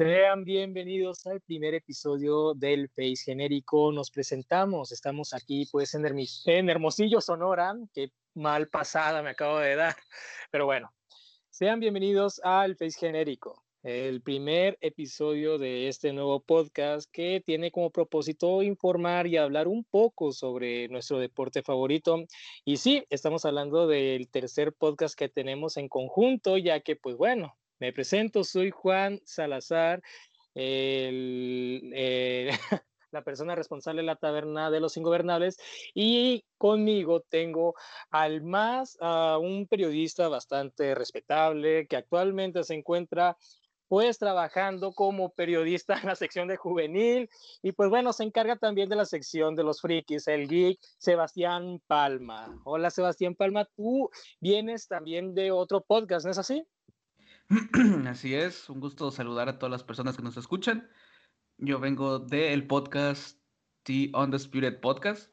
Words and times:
Sean 0.00 0.44
bienvenidos 0.44 1.26
al 1.26 1.42
primer 1.42 1.74
episodio 1.74 2.54
del 2.54 2.88
Face 2.88 3.24
Genérico. 3.24 3.92
Nos 3.92 4.10
presentamos, 4.10 4.92
estamos 4.92 5.34
aquí 5.34 5.68
pues 5.70 5.94
en, 5.94 6.70
Hermosillo, 6.70 7.20
Sonora, 7.20 7.74
que 7.92 8.10
mal 8.34 8.68
pasada 8.68 9.22
me 9.22 9.30
acabo 9.30 9.58
de 9.58 9.76
dar, 9.76 9.94
pero 10.50 10.64
bueno, 10.64 10.90
sean 11.60 11.78
bienvenidos 11.78 12.40
al 12.42 12.74
Face 12.74 12.98
Genérico, 12.98 13.62
el 13.82 14.22
primer 14.22 14.78
episodio 14.80 15.58
de 15.58 15.88
este 15.88 16.10
nuevo 16.14 16.40
podcast 16.40 17.06
que 17.12 17.42
tiene 17.44 17.70
como 17.70 17.90
propósito 17.90 18.62
informar 18.62 19.26
y 19.26 19.36
hablar 19.36 19.68
un 19.68 19.84
poco 19.84 20.32
sobre 20.32 20.88
nuestro 20.88 21.18
deporte 21.18 21.62
favorito. 21.62 22.24
Y 22.64 22.78
sí, 22.78 23.04
estamos 23.10 23.44
hablando 23.44 23.86
del 23.86 24.30
tercer 24.30 24.72
podcast 24.72 25.14
que 25.14 25.28
tenemos 25.28 25.76
en 25.76 25.90
conjunto, 25.90 26.56
ya 26.56 26.80
que 26.80 26.96
pues 26.96 27.18
bueno, 27.18 27.54
me 27.78 27.92
presento, 27.92 28.42
soy 28.42 28.70
Juan 28.70 29.20
Salazar, 29.26 30.00
eh, 30.54 32.48
la 33.12 33.22
persona 33.22 33.54
responsable 33.54 34.02
de 34.02 34.06
la 34.06 34.16
taberna 34.16 34.70
de 34.70 34.80
los 34.80 34.96
ingobernables, 34.96 35.58
y 35.94 36.44
conmigo 36.58 37.20
tengo 37.20 37.74
al 38.10 38.42
más, 38.42 38.98
un 39.00 39.66
periodista 39.68 40.28
bastante 40.28 40.94
respetable 40.94 41.86
que 41.86 41.96
actualmente 41.96 42.64
se 42.64 42.74
encuentra 42.74 43.36
pues 43.90 44.20
trabajando 44.20 44.92
como 44.92 45.30
periodista 45.30 45.98
en 45.98 46.06
la 46.06 46.14
sección 46.14 46.46
de 46.46 46.56
juvenil 46.56 47.28
y 47.60 47.72
pues 47.72 47.90
bueno, 47.90 48.12
se 48.12 48.22
encarga 48.22 48.54
también 48.54 48.88
de 48.88 48.94
la 48.94 49.04
sección 49.04 49.56
de 49.56 49.64
los 49.64 49.80
frikis, 49.80 50.28
el 50.28 50.46
geek, 50.46 50.78
Sebastián 50.96 51.82
Palma. 51.88 52.56
Hola 52.62 52.90
Sebastián 52.90 53.34
Palma, 53.34 53.64
tú 53.76 54.08
vienes 54.40 54.86
también 54.86 55.34
de 55.34 55.50
otro 55.50 55.80
podcast, 55.80 56.24
¿no 56.24 56.30
es 56.30 56.38
así? 56.38 56.64
Así 58.06 58.32
es, 58.32 58.70
un 58.70 58.78
gusto 58.78 59.10
saludar 59.10 59.48
a 59.48 59.58
todas 59.58 59.72
las 59.72 59.82
personas 59.82 60.16
que 60.16 60.22
nos 60.22 60.36
escuchan. 60.36 60.88
Yo 61.62 61.78
vengo 61.78 62.18
del 62.18 62.66
podcast 62.66 63.38
The 63.82 64.10
Undisputed 64.14 64.80
Podcast, 64.80 65.30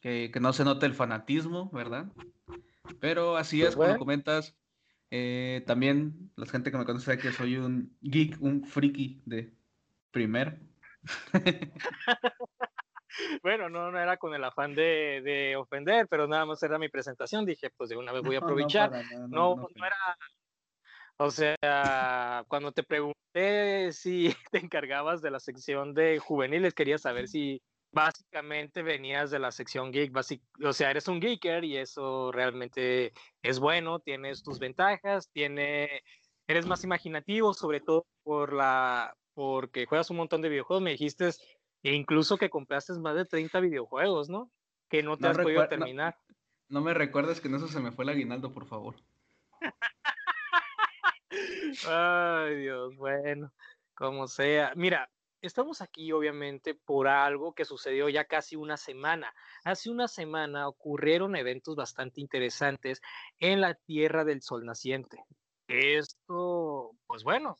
que, 0.00 0.30
no 0.40 0.52
se 0.52 0.62
note 0.62 0.86
el 0.86 0.94
fanatismo, 0.94 1.68
¿verdad? 1.72 2.06
Pero 3.00 3.36
así 3.36 3.58
pues 3.58 3.70
es, 3.70 3.76
como 3.76 3.98
comentas, 3.98 4.56
eh, 5.10 5.64
también 5.66 6.30
la 6.36 6.46
gente 6.46 6.70
que 6.70 6.78
me 6.78 6.84
conoce 6.84 7.06
sabe 7.06 7.18
que 7.18 7.32
soy 7.32 7.56
un 7.56 7.96
geek, 8.02 8.40
un 8.40 8.64
friki 8.64 9.20
de 9.26 9.52
primer. 10.12 10.60
bueno, 13.42 13.68
no, 13.68 13.90
no 13.90 13.98
era 13.98 14.16
con 14.16 14.32
el 14.32 14.44
afán 14.44 14.76
de, 14.76 15.56
ofender, 15.58 16.06
pero 16.06 16.28
nada 16.28 16.46
más 16.46 16.62
era 16.62 16.78
mi 16.78 16.88
presentación. 16.88 17.44
Dije, 17.44 17.70
pues 17.76 17.90
de 17.90 17.96
una 17.96 18.12
vez 18.12 18.22
voy 18.22 18.36
a 18.36 18.38
aprovechar. 18.44 18.92
no, 19.28 19.56
no, 19.56 19.68
no 19.74 19.86
era 19.86 19.96
o 21.16 21.30
sea, 21.30 22.44
cuando 22.48 22.72
te 22.72 22.82
pregunté 22.82 23.92
si 23.92 24.34
te 24.52 24.58
encargabas 24.58 25.22
de 25.22 25.30
la 25.30 25.40
sección 25.40 25.94
de 25.94 26.18
juveniles, 26.18 26.74
quería 26.74 26.98
saber 26.98 27.28
si 27.28 27.62
básicamente 27.92 28.82
venías 28.82 29.30
de 29.30 29.38
la 29.38 29.52
sección 29.52 29.92
geek, 29.92 30.12
o 30.64 30.72
sea, 30.72 30.90
eres 30.90 31.06
un 31.06 31.20
geeker 31.20 31.64
y 31.64 31.76
eso 31.76 32.32
realmente 32.32 33.12
es 33.42 33.60
bueno, 33.60 34.00
tienes 34.00 34.42
tus 34.42 34.58
ventajas, 34.58 35.30
tiene, 35.32 36.02
eres 36.48 36.66
más 36.66 36.82
imaginativo, 36.82 37.54
sobre 37.54 37.80
todo 37.80 38.04
por 38.24 38.52
la, 38.52 39.16
porque 39.34 39.86
juegas 39.86 40.10
un 40.10 40.16
montón 40.16 40.42
de 40.42 40.48
videojuegos, 40.48 40.82
me 40.82 40.90
dijiste 40.90 41.30
incluso 41.82 42.36
que 42.36 42.50
compraste 42.50 42.94
más 42.94 43.14
de 43.14 43.26
30 43.26 43.60
videojuegos, 43.60 44.28
¿no? 44.28 44.50
Que 44.88 45.02
no 45.02 45.16
te 45.16 45.28
has 45.28 45.38
podido 45.38 45.68
terminar. 45.68 46.16
No, 46.68 46.80
no 46.80 46.86
me 46.86 46.94
recuerdes 46.94 47.40
que 47.40 47.48
en 47.48 47.56
eso 47.56 47.68
se 47.68 47.80
me 47.80 47.92
fue 47.92 48.04
el 48.04 48.10
aguinaldo, 48.10 48.52
por 48.52 48.66
favor. 48.66 48.96
Ay, 51.88 52.56
Dios, 52.56 52.96
bueno, 52.96 53.52
como 53.94 54.26
sea. 54.26 54.72
Mira, 54.76 55.08
estamos 55.40 55.80
aquí 55.80 56.12
obviamente 56.12 56.74
por 56.74 57.08
algo 57.08 57.54
que 57.54 57.64
sucedió 57.64 58.08
ya 58.08 58.24
casi 58.24 58.56
una 58.56 58.76
semana. 58.76 59.34
Hace 59.64 59.90
una 59.90 60.08
semana 60.08 60.68
ocurrieron 60.68 61.36
eventos 61.36 61.76
bastante 61.76 62.20
interesantes 62.20 63.00
en 63.38 63.60
la 63.60 63.74
Tierra 63.74 64.24
del 64.24 64.42
Sol 64.42 64.64
Naciente. 64.64 65.24
Esto, 65.68 66.92
pues 67.06 67.24
bueno, 67.24 67.58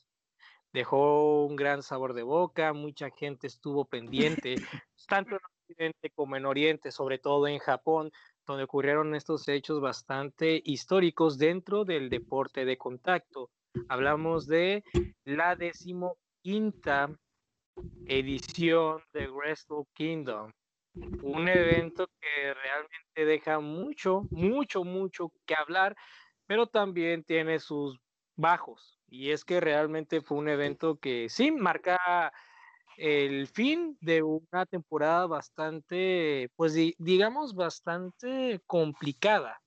dejó 0.72 1.44
un 1.46 1.56
gran 1.56 1.82
sabor 1.82 2.14
de 2.14 2.22
boca, 2.22 2.72
mucha 2.72 3.10
gente 3.10 3.46
estuvo 3.46 3.84
pendiente, 3.84 4.56
tanto 5.08 5.36
en 5.36 5.40
Occidente 5.44 6.10
como 6.10 6.36
en 6.36 6.46
Oriente, 6.46 6.90
sobre 6.90 7.18
todo 7.18 7.46
en 7.46 7.58
Japón, 7.58 8.10
donde 8.46 8.64
ocurrieron 8.64 9.14
estos 9.14 9.48
hechos 9.48 9.80
bastante 9.80 10.60
históricos 10.64 11.38
dentro 11.38 11.84
del 11.84 12.10
deporte 12.10 12.64
de 12.64 12.76
contacto. 12.76 13.50
Hablamos 13.88 14.46
de 14.46 14.84
la 15.24 15.56
decimoquinta 15.56 17.10
edición 18.06 19.02
de 19.12 19.28
Wrestle 19.28 19.84
Kingdom. 19.94 20.52
Un 21.22 21.48
evento 21.48 22.06
que 22.20 22.54
realmente 22.54 23.24
deja 23.24 23.58
mucho, 23.58 24.22
mucho, 24.30 24.84
mucho 24.84 25.32
que 25.44 25.54
hablar, 25.54 25.96
pero 26.46 26.66
también 26.68 27.24
tiene 27.24 27.58
sus 27.58 27.98
bajos. 28.36 29.00
Y 29.08 29.30
es 29.30 29.44
que 29.44 29.60
realmente 29.60 30.20
fue 30.20 30.38
un 30.38 30.48
evento 30.48 30.96
que 30.96 31.28
sí 31.28 31.50
marca 31.50 32.32
el 32.96 33.48
fin 33.48 33.98
de 34.00 34.22
una 34.22 34.66
temporada 34.66 35.26
bastante, 35.26 36.48
pues 36.54 36.74
digamos, 36.98 37.54
bastante 37.54 38.60
complicada 38.66 39.63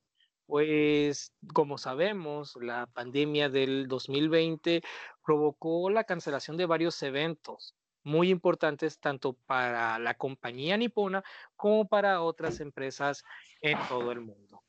pues 0.48 1.34
como 1.54 1.78
sabemos, 1.78 2.58
la 2.60 2.88
pandemia 2.88 3.50
del 3.50 3.88
2020 3.88 4.82
provocó 5.24 5.90
la 5.90 6.06
cancelación 6.06 6.58
de 6.58 6.66
varios 6.66 7.04
eventos 7.04 7.76
muy 8.04 8.30
importantes 8.30 9.00
tanto 9.00 9.34
para 9.46 10.00
la 10.00 10.14
compañía 10.14 10.78
nipona 10.78 11.24
como 11.58 11.88
para 11.88 12.22
otras 12.22 12.62
empresas 12.62 13.24
en 13.62 13.78
todo 13.90 14.12
el 14.14 14.22
mundo. 14.22 14.64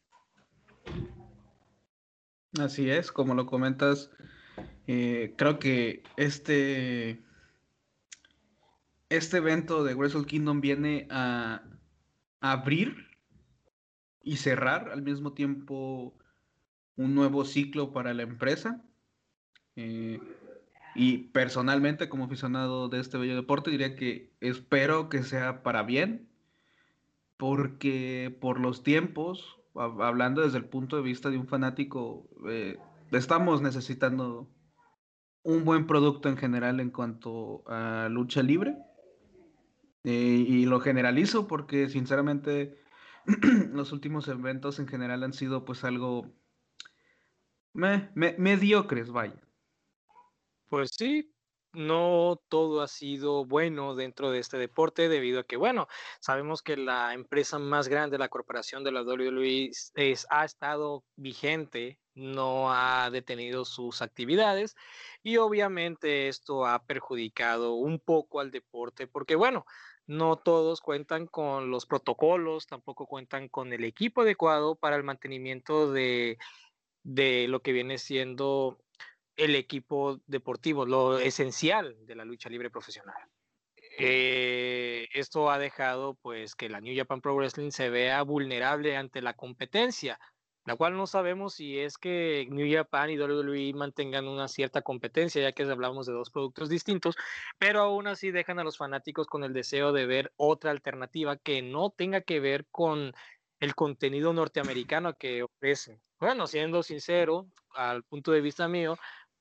Así 2.61 2.91
es, 2.91 3.13
como 3.13 3.35
lo 3.35 3.47
comentas, 3.47 4.11
eh, 4.89 5.35
creo 5.37 5.61
que 5.61 6.03
este, 6.17 7.23
este 9.09 9.37
evento 9.37 9.85
de 9.85 9.95
Wrestle 9.95 10.27
Kingdom 10.27 10.61
viene 10.61 11.07
a 11.11 11.63
abrir 12.41 13.08
y 14.23 14.37
cerrar 14.37 14.91
al 14.91 15.03
mismo 15.03 15.33
tiempo 15.33 16.15
un 16.97 17.15
nuevo 17.15 17.45
ciclo 17.45 17.93
para 17.93 18.13
la 18.15 18.23
empresa. 18.23 18.83
Eh, 19.77 20.21
y 20.95 21.19
personalmente, 21.29 22.09
como 22.09 22.25
aficionado 22.25 22.89
de 22.89 23.01
este 23.01 23.19
bello 23.19 23.37
deporte, 23.37 23.71
diría 23.71 23.95
que 23.95 24.33
espero 24.41 25.09
que 25.09 25.23
sea 25.23 25.63
para 25.63 25.83
bien, 25.85 26.29
porque 27.37 28.37
por 28.41 28.59
los 28.59 28.83
tiempos, 28.83 29.59
hablando 29.75 30.43
desde 30.43 30.59
el 30.59 30.65
punto 30.65 30.97
de 30.97 31.03
vista 31.03 31.31
de 31.31 31.39
un 31.39 31.47
fanático, 31.47 32.29
eh, 32.49 32.79
estamos 33.13 33.63
necesitando 33.63 34.49
un 35.45 35.65
buen 35.65 35.87
producto 35.87 36.29
en 36.29 36.37
general 36.37 36.81
en 36.81 36.91
cuanto 36.91 37.63
a 37.69 38.09
lucha 38.11 38.43
libre. 38.43 38.77
Eh, 40.05 40.45
y 40.49 40.67
lo 40.67 40.81
generalizo 40.81 41.47
porque 41.47 41.89
sinceramente 41.89 42.79
los 43.73 43.93
últimos 43.93 44.27
eventos 44.29 44.79
en 44.79 44.89
general 44.89 45.23
han 45.23 45.33
sido 45.35 45.65
pues 45.65 45.85
algo 45.85 46.27
mediocres, 47.75 49.11
vaya. 49.11 49.41
Pues 50.69 50.91
sí, 50.97 51.33
no 51.73 52.41
todo 52.49 52.83
ha 52.83 52.89
sido 52.89 53.45
bueno 53.45 53.95
dentro 53.95 54.31
de 54.31 54.39
este 54.39 54.57
deporte 54.59 55.09
debido 55.09 55.41
a 55.41 55.45
que, 55.45 55.57
bueno, 55.57 55.87
sabemos 56.21 56.63
que 56.63 56.77
la 56.77 57.15
empresa 57.15 57.59
más 57.59 57.89
grande, 57.89 58.19
la 58.19 58.29
corporación 58.29 58.85
de 58.85 58.93
la 58.93 59.03
WWE, 59.03 59.71
es, 59.95 60.27
ha 60.31 60.45
estado 60.45 61.05
vigente, 61.17 61.99
no 62.15 62.73
ha 62.73 63.11
detenido 63.11 63.65
sus 63.65 64.03
actividades 64.03 64.75
y 65.23 65.37
obviamente 65.37 66.29
esto 66.29 66.67
ha 66.67 66.85
perjudicado 66.85 67.75
un 67.75 68.01
poco 68.01 68.41
al 68.41 68.51
deporte 68.51 69.07
porque, 69.07 69.37
bueno, 69.37 69.65
no 70.09 70.37
todos 70.37 70.81
cuentan 70.81 71.27
con 71.27 71.71
los 71.71 71.87
protocolos, 71.87 72.67
tampoco 72.67 73.07
cuentan 73.07 73.49
con 73.49 73.73
el 73.75 73.85
equipo 73.85 74.23
adecuado 74.23 74.75
para 74.75 74.97
el 74.97 75.05
mantenimiento 75.05 75.93
de, 75.93 76.39
lo 77.05 77.61
que 77.61 77.73
viene 77.73 77.99
siendo 77.99 78.79
el 79.37 79.55
equipo 79.55 80.19
deportivo, 80.27 80.87
lo 80.87 81.19
esencial 81.19 81.95
de 82.07 82.17
la 82.17 82.25
lucha 82.25 82.49
libre 82.49 82.71
profesional. 82.71 83.17
Eh, 83.99 85.09
esto 85.13 85.51
ha 85.51 85.59
dejado 85.59 86.15
pues 86.15 86.55
que 86.55 86.71
la 86.71 86.81
New 86.81 86.97
Japan 86.97 87.21
Pro 87.21 87.35
Wrestling 87.35 87.71
se 87.71 87.91
vea 87.91 88.23
vulnerable 88.23 88.97
ante 88.97 89.21
la 89.21 89.35
competencia, 89.35 90.19
la 90.69 90.77
cual 90.77 90.99
no 90.99 91.07
sabemos 91.07 91.55
si 91.55 91.79
es 91.79 91.97
que 91.97 92.47
New 92.51 92.71
Japan 92.71 93.09
y 93.09 93.19
WWE 93.19 93.73
mantengan 93.73 94.29
una 94.29 94.49
cierta 94.49 94.83
competencia, 94.83 95.41
ya 95.41 95.53
que 95.53 95.63
hablamos 95.63 96.05
de 96.05 96.13
dos 96.13 96.29
productos 96.29 96.69
distintos, 96.69 97.17
pero 97.59 97.81
aún 97.81 98.07
así 98.07 98.31
dejan 98.31 98.59
a 98.59 98.65
los 98.65 98.77
fanáticos 98.77 99.29
con 99.29 99.45
el 99.45 99.55
deseo 99.55 99.93
de 99.95 100.05
ver 100.05 100.31
otra 100.37 100.71
alternativa 100.71 101.39
que 101.39 101.63
no 101.63 101.89
tenga 101.89 102.21
que 102.21 102.39
ver 102.41 102.67
con 102.71 103.15
el 103.61 103.75
contenido 103.75 104.35
norteamericano 104.35 105.15
que 105.15 105.43
ofrecen. 105.43 106.03
Bueno, 106.21 106.47
siendo 106.47 106.83
sincero, 106.83 107.47
al 107.75 108.03
punto 108.03 108.31
de 108.31 108.43
vista 108.43 108.69
mío, 108.69 108.99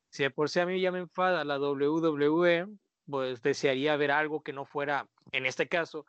si 0.10 0.24
de 0.24 0.32
por 0.32 0.50
sí 0.50 0.62
a 0.62 0.66
mí 0.66 0.80
ya 0.80 0.94
me 0.94 1.00
enfada 1.00 1.44
la 1.44 1.60
WWE, 1.60 2.68
pues 3.06 3.42
desearía 3.42 3.98
ver 3.98 4.12
algo 4.12 4.44
que 4.44 4.54
no 4.54 4.64
fuera, 4.64 5.10
en 5.34 5.46
este 5.46 5.68
caso, 5.68 6.06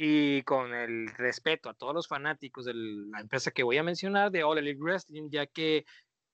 y 0.00 0.44
con 0.44 0.72
el 0.72 1.08
respeto 1.16 1.68
a 1.68 1.74
todos 1.74 1.92
los 1.92 2.06
fanáticos 2.06 2.64
de 2.66 2.72
la 2.72 3.18
empresa 3.18 3.50
que 3.50 3.64
voy 3.64 3.78
a 3.78 3.82
mencionar, 3.82 4.30
de 4.30 4.44
All 4.44 4.58
Elite 4.58 4.80
Wrestling, 4.80 5.28
ya 5.28 5.44
que 5.48 5.84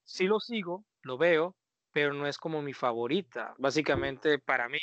sí 0.03 0.27
lo 0.27 0.39
sigo, 0.39 0.85
lo 1.01 1.17
veo, 1.17 1.55
pero 1.91 2.13
no 2.13 2.27
es 2.27 2.37
como 2.37 2.61
mi 2.61 2.73
favorita. 2.73 3.55
Básicamente, 3.57 4.37
para 4.37 4.69
mí, 4.69 4.77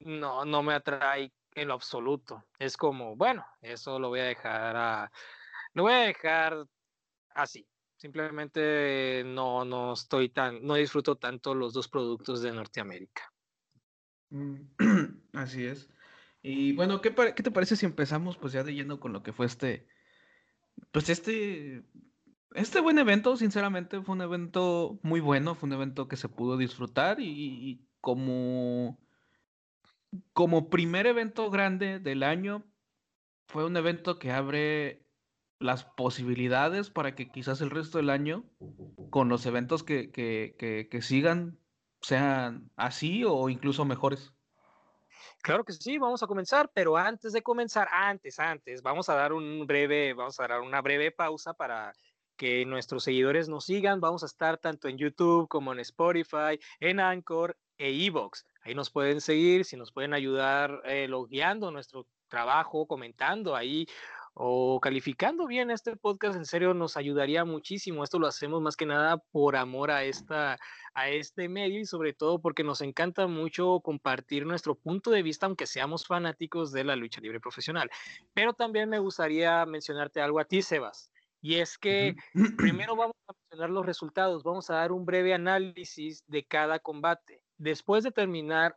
no, 0.00 0.44
no 0.44 0.64
me 0.64 0.74
atrae 0.74 1.32
en 1.54 1.68
lo 1.68 1.74
absoluto. 1.74 2.42
Es 2.58 2.76
como, 2.76 3.14
bueno, 3.14 3.46
eso 3.60 4.00
lo 4.00 4.08
voy 4.08 4.20
a 4.20 4.24
dejar 4.24 4.74
a, 4.74 5.12
lo 5.74 5.84
voy 5.84 5.92
a 5.92 5.98
dejar 5.98 6.64
así. 7.30 7.64
Simplemente 7.96 9.22
no, 9.24 9.64
no 9.64 9.92
estoy 9.92 10.30
tan, 10.30 10.66
no 10.66 10.74
disfruto 10.74 11.14
tanto 11.14 11.54
los 11.54 11.74
dos 11.74 11.86
productos 11.86 12.42
de 12.42 12.50
Norteamérica. 12.50 13.32
Mm, 14.30 14.56
así 15.34 15.64
es. 15.64 15.88
Y 16.42 16.72
bueno, 16.72 17.00
¿qué, 17.00 17.14
¿qué, 17.14 17.42
te 17.42 17.50
parece 17.50 17.76
si 17.76 17.86
empezamos 17.86 18.36
pues 18.36 18.52
ya 18.52 18.62
de 18.62 18.74
lleno 18.74 19.00
con 19.00 19.12
lo 19.12 19.22
que 19.22 19.32
fue 19.32 19.46
este, 19.46 19.88
pues 20.92 21.08
este, 21.08 21.84
este 22.54 22.80
buen 22.80 22.98
evento, 22.98 23.36
sinceramente 23.36 24.00
fue 24.00 24.14
un 24.14 24.22
evento 24.22 24.98
muy 25.02 25.20
bueno, 25.20 25.54
fue 25.54 25.68
un 25.68 25.74
evento 25.74 26.08
que 26.08 26.16
se 26.16 26.28
pudo 26.28 26.56
disfrutar 26.56 27.18
y, 27.20 27.84
como, 28.00 28.98
como 30.32 30.70
primer 30.70 31.06
evento 31.06 31.50
grande 31.50 31.98
del 31.98 32.22
año, 32.22 32.64
fue 33.48 33.64
un 33.64 33.76
evento 33.76 34.18
que 34.18 34.30
abre 34.30 35.06
las 35.58 35.84
posibilidades 35.84 36.90
para 36.90 37.14
que 37.14 37.28
quizás 37.30 37.60
el 37.60 37.70
resto 37.70 37.98
del 37.98 38.10
año, 38.10 38.44
con 39.10 39.28
los 39.28 39.44
eventos 39.46 39.82
que, 39.82 40.12
que, 40.12 40.88
que 40.90 41.02
sigan, 41.02 41.58
sean 42.00 42.70
así 42.76 43.24
o 43.24 43.48
incluso 43.48 43.84
mejores. 43.84 44.37
Claro 45.42 45.64
que 45.64 45.72
sí, 45.72 45.98
vamos 45.98 46.22
a 46.22 46.26
comenzar, 46.26 46.70
pero 46.74 46.96
antes 46.96 47.32
de 47.32 47.42
comenzar, 47.42 47.88
antes, 47.92 48.38
antes, 48.38 48.82
vamos 48.82 49.08
a 49.08 49.14
dar 49.14 49.32
un 49.32 49.66
breve, 49.66 50.14
vamos 50.14 50.38
a 50.40 50.48
dar 50.48 50.60
una 50.60 50.80
breve 50.80 51.10
pausa 51.10 51.54
para 51.54 51.92
que 52.36 52.64
nuestros 52.64 53.04
seguidores 53.04 53.48
nos 53.48 53.66
sigan. 53.66 54.00
Vamos 54.00 54.22
a 54.22 54.26
estar 54.26 54.58
tanto 54.58 54.88
en 54.88 54.96
YouTube 54.96 55.48
como 55.48 55.72
en 55.72 55.80
Spotify, 55.80 56.58
en 56.80 57.00
Anchor 57.00 57.58
e 57.76 58.06
Evox. 58.06 58.46
Ahí 58.62 58.74
nos 58.74 58.90
pueden 58.90 59.20
seguir, 59.20 59.64
si 59.64 59.76
nos 59.76 59.92
pueden 59.92 60.14
ayudar 60.14 60.80
eh, 60.84 61.08
logueando 61.08 61.70
nuestro 61.70 62.06
trabajo, 62.28 62.86
comentando 62.86 63.56
ahí 63.56 63.86
o 64.40 64.78
calificando 64.78 65.48
bien 65.48 65.68
este 65.68 65.96
podcast, 65.96 66.36
en 66.36 66.44
serio 66.44 66.72
nos 66.72 66.96
ayudaría 66.96 67.44
muchísimo. 67.44 68.04
Esto 68.04 68.20
lo 68.20 68.28
hacemos 68.28 68.62
más 68.62 68.76
que 68.76 68.86
nada 68.86 69.16
por 69.32 69.56
amor 69.56 69.90
a, 69.90 70.04
esta, 70.04 70.56
a 70.94 71.08
este 71.08 71.48
medio 71.48 71.80
y 71.80 71.84
sobre 71.84 72.12
todo 72.12 72.40
porque 72.40 72.62
nos 72.62 72.80
encanta 72.80 73.26
mucho 73.26 73.80
compartir 73.80 74.46
nuestro 74.46 74.76
punto 74.76 75.10
de 75.10 75.24
vista, 75.24 75.46
aunque 75.46 75.66
seamos 75.66 76.06
fanáticos 76.06 76.70
de 76.70 76.84
la 76.84 76.94
lucha 76.94 77.20
libre 77.20 77.40
profesional. 77.40 77.90
Pero 78.32 78.52
también 78.52 78.88
me 78.88 79.00
gustaría 79.00 79.66
mencionarte 79.66 80.20
algo 80.20 80.38
a 80.38 80.44
ti, 80.44 80.62
Sebas. 80.62 81.10
Y 81.40 81.56
es 81.56 81.76
que 81.76 82.14
primero 82.56 82.94
vamos 82.94 83.16
a 83.26 83.32
mencionar 83.32 83.70
los 83.70 83.86
resultados, 83.86 84.44
vamos 84.44 84.70
a 84.70 84.74
dar 84.74 84.92
un 84.92 85.04
breve 85.04 85.34
análisis 85.34 86.22
de 86.28 86.46
cada 86.46 86.78
combate. 86.78 87.42
Después 87.56 88.04
de 88.04 88.12
terminar, 88.12 88.76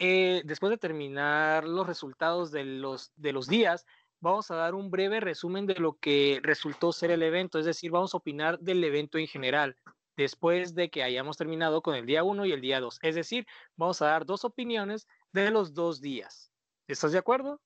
eh, 0.00 0.42
después 0.44 0.70
de 0.70 0.78
terminar 0.78 1.62
los 1.62 1.86
resultados 1.86 2.50
de 2.50 2.64
los, 2.64 3.12
de 3.14 3.32
los 3.32 3.46
días, 3.46 3.86
vamos 4.20 4.50
a 4.50 4.56
dar 4.56 4.74
un 4.74 4.90
breve 4.90 5.20
resumen 5.20 5.66
de 5.66 5.74
lo 5.74 5.98
que 5.98 6.40
resultó 6.42 6.92
ser 6.92 7.10
el 7.10 7.22
evento, 7.22 7.58
es 7.58 7.66
decir, 7.66 7.90
vamos 7.90 8.14
a 8.14 8.18
opinar 8.18 8.58
del 8.58 8.82
evento 8.84 9.18
en 9.18 9.26
general, 9.26 9.76
después 10.16 10.74
de 10.74 10.90
que 10.90 11.02
hayamos 11.02 11.36
terminado 11.36 11.82
con 11.82 11.94
el 11.94 12.06
día 12.06 12.24
1 12.24 12.46
y 12.46 12.52
el 12.52 12.60
día 12.60 12.80
2. 12.80 12.98
Es 13.02 13.14
decir, 13.14 13.46
vamos 13.76 14.00
a 14.02 14.06
dar 14.06 14.24
dos 14.24 14.44
opiniones 14.44 15.06
de 15.32 15.50
los 15.50 15.74
dos 15.74 16.00
días. 16.00 16.50
¿Estás 16.86 17.12
de 17.12 17.18
acuerdo? 17.18 17.60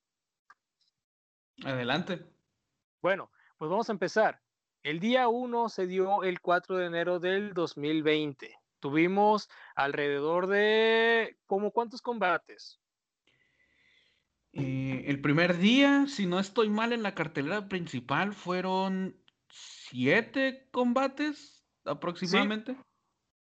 Adelante. 1.65 2.25
Bueno, 3.03 3.31
pues 3.57 3.71
vamos 3.71 3.89
a 3.89 3.93
empezar. 3.93 4.41
El 4.83 5.01
día 5.01 5.29
1 5.29 5.69
se 5.69 5.87
dio 5.87 6.23
el 6.23 6.41
4 6.41 6.77
de 6.77 6.87
enero 6.87 7.19
del 7.19 7.53
2020. 7.53 8.57
Tuvimos 8.81 9.49
alrededor 9.75 10.47
de, 10.47 11.37
¿cómo 11.47 11.73
cuántos 11.73 12.01
combates? 12.01 12.81
Eh, 14.53 15.05
el 15.07 15.21
primer 15.21 15.59
día, 15.59 16.07
si 16.07 16.27
no 16.27 16.39
estoy 16.39 16.71
mal 16.71 16.93
en 16.93 17.03
la 17.03 17.15
cartelera 17.15 17.69
principal, 17.69 18.33
fueron 18.33 19.17
siete 19.51 20.69
combates 20.71 21.65
aproximadamente. 21.85 22.77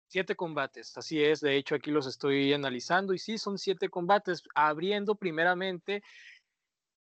Siete 0.07 0.35
combates, 0.35 0.97
así 0.97 1.23
es. 1.23 1.41
De 1.41 1.55
hecho, 1.57 1.75
aquí 1.75 1.91
los 1.91 2.07
estoy 2.07 2.53
analizando 2.53 3.13
y 3.13 3.19
sí, 3.19 3.37
son 3.37 3.57
siete 3.57 3.89
combates. 3.89 4.43
Abriendo 4.53 5.15
primeramente 5.15 6.03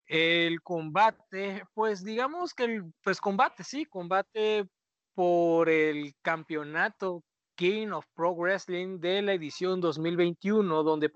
el 0.06 0.62
combate, 0.62 1.64
pues 1.74 2.04
digamos 2.04 2.54
que 2.54 2.64
el 2.64 2.92
pues 3.02 3.20
combate, 3.20 3.64
sí, 3.64 3.84
combate 3.84 4.66
por 5.14 5.68
el 5.68 6.14
campeonato 6.22 7.22
King 7.54 7.88
of 7.88 8.06
Pro 8.14 8.34
Wrestling 8.34 8.98
de 9.00 9.22
la 9.22 9.34
edición 9.34 9.80
2021, 9.80 10.82
donde, 10.82 11.10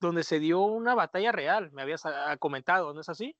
donde 0.00 0.22
se 0.22 0.38
dio 0.38 0.60
una 0.60 0.94
batalla 0.94 1.32
real, 1.32 1.70
me 1.72 1.82
habías 1.82 2.04
ah, 2.06 2.36
comentado, 2.38 2.94
¿no 2.94 3.00
es 3.00 3.08
así? 3.08 3.34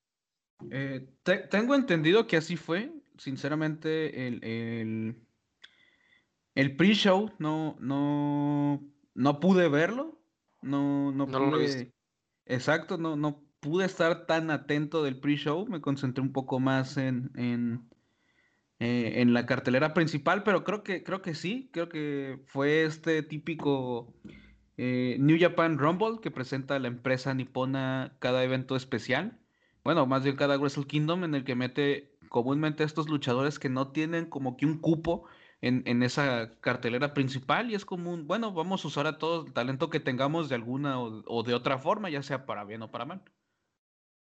Eh, 0.71 1.07
tengo 1.51 1.75
entendido 1.75 2.27
que 2.27 2.37
así 2.37 2.57
fue. 2.57 2.93
Sinceramente, 3.19 4.27
el, 4.27 5.17
el, 6.55 6.77
pre-show 6.77 7.31
no, 7.39 7.77
no, 7.79 8.83
no 9.15 9.41
pude 9.41 9.69
verlo. 9.69 10.21
No, 10.63 11.13
no, 11.13 11.27
pude. 11.27 11.93
exacto, 12.47 12.97
no, 12.97 13.17
no 13.17 13.45
pude 13.61 13.85
estar 13.85 14.27
tan 14.27 14.51
atento 14.51 15.03
del 15.03 15.21
pre-show. 15.21 15.67
Me 15.67 15.81
concentré 15.81 16.23
un 16.23 16.33
poco 16.33 16.59
más 16.59 16.97
en, 16.97 17.89
eh, 18.81 19.21
en 19.21 19.33
la 19.33 19.47
cartelera 19.47 19.95
principal, 19.95 20.43
pero 20.43 20.65
creo 20.65 20.83
que, 20.83 21.05
creo 21.05 21.23
que 21.23 21.35
sí, 21.35 21.71
creo 21.73 21.89
que 21.89 22.41
fue 22.47 22.85
este 22.85 23.23
típico 23.23 24.13
eh, 24.77 25.17
New 25.21 25.39
Japan 25.39 25.79
Rumble 25.79 26.19
que 26.21 26.33
presenta 26.33 26.79
la 26.81 26.89
empresa 26.89 27.33
nipona 27.35 28.17
cada 28.19 28.43
evento 28.43 28.75
especial. 28.75 29.39
Bueno, 29.85 30.07
más 30.07 30.25
bien 30.25 30.37
cada 30.37 30.59
Wrestle 30.59 30.87
Kingdom 30.87 31.25
en 31.25 31.35
el 31.35 31.45
que 31.45 31.55
mete 31.55 32.17
comúnmente 32.29 32.83
a 32.83 32.87
estos 32.87 33.09
luchadores 33.09 33.61
que 33.61 33.69
no 33.69 33.93
tienen 33.93 34.27
como 34.27 34.57
que 34.57 34.67
un 34.67 34.79
cupo 34.79 35.29
en, 35.61 36.03
esa 36.03 36.59
cartelera 36.61 37.15
principal 37.15 37.71
y 37.71 37.75
es 37.75 37.87
como 37.87 38.13
un, 38.13 38.27
bueno, 38.27 38.53
vamos 38.53 38.85
a 38.85 38.89
usar 38.89 39.07
a 39.07 39.19
todo 39.19 39.47
el 39.47 39.53
talento 39.55 39.89
que 39.89 40.01
tengamos 40.01 40.49
de 40.49 40.57
alguna 40.57 41.01
o, 41.01 41.43
de 41.43 41.55
otra 41.55 41.79
forma, 41.79 42.11
ya 42.11 42.23
sea 42.23 42.45
para 42.45 42.65
bien 42.65 42.83
o 42.83 42.91
para 42.91 43.07
mal. 43.07 43.23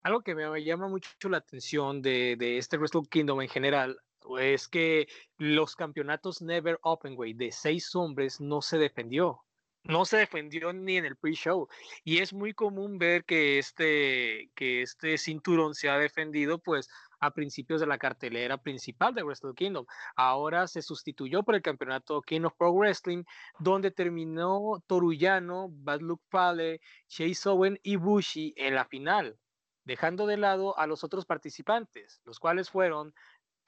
Algo 0.03 0.23
que 0.23 0.35
me 0.35 0.65
llama 0.65 0.89
mucho 0.89 1.29
la 1.29 1.37
atención 1.37 2.03
de, 2.03 2.37
de 2.37 2.59
este 2.59 2.77
Wrestle 2.77 3.03
Kingdom 3.09 3.43
en 3.43 3.49
general 3.49 3.99
es 4.39 4.69
que 4.69 5.09
los 5.39 5.75
campeonatos 5.77 6.43
Never 6.43 6.79
Openweight 6.83 7.37
de 7.37 7.53
seis 7.53 7.95
hombres 7.95 8.41
no 8.41 8.61
se 8.61 8.79
defendió. 8.79 9.45
No 9.85 10.05
se 10.05 10.19
defendió 10.19 10.73
ni 10.73 10.97
en 10.97 11.07
el 11.07 11.17
pre-show. 11.17 11.69
Y 12.05 12.19
es 12.19 12.35
muy 12.35 12.53
común 12.53 12.99
ver 12.99 13.25
que 13.25 13.59
este, 13.59 14.51
que 14.55 14.83
este 14.83 15.17
cinturón 15.17 15.75
se 15.75 15.89
ha 15.89 15.97
defendido, 15.97 16.59
pues, 16.59 16.91
a 17.21 17.33
principios 17.33 17.81
de 17.81 17.87
la 17.87 17.99
cartelera 17.99 18.59
principal 18.59 19.15
de 19.15 19.23
Wrestle 19.23 19.55
Kingdom. 19.55 19.87
Ahora 20.17 20.67
se 20.67 20.83
sustituyó 20.83 21.43
por 21.43 21.55
el 21.55 21.63
campeonato 21.63 22.23
King 22.23 22.43
of 22.43 22.55
Pro 22.57 22.73
Wrestling, 22.73 23.25
donde 23.59 23.91
terminó 23.91 24.83
Torullano, 24.87 25.69
Bad 25.71 26.01
Luck 26.01 26.23
Fale, 26.29 26.81
Chase 27.09 27.49
Owen 27.49 27.79
y 27.83 27.97
Bushi 27.97 28.55
en 28.57 28.75
la 28.75 28.85
final, 28.85 29.39
dejando 29.85 30.27
de 30.27 30.37
lado 30.37 30.79
a 30.79 30.87
los 30.87 31.03
otros 31.05 31.25
participantes, 31.25 32.21
los 32.25 32.39
cuales 32.39 32.71
fueron 32.71 33.15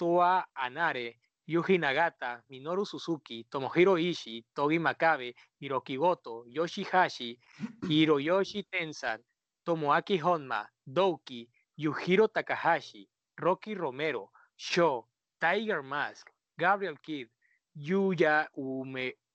Toa 0.01 0.47
Anare, 0.57 1.19
Yuji 1.47 1.79
Nagata, 1.79 2.41
Minoru 2.51 2.87
Suzuki, 2.87 3.45
Tomohiro 3.53 3.99
Ishii, 3.99 4.43
Togi 4.57 4.79
Makabe, 4.79 5.35
Hiroki 5.61 5.99
Goto, 5.99 6.47
Yoshihashi, 6.49 7.37
Hiroyoshi 7.85 8.65
Tensan, 8.73 9.19
Tomoaki 9.67 10.19
Honma, 10.19 10.65
Douki, 10.91 11.49
Yujiro 11.79 12.29
Takahashi, 12.29 13.07
Rocky 13.39 13.75
Romero, 13.75 14.31
Sho, 14.57 15.07
Tiger 15.39 15.83
Mask, 15.83 16.31
Gabriel 16.59 16.97
Kidd, 17.03 17.29
Yuya 17.77 18.49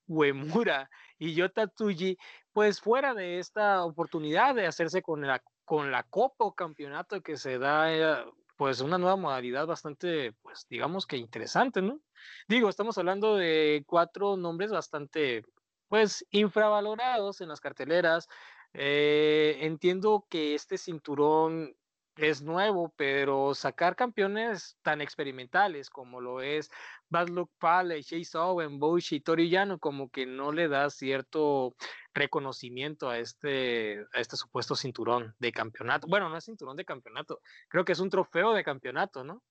Uemura 0.08 0.90
y 1.16 1.32
Yota 1.34 1.68
Tsuji, 1.68 2.18
pues 2.52 2.80
fuera 2.80 3.14
de 3.14 3.38
esta 3.38 3.84
oportunidad 3.84 4.56
de 4.56 4.66
hacerse 4.66 5.00
con 5.00 5.24
la, 5.24 5.40
con 5.64 5.92
la 5.92 6.02
Copa 6.02 6.44
o 6.44 6.54
campeonato 6.56 7.20
que 7.20 7.36
se 7.36 7.58
da 7.58 7.92
eh, 7.92 8.24
pues 8.56 8.80
una 8.80 8.98
nueva 8.98 9.16
modalidad 9.16 9.66
bastante, 9.66 10.32
pues 10.42 10.66
digamos 10.68 11.06
que 11.06 11.16
interesante, 11.16 11.82
¿no? 11.82 12.00
Digo, 12.48 12.68
estamos 12.68 12.98
hablando 12.98 13.36
de 13.36 13.84
cuatro 13.86 14.36
nombres 14.36 14.70
bastante, 14.72 15.44
pues, 15.88 16.26
infravalorados 16.30 17.40
en 17.40 17.48
las 17.48 17.60
carteleras. 17.60 18.28
Eh, 18.72 19.58
entiendo 19.62 20.26
que 20.30 20.54
este 20.54 20.78
cinturón 20.78 21.76
es 22.16 22.42
nuevo, 22.42 22.92
pero 22.96 23.54
sacar 23.54 23.94
campeones 23.94 24.78
tan 24.82 25.00
experimentales 25.00 25.90
como 25.90 26.20
lo 26.20 26.40
es 26.40 26.70
Bad 27.08 27.28
Luck 27.28 27.50
Fale, 27.58 28.02
Chase 28.02 28.38
Owen, 28.38 28.78
Bush 28.78 29.12
y 29.12 29.20
Torillano, 29.20 29.78
como 29.78 30.10
que 30.10 30.26
no 30.26 30.52
le 30.52 30.68
da 30.68 30.88
cierto 30.90 31.76
reconocimiento 32.14 33.10
a 33.10 33.18
este, 33.18 34.04
a 34.14 34.20
este 34.20 34.36
supuesto 34.36 34.74
cinturón 34.74 35.34
de 35.38 35.52
campeonato. 35.52 36.06
Bueno, 36.08 36.28
no 36.28 36.36
es 36.36 36.44
cinturón 36.44 36.76
de 36.76 36.84
campeonato, 36.84 37.40
creo 37.68 37.84
que 37.84 37.92
es 37.92 38.00
un 38.00 38.10
trofeo 38.10 38.54
de 38.54 38.64
campeonato, 38.64 39.22
¿no? 39.22 39.42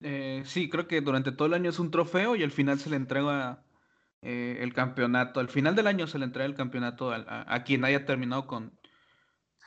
Eh, 0.00 0.42
sí, 0.44 0.68
creo 0.68 0.88
que 0.88 1.00
durante 1.00 1.32
todo 1.32 1.46
el 1.46 1.54
año 1.54 1.70
es 1.70 1.78
un 1.78 1.90
trofeo 1.90 2.34
y 2.34 2.42
al 2.42 2.50
final 2.50 2.78
se 2.78 2.90
le 2.90 2.96
entrega 2.96 3.64
eh, 4.20 4.58
el 4.60 4.72
campeonato. 4.72 5.40
Al 5.40 5.48
final 5.48 5.76
del 5.76 5.86
año 5.86 6.06
se 6.06 6.18
le 6.18 6.24
entrega 6.24 6.46
el 6.46 6.56
campeonato 6.56 7.12
a, 7.12 7.64
quien 7.64 7.84
haya 7.84 8.04
terminado 8.04 8.46
con, 8.46 8.78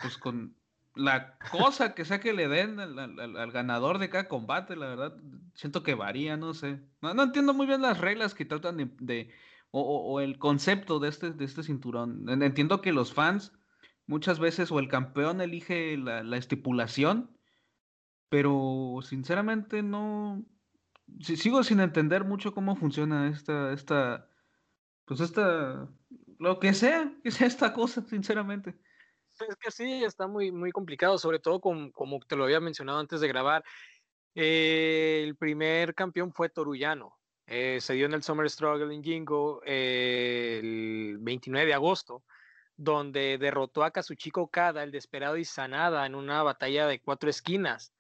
pues, 0.01 0.17
con 0.17 0.57
la 0.95 1.37
cosa 1.51 1.93
que 1.93 2.05
sea 2.05 2.19
que 2.19 2.33
le 2.33 2.47
den 2.47 2.79
al, 2.79 3.51
ganador 3.51 3.99
de 3.99 4.09
cada 4.09 4.27
combate, 4.27 4.75
la 4.75 4.87
verdad, 4.87 5.17
siento 5.53 5.83
que 5.83 5.93
varía, 5.93 6.37
no 6.37 6.53
sé. 6.53 6.79
No, 7.01 7.21
entiendo 7.21 7.53
muy 7.53 7.67
bien 7.67 7.81
las 7.81 7.99
reglas 7.99 8.33
que 8.33 8.45
tratan 8.45 8.95
de, 8.99 9.31
o, 9.71 10.21
el 10.21 10.37
concepto 10.39 10.99
de 10.99 11.09
este, 11.09 11.31
de 11.31 11.45
este 11.45 11.63
cinturón. 11.63 12.29
Entiendo 12.29 12.81
que 12.81 12.93
los 12.93 13.13
fans 13.13 13.51
muchas 14.07 14.39
veces 14.39 14.71
o 14.71 14.79
el 14.79 14.87
campeón 14.87 15.41
elige 15.41 15.97
la, 15.97 16.37
estipulación, 16.37 17.37
pero 18.29 18.99
sinceramente 19.01 19.83
no, 19.83 20.45
sigo 21.19 21.63
sin 21.63 21.81
entender 21.81 22.23
mucho 22.23 22.53
cómo 22.53 22.75
funciona 22.75 23.27
esta, 23.27 23.73
esta, 23.73 24.29
pues 25.05 25.19
esta, 25.19 25.89
lo 26.39 26.59
que 26.59 26.73
sea, 26.73 27.11
que 27.21 27.31
sea 27.31 27.47
esta 27.47 27.73
cosa, 27.73 28.01
sinceramente. 28.05 28.75
Es 29.39 29.55
que 29.57 29.71
sí, 29.71 30.03
está 30.03 30.27
muy, 30.27 30.51
muy 30.51 30.71
complicado, 30.71 31.17
sobre 31.17 31.39
todo 31.39 31.59
como 31.59 32.19
te 32.27 32.35
lo 32.35 32.45
había 32.45 32.59
mencionado 32.59 32.99
antes 32.99 33.19
de 33.19 33.27
grabar. 33.27 33.63
Eh, 34.33 35.23
el 35.25 35.35
primer 35.35 35.93
campeón 35.93 36.33
fue 36.33 36.49
Torullano. 36.49 37.17
Eh, 37.47 37.79
se 37.81 37.93
dio 37.93 38.05
en 38.05 38.13
el 38.13 38.23
Summer 38.23 38.49
Struggle 38.49 38.93
en 38.93 39.03
Jingo 39.03 39.61
eh, 39.65 40.59
el 40.61 41.17
29 41.19 41.67
de 41.67 41.73
agosto, 41.73 42.23
donde 42.75 43.37
derrotó 43.37 43.83
a 43.83 43.91
Kazuchika 43.91 44.41
Okada, 44.41 44.83
el 44.83 44.91
desesperado 44.91 45.37
y 45.37 45.45
Sanada, 45.45 46.05
en 46.05 46.15
una 46.15 46.41
batalla 46.43 46.87
de 46.87 46.99
cuatro 47.01 47.29
esquinas. 47.29 47.93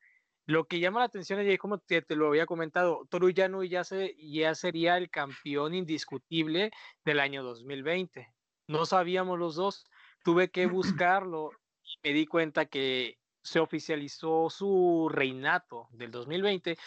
Lo 0.47 0.65
que 0.67 0.79
llama 0.79 0.99
la 0.99 1.05
atención 1.07 1.39
es, 1.39 1.59
como 1.59 1.79
te, 1.79 2.01
te, 2.01 2.15
lo 2.15 2.27
había 2.27 2.45
comentado, 2.45 3.05
Torullano 3.09 3.63
ya, 3.63 3.83
se, 3.83 4.15
ya 4.17 4.55
sería 4.55 4.97
el 4.97 5.09
campeón 5.09 5.73
indiscutible 5.73 6.71
del 7.03 7.19
año 7.19 7.43
2020. 7.43 8.31
No 8.67 8.85
sabíamos 8.85 9.39
los 9.39 9.55
dos 9.55 9.85
tuve 10.25 10.49
que 10.49 10.65
buscarlo 10.65 11.51
y 11.83 12.09
me 12.09 12.13
di 12.13 12.25
cuenta 12.25 12.65
que 12.65 13.19
se 13.43 13.59
oficializó 13.59 14.49
su 14.49 15.07
reinato 15.07 15.87
del 15.91 16.09
2020 16.09 16.77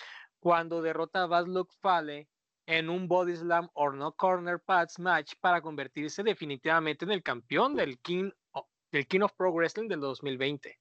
cuando 0.41 0.83
derrota 0.83 1.23
a 1.23 1.27
Baslock 1.27 1.73
Fale 1.81 2.29
en 2.67 2.91
un 2.91 3.07
Body 3.07 3.37
Slam 3.37 3.69
or 3.75 3.95
No 3.95 4.13
Corner 4.13 4.59
Pads 4.59 4.99
match 4.99 5.35
para 5.41 5.63
convertirse 5.63 6.25
definitivamente 6.25 7.05
en 7.05 7.13
el 7.13 7.23
campeón 7.23 7.77
del 7.77 8.01
King, 8.01 8.33
del 8.91 9.07
King 9.07 9.21
of 9.21 9.33
Pro 9.35 9.53
Wrestling 9.53 9.89
del 9.89 10.01
2020. 10.01 10.77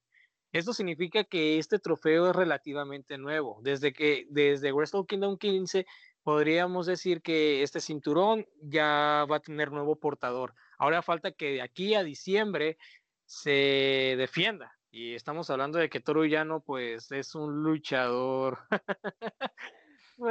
Esto 0.51 0.73
significa 0.73 1.25
que 1.25 1.59
este 1.59 1.77
trofeo 1.77 2.31
es 2.31 2.35
relativamente 2.35 3.19
nuevo. 3.19 3.59
Desde 3.61 3.93
que 3.93 4.25
desde 4.31 4.71
Wrestle 4.71 5.05
Kingdom 5.07 5.37
15 5.37 5.85
podríamos 6.23 6.87
decir 6.87 7.21
que 7.21 7.61
este 7.61 7.81
cinturón 7.81 8.47
ya 8.61 9.27
va 9.29 9.35
a 9.35 9.41
tener 9.41 9.71
nuevo 9.71 9.95
portador. 9.97 10.55
Ahora 10.77 11.01
falta 11.01 11.31
que 11.31 11.53
de 11.53 11.61
aquí 11.61 11.95
a 11.95 12.03
diciembre 12.03 12.77
se 13.25 14.15
defienda. 14.17 14.73
Y 14.89 15.13
estamos 15.13 15.49
hablando 15.49 15.79
de 15.79 15.89
que 15.89 15.99
Toru 15.99 16.25
Llano, 16.25 16.61
pues, 16.61 17.11
es 17.11 17.35
un 17.35 17.63
luchador. 17.63 18.59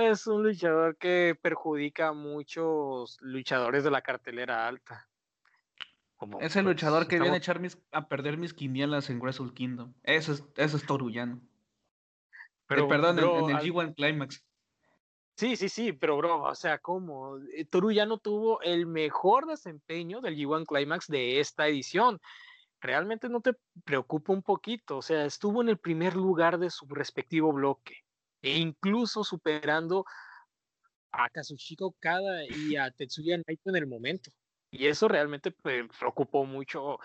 es 0.01 0.27
un 0.27 0.43
luchador 0.43 0.97
que 0.97 1.37
perjudica 1.41 2.09
a 2.09 2.13
muchos 2.13 3.19
luchadores 3.21 3.85
de 3.85 3.91
la 3.91 4.03
cartelera 4.03 4.67
alta. 4.67 5.09
Como, 6.17 6.41
es 6.41 6.57
el 6.57 6.65
pues, 6.65 6.77
luchador 6.77 7.07
que 7.07 7.21
viene 7.21 7.35
a 7.35 7.39
echar 7.39 7.61
mis, 7.61 7.79
a 7.93 8.09
perder 8.09 8.39
mis 8.39 8.55
quinielas 8.55 9.11
en 9.11 9.21
Wrestle 9.21 9.53
Kingdom. 9.53 9.93
Eso 10.03 10.33
es, 10.33 10.45
eso 10.57 10.77
es 10.79 10.87
Torullano. 10.87 11.41
Pero, 12.67 12.85
eh, 12.85 12.89
perdón, 12.89 13.19
en, 13.19 13.25
el 13.25 13.57
G1 13.59 13.95
Climax. 13.95 14.46
Sí, 15.37 15.57
sí, 15.57 15.69
sí, 15.69 15.93
pero 15.93 16.17
bro, 16.17 16.45
o 16.45 16.55
sea, 16.55 16.79
¿cómo? 16.79 17.37
Eh, 17.55 17.67
Toru 17.67 17.93
ya 17.93 18.07
no 18.07 18.17
tuvo 18.17 18.63
el 18.63 18.87
mejor 18.87 19.47
desempeño 19.47 20.23
del 20.23 20.35
G1 20.35 20.65
Climax 20.65 21.09
de 21.09 21.41
esta 21.41 21.69
edición. 21.69 22.19
Realmente 22.81 23.29
no 23.29 23.43
te 23.43 23.53
preocupa 23.85 24.33
un 24.33 24.43
poquito, 24.43 24.99
o 24.99 25.03
sea, 25.03 25.27
estuvo 25.27 25.61
en 25.61 25.69
el 25.69 25.79
primer 25.79 26.17
lugar 26.17 26.59
de 26.59 26.71
su 26.71 26.87
respectivo 26.87 27.53
bloque 27.53 27.97
e 28.41 28.57
incluso 28.59 29.25
superando 29.25 30.07
a 31.13 31.29
Kazuchika 31.29 31.85
Okada 31.85 32.45
y 32.45 32.77
a 32.77 32.91
Tetsuya 32.91 33.37
Naito 33.47 33.71
en 33.71 33.77
el 33.77 33.87
momento. 33.87 34.31
Y 34.71 34.87
eso 34.87 35.07
realmente 35.07 35.51
pues, 35.51 35.87
preocupó 35.99 36.47
mucho, 36.47 36.99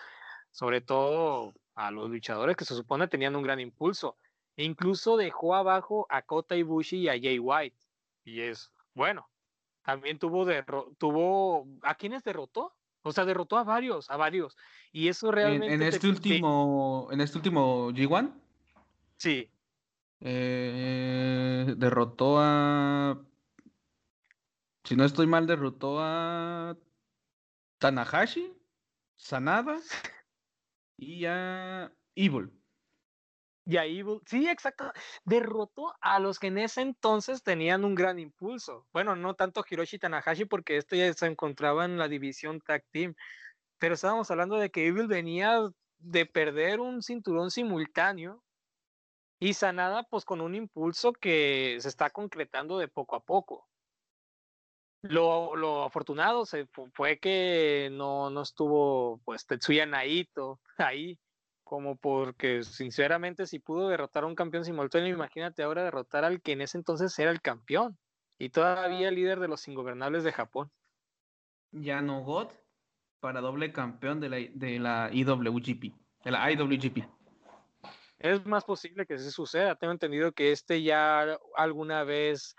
sobre 0.50 0.80
todo 0.80 1.52
a 1.74 1.90
los 1.90 2.08
luchadores 2.08 2.56
que 2.56 2.64
se 2.64 2.74
supone 2.74 3.08
tenían 3.08 3.36
un 3.36 3.42
gran 3.42 3.60
impulso. 3.60 4.16
E 4.56 4.64
incluso 4.64 5.18
dejó 5.18 5.54
abajo 5.54 6.06
a 6.08 6.22
Kota 6.22 6.56
Ibushi 6.56 6.98
y 6.98 7.08
a 7.08 7.12
Jay 7.12 7.38
White 7.38 7.81
y 8.24 8.40
es 8.40 8.72
bueno. 8.94 9.28
También 9.82 10.18
tuvo, 10.18 10.46
tuvo, 10.98 11.66
¿a 11.82 11.94
quiénes 11.96 12.22
derrotó? 12.22 12.72
O 13.02 13.12
sea, 13.12 13.24
derrotó 13.24 13.58
a 13.58 13.64
varios, 13.64 14.08
a 14.10 14.16
varios. 14.16 14.56
Y 14.92 15.08
eso 15.08 15.32
realmente... 15.32 15.74
En, 15.74 15.82
este 15.82 16.08
último, 16.08 17.08
en 17.10 17.20
este 17.20 17.38
último 17.38 17.90
G1. 17.90 18.32
Sí. 19.16 19.50
Eh, 20.20 21.74
derrotó 21.76 22.36
a... 22.38 23.20
Si 24.84 24.94
no 24.94 25.04
estoy 25.04 25.26
mal, 25.26 25.46
derrotó 25.46 25.98
a 26.00 26.76
Tanahashi, 27.78 28.52
Sanada 29.16 29.78
y 30.96 31.24
a 31.24 31.92
Evil. 32.14 32.52
Y 33.64 33.76
ahí, 33.76 34.02
sí, 34.26 34.48
exacto, 34.48 34.92
derrotó 35.24 35.94
a 36.00 36.18
los 36.18 36.40
que 36.40 36.48
en 36.48 36.58
ese 36.58 36.80
entonces 36.80 37.44
tenían 37.44 37.84
un 37.84 37.94
gran 37.94 38.18
impulso. 38.18 38.88
Bueno, 38.92 39.14
no 39.14 39.34
tanto 39.34 39.64
Hiroshi 39.68 39.98
Tanahashi 39.98 40.46
porque 40.46 40.76
esto 40.76 40.96
ya 40.96 41.12
se 41.12 41.26
encontraba 41.26 41.84
en 41.84 41.96
la 41.96 42.08
división 42.08 42.60
tag 42.60 42.84
team, 42.90 43.14
pero 43.78 43.94
estábamos 43.94 44.30
hablando 44.30 44.56
de 44.56 44.70
que 44.70 44.86
Evil 44.88 45.06
venía 45.06 45.60
de 45.98 46.26
perder 46.26 46.80
un 46.80 47.02
cinturón 47.02 47.52
simultáneo 47.52 48.42
y 49.38 49.54
Sanada 49.54 50.02
pues 50.04 50.24
con 50.24 50.40
un 50.40 50.56
impulso 50.56 51.12
que 51.12 51.76
se 51.80 51.88
está 51.88 52.10
concretando 52.10 52.78
de 52.78 52.88
poco 52.88 53.14
a 53.14 53.24
poco. 53.24 53.68
Lo, 55.02 55.54
lo 55.56 55.84
afortunado 55.84 56.44
fue 56.94 57.18
que 57.18 57.90
no, 57.92 58.30
no 58.30 58.42
estuvo 58.42 59.20
pues 59.24 59.46
Tetsuya 59.46 59.86
Naito 59.86 60.60
ahí 60.78 61.18
como 61.72 61.96
porque 61.96 62.64
sinceramente 62.64 63.46
si 63.46 63.58
pudo 63.58 63.88
derrotar 63.88 64.24
a 64.24 64.26
un 64.26 64.34
campeón 64.34 64.62
simultáneo, 64.62 65.08
imagínate 65.08 65.62
ahora 65.62 65.82
derrotar 65.82 66.22
al 66.22 66.42
que 66.42 66.52
en 66.52 66.60
ese 66.60 66.76
entonces 66.76 67.18
era 67.18 67.30
el 67.30 67.40
campeón 67.40 67.96
y 68.38 68.50
todavía 68.50 69.10
líder 69.10 69.40
de 69.40 69.48
los 69.48 69.66
ingobernables 69.68 70.22
de 70.22 70.32
Japón. 70.32 70.70
Ya 71.70 72.02
no 72.02 72.20
God 72.24 72.48
para 73.20 73.40
doble 73.40 73.72
campeón 73.72 74.20
de 74.20 74.28
la, 74.28 74.36
de 74.36 74.78
la 74.78 75.08
IWGP, 75.14 75.94
de 76.22 76.30
la 76.30 76.52
IWGP. 76.52 77.08
Es 78.18 78.44
más 78.44 78.64
posible 78.64 79.06
que 79.06 79.14
eso 79.14 79.30
suceda. 79.30 79.74
Tengo 79.74 79.94
entendido 79.94 80.32
que 80.32 80.52
este 80.52 80.82
ya 80.82 81.38
alguna 81.56 82.04
vez 82.04 82.54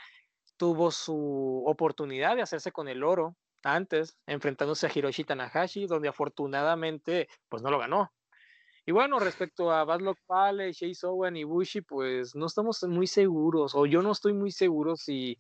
tuvo 0.58 0.90
su 0.90 1.64
oportunidad 1.68 2.36
de 2.36 2.42
hacerse 2.42 2.72
con 2.72 2.88
el 2.88 3.04
oro 3.04 3.38
antes, 3.62 4.18
enfrentándose 4.26 4.88
a 4.88 4.92
Hiroshi 4.92 5.24
Tanahashi, 5.24 5.86
donde 5.86 6.10
afortunadamente 6.10 7.30
pues 7.48 7.62
no 7.62 7.70
lo 7.70 7.78
ganó. 7.78 8.12
Y 8.86 8.92
bueno, 8.92 9.20
respecto 9.20 9.72
a 9.72 9.86
Badlock 9.86 10.20
Pale, 10.26 10.74
Chase 10.74 11.08
Owen 11.08 11.38
y 11.38 11.46
Bushi, 11.46 11.82
pues 11.82 12.36
no 12.36 12.48
estamos 12.48 12.84
muy 12.84 13.08
seguros, 13.08 13.76
o 13.76 13.86
yo 13.86 14.02
no 14.02 14.12
estoy 14.12 14.34
muy 14.34 14.52
seguro 14.52 14.98
si, 14.98 15.38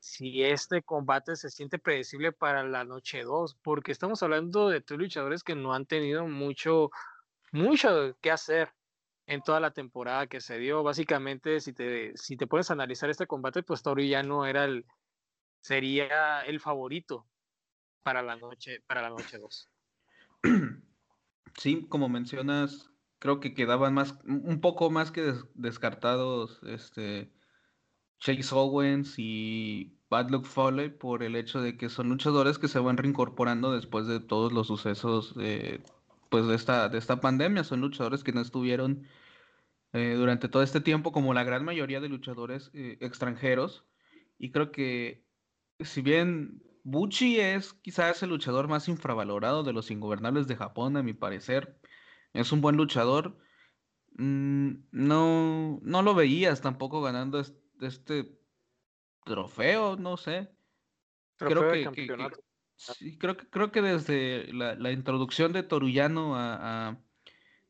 si 0.00 0.42
este 0.42 0.82
combate 0.82 1.36
se 1.36 1.50
siente 1.50 1.78
predecible 1.78 2.32
para 2.32 2.64
la 2.64 2.84
noche 2.84 3.22
2, 3.22 3.58
porque 3.62 3.92
estamos 3.92 4.22
hablando 4.24 4.68
de 4.68 4.80
tres 4.80 4.98
luchadores 4.98 5.44
que 5.44 5.54
no 5.54 5.72
han 5.72 5.86
tenido 5.86 6.26
mucho, 6.26 6.90
mucho 7.52 8.16
que 8.20 8.32
hacer 8.32 8.72
en 9.26 9.40
toda 9.42 9.60
la 9.60 9.70
temporada 9.70 10.26
que 10.26 10.40
se 10.40 10.58
dio. 10.58 10.82
Básicamente, 10.82 11.60
si 11.60 11.72
te, 11.72 12.16
si 12.16 12.36
te 12.36 12.48
puedes 12.48 12.72
analizar 12.72 13.08
este 13.08 13.28
combate, 13.28 13.62
pues 13.62 13.82
Tori 13.82 14.08
ya 14.08 14.24
no 14.24 14.46
era 14.46 14.64
el, 14.64 14.84
sería 15.60 16.40
el 16.42 16.58
favorito 16.58 17.26
para 18.02 18.20
la 18.20 18.34
noche, 18.34 18.80
para 18.86 19.02
la 19.02 19.10
noche 19.10 19.38
2. 19.38 19.70
Sí, 21.56 21.86
como 21.88 22.08
mencionas, 22.08 22.90
creo 23.18 23.40
que 23.40 23.54
quedaban 23.54 23.94
más, 23.94 24.18
un 24.24 24.60
poco 24.60 24.90
más 24.90 25.10
que 25.10 25.34
descartados, 25.54 26.60
este, 26.64 27.32
Chase 28.18 28.54
Owens 28.54 29.14
y 29.18 29.98
Bad 30.08 30.30
Luck 30.30 30.46
Foley 30.46 30.90
por 30.90 31.22
el 31.22 31.36
hecho 31.36 31.60
de 31.60 31.76
que 31.76 31.88
son 31.88 32.08
luchadores 32.08 32.58
que 32.58 32.68
se 32.68 32.78
van 32.78 32.96
reincorporando 32.96 33.72
después 33.72 34.06
de 34.06 34.20
todos 34.20 34.52
los 34.52 34.68
sucesos 34.68 35.34
pues 36.30 36.46
de 36.46 36.54
esta, 36.54 36.88
de 36.88 36.98
esta 36.98 37.20
pandemia. 37.20 37.64
Son 37.64 37.80
luchadores 37.80 38.24
que 38.24 38.32
no 38.32 38.40
estuvieron 38.40 39.06
eh, 39.92 40.14
durante 40.16 40.48
todo 40.48 40.62
este 40.62 40.80
tiempo, 40.80 41.12
como 41.12 41.34
la 41.34 41.44
gran 41.44 41.64
mayoría 41.64 42.00
de 42.00 42.08
luchadores 42.08 42.70
eh, 42.74 42.98
extranjeros. 43.00 43.86
Y 44.38 44.50
creo 44.50 44.72
que 44.72 45.24
si 45.80 46.02
bien 46.02 46.63
Buchi 46.84 47.40
es 47.40 47.72
quizás 47.72 48.22
el 48.22 48.28
luchador 48.28 48.68
más 48.68 48.88
infravalorado 48.88 49.64
de 49.64 49.72
los 49.72 49.90
ingobernables 49.90 50.46
de 50.46 50.56
Japón, 50.56 50.98
a 50.98 51.02
mi 51.02 51.14
parecer, 51.14 51.80
es 52.34 52.52
un 52.52 52.60
buen 52.60 52.76
luchador. 52.76 53.38
Mm, 54.16 54.74
no, 54.92 55.80
no 55.82 56.02
lo 56.02 56.14
veías 56.14 56.60
tampoco 56.60 57.00
ganando 57.00 57.42
este, 57.80 58.38
trofeo, 59.24 59.96
no 59.96 60.18
sé. 60.18 60.50
creo 61.38 61.70
que, 61.70 61.90
creo 63.18 63.36
que 63.36 63.48
creo 63.48 63.72
que 63.72 63.82
desde 63.82 64.52
la, 64.52 64.92
introducción 64.92 65.52
de 65.52 65.62
Toruyano 65.62 66.36
a, 66.36 66.98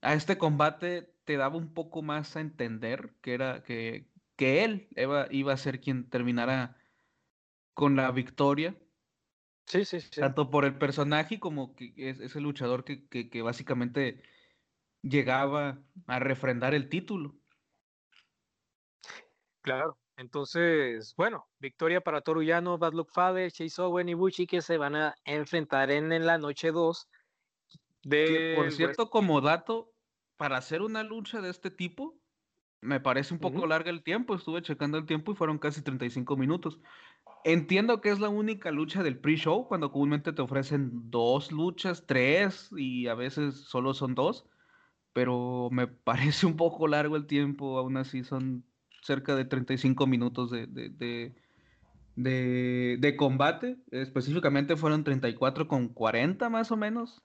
a, 0.02 0.14
este 0.14 0.38
combate 0.38 1.14
te 1.24 1.36
daba 1.36 1.56
un 1.56 1.72
poco 1.72 2.02
más 2.02 2.34
a 2.34 2.40
entender 2.40 3.14
que 3.22 3.34
era 3.34 3.62
que, 3.62 4.10
que 4.36 4.64
él 4.64 4.88
iba, 4.96 5.28
iba 5.30 5.52
a 5.52 5.56
ser 5.56 5.80
quien 5.80 6.10
terminara 6.10 6.76
con 7.74 7.94
la 7.94 8.10
victoria. 8.10 8.76
Sí, 9.66 9.84
sí, 9.84 10.00
sí. 10.00 10.20
Tanto 10.20 10.50
por 10.50 10.64
el 10.64 10.76
personaje 10.76 11.40
como 11.40 11.74
que 11.74 11.94
es, 11.96 12.20
es 12.20 12.36
el 12.36 12.42
luchador 12.42 12.84
que, 12.84 13.06
que, 13.08 13.30
que, 13.30 13.42
básicamente 13.42 14.22
llegaba 15.02 15.82
a 16.06 16.18
refrendar 16.18 16.74
el 16.74 16.88
título. 16.88 17.34
Claro. 19.62 19.98
Entonces, 20.16 21.14
bueno, 21.16 21.48
victoria 21.58 22.00
para 22.00 22.20
Toruyano, 22.20 22.78
Bad 22.78 22.92
Luck 22.92 23.10
Father, 23.12 23.50
Chase 23.50 23.82
Owen 23.82 24.08
y 24.08 24.14
Buchi 24.14 24.46
que 24.46 24.62
se 24.62 24.78
van 24.78 24.94
a 24.94 25.14
enfrentar 25.24 25.90
en, 25.90 26.24
la 26.24 26.38
noche 26.38 26.70
2. 26.70 27.08
De, 28.04 28.52
por 28.54 28.70
cierto, 28.70 29.10
como 29.10 29.40
dato, 29.40 29.92
para 30.36 30.56
hacer 30.56 30.82
una 30.82 31.02
lucha 31.02 31.40
de 31.40 31.50
este 31.50 31.70
tipo, 31.70 32.16
me 32.80 33.00
parece 33.00 33.34
un 33.34 33.40
poco 33.40 33.66
larga 33.66 33.90
el 33.90 34.04
tiempo. 34.04 34.34
Estuve 34.34 34.62
checando 34.62 34.98
el 34.98 35.06
tiempo 35.06 35.32
y 35.32 35.34
fueron 35.34 35.58
casi 35.58 35.82
35 35.82 36.36
minutos. 36.36 36.78
Entiendo 37.44 38.00
que 38.00 38.08
es 38.08 38.20
la 38.20 38.30
única 38.30 38.70
lucha 38.70 39.02
del 39.02 39.18
pre-show, 39.18 39.68
cuando 39.68 39.92
comúnmente 39.92 40.32
te 40.32 40.40
ofrecen 40.40 41.10
dos 41.10 41.52
luchas, 41.52 42.06
tres 42.06 42.70
y 42.74 43.06
a 43.06 43.14
veces 43.14 43.54
solo 43.54 43.92
son 43.92 44.14
dos. 44.14 44.46
Pero 45.12 45.68
me 45.70 45.86
parece 45.86 46.46
un 46.46 46.56
poco 46.56 46.88
largo 46.88 47.16
el 47.16 47.26
tiempo, 47.26 47.78
aún 47.78 47.98
así 47.98 48.24
son 48.24 48.64
cerca 49.02 49.36
de 49.36 49.44
35 49.44 50.06
minutos 50.06 50.50
de, 50.50 50.66
de, 50.66 51.34
de, 52.16 53.16
combate. 53.16 53.76
Específicamente 53.90 54.76
fueron 54.76 55.04
34 55.04 55.68
con 55.68 55.88
40 55.88 56.48
más 56.48 56.72
o 56.72 56.78
menos. 56.78 57.22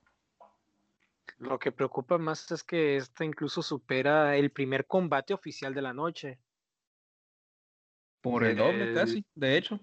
Lo 1.38 1.58
que 1.58 1.72
preocupa 1.72 2.18
más 2.18 2.50
es 2.50 2.62
que 2.62 2.96
este 2.96 3.24
incluso 3.24 3.62
supera 3.62 4.36
el 4.36 4.50
primer 4.50 4.84
combate 4.86 5.32
oficial 5.32 5.72
de 5.72 5.80
la 5.80 5.94
noche. 5.94 6.38
Por 8.20 8.44
el, 8.44 8.58
doble, 8.58 8.92
casi, 8.92 9.24
de 9.34 9.56
hecho. 9.56 9.80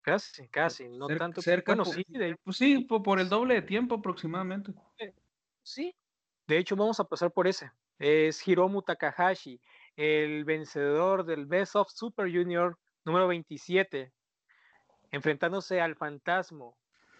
Casi, 0.00 0.48
casi, 0.48 0.88
no 0.88 1.06
tanto. 1.06 1.42
Cerca, 1.42 1.74
bueno, 1.74 1.84
sí, 1.84 2.04
pues 2.42 2.56
sí, 2.56 2.84
por 2.84 3.20
el 3.20 3.28
doble 3.28 3.54
de 3.54 3.62
tiempo 3.62 3.96
aproximadamente. 3.96 4.72
Eh, 4.98 5.12
sí, 5.62 5.94
de 6.46 6.58
hecho 6.58 6.76
vamos 6.76 6.98
a 7.00 7.04
pasar 7.04 7.32
por 7.32 7.46
ese. 7.46 7.70
Es 7.98 8.46
Hiromu 8.46 8.82
Takahashi, 8.82 9.60
el 9.96 10.44
vencedor 10.44 11.24
del 11.24 11.46
Best 11.46 11.76
of 11.76 11.90
Super 11.90 12.30
Junior 12.32 12.78
número 13.04 13.26
27, 13.26 14.12
enfrentándose 15.10 15.80
al 15.80 15.96
Fantasma, 15.96 16.70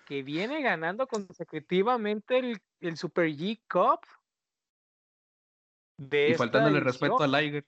que 0.07 0.23
viene 0.23 0.63
ganando 0.63 1.07
consecutivamente 1.07 2.39
el, 2.81 2.97
Super 2.97 3.29
G 3.29 3.61
Cup. 3.69 4.01
y 5.99 6.35
faltándole 6.35 6.81
respeto 6.81 7.21
a 7.21 7.27
Liger. 7.27 7.67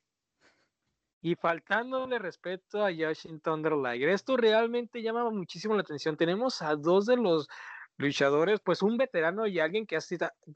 Y 1.23 1.35
faltándole 1.35 2.19
respeto 2.19 2.85
a 2.85 2.91
Yoshin 2.91 3.41
Thunder 3.41 3.73
Liger. 3.73 4.09
Esto 4.09 4.37
realmente 4.37 5.03
llama 5.03 5.29
muchísimo 5.31 5.75
la 5.75 5.83
atención. 5.83 6.17
Tenemos 6.17 6.63
a 6.63 6.77
dos 6.77 7.07
de 7.07 7.17
los 7.17 7.49
luchadores, 7.99 8.61
pues 8.61 8.83
un 8.83 8.97
veterano 8.97 9.47
y 9.47 9.61
alguien 9.61 9.87
que 9.87 9.97
ha, 9.97 10.01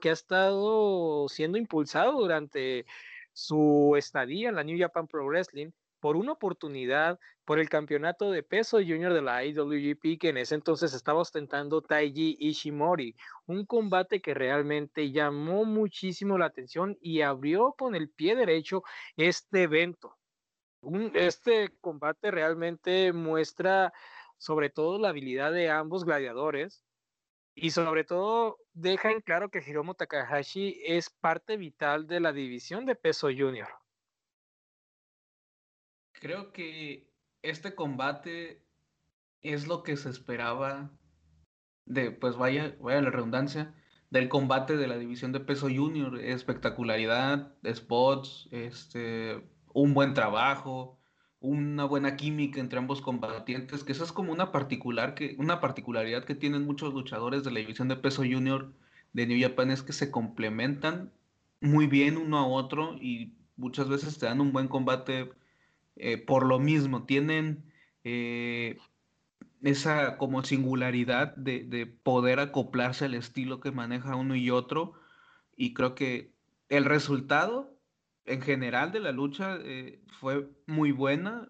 que 0.00 0.08
ha 0.08 0.12
estado 0.12 1.28
siendo 1.28 1.58
impulsado 1.58 2.12
durante 2.12 2.86
su 3.32 3.94
estadía 3.96 4.48
en 4.48 4.54
la 4.54 4.64
New 4.64 4.78
Japan 4.78 5.06
Pro 5.06 5.26
Wrestling 5.26 5.70
por 6.00 6.16
una 6.16 6.32
oportunidad 6.32 7.18
por 7.46 7.58
el 7.58 7.70
campeonato 7.70 8.30
de 8.30 8.42
peso 8.42 8.76
junior 8.76 9.12
de 9.14 9.22
la 9.22 9.44
IWGP 9.44 10.18
que 10.20 10.28
en 10.28 10.36
ese 10.36 10.54
entonces 10.54 10.92
estaba 10.92 11.20
ostentando 11.20 11.80
Taiji 11.80 12.36
Ishimori, 12.38 13.16
un 13.46 13.64
combate 13.64 14.20
que 14.20 14.34
realmente 14.34 15.12
llamó 15.12 15.64
muchísimo 15.64 16.36
la 16.36 16.46
atención 16.46 16.98
y 17.00 17.22
abrió 17.22 17.74
con 17.76 17.94
el 17.94 18.10
pie 18.10 18.36
derecho 18.36 18.82
este 19.16 19.62
evento. 19.62 20.16
Este 21.14 21.76
combate 21.80 22.30
realmente 22.30 23.12
muestra 23.12 23.92
sobre 24.38 24.70
todo 24.70 24.98
la 24.98 25.10
habilidad 25.10 25.52
de 25.52 25.70
ambos 25.70 26.04
gladiadores 26.04 26.84
y 27.54 27.70
sobre 27.70 28.04
todo 28.04 28.58
deja 28.72 29.10
en 29.10 29.20
claro 29.20 29.50
que 29.50 29.62
Hiromu 29.64 29.94
Takahashi 29.94 30.80
es 30.84 31.10
parte 31.10 31.56
vital 31.56 32.06
de 32.06 32.20
la 32.20 32.32
división 32.32 32.84
de 32.84 32.96
peso 32.96 33.28
junior. 33.28 33.68
Creo 36.12 36.52
que 36.52 37.10
este 37.42 37.74
combate 37.74 38.64
es 39.42 39.66
lo 39.66 39.82
que 39.82 39.96
se 39.96 40.10
esperaba 40.10 40.90
de, 41.84 42.10
pues 42.10 42.36
vaya, 42.36 42.76
vaya 42.80 43.02
la 43.02 43.10
redundancia, 43.10 43.74
del 44.10 44.28
combate 44.28 44.76
de 44.76 44.86
la 44.86 44.96
división 44.96 45.32
de 45.32 45.40
peso 45.40 45.68
junior. 45.68 46.18
Espectacularidad, 46.18 47.54
spots, 47.74 48.48
este, 48.52 49.44
un 49.74 49.92
buen 49.92 50.14
trabajo, 50.14 50.98
una 51.40 51.84
buena 51.84 52.16
química 52.16 52.60
entre 52.60 52.78
ambos 52.78 53.02
combatientes, 53.02 53.84
que 53.84 53.92
esa 53.92 54.04
es 54.04 54.12
como 54.12 54.32
una, 54.32 54.50
particular 54.52 55.14
que, 55.14 55.36
una 55.38 55.60
particularidad 55.60 56.24
que 56.24 56.34
tienen 56.34 56.64
muchos 56.64 56.94
luchadores 56.94 57.44
de 57.44 57.50
la 57.50 57.60
división 57.60 57.88
de 57.88 57.96
peso 57.96 58.22
junior 58.22 58.72
de 59.12 59.26
New 59.26 59.38
Japan, 59.40 59.70
es 59.70 59.82
que 59.82 59.92
se 59.92 60.10
complementan 60.10 61.12
muy 61.60 61.86
bien 61.86 62.16
uno 62.16 62.38
a 62.38 62.46
otro 62.46 62.94
y 63.00 63.34
muchas 63.56 63.88
veces 63.88 64.18
te 64.18 64.26
dan 64.26 64.40
un 64.40 64.52
buen 64.52 64.68
combate 64.68 65.32
eh, 65.96 66.18
por 66.18 66.46
lo 66.46 66.58
mismo, 66.58 67.04
tienen 67.04 67.64
eh, 68.04 68.78
esa 69.62 70.16
como 70.18 70.44
singularidad 70.44 71.36
de, 71.36 71.64
de 71.64 71.86
poder 71.86 72.40
acoplarse 72.40 73.06
al 73.06 73.14
estilo 73.14 73.60
que 73.60 73.70
maneja 73.70 74.16
uno 74.16 74.36
y 74.36 74.50
otro 74.50 74.94
y 75.56 75.74
creo 75.74 75.94
que 75.94 76.32
el 76.68 76.84
resultado 76.84 77.73
en 78.26 78.40
general 78.40 78.92
de 78.92 79.00
la 79.00 79.12
lucha 79.12 79.58
eh, 79.62 80.02
fue 80.20 80.48
muy 80.66 80.92
buena. 80.92 81.48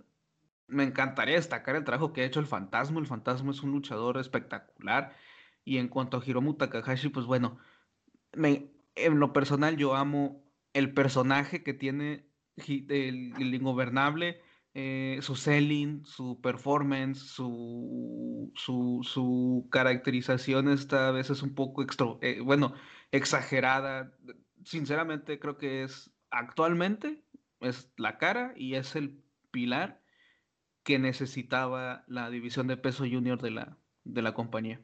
Me 0.67 0.85
encantaría 0.85 1.37
destacar 1.37 1.77
el 1.77 1.85
trabajo 1.85 2.13
que 2.13 2.23
ha 2.23 2.25
hecho 2.25 2.41
el 2.41 2.47
Fantasma. 2.47 3.01
El 3.01 3.07
Fantasma 3.07 3.53
es 3.53 3.63
un 3.63 3.71
luchador 3.73 4.19
espectacular. 4.19 5.17
Y 5.65 5.79
en 5.79 5.89
cuanto 5.89 6.17
a 6.17 6.23
Hiromu 6.25 6.55
Takahashi, 6.55 7.09
pues 7.09 7.27
bueno, 7.27 7.59
en 8.35 9.21
lo 9.21 9.33
personal 9.33 9.77
yo 9.77 9.95
amo 9.95 10.45
el 10.73 10.93
personaje 10.93 11.63
que 11.63 11.75
tiene 11.75 12.29
el, 12.57 13.55
ingobernable, 13.55 14.41
eh, 14.75 15.19
su 15.23 15.37
selling, 15.37 16.05
su 16.05 16.41
performance, 16.41 17.19
su, 17.19 18.53
su, 18.57 19.01
su, 19.05 19.69
caracterización 19.71 20.69
está 20.69 21.09
a 21.09 21.13
veces 21.13 21.43
un 21.43 21.55
poco 21.55 21.83
extra, 21.83 22.07
eh, 22.21 22.41
bueno, 22.41 22.75
exagerada. 23.13 24.13
Sinceramente 24.65 25.39
creo 25.39 25.57
que 25.57 25.85
es 25.85 26.13
actualmente 26.35 27.23
es 27.61 27.90
la 27.97 28.18
cara 28.18 28.53
y 28.57 28.75
es 28.75 28.97
el 28.97 29.23
pilar 29.51 30.03
que 30.83 30.99
necesitaba 30.99 32.05
la 32.07 32.29
división 32.31 32.66
de 32.66 32.77
peso 32.77 33.05
junior 33.05 33.40
de 33.40 33.51
la, 33.51 33.79
de 34.05 34.23
la 34.23 34.35
compañía. 34.35 34.83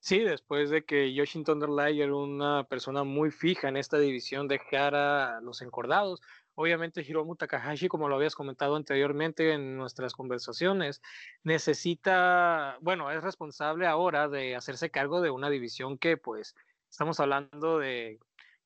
Sí, 0.00 0.20
después 0.20 0.70
de 0.70 0.84
que 0.84 1.12
Yoshin 1.12 1.44
Thunder 1.44 1.68
Liger, 1.68 2.12
una 2.12 2.64
persona 2.64 3.04
muy 3.04 3.30
fija 3.30 3.68
en 3.68 3.76
esta 3.76 3.98
división, 3.98 4.48
dejara 4.48 5.40
los 5.40 5.60
encordados. 5.60 6.20
Obviamente 6.54 7.02
Hiromu 7.02 7.36
Takahashi, 7.36 7.88
como 7.88 8.08
lo 8.08 8.16
habías 8.16 8.34
comentado 8.34 8.76
anteriormente 8.76 9.52
en 9.52 9.76
nuestras 9.76 10.12
conversaciones, 10.12 11.00
necesita, 11.42 12.76
bueno, 12.80 13.10
es 13.10 13.22
responsable 13.22 13.86
ahora 13.86 14.28
de 14.28 14.54
hacerse 14.54 14.90
cargo 14.90 15.20
de 15.20 15.30
una 15.30 15.50
división 15.50 15.98
que 15.98 16.16
pues 16.16 16.54
estamos 16.90 17.18
hablando 17.20 17.78
de 17.78 18.20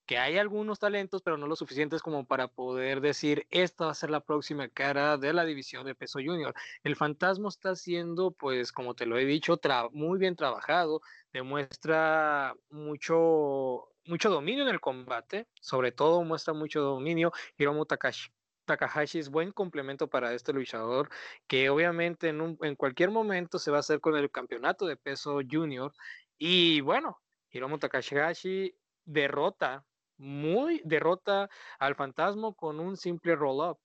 que 0.06 0.18
hay 0.18 0.38
algunos 0.38 0.78
talentos, 0.78 1.22
pero 1.22 1.36
no 1.36 1.46
lo 1.46 1.56
suficientes 1.56 2.02
como 2.02 2.26
para 2.26 2.48
poder 2.48 3.00
decir, 3.00 3.46
esta 3.50 3.86
va 3.86 3.90
a 3.90 3.94
ser 3.94 4.10
la 4.10 4.20
próxima 4.20 4.68
cara 4.68 5.16
de 5.18 5.32
la 5.32 5.44
división 5.44 5.84
de 5.84 5.94
peso 5.94 6.20
junior. 6.24 6.54
El 6.84 6.96
fantasma 6.96 7.48
está 7.48 7.74
siendo, 7.74 8.30
pues, 8.30 8.72
como 8.72 8.94
te 8.94 9.06
lo 9.06 9.18
he 9.18 9.24
dicho, 9.24 9.58
muy 9.92 10.18
bien 10.18 10.36
trabajado, 10.36 11.00
demuestra 11.32 12.54
mucho 12.70 13.88
mucho 14.06 14.30
dominio 14.30 14.62
en 14.62 14.68
el 14.70 14.80
combate, 14.80 15.48
sobre 15.60 15.90
todo 15.92 16.22
muestra 16.22 16.54
mucho 16.54 16.80
dominio. 16.80 17.32
Hiromu 17.58 17.86
Takashi, 17.86 18.30
Takahashi 18.64 19.18
es 19.18 19.30
buen 19.30 19.50
complemento 19.52 20.08
para 20.08 20.32
este 20.32 20.52
luchador, 20.52 21.10
que 21.48 21.70
obviamente 21.70 22.28
en, 22.28 22.56
en 22.62 22.76
cualquier 22.76 23.10
momento 23.10 23.58
se 23.58 23.72
va 23.72 23.78
a 23.78 23.80
hacer 23.80 24.00
con 24.00 24.16
el 24.16 24.30
campeonato 24.30 24.86
de 24.86 24.96
peso 24.96 25.40
junior. 25.50 25.92
Y 26.38 26.80
bueno, 26.82 27.20
Hiromu 27.50 27.78
Takahashi 27.78 28.74
derrota, 29.04 29.84
muy 30.18 30.80
derrota 30.84 31.48
al 31.78 31.94
fantasma 31.94 32.52
con 32.54 32.80
un 32.80 32.96
simple 32.96 33.36
roll-up. 33.36 33.78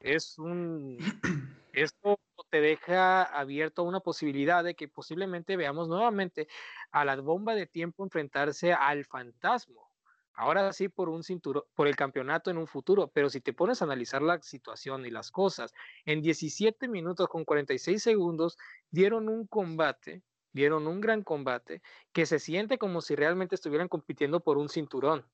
Es 0.00 0.38
un. 0.38 0.98
Esto 1.72 2.18
te 2.50 2.60
deja 2.60 3.22
abierto 3.22 3.82
una 3.84 4.00
posibilidad 4.00 4.64
de 4.64 4.74
que 4.74 4.88
posiblemente 4.88 5.56
veamos 5.56 5.88
nuevamente 5.88 6.48
a 6.90 7.04
la 7.04 7.16
bomba 7.16 7.54
de 7.54 7.66
tiempo 7.66 8.04
enfrentarse 8.04 8.72
al 8.72 9.04
fantasma. 9.04 9.82
Ahora 10.34 10.72
sí 10.72 10.88
por 10.88 11.08
un 11.08 11.24
cinturón, 11.24 11.64
por 11.74 11.88
el 11.88 11.96
campeonato 11.96 12.50
en 12.50 12.58
un 12.58 12.68
futuro, 12.68 13.08
pero 13.12 13.28
si 13.28 13.40
te 13.40 13.52
pones 13.52 13.82
a 13.82 13.86
analizar 13.86 14.22
la 14.22 14.40
situación 14.40 15.04
y 15.04 15.10
las 15.10 15.32
cosas, 15.32 15.74
en 16.04 16.22
17 16.22 16.88
minutos 16.88 17.28
con 17.28 17.44
46 17.44 18.00
segundos 18.00 18.56
dieron 18.90 19.28
un 19.28 19.46
combate, 19.48 20.22
dieron 20.52 20.86
un 20.86 21.00
gran 21.00 21.22
combate 21.24 21.82
que 22.12 22.24
se 22.24 22.38
siente 22.38 22.78
como 22.78 23.00
si 23.00 23.16
realmente 23.16 23.56
estuvieran 23.56 23.88
compitiendo 23.88 24.40
por 24.40 24.58
un 24.58 24.68
cinturón. 24.68 25.26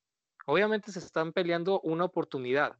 Obviamente 0.47 0.93
se 0.93 0.99
están 0.99 1.33
peleando 1.33 1.81
una 1.81 2.05
oportunidad, 2.05 2.79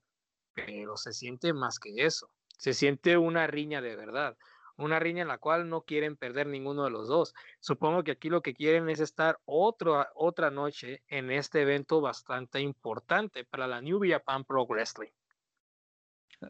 pero 0.53 0.97
se 0.97 1.13
siente 1.13 1.53
más 1.53 1.79
que 1.79 1.93
eso. 2.05 2.31
Se 2.59 2.75
siente 2.75 3.17
una 3.17 3.47
riña 3.47 3.81
de 3.81 3.97
verdad 3.97 4.37
una 4.77 4.99
riña 4.99 5.23
en 5.23 5.29
la 5.29 5.39
cual 5.39 5.69
no 5.69 5.83
quieren 5.83 6.17
perder 6.17 6.47
ninguno 6.47 6.85
de 6.85 6.91
los 6.91 7.09
dos. 7.09 7.35
Supongo 7.61 8.03
que 8.03 8.13
aquí 8.13 8.29
lo 8.29 8.43
que 8.43 8.55
quieren 8.55 8.89
es 8.89 9.01
estar 9.01 9.39
otro, 9.45 10.07
otra 10.15 10.51
noche 10.51 11.03
en 11.09 11.31
este 11.31 11.63
evento 11.63 12.01
bastante 12.01 12.61
importante 12.61 13.45
para 13.45 13.67
la 13.67 13.81
New 13.81 14.01
Japan 14.05 14.45
Pro 14.45 14.67
Wrestling. 14.67 15.11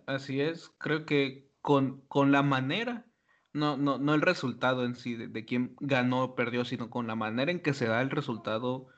Así 0.07 0.41
es, 0.41 0.71
creo 0.79 1.05
que 1.05 1.51
con, 1.61 2.01
con 2.09 2.33
la 2.33 2.43
manera, 2.43 3.07
no, 3.53 3.77
no, 3.77 3.99
no 3.99 4.15
el 4.15 4.23
resultado 4.23 4.85
en 4.85 4.97
sí 4.97 5.15
de, 5.15 5.45
quién 5.45 5.77
ganó 5.81 6.25
o 6.25 6.35
perdió, 6.35 6.65
sino 6.65 6.91
con 6.91 7.07
la 7.07 7.15
manera 7.15 7.53
en 7.53 7.61
que 7.61 7.75
se 7.75 7.87
da 7.87 8.01
el 8.01 8.11
resultado, 8.11 8.89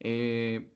eh, 0.00 0.74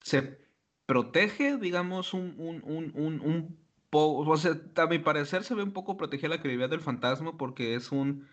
se 0.00 0.38
protege, 0.86 1.56
digamos, 1.56 2.14
un, 2.14 2.34
un, 2.38 2.62
un, 2.64 3.20
un 3.20 3.60
o 3.92 4.36
sea, 4.36 4.60
a 4.76 4.86
mi 4.86 4.98
parecer 4.98 5.44
se 5.44 5.54
ve 5.54 5.62
un 5.62 5.72
poco 5.72 5.96
protegida 5.96 6.28
la 6.28 6.40
credibilidad 6.40 6.70
del 6.70 6.80
fantasma 6.80 7.36
porque 7.36 7.74
es 7.74 7.92
un... 7.92 8.28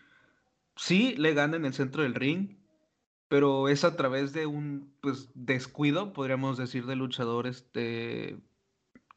Sí, 0.76 1.16
le 1.16 1.34
gana 1.34 1.56
en 1.56 1.64
el 1.64 1.74
centro 1.74 2.02
del 2.02 2.14
ring, 2.14 2.56
pero 3.28 3.68
es 3.68 3.84
a 3.84 3.96
través 3.96 4.32
de 4.32 4.46
un 4.46 4.96
pues, 5.00 5.30
descuido, 5.34 6.12
podríamos 6.12 6.56
decir, 6.56 6.86
de 6.86 6.96
luchador 6.96 7.46
este, 7.48 8.40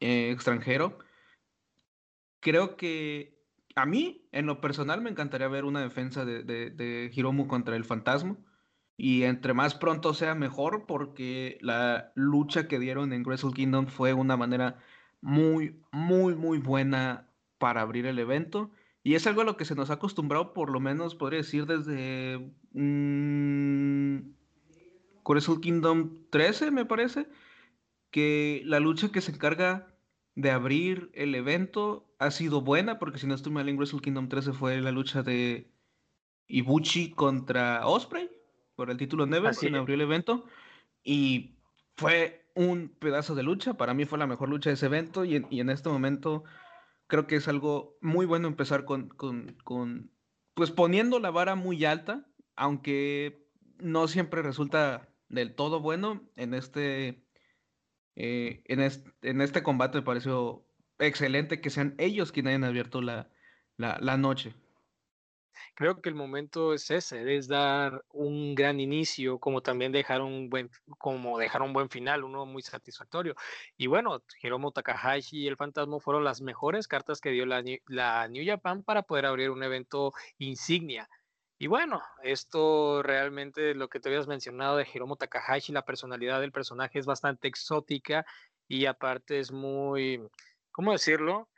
eh, 0.00 0.30
extranjero. 0.30 0.98
Creo 2.40 2.76
que 2.76 3.40
a 3.76 3.86
mí, 3.86 4.28
en 4.32 4.46
lo 4.46 4.60
personal, 4.60 5.00
me 5.00 5.10
encantaría 5.10 5.48
ver 5.48 5.64
una 5.64 5.80
defensa 5.80 6.24
de, 6.24 6.42
de, 6.42 6.70
de 6.70 7.10
Hiromu 7.14 7.46
contra 7.46 7.76
el 7.76 7.84
fantasma. 7.84 8.36
Y 9.02 9.24
entre 9.24 9.52
más 9.52 9.74
pronto 9.74 10.14
sea 10.14 10.36
mejor, 10.36 10.86
porque 10.86 11.58
la 11.60 12.12
lucha 12.14 12.68
que 12.68 12.78
dieron 12.78 13.12
en 13.12 13.24
Wrestle 13.24 13.50
Kingdom 13.52 13.88
fue 13.88 14.12
una 14.12 14.36
manera 14.36 14.78
muy, 15.20 15.80
muy, 15.90 16.36
muy 16.36 16.58
buena 16.58 17.26
para 17.58 17.80
abrir 17.80 18.06
el 18.06 18.20
evento. 18.20 18.70
Y 19.02 19.16
es 19.16 19.26
algo 19.26 19.40
a 19.40 19.44
lo 19.44 19.56
que 19.56 19.64
se 19.64 19.74
nos 19.74 19.90
ha 19.90 19.94
acostumbrado, 19.94 20.52
por 20.52 20.70
lo 20.70 20.78
menos 20.78 21.16
podría 21.16 21.38
decir 21.38 21.66
desde 21.66 22.54
mmm, 22.74 24.18
Kingdom 25.60 26.18
13, 26.30 26.70
me 26.70 26.84
parece, 26.84 27.26
que 28.12 28.62
la 28.66 28.78
lucha 28.78 29.10
que 29.10 29.20
se 29.20 29.32
encarga 29.32 29.96
de 30.36 30.52
abrir 30.52 31.10
el 31.14 31.34
evento 31.34 32.06
ha 32.20 32.30
sido 32.30 32.60
buena, 32.60 33.00
porque 33.00 33.18
si 33.18 33.26
no 33.26 33.34
estoy 33.34 33.50
mal 33.50 33.68
en 33.68 33.78
Wrestle 33.78 33.98
Kingdom 33.98 34.28
13 34.28 34.52
fue 34.52 34.80
la 34.80 34.92
lucha 34.92 35.24
de 35.24 35.72
Ibuchi 36.46 37.10
contra 37.10 37.84
Osprey 37.84 38.30
por 38.82 38.90
el 38.90 38.96
título 38.96 39.26
Never, 39.26 39.54
quien 39.54 39.76
abrió 39.76 39.94
el 39.94 40.00
evento. 40.00 40.44
Y 41.04 41.54
fue 41.94 42.50
un 42.56 42.88
pedazo 42.88 43.36
de 43.36 43.44
lucha. 43.44 43.74
Para 43.74 43.94
mí 43.94 44.06
fue 44.06 44.18
la 44.18 44.26
mejor 44.26 44.48
lucha 44.48 44.70
de 44.70 44.74
ese 44.74 44.86
evento 44.86 45.24
y 45.24 45.36
en, 45.36 45.70
este 45.70 45.88
momento 45.88 46.42
creo 47.06 47.28
que 47.28 47.36
es 47.36 47.46
algo 47.46 47.96
muy 48.00 48.26
bueno 48.26 48.48
empezar 48.48 48.84
con, 48.84 49.08
con, 49.08 50.10
pues 50.54 50.72
poniendo 50.72 51.20
la 51.20 51.30
vara 51.30 51.54
muy 51.54 51.84
alta, 51.84 52.26
aunque 52.56 53.46
no 53.78 54.08
siempre 54.08 54.42
resulta 54.42 55.08
del 55.28 55.54
todo 55.54 55.78
bueno. 55.78 56.28
En 56.34 56.52
este, 56.52 57.24
eh, 58.16 58.64
en, 58.64 58.80
este, 58.80 59.12
en 59.22 59.42
este 59.42 59.62
combate 59.62 59.98
me 59.98 60.04
pareció 60.04 60.66
excelente 60.98 61.60
que 61.60 61.70
sean 61.70 61.94
ellos 61.98 62.32
quienes 62.32 62.50
hayan 62.50 62.64
abierto 62.64 63.00
la, 63.00 63.30
la, 63.76 63.98
la 64.00 64.16
noche 64.16 64.56
creo 65.74 66.00
que 66.00 66.08
el 66.08 66.14
momento 66.14 66.74
es 66.74 66.90
ese, 66.90 67.36
es 67.36 67.48
dar 67.48 68.04
un 68.10 68.54
gran 68.54 68.80
inicio, 68.80 69.38
como 69.38 69.62
también 69.62 69.92
dejar 69.92 70.22
un 70.22 70.48
buen, 70.50 70.70
como 70.98 71.38
dejar 71.38 71.62
un 71.62 71.72
buen 71.72 71.88
final, 71.90 72.24
uno 72.24 72.46
muy 72.46 72.62
satisfactorio. 72.62 73.34
Y 73.76 73.86
bueno, 73.86 74.22
Hiromu 74.42 74.72
Takahashi 74.72 75.40
y 75.40 75.48
el 75.48 75.56
Fantasma 75.56 76.00
fueron 76.00 76.24
las 76.24 76.40
mejores 76.40 76.88
cartas 76.88 77.20
que 77.20 77.30
dio 77.30 77.46
la, 77.46 77.62
New 77.62 78.46
Japan 78.46 78.82
para 78.82 79.02
poder 79.02 79.26
abrir 79.26 79.50
un 79.50 79.62
evento 79.62 80.12
insignia. 80.38 81.08
Y 81.58 81.68
bueno, 81.68 82.02
esto 82.22 83.02
realmente 83.02 83.74
lo 83.74 83.88
que 83.88 84.00
te 84.00 84.08
habías 84.08 84.26
mencionado 84.26 84.76
de 84.76 84.86
Hiromu 84.92 85.16
Takahashi, 85.16 85.72
la 85.72 85.84
personalidad 85.84 86.40
del 86.40 86.52
personaje 86.52 86.98
es 86.98 87.06
bastante 87.06 87.46
exótica 87.48 88.26
y 88.66 88.86
aparte 88.86 89.38
es 89.38 89.52
muy, 89.52 90.20
¿cómo 90.72 90.92
decirlo? 90.92 91.48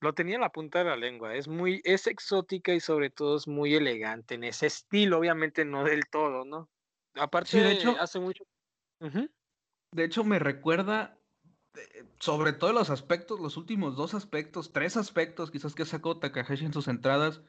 Lo 0.00 0.14
tenía 0.14 0.36
en 0.36 0.40
la 0.40 0.50
punta 0.50 0.78
de 0.78 0.86
la 0.86 0.96
lengua. 0.96 1.34
Es 1.34 1.46
muy, 1.46 1.82
es 1.84 2.06
exótica 2.06 2.72
y 2.72 2.80
sobre 2.80 3.10
todo 3.10 3.36
es 3.36 3.46
muy 3.46 3.74
elegante 3.74 4.34
en 4.34 4.44
ese 4.44 4.66
estilo, 4.66 5.18
obviamente 5.18 5.64
no 5.64 5.84
del 5.84 6.08
todo, 6.10 6.44
¿no? 6.44 6.70
Aparte, 7.14 7.60
de 7.60 7.72
hecho, 7.72 7.96
hace 8.00 8.18
mucho. 8.18 8.44
De 9.92 10.04
hecho, 10.04 10.24
me 10.24 10.38
recuerda, 10.38 11.18
eh, 11.74 12.04
sobre 12.18 12.52
todo 12.52 12.72
los 12.72 12.88
aspectos, 12.88 13.40
los 13.40 13.56
últimos 13.56 13.96
dos 13.96 14.14
aspectos, 14.14 14.72
tres 14.72 14.96
aspectos, 14.96 15.50
quizás 15.50 15.74
que 15.74 15.84
sacó 15.84 16.18
Takahashi 16.18 16.64
en 16.64 16.72
sus 16.72 16.88
entradas, 16.88 17.42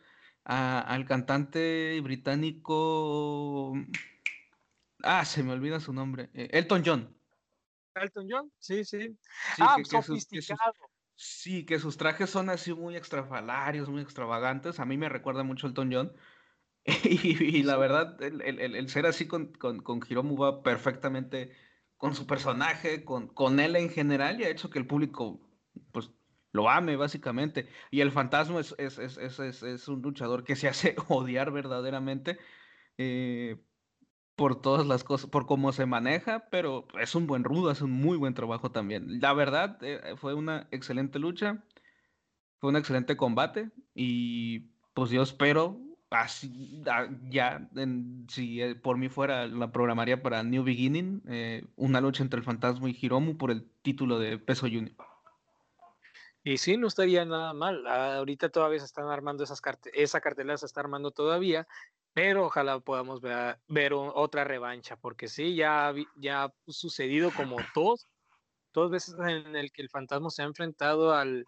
al 0.44 1.06
cantante 1.06 2.00
británico. 2.02 3.74
Ah, 5.04 5.24
se 5.24 5.44
me 5.44 5.54
olvida 5.54 5.80
su 5.80 5.94
nombre. 5.94 6.30
Eh, 6.34 6.50
Elton 6.52 6.84
John. 6.86 7.18
Elton 7.96 8.28
John, 8.30 8.52
sí, 8.60 8.84
sí. 8.84 9.18
ah, 9.60 9.78
sofisticado. 9.84 10.91
Sí, 11.24 11.68
que 11.68 11.78
sus 11.78 11.98
trajes 11.98 12.32
son 12.32 12.50
así 12.50 12.74
muy 12.74 12.96
extrafalarios, 12.96 13.90
muy 13.90 14.02
extravagantes. 14.02 14.80
A 14.80 14.86
mí 14.86 14.98
me 14.98 15.08
recuerda 15.08 15.44
mucho 15.44 15.68
el 15.68 15.74
John. 15.76 16.14
y, 17.04 17.62
la 17.62 17.78
verdad, 17.78 18.20
el, 18.24 18.90
ser 18.90 19.06
así 19.06 19.28
con, 19.28 19.54
con, 19.54 19.84
con, 19.84 20.02
Hiromu 20.10 20.36
va 20.36 20.64
perfectamente 20.64 21.52
con 21.98 22.16
su 22.16 22.26
personaje, 22.26 23.06
con, 23.06 23.28
con 23.28 23.60
él 23.60 23.76
en 23.76 23.92
general, 23.92 24.42
y 24.42 24.46
ha 24.46 24.50
hecho 24.50 24.72
que 24.72 24.80
el 24.80 24.88
público 24.88 25.40
pues 25.92 26.10
lo 26.54 26.68
ame 26.72 26.96
básicamente. 26.96 27.70
Y 27.92 28.02
el 28.02 28.12
fantasma 28.12 28.60
es, 28.60 28.74
es, 28.80 28.98
es, 28.98 29.40
es 29.40 29.88
un 29.88 30.02
luchador 30.02 30.44
que 30.44 30.56
se 30.56 30.70
hace 30.70 30.96
odiar 31.08 31.52
verdaderamente. 31.52 32.40
Eh, 32.98 33.64
por 34.42 34.60
todas 34.60 34.88
las 34.88 35.04
cosas, 35.04 35.30
por 35.30 35.46
cómo 35.46 35.72
se 35.72 35.86
maneja, 35.86 36.50
pero 36.50 36.88
es 37.00 37.14
un 37.14 37.28
buen 37.28 37.44
rudo, 37.44 37.70
hace 37.70 37.84
un 37.84 37.92
muy 37.92 38.18
buen 38.18 38.34
trabajo 38.34 38.72
también. 38.72 39.22
La 39.22 39.34
verdad, 39.34 39.78
eh, 39.82 40.16
fue 40.18 40.34
una 40.34 40.68
excelente 40.72 41.20
lucha, 41.20 41.64
fue 42.58 42.72
un 42.72 42.76
excelente 42.76 43.16
combate 43.16 43.70
y 43.94 44.72
pues 44.96 45.12
yo 45.12 45.22
espero, 45.22 45.80
así, 46.10 46.82
ah, 46.90 47.08
ya, 47.30 47.70
si 48.30 48.64
eh, 48.64 48.74
por 48.74 48.98
mí 48.98 49.10
fuera, 49.10 49.46
la 49.46 49.72
programaría 49.72 50.24
para 50.24 50.42
New 50.42 50.64
Beginning, 50.64 51.22
eh, 51.28 51.68
una 51.76 52.02
lucha 52.02 52.24
entre 52.24 52.40
el 52.40 52.44
Fantasma 52.44 52.90
y 52.90 52.98
Hiromu 53.00 53.38
por 53.38 53.52
el 53.52 53.70
título 53.84 54.18
de 54.18 54.40
peso 54.40 54.66
junior. 54.66 54.96
Y 56.44 56.58
sí, 56.58 56.78
no 56.78 56.88
estaría 56.88 57.24
nada 57.26 57.54
mal. 57.54 57.86
Ahorita 57.86 58.50
todavía 58.50 58.80
se 58.80 58.86
están 58.86 59.08
armando 59.08 59.44
esas 59.44 59.62
cartelas, 59.62 59.96
esa 60.00 60.20
cartelera 60.20 60.58
se 60.58 60.66
está 60.66 60.80
armando 60.80 61.12
todavía 61.12 61.68
pero 62.14 62.46
ojalá 62.46 62.80
podamos 62.80 63.22
ver, 63.22 63.58
ver 63.68 63.94
otra 63.94 64.44
revancha, 64.44 64.98
porque 64.98 65.28
sí, 65.28 65.56
ya, 65.56 65.94
ya 66.16 66.46
ha 66.46 66.54
sucedido 66.68 67.32
como 67.32 67.58
dos, 67.76 68.08
dos 68.74 68.92
veces 68.92 69.16
en 69.20 69.56
el 69.56 69.72
que 69.72 69.82
el 69.82 69.90
fantasma 69.90 70.30
se 70.30 70.42
ha 70.42 70.46
enfrentado 70.46 71.14
al, 71.14 71.46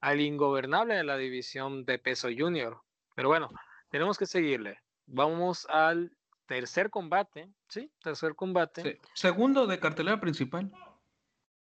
al 0.00 0.20
ingobernable 0.20 0.94
de 0.94 1.04
la 1.04 1.16
división 1.16 1.84
de 1.84 1.98
peso 1.98 2.28
junior. 2.36 2.80
Pero 3.14 3.28
bueno, 3.28 3.48
tenemos 3.90 4.18
que 4.18 4.26
seguirle. 4.26 4.78
Vamos 5.06 5.66
al 5.68 6.16
tercer 6.46 6.90
combate, 6.90 7.50
¿sí? 7.68 7.90
Tercer 8.02 8.34
combate. 8.34 9.00
Segundo 9.14 9.66
de 9.66 9.78
cartelera 9.78 10.20
principal. 10.20 10.70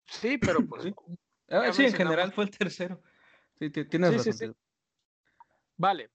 Sí, 0.05 0.37
pero 0.37 0.65
pues... 0.65 0.83
sí, 0.83 0.93
ah, 1.49 1.71
en 1.77 1.93
general 1.93 2.31
fue 2.31 2.45
el 2.45 2.51
tercero. 2.51 3.01
Sí, 3.59 3.69
tienes 3.69 4.25
razón. 4.25 4.55
Vale, 5.77 6.11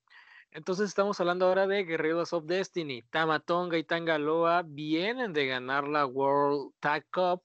Entonces 0.50 0.88
estamos 0.88 1.20
hablando 1.20 1.46
ahora 1.46 1.66
de 1.66 1.84
Guerreros 1.84 2.32
of 2.32 2.46
Destiny. 2.46 3.02
Tamatonga 3.10 3.76
y 3.78 3.84
Tangaloa 3.84 4.62
vienen 4.64 5.32
de 5.32 5.46
ganar 5.46 5.86
la 5.86 6.06
World 6.06 6.72
Tag 6.80 7.06
Cup 7.10 7.42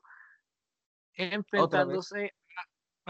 enfrentándose 1.14 2.34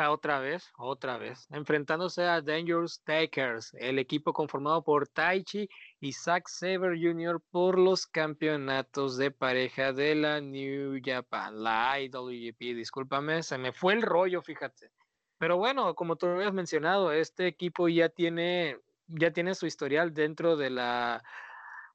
otra 0.10 0.40
vez, 0.40 0.72
otra 0.78 1.18
vez, 1.18 1.48
enfrentándose 1.52 2.24
a 2.24 2.42
Dangerous 2.42 3.02
Takers, 3.04 3.74
el 3.74 4.00
equipo 4.00 4.34
conformado 4.34 4.84
por 4.84 5.08
Taichi 5.08 5.68
y 6.00 6.14
Zack 6.14 6.48
Saber 6.48 6.98
Jr. 7.00 7.42
por 7.52 7.78
los 7.78 8.08
campeonatos 8.08 9.18
de 9.18 9.32
pareja 9.32 9.94
de 9.94 10.16
la 10.16 10.42
New 10.42 11.00
Japan, 11.04 11.62
la 11.62 12.00
IWGP, 12.00 12.76
discúlpame, 12.76 13.44
se 13.44 13.58
me 13.58 13.74
fue 13.74 13.94
el 13.94 14.02
rollo, 14.02 14.42
fíjate. 14.42 14.92
Pero 15.38 15.58
bueno, 15.58 15.94
como 15.96 16.16
tú 16.16 16.28
habías 16.28 16.54
mencionado, 16.54 17.12
este 17.12 17.48
equipo 17.48 17.88
ya 17.90 18.10
tiene, 18.10 18.78
ya 19.12 19.32
tiene 19.32 19.56
su 19.56 19.65
historial 19.65 20.13
dentro 20.13 20.58
de 20.58 20.69
la, 20.69 21.24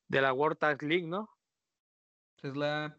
de 0.09 0.21
la 0.21 0.33
World 0.33 0.59
Tag 0.59 0.83
League, 0.83 1.07
¿no? 1.07 1.29
Es 2.43 2.57
la 2.57 2.97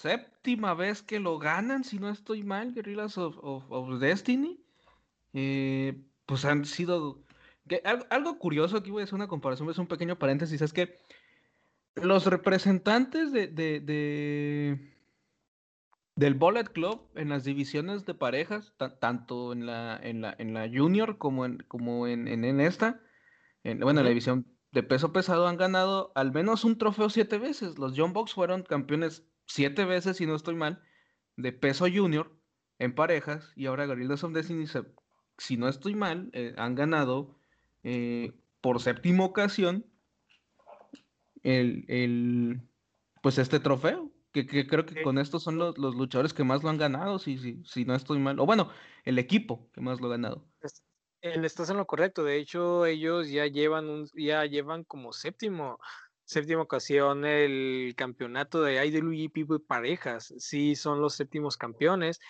séptima 0.00 0.74
vez 0.74 1.02
que 1.02 1.18
lo 1.18 1.38
ganan, 1.38 1.82
si 1.82 1.98
no 1.98 2.10
estoy 2.10 2.42
mal, 2.42 2.72
Guerrillas 2.72 3.18
of, 3.18 3.98
Destiny. 3.98 4.60
Eh, 5.32 6.00
pues 6.26 6.44
han 6.44 6.64
sido... 6.64 7.24
algo, 8.10 8.38
curioso, 8.38 8.76
aquí 8.76 8.90
voy 8.90 9.00
a 9.00 9.04
hacer 9.04 9.14
una 9.14 9.28
comparación, 9.28 9.68
es 9.70 9.78
un 9.78 9.88
pequeño 9.88 10.18
paréntesis, 10.18 10.60
es 10.60 10.72
que 10.72 10.96
los 11.96 12.26
representantes 12.26 13.32
de, 13.32 14.95
del 16.16 16.34
Bullet 16.34 16.64
Club 16.64 17.08
en 17.14 17.28
las 17.28 17.44
divisiones 17.44 18.04
de 18.06 18.14
parejas, 18.14 18.74
tanto 19.00 19.52
en 19.52 19.66
la, 19.66 19.98
en 20.02 20.22
la, 20.22 20.34
en 20.38 20.54
la 20.54 20.68
Junior 20.68 21.18
como 21.18 21.44
en, 21.44 21.58
como 21.68 22.06
en, 22.06 22.26
en, 22.26 22.60
esta, 22.60 23.00
bueno, 23.62 24.00
en 24.00 24.04
la 24.04 24.08
división 24.08 24.46
de 24.72 24.82
peso 24.82 25.12
pesado 25.12 25.46
han 25.46 25.56
ganado 25.56 26.12
al 26.14 26.32
menos 26.32 26.64
un 26.64 26.78
trofeo 26.78 27.10
siete 27.10 27.38
veces. 27.38 27.78
Los 27.78 27.92
John 27.96 28.12
Box 28.12 28.32
fueron 28.34 28.62
campeones 28.62 29.24
siete 29.46 29.84
veces, 29.84 30.16
si 30.16 30.26
no 30.26 30.34
estoy 30.34 30.54
mal, 30.54 30.82
de 31.36 31.52
peso 31.52 31.86
junior 31.92 32.34
en 32.78 32.94
parejas 32.94 33.52
y 33.54 33.66
ahora 33.66 33.86
Guerrillas 33.86 34.24
of 34.24 34.32
Destiny, 34.32 34.66
si 35.38 35.56
no 35.56 35.68
estoy 35.68 35.94
mal, 35.94 36.30
eh, 36.32 36.54
han 36.56 36.74
ganado 36.74 37.38
eh, 37.84 38.32
por 38.60 38.80
séptima 38.80 39.24
ocasión 39.24 39.86
el, 41.42 42.60
pues 43.22 43.38
este 43.38 43.60
trofeo. 43.60 44.10
Que, 44.44 44.66
creo 44.66 44.84
que 44.84 45.02
con 45.02 45.18
estos 45.18 45.42
son 45.42 45.56
los, 45.56 45.78
luchadores 45.78 46.34
que 46.34 46.44
más 46.44 46.62
lo 46.62 46.68
han 46.68 46.76
ganado, 46.76 47.18
si, 47.18 47.38
si, 47.38 47.62
si 47.64 47.84
no 47.84 47.94
estoy 47.94 48.18
mal. 48.18 48.38
O 48.38 48.44
bueno, 48.46 48.70
el 49.04 49.18
equipo 49.18 49.70
que 49.72 49.80
más 49.80 50.00
lo 50.00 50.08
ha 50.08 50.10
ganado. 50.10 50.44
Estás 51.22 51.70
en 51.70 51.76
lo 51.78 51.86
correcto. 51.86 52.22
De 52.22 52.36
hecho, 52.36 52.84
ellos 52.84 53.30
ya 53.30 53.46
llevan 53.46 53.88
un, 53.88 54.08
ya 54.14 54.44
llevan 54.44 54.84
como 54.84 55.12
séptimo 55.12 55.78
séptima 56.26 56.60
ocasión 56.60 57.24
el 57.24 57.94
campeonato 57.96 58.60
de 58.62 58.84
IWGP 58.84 59.64
parejas. 59.66 60.34
Sí, 60.38 60.74
son 60.74 61.00
los 61.00 61.14
séptimos 61.14 61.56
campeones. 61.56 62.20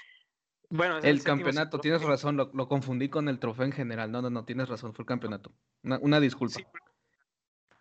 Bueno, 0.68 0.98
el, 0.98 1.22
campeonato, 1.22 1.78
tienes 1.78 2.02
razón, 2.02 2.36
lo, 2.36 2.68
confundí 2.68 3.08
con 3.08 3.28
el 3.28 3.38
trofeo 3.38 3.64
en 3.64 3.72
general. 3.72 4.10
No, 4.10 4.20
no, 4.20 4.30
no, 4.30 4.44
tienes 4.44 4.68
razón, 4.68 4.94
fue 4.94 5.04
el 5.04 5.06
campeonato. 5.06 5.52
Una, 5.82 6.20
disculpa. 6.20 6.58
Sí. 6.58 6.64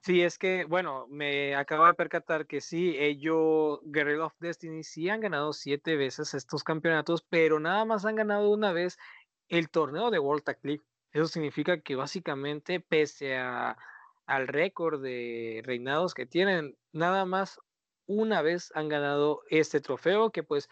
Es 0.07 0.37
que, 0.37 0.65
bueno, 0.65 1.07
me 1.09 1.55
acabo 1.55 1.85
de 1.87 1.93
percatar 1.95 2.45
que 2.47 2.61
sí, 2.61 2.95
ellos, 2.99 3.79
Guerrero 3.83 4.27
of 4.27 4.33
Destiny, 4.39 4.83
sí 4.83 5.09
han 5.09 5.19
ganado 5.21 5.51
siete 5.53 5.95
veces 5.95 6.33
estos 6.33 6.63
campeonatos, 6.63 7.23
pero 7.27 7.59
nada 7.59 7.85
más 7.85 8.05
han 8.05 8.15
ganado 8.15 8.51
una 8.51 8.71
vez 8.71 8.97
el 9.49 9.69
torneo 9.69 10.11
de 10.11 10.19
World 10.19 10.43
Tag 10.43 10.59
League. 10.63 10.83
Eso 11.11 11.27
significa 11.27 11.81
que 11.81 11.95
básicamente, 11.95 12.79
pese 12.79 13.37
a 13.37 13.77
al 14.27 14.47
récord 14.47 15.01
de 15.01 15.61
reinados 15.65 16.13
que 16.13 16.25
tienen. 16.25 16.77
Nada 16.91 17.25
más 17.25 17.59
una 18.07 18.41
vez 18.41 18.71
han 18.75 18.89
ganado 18.89 19.41
este 19.49 19.81
trofeo 19.81 20.31
que 20.31 20.43
pues 20.43 20.69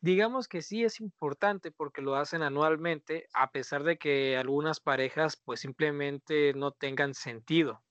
digamos 0.00 0.48
que 0.48 0.62
sí 0.62 0.84
es 0.84 1.00
importante 1.00 1.72
porque 1.72 2.02
lo 2.02 2.16
hacen 2.16 2.42
anualmente 2.42 3.28
a 3.34 3.50
pesar 3.52 3.84
de 3.84 3.98
que 3.98 4.36
algunas 4.36 4.80
parejas 4.80 5.36
pues 5.36 5.60
simplemente 5.60 6.54
no 6.54 6.72
tengan 6.72 7.14
sentido. 7.14 7.82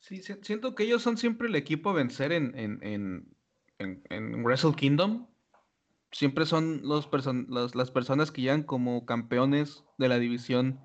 Sí, 0.00 0.22
siento 0.22 0.74
que 0.74 0.84
ellos 0.84 1.02
son 1.02 1.16
siempre 1.16 1.48
el 1.48 1.56
equipo 1.56 1.90
a 1.90 1.94
vencer 1.94 2.32
en, 2.32 2.52
en, 2.56 3.36
en, 3.78 4.44
Wrestle 4.44 4.74
Kingdom. 4.74 5.26
Siempre 6.12 6.46
son 6.46 6.80
los 6.82 7.08
las 7.74 7.90
personas 7.90 8.30
que 8.30 8.42
llegan 8.42 8.62
como 8.62 9.04
campeones 9.04 9.84
de 9.98 10.08
la 10.08 10.18
división 10.18 10.80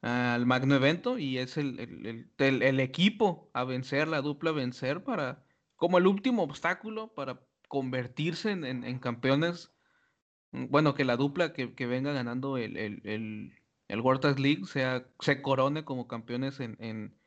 al 0.00 0.46
magno 0.46 0.74
evento 0.74 1.18
y 1.18 1.38
es 1.38 1.56
el, 1.56 2.28
el, 2.38 2.80
equipo 2.80 3.50
a 3.52 3.64
vencer, 3.64 4.08
la 4.08 4.20
dupla 4.20 4.50
a 4.50 4.54
vencer 4.54 5.02
para, 5.02 5.44
como 5.76 5.98
el 5.98 6.06
último 6.06 6.42
obstáculo 6.42 7.14
para 7.14 7.40
convertirse 7.68 8.52
en, 8.52 8.98
campeones. 8.98 9.72
Mm, 10.52 10.66
bueno, 10.70 10.94
que 10.94 11.04
la 11.04 11.16
dupla 11.16 11.52
que, 11.52 11.86
venga 11.86 12.12
ganando 12.12 12.58
el, 12.58 12.76
el, 12.76 14.00
World 14.00 14.20
Tag 14.20 14.38
League 14.38 14.66
sea, 14.66 15.06
se 15.20 15.42
corone 15.42 15.84
como 15.84 16.06
campeones 16.08 16.60
en, 16.60 16.76
en 16.80 17.17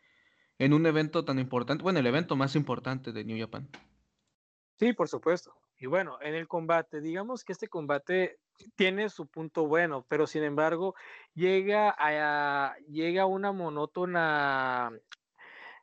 un 0.69 0.85
evento 0.85 1.25
tan 1.25 1.39
importante, 1.39 1.83
bueno, 1.83 1.99
el 1.99 2.07
evento 2.07 2.35
más 2.35 2.55
importante 2.55 3.11
de 3.11 3.23
New 3.23 3.39
Japan. 3.39 3.67
Sí, 4.79 4.93
por 4.93 5.07
supuesto. 5.07 5.53
Y 5.77 5.87
bueno, 5.87 6.19
en 6.21 6.35
el 6.35 6.47
combate, 6.47 7.01
digamos 7.01 7.43
que 7.43 7.53
este 7.53 7.67
combate 7.67 8.37
tiene 8.75 9.09
su 9.09 9.27
punto 9.27 9.65
bueno, 9.65 10.05
pero 10.07 10.27
sin 10.27 10.43
embargo 10.43 10.93
llega 11.33 11.95
a, 11.97 12.75
llega 12.87 13.25
una 13.25 13.51
monótona 13.51 14.91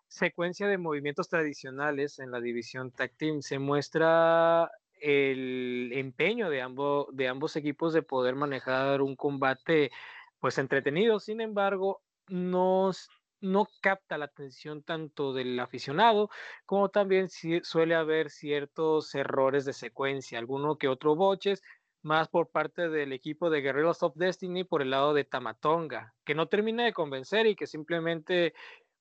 secuencia 0.06 0.68
de 0.68 0.78
movimientos 0.78 1.28
tradicionales 1.28 2.20
en 2.20 2.30
la 2.30 2.40
división 2.40 2.92
tag 2.92 3.12
team. 3.16 3.42
Se 3.42 3.58
muestra 3.58 4.70
el 5.00 5.90
empeño 5.92 6.48
de 6.48 6.62
ambos, 6.62 7.08
de 7.12 7.28
ambos 7.28 7.56
equipos 7.56 7.92
de 7.92 8.02
poder 8.02 8.36
manejar 8.36 9.02
un 9.02 9.16
combate 9.16 9.90
pues 10.38 10.58
entretenido. 10.58 11.18
Sin 11.18 11.40
embargo, 11.40 12.02
no, 12.28 12.92
no 13.40 13.66
capta 13.80 14.18
la 14.18 14.26
atención 14.26 14.82
tanto 14.82 15.32
del 15.32 15.58
aficionado 15.60 16.30
como 16.66 16.88
también 16.90 17.28
suele 17.28 17.94
haber 17.94 18.30
ciertos 18.30 19.14
errores 19.14 19.64
de 19.64 19.72
secuencia, 19.72 20.38
alguno 20.38 20.76
que 20.76 20.88
otro 20.88 21.14
boches, 21.16 21.62
más 22.02 22.28
por 22.28 22.50
parte 22.50 22.88
del 22.88 23.12
equipo 23.12 23.50
de 23.50 23.60
Guerrillas 23.60 24.02
of 24.02 24.14
Destiny 24.16 24.64
por 24.64 24.82
el 24.82 24.90
lado 24.90 25.14
de 25.14 25.24
Tamatonga, 25.24 26.14
que 26.24 26.34
no 26.34 26.48
termina 26.48 26.84
de 26.84 26.92
convencer 26.92 27.46
y 27.46 27.56
que 27.56 27.66
simplemente 27.66 28.54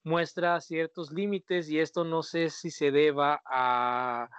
muestra 0.03 0.59
ciertos 0.61 1.11
límites 1.11 1.69
y 1.69 1.79
esto 1.79 2.03
no 2.03 2.23
sé 2.23 2.49
si 2.49 2.71
se 2.71 2.91
deba 2.91 3.41
a, 3.45 4.29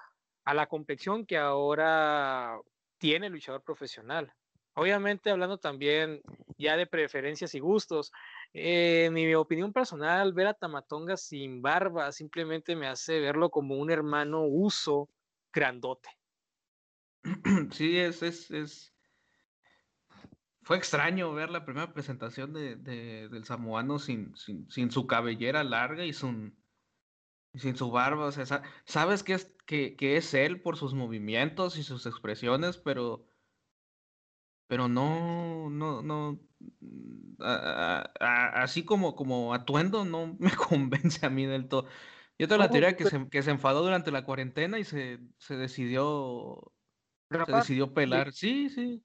a 0.44 0.54
la 0.54 0.66
complexión 0.66 1.26
que 1.26 1.36
ahora 1.36 2.58
tiene 2.98 3.26
el 3.26 3.34
luchador 3.34 3.62
profesional. 3.62 4.32
Obviamente 4.78 5.30
hablando 5.30 5.58
también 5.58 6.22
ya 6.56 6.76
de 6.76 6.86
preferencias 6.86 7.52
y 7.56 7.58
gustos, 7.58 8.12
eh, 8.52 9.06
en 9.06 9.14
mi 9.14 9.34
opinión 9.34 9.72
personal, 9.72 10.32
ver 10.32 10.46
a 10.46 10.54
Tamatonga 10.54 11.16
sin 11.16 11.60
barba 11.60 12.12
simplemente 12.12 12.76
me 12.76 12.86
hace 12.86 13.18
verlo 13.18 13.50
como 13.50 13.74
un 13.74 13.90
hermano 13.90 14.44
uso 14.44 15.10
grandote. 15.52 16.08
Sí, 17.72 17.98
es, 17.98 18.22
es, 18.22 18.50
es... 18.52 18.94
Fue 20.62 20.76
extraño 20.76 21.32
ver 21.32 21.50
la 21.50 21.64
primera 21.64 21.92
presentación 21.92 22.52
de, 22.52 22.76
del 22.76 23.44
samoano 23.44 23.98
sin, 23.98 24.36
sin, 24.36 24.90
su 24.92 25.06
cabellera 25.08 25.64
larga 25.64 26.04
y 26.04 26.12
sin, 26.12 26.56
sin 27.54 27.74
su 27.74 27.90
barba. 27.90 28.26
O 28.26 28.32
sea, 28.32 28.62
sabes 28.84 29.24
que 29.24 29.32
es, 29.34 29.56
que, 29.66 29.96
es 29.98 30.34
él 30.34 30.60
por 30.60 30.76
sus 30.76 30.94
movimientos 30.94 31.78
y 31.78 31.82
sus 31.82 32.06
expresiones, 32.06 32.76
pero, 32.76 33.27
pero 34.68 34.88
no, 34.88 35.70
no, 35.70 36.02
no, 36.02 36.40
así 38.20 38.84
como, 38.84 39.16
como 39.16 39.54
atuendo 39.54 40.04
no 40.04 40.36
me 40.38 40.50
convence 40.56 41.24
a 41.26 41.30
mí 41.30 41.46
del 41.46 41.68
todo. 41.68 41.86
Yo 42.38 42.46
tengo 42.48 42.60
la 42.60 42.70
teoría 42.70 42.96
que 42.96 43.06
se, 43.06 43.28
que 43.28 43.42
se 43.42 43.50
enfadó 43.50 43.82
durante 43.82 44.12
la 44.12 44.24
cuarentena 44.24 44.78
y 44.78 44.84
se, 44.84 45.20
se 45.38 45.56
decidió 45.56 46.72
se 47.46 47.52
decidió 47.52 47.94
pelar, 47.94 48.32
sí, 48.32 48.70
sí. 48.70 49.04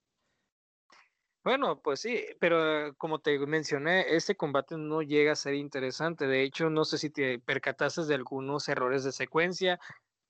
Bueno, 1.42 1.82
pues 1.82 2.00
sí, 2.00 2.24
pero 2.40 2.94
como 2.96 3.18
te 3.20 3.38
mencioné, 3.46 4.16
este 4.16 4.34
combate 4.34 4.78
no 4.78 5.02
llega 5.02 5.32
a 5.32 5.36
ser 5.36 5.54
interesante. 5.54 6.26
De 6.26 6.42
hecho, 6.42 6.70
no 6.70 6.86
sé 6.86 6.96
si 6.96 7.10
te 7.10 7.38
percataste 7.38 8.04
de 8.04 8.14
algunos 8.14 8.66
errores 8.70 9.04
de 9.04 9.12
secuencia, 9.12 9.78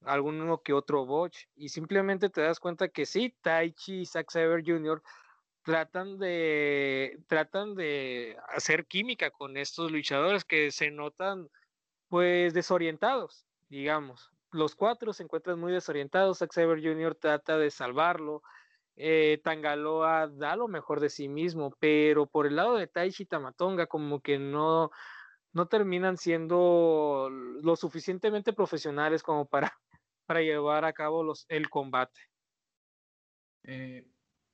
alguno 0.02 0.62
que 0.62 0.72
otro 0.72 1.06
botch, 1.06 1.46
y 1.54 1.68
simplemente 1.68 2.30
te 2.30 2.40
das 2.42 2.58
cuenta 2.60 2.88
que 2.88 3.06
sí, 3.06 3.36
Taichi 3.42 4.00
y 4.00 4.06
Zack 4.06 4.30
Saber 4.30 4.64
Jr. 4.66 5.02
tratan 5.64 6.18
de, 6.18 7.20
tratan 7.26 7.74
de 7.74 8.36
hacer 8.48 8.86
química 8.86 9.30
con 9.30 9.56
estos 9.56 9.90
luchadores 9.90 10.44
que 10.44 10.70
se 10.70 10.90
notan 10.90 11.48
pues 12.08 12.54
desorientados, 12.54 13.46
digamos 13.68 14.30
los 14.54 14.76
cuatro 14.76 15.12
se 15.12 15.24
encuentran 15.24 15.58
muy 15.58 15.72
desorientados. 15.72 16.38
Saber 16.38 16.80
Jr. 16.80 17.16
trata 17.16 17.58
de 17.58 17.70
salvarlo 17.70 18.42
eh, 18.96 19.40
Tangaloa 19.42 20.28
da 20.28 20.54
lo 20.54 20.68
mejor 20.68 21.00
de 21.00 21.10
sí 21.10 21.28
mismo, 21.28 21.76
pero 21.80 22.26
por 22.26 22.46
el 22.46 22.56
lado 22.56 22.76
de 22.76 22.86
Taichi 22.86 23.26
Tamatonga 23.26 23.86
como 23.86 24.20
que 24.20 24.38
no, 24.38 24.90
no 25.52 25.66
terminan 25.66 26.16
siendo 26.16 27.28
lo 27.30 27.74
suficientemente 27.74 28.52
profesionales 28.52 29.22
como 29.24 29.46
para, 29.46 29.72
para 30.26 30.42
llevar 30.42 30.84
a 30.84 30.92
cabo 30.92 31.24
los, 31.24 31.44
el 31.48 31.68
combate. 31.68 32.20
Eh, 33.64 34.06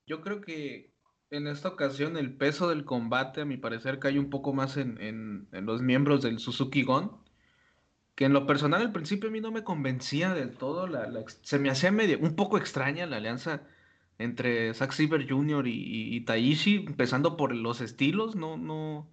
yo 0.07 0.21
creo 0.21 0.41
que 0.41 0.90
en 1.31 1.47
esta 1.47 1.69
ocasión 1.69 2.17
el 2.17 2.35
peso 2.35 2.69
del 2.69 2.85
combate, 2.85 3.41
a 3.41 3.45
mi 3.45 3.57
parecer, 3.57 3.99
cae 3.99 4.19
un 4.19 4.29
poco 4.29 4.53
más 4.53 4.77
en, 4.77 5.47
los 5.51 5.81
miembros 5.81 6.21
del 6.21 6.39
Suzuki 6.39 6.83
Gon. 6.83 7.11
Que 8.15 8.25
en 8.25 8.33
lo 8.33 8.45
personal 8.45 8.81
al 8.81 8.91
principio 8.91 9.29
a 9.29 9.31
mí 9.31 9.39
no 9.39 9.51
me 9.51 9.63
convencía 9.63 10.33
del 10.33 10.57
todo. 10.57 10.87
se 11.41 11.59
me 11.59 11.69
hacía 11.69 11.91
medio, 11.91 12.19
un 12.19 12.35
poco 12.35 12.57
extraña 12.57 13.05
la 13.05 13.17
alianza 13.17 13.63
entre 14.17 14.73
Zack 14.73 14.91
Saber 14.91 15.27
Jr. 15.27 15.67
y, 15.67 16.15
y, 16.15 16.21
Taishi, 16.21 16.85
empezando 16.87 17.37
por 17.37 17.55
los 17.55 17.81
estilos, 17.81 18.35
no, 18.35 18.57
no, 18.57 19.09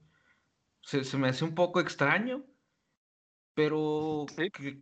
se, 0.83 1.17
me 1.17 1.29
hace 1.29 1.45
un 1.45 1.55
poco 1.55 1.81
extraño, 1.81 2.45
pero 3.55 4.27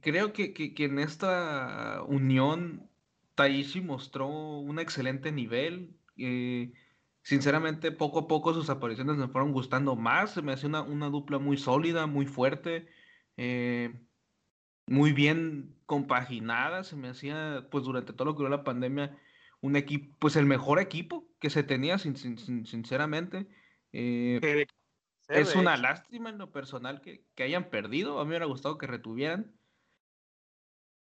creo 0.01 0.33
que, 0.33 0.53
que, 0.53 0.85
en 0.85 0.99
esta 0.99 2.03
unión 2.09 2.91
Taishi 3.35 3.81
mostró 3.83 4.29
un 4.29 4.79
excelente 4.79 5.31
nivel. 5.33 5.97
Eh, 6.17 6.73
sinceramente, 7.27 7.91
poco 7.91 8.21
a 8.21 8.29
poco 8.29 8.55
sus 8.55 8.71
apariciones 8.71 9.17
me 9.17 9.27
fueron 9.27 9.51
gustando 9.51 9.97
más. 9.97 10.31
Se 10.31 10.43
me 10.43 10.53
hace 10.53 10.69
una, 10.69 10.83
una 10.83 11.09
dupla 11.09 11.41
muy 11.41 11.57
sólida, 11.57 12.07
muy 12.07 12.25
fuerte, 12.25 12.87
eh, 13.37 13.93
muy 14.87 15.13
bien 15.13 15.75
compaginada. 15.87 16.85
Se 16.85 16.95
me 16.95 17.09
hacía, 17.09 17.67
pues 17.69 17.83
durante 17.83 18.13
todo 18.13 18.27
lo 18.27 18.35
que 18.35 18.45
duró 18.45 18.51
la 18.51 18.63
pandemia, 18.63 19.19
un 19.61 19.75
equipo, 19.75 20.15
pues 20.21 20.37
el 20.37 20.47
mejor 20.47 20.79
equipo 20.79 21.29
que 21.41 21.51
se 21.51 21.65
tenía, 21.65 21.99
sin, 21.99 22.17
sinceramente. 22.17 23.49
Eh, 23.91 24.65
es 25.27 25.57
una 25.57 25.77
lástima 25.77 26.31
en 26.31 26.39
lo 26.39 26.53
personal 26.53 27.01
que, 27.01 27.25
hayan 27.43 27.71
perdido. 27.71 28.21
A 28.21 28.23
mí 28.23 28.29
me 28.29 28.35
hubiera 28.35 28.47
gustado 28.47 28.79
que 28.79 28.87
retuvieran. 28.87 29.53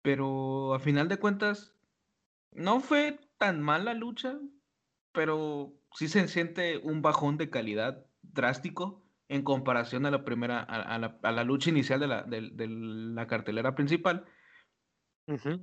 Pero 0.02 0.74
a 0.74 0.80
final 0.80 1.06
de 1.06 1.18
cuentas, 1.18 1.76
no 2.50 2.80
fue 2.80 3.20
tan 3.36 3.62
mala 3.62 3.94
lucha, 3.94 4.40
pero 5.12 5.77
sí 5.94 6.08
se 6.08 6.28
siente 6.28 6.78
un 6.78 7.02
bajón 7.02 7.36
de 7.36 7.50
calidad 7.50 8.06
drástico 8.22 9.04
en 9.28 9.42
comparación 9.42 10.06
a 10.06 10.10
la 10.10 10.24
primera, 10.24 10.60
a, 10.60 10.98
la, 10.98 11.44
lucha 11.44 11.70
inicial 11.70 12.00
de 12.00 12.06
la, 12.06 12.22
de, 12.22 12.66
la 12.66 13.26
cartelera 13.26 13.74
principal. 13.74 14.24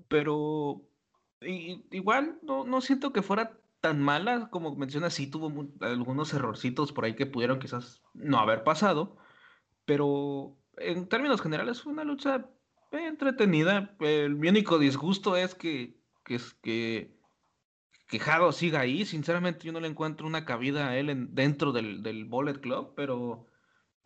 Pero 0.08 0.84
igual 1.42 2.40
no, 2.44 2.64
no 2.66 2.82
siento 2.82 3.12
que 3.12 3.24
fuera 3.24 3.60
tan 3.82 4.02
mala 4.02 4.50
como 4.50 4.76
mencionas, 4.76 5.14
sí 5.14 5.28
tuvo 5.28 5.52
algunos 5.82 6.34
errorcitos 6.34 6.92
por 6.92 7.06
ahí 7.06 7.16
que 7.16 7.26
pudieron 7.26 7.60
quizás 7.60 8.04
no 8.14 8.40
haber 8.40 8.64
pasado, 8.64 9.18
pero 9.86 10.58
en 10.78 11.08
términos 11.08 11.42
generales 11.42 11.82
fue 11.82 11.94
una 11.94 12.04
lucha 12.04 12.50
entretenida. 12.92 13.96
El, 14.00 14.36
mi 14.36 14.50
único 14.50 14.80
disgusto 14.80 15.36
es 15.36 15.56
que, 15.56 16.00
que, 16.24 16.40
que, 16.62 17.15
que 17.15 17.15
Jado 18.20 18.52
siga 18.52 18.82
ahí. 18.82 19.06
Sinceramente, 19.06 19.66
yo 19.66 19.72
no 19.72 19.80
le 19.80 19.88
encuentro 19.88 20.28
una 20.28 20.46
cabida 20.46 20.90
a 20.90 20.98
él 20.98 21.10
en, 21.10 21.36
dentro 21.36 21.72
del, 21.72 22.04
del 22.04 22.26
Bullet 22.26 22.60
Club, 22.60 22.94
pero 22.96 23.48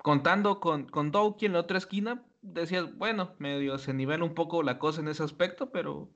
contando 0.03 0.59
con, 0.59 0.85
con 0.89 1.11
Doki 1.11 1.45
en 1.47 1.53
la 1.53 1.59
otra 1.61 1.77
esquina, 1.77 2.25
decías, 2.41 2.95
bueno, 2.97 3.35
medio 3.39 3.77
se 3.77 3.93
nivela 3.93 4.23
un 4.23 4.35
poco 4.35 4.63
la 4.63 4.79
cosa 4.79 5.01
en 5.01 5.09
ese 5.09 5.23
aspecto, 5.23 5.71
pero 5.71 6.09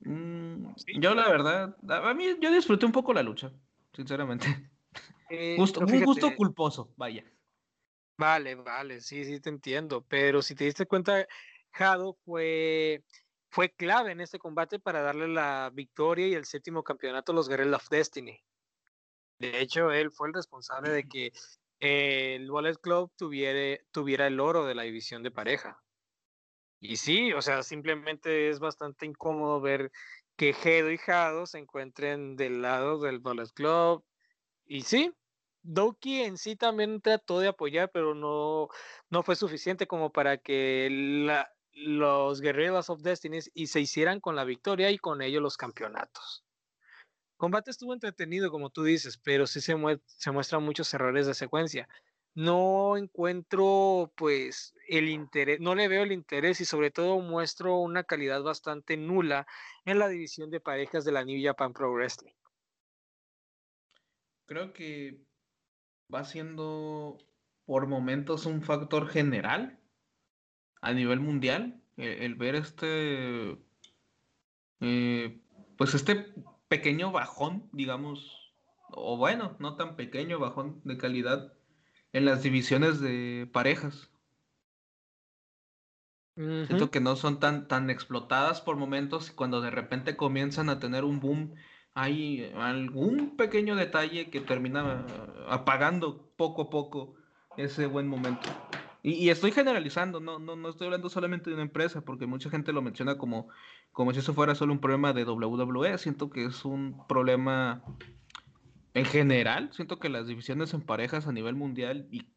Mm, 0.00 0.74
yo 1.00 1.14
la 1.14 1.28
verdad, 1.28 1.76
a 1.88 2.14
mí 2.14 2.24
yo 2.40 2.52
disfruté 2.52 2.86
un 2.86 2.92
poco 2.92 3.12
la 3.12 3.22
lucha, 3.22 3.52
sinceramente. 3.92 4.46
Eh, 5.30 5.56
un 5.56 6.04
gusto 6.04 6.34
culposo, 6.36 6.94
vaya. 6.96 7.24
Vale, 8.16 8.54
vale, 8.56 9.00
sí, 9.00 9.24
sí 9.24 9.40
te 9.40 9.48
entiendo, 9.48 10.04
pero 10.08 10.42
si 10.42 10.54
te 10.54 10.64
diste 10.64 10.86
cuenta, 10.86 11.26
Jado 11.70 12.18
fue, 12.24 13.04
fue 13.50 13.70
clave 13.70 14.12
en 14.12 14.20
este 14.20 14.38
combate 14.38 14.78
para 14.78 15.02
darle 15.02 15.28
la 15.28 15.70
victoria 15.72 16.26
y 16.28 16.34
el 16.34 16.44
séptimo 16.44 16.82
campeonato 16.82 17.32
a 17.32 17.34
los 17.34 17.48
Guerrillas 17.48 17.82
of 17.82 17.88
Destiny. 17.88 18.42
De 19.38 19.60
hecho, 19.60 19.92
él 19.92 20.10
fue 20.10 20.28
el 20.28 20.34
responsable 20.34 20.90
de 20.90 21.08
que 21.08 21.32
el 21.80 22.50
Wallet 22.50 22.76
Club 22.80 23.12
tuviera, 23.16 23.82
tuviera 23.90 24.26
el 24.26 24.40
oro 24.40 24.66
de 24.66 24.74
la 24.74 24.82
división 24.82 25.22
de 25.22 25.30
pareja. 25.30 25.80
Y 26.80 26.96
sí, 26.96 27.32
o 27.32 27.42
sea, 27.42 27.62
simplemente 27.62 28.50
es 28.50 28.60
bastante 28.60 29.06
incómodo 29.06 29.60
ver 29.60 29.90
que 30.36 30.52
Gedo 30.52 30.90
y 30.90 30.98
Jado 30.98 31.46
se 31.46 31.58
encuentren 31.58 32.36
del 32.36 32.62
lado 32.62 33.00
del 33.00 33.18
Bullet 33.18 33.48
Club. 33.54 34.04
Y 34.66 34.82
sí, 34.82 35.12
Doki 35.62 36.22
en 36.22 36.38
sí 36.38 36.56
también 36.56 37.00
trató 37.00 37.40
de 37.40 37.48
apoyar, 37.48 37.90
pero 37.92 38.14
no, 38.14 38.68
no 39.10 39.22
fue 39.22 39.36
suficiente 39.36 39.86
como 39.86 40.12
para 40.12 40.38
que 40.38 40.88
los 41.78 42.40
Guerrillas 42.40 42.90
of 42.90 43.02
Destiny 43.02 43.38
y 43.54 43.68
se 43.68 43.80
hicieran 43.80 44.20
con 44.20 44.36
la 44.36 44.44
victoria 44.44 44.90
y 44.90 44.98
con 44.98 45.22
ello 45.22 45.40
los 45.40 45.56
campeonatos. 45.56 46.44
Combate 47.36 47.70
estuvo 47.70 47.94
entretenido, 47.94 48.50
como 48.50 48.70
tú 48.70 48.82
dices, 48.82 49.18
pero 49.18 49.46
sí 49.46 49.60
se, 49.60 49.76
se 50.06 50.30
muestran 50.32 50.62
muchos 50.62 50.92
errores 50.92 51.26
de 51.26 51.34
secuencia 51.34 51.88
no 52.38 52.96
encuentro 52.96 54.12
pues 54.14 54.72
el 54.86 55.08
interés, 55.08 55.58
no 55.58 55.74
le 55.74 55.88
veo 55.88 56.04
el 56.04 56.12
interés 56.12 56.60
y 56.60 56.64
sobre 56.64 56.92
todo 56.92 57.18
muestro 57.18 57.78
una 57.78 58.04
calidad 58.04 58.44
bastante 58.44 58.96
nula 58.96 59.44
en 59.84 59.98
la 59.98 60.06
división 60.06 60.48
de 60.48 60.60
parejas 60.60 61.04
de 61.04 61.10
la 61.10 61.24
New 61.24 61.42
Japan 61.42 61.72
Pro 61.72 61.92
Wrestling. 61.92 62.32
Creo 64.46 64.72
que 64.72 65.20
va 66.14 66.22
siendo 66.22 67.18
por 67.64 67.88
momentos 67.88 68.46
un 68.46 68.62
factor 68.62 69.08
general 69.08 69.80
a 70.80 70.92
nivel 70.92 71.20
mundial 71.20 71.80
el, 71.96 72.34
ver 72.36 72.54
este 72.54 73.58
eh, 74.80 75.40
pues 75.76 75.94
este 75.94 76.32
pequeño 76.68 77.10
bajón 77.10 77.68
digamos 77.72 78.52
o 78.90 79.16
bueno 79.16 79.56
no 79.58 79.76
tan 79.76 79.96
pequeño 79.96 80.38
bajón 80.38 80.80
de 80.84 80.96
calidad 80.96 81.52
en 82.12 82.24
las 82.24 82.42
divisiones 82.42 83.00
de 83.00 83.48
parejas. 83.52 84.10
Siento 86.36 86.92
que 86.92 87.00
no 87.00 87.16
son 87.16 87.40
tan, 87.40 87.66
tan 87.66 87.90
explotadas 87.90 88.60
por 88.60 88.76
momentos 88.76 89.30
y 89.30 89.34
cuando 89.34 89.60
de 89.60 89.70
repente 89.70 90.16
comienzan 90.16 90.68
a 90.68 90.78
tener 90.78 91.02
un 91.02 91.18
boom, 91.18 91.54
hay 91.94 92.52
algún 92.56 93.36
pequeño 93.36 93.74
detalle 93.74 94.30
que 94.30 94.40
termina 94.40 95.04
apagando 95.48 96.30
poco 96.36 96.62
a 96.62 96.70
poco 96.70 97.16
ese 97.56 97.86
buen 97.86 98.06
momento. 98.06 98.48
Y, 99.02 99.28
estoy 99.30 99.52
generalizando, 99.52 100.18
no, 100.18 100.38
no, 100.38 100.56
no 100.56 100.68
estoy 100.68 100.86
hablando 100.86 101.08
solamente 101.08 101.50
de 101.50 101.54
una 101.54 101.62
empresa, 101.62 102.00
porque 102.00 102.26
mucha 102.26 102.50
gente 102.50 102.72
lo 102.72 102.82
menciona 102.82 103.16
como, 103.16 103.48
como 103.92 104.12
si 104.12 104.18
eso 104.18 104.34
fuera 104.34 104.54
solo 104.54 104.72
un 104.72 104.80
problema 104.80 105.12
de 105.12 105.24
WWE. 105.24 105.96
Siento 105.98 106.30
que 106.30 106.44
es 106.46 106.64
un 106.64 107.06
problema 107.06 107.84
en 108.94 109.04
general, 109.04 109.70
siento 109.72 110.00
que 110.00 110.08
las 110.08 110.26
divisiones 110.26 110.74
en 110.74 110.82
parejas 110.82 111.28
a 111.28 111.32
nivel 111.32 111.54
mundial, 111.54 112.08
y 112.10 112.28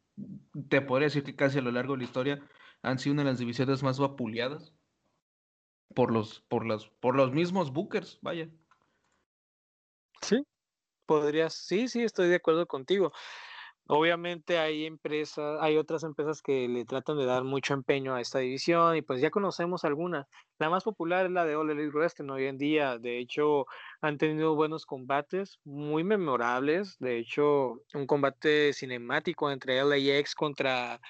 te 0.68 0.80
podría 0.80 1.06
decir 1.06 1.24
que 1.24 1.34
casi 1.34 1.58
a 1.58 1.62
lo 1.62 1.72
largo 1.72 1.94
de 1.94 1.98
la 1.98 2.04
historia, 2.04 2.40
han 2.82 2.98
sido 2.98 3.14
una 3.14 3.24
de 3.24 3.30
las 3.30 3.38
divisiones 3.38 3.82
más 3.82 3.98
vapuleadas 3.98 4.72
por 5.94 6.12
los, 6.12 6.40
por 6.42 6.64
los, 6.64 6.88
por 7.00 7.16
los 7.16 7.32
mismos 7.32 7.72
bookers, 7.72 8.18
vaya. 8.22 8.48
Sí, 10.20 10.44
podrías, 11.06 11.54
sí, 11.54 11.88
sí, 11.88 12.02
estoy 12.02 12.28
de 12.28 12.36
acuerdo 12.36 12.66
contigo. 12.66 13.12
Obviamente 13.88 14.58
hay 14.58 14.86
empresas, 14.86 15.58
hay 15.60 15.76
otras 15.76 16.04
empresas 16.04 16.40
que 16.40 16.68
le 16.68 16.84
tratan 16.84 17.18
de 17.18 17.26
dar 17.26 17.42
mucho 17.42 17.74
empeño 17.74 18.14
a 18.14 18.20
esta 18.20 18.38
división 18.38 18.96
y 18.96 19.02
pues 19.02 19.20
ya 19.20 19.30
conocemos 19.30 19.84
algunas. 19.84 20.26
La 20.58 20.70
más 20.70 20.84
popular 20.84 21.26
es 21.26 21.32
la 21.32 21.44
de 21.44 21.54
Elite 21.54 21.90
Wrestling 21.90 22.30
hoy 22.30 22.46
en 22.46 22.58
día. 22.58 22.98
De 22.98 23.18
hecho, 23.18 23.66
han 24.00 24.18
tenido 24.18 24.54
buenos 24.54 24.86
combates, 24.86 25.58
muy 25.64 26.04
memorables. 26.04 26.96
De 27.00 27.18
hecho, 27.18 27.82
un 27.94 28.06
combate 28.06 28.72
cinemático 28.72 29.50
entre 29.50 29.82
LAX 29.82 30.34
contra, 30.36 31.00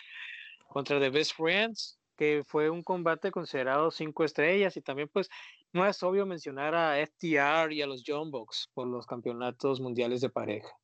contra 0.69 0.99
The 0.99 1.11
Best 1.11 1.37
Friends, 1.37 2.01
que 2.17 2.43
fue 2.47 2.71
un 2.71 2.83
combate 2.83 3.31
considerado 3.31 3.91
cinco 3.91 4.25
estrellas 4.25 4.77
y 4.79 4.81
también 4.81 5.09
pues 5.13 5.29
no 5.73 5.87
es 5.87 6.03
obvio 6.03 6.27
mencionar 6.27 6.75
a 6.75 6.99
FTR 6.99 7.73
y 7.73 7.83
a 7.83 7.87
los 7.87 8.03
John 8.07 8.31
Box 8.31 8.71
por 8.73 8.87
los 8.87 9.07
campeonatos 9.07 9.81
mundiales 9.81 10.21
de 10.23 10.31
pareja. 10.31 10.82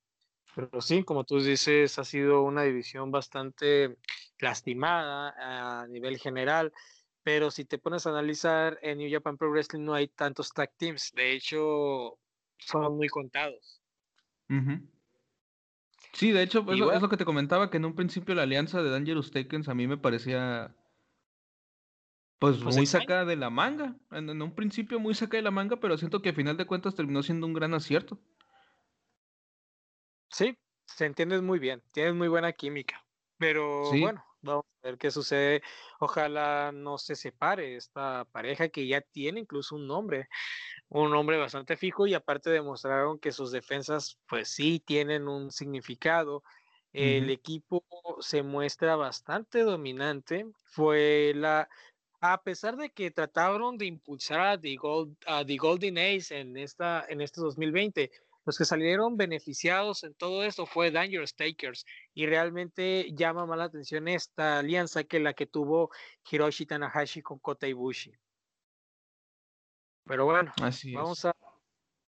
Pero 0.55 0.81
sí, 0.81 1.05
como 1.05 1.25
tú 1.25 1.41
dices, 1.41 1.99
ha 1.99 2.05
sido 2.05 2.43
una 2.43 2.63
división 2.63 3.11
bastante 3.11 3.97
lastimada 4.39 5.35
a 5.83 5.87
nivel 5.87 6.19
general. 6.19 6.73
Pero 7.23 7.51
si 7.51 7.65
te 7.65 7.79
pones 7.79 8.07
a 8.07 8.11
analizar 8.11 8.79
en 8.83 8.99
New 8.99 9.11
Japan 9.11 9.37
Pro 9.37 9.51
Wrestling 9.51 9.85
no 9.85 9.95
hay 9.95 10.09
tantos 10.09 10.51
tag 10.51 10.73
teams. 10.77 11.13
De 11.15 11.33
hecho, 11.33 12.19
son 12.59 12.97
muy 12.97 13.09
contados. 13.09 13.83
Sí, 16.13 16.33
de 16.33 16.43
hecho, 16.43 16.65
es 16.73 16.79
lo, 16.79 17.09
que 17.09 17.17
te 17.17 17.25
comentaba, 17.25 17.71
que 17.71 17.77
en 17.77 17.85
un 17.85 17.95
principio 17.95 18.35
la 18.35 18.43
alianza 18.43 18.83
de 18.83 18.91
Dangerous 18.91 19.31
Takens 19.31 19.69
a 19.69 19.75
mí 19.75 19.87
me 19.87 19.99
parecía 19.99 20.75
Pues, 22.39 22.57
pues 22.57 22.77
muy 22.77 22.87
sacada 22.87 23.25
de 23.25 23.37
la 23.37 23.51
manga. 23.51 23.95
En, 24.11 24.41
un 24.41 24.55
principio 24.55 24.99
muy 24.99 25.15
sacada 25.15 25.39
de 25.39 25.43
la 25.43 25.51
manga, 25.51 25.77
pero 25.81 25.99
siento 25.99 26.23
que 26.23 26.31
a 26.31 26.35
final 26.35 26.57
de 26.57 26.67
cuentas 26.67 26.95
terminó 26.95 27.23
siendo 27.23 27.47
un 27.47 27.53
gran 27.53 27.75
acierto. 27.75 28.19
Sí, 30.31 30.59
se 30.87 31.07
entiende 31.07 31.41
muy 31.41 31.59
bien. 31.59 31.83
Tienes 31.93 32.15
muy 32.15 32.29
buena 32.29 32.53
química. 32.53 33.05
Pero 33.39 33.91
bueno, 33.91 34.25
vamos 34.43 34.65
a 34.83 34.89
ver 34.89 34.99
qué 34.99 35.11
sucede. 35.11 35.63
Ojalá 36.01 36.73
no 36.73 36.99
se 36.99 37.15
separe 37.15 37.77
esta 37.77 38.27
pareja 38.33 38.69
que 38.69 38.87
ya 38.87 39.01
tiene 39.01 39.41
incluso 39.41 39.77
un 39.77 39.87
nombre, 39.87 40.29
un 40.89 41.11
nombre 41.11 41.37
bastante 41.37 41.77
fijo 41.77 42.07
y 42.07 42.15
aparte 42.15 42.51
demostraron 42.51 43.19
que 43.19 43.33
sus 43.33 43.53
defensas 43.53 44.19
pues 44.27 44.49
sí 44.49 44.81
tienen 44.85 45.29
un 45.29 45.51
significado. 45.51 46.43
El 46.93 47.31
equipo 47.31 47.85
se 48.21 48.43
muestra 48.43 48.97
bastante 48.97 49.63
dominante. 49.63 50.47
Fue 50.65 51.33
la, 51.37 51.69
a 52.21 52.43
pesar 52.43 52.77
de 52.77 52.91
que 52.91 53.13
trataron 53.13 53.79
de 53.79 53.87
impulsar 53.87 54.41
a 54.41 54.61
The, 54.61 54.77
a 55.27 55.45
The 55.45 55.57
Golden 55.57 55.99
Ace 55.99 56.37
en, 56.37 56.57
esta, 56.57 57.05
en 57.09 57.21
este 57.21 57.41
2020, 57.41 58.11
los 58.49 58.57
que 58.57 58.65
salieron 58.65 59.19
beneficiados 59.19 60.05
en 60.05 60.15
todo 60.15 60.43
esto 60.43 60.65
fue 60.65 60.91
Dangerous 60.91 61.37
Takers 61.37 61.85
y 62.15 62.25
realmente 62.25 63.13
llama 63.13 63.45
más 63.45 63.59
la 63.59 63.65
atención 63.65 64.09
esta 64.09 64.61
alianza 64.61 65.05
que 65.05 65.21
la 65.21 65.35
que 65.35 65.45
tuvo 65.45 65.91
Hiroshi 66.31 66.65
Tanahashi 66.65 67.21
con 67.21 67.41
Kota 67.41 67.69
Ibushi. 67.69 68.11
Pero 70.07 70.25
bueno, 70.25 70.51
vamos, 70.95 71.27
A, 71.27 71.37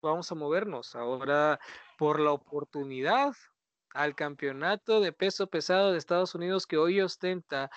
vamos 0.01 0.29
a 0.29 0.35
movernos 0.35 0.93
ahora 0.97 1.57
por 1.97 2.19
la 2.19 2.33
oportunidad 2.33 3.33
al 3.91 4.13
campeonato 4.13 4.99
de 4.99 5.13
peso 5.13 5.47
pesado 5.47 5.93
de 5.93 5.99
Estados 5.99 6.35
Unidos 6.35 6.67
que 6.67 6.75
hoy 6.75 6.99
ostenta 6.99 7.71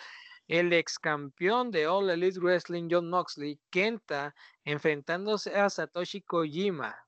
el 0.49 0.73
ex 0.73 0.99
campeón 0.99 1.71
de 1.71 1.87
All 1.87 2.11
Elite 2.11 2.41
Wrestling 2.41 2.89
John 2.91 3.09
Moxley, 3.09 3.61
Kenta, 3.71 4.35
enfrentándose 4.65 5.55
a 5.55 5.71
Satoshi 5.71 6.23
Kojima 6.23 7.08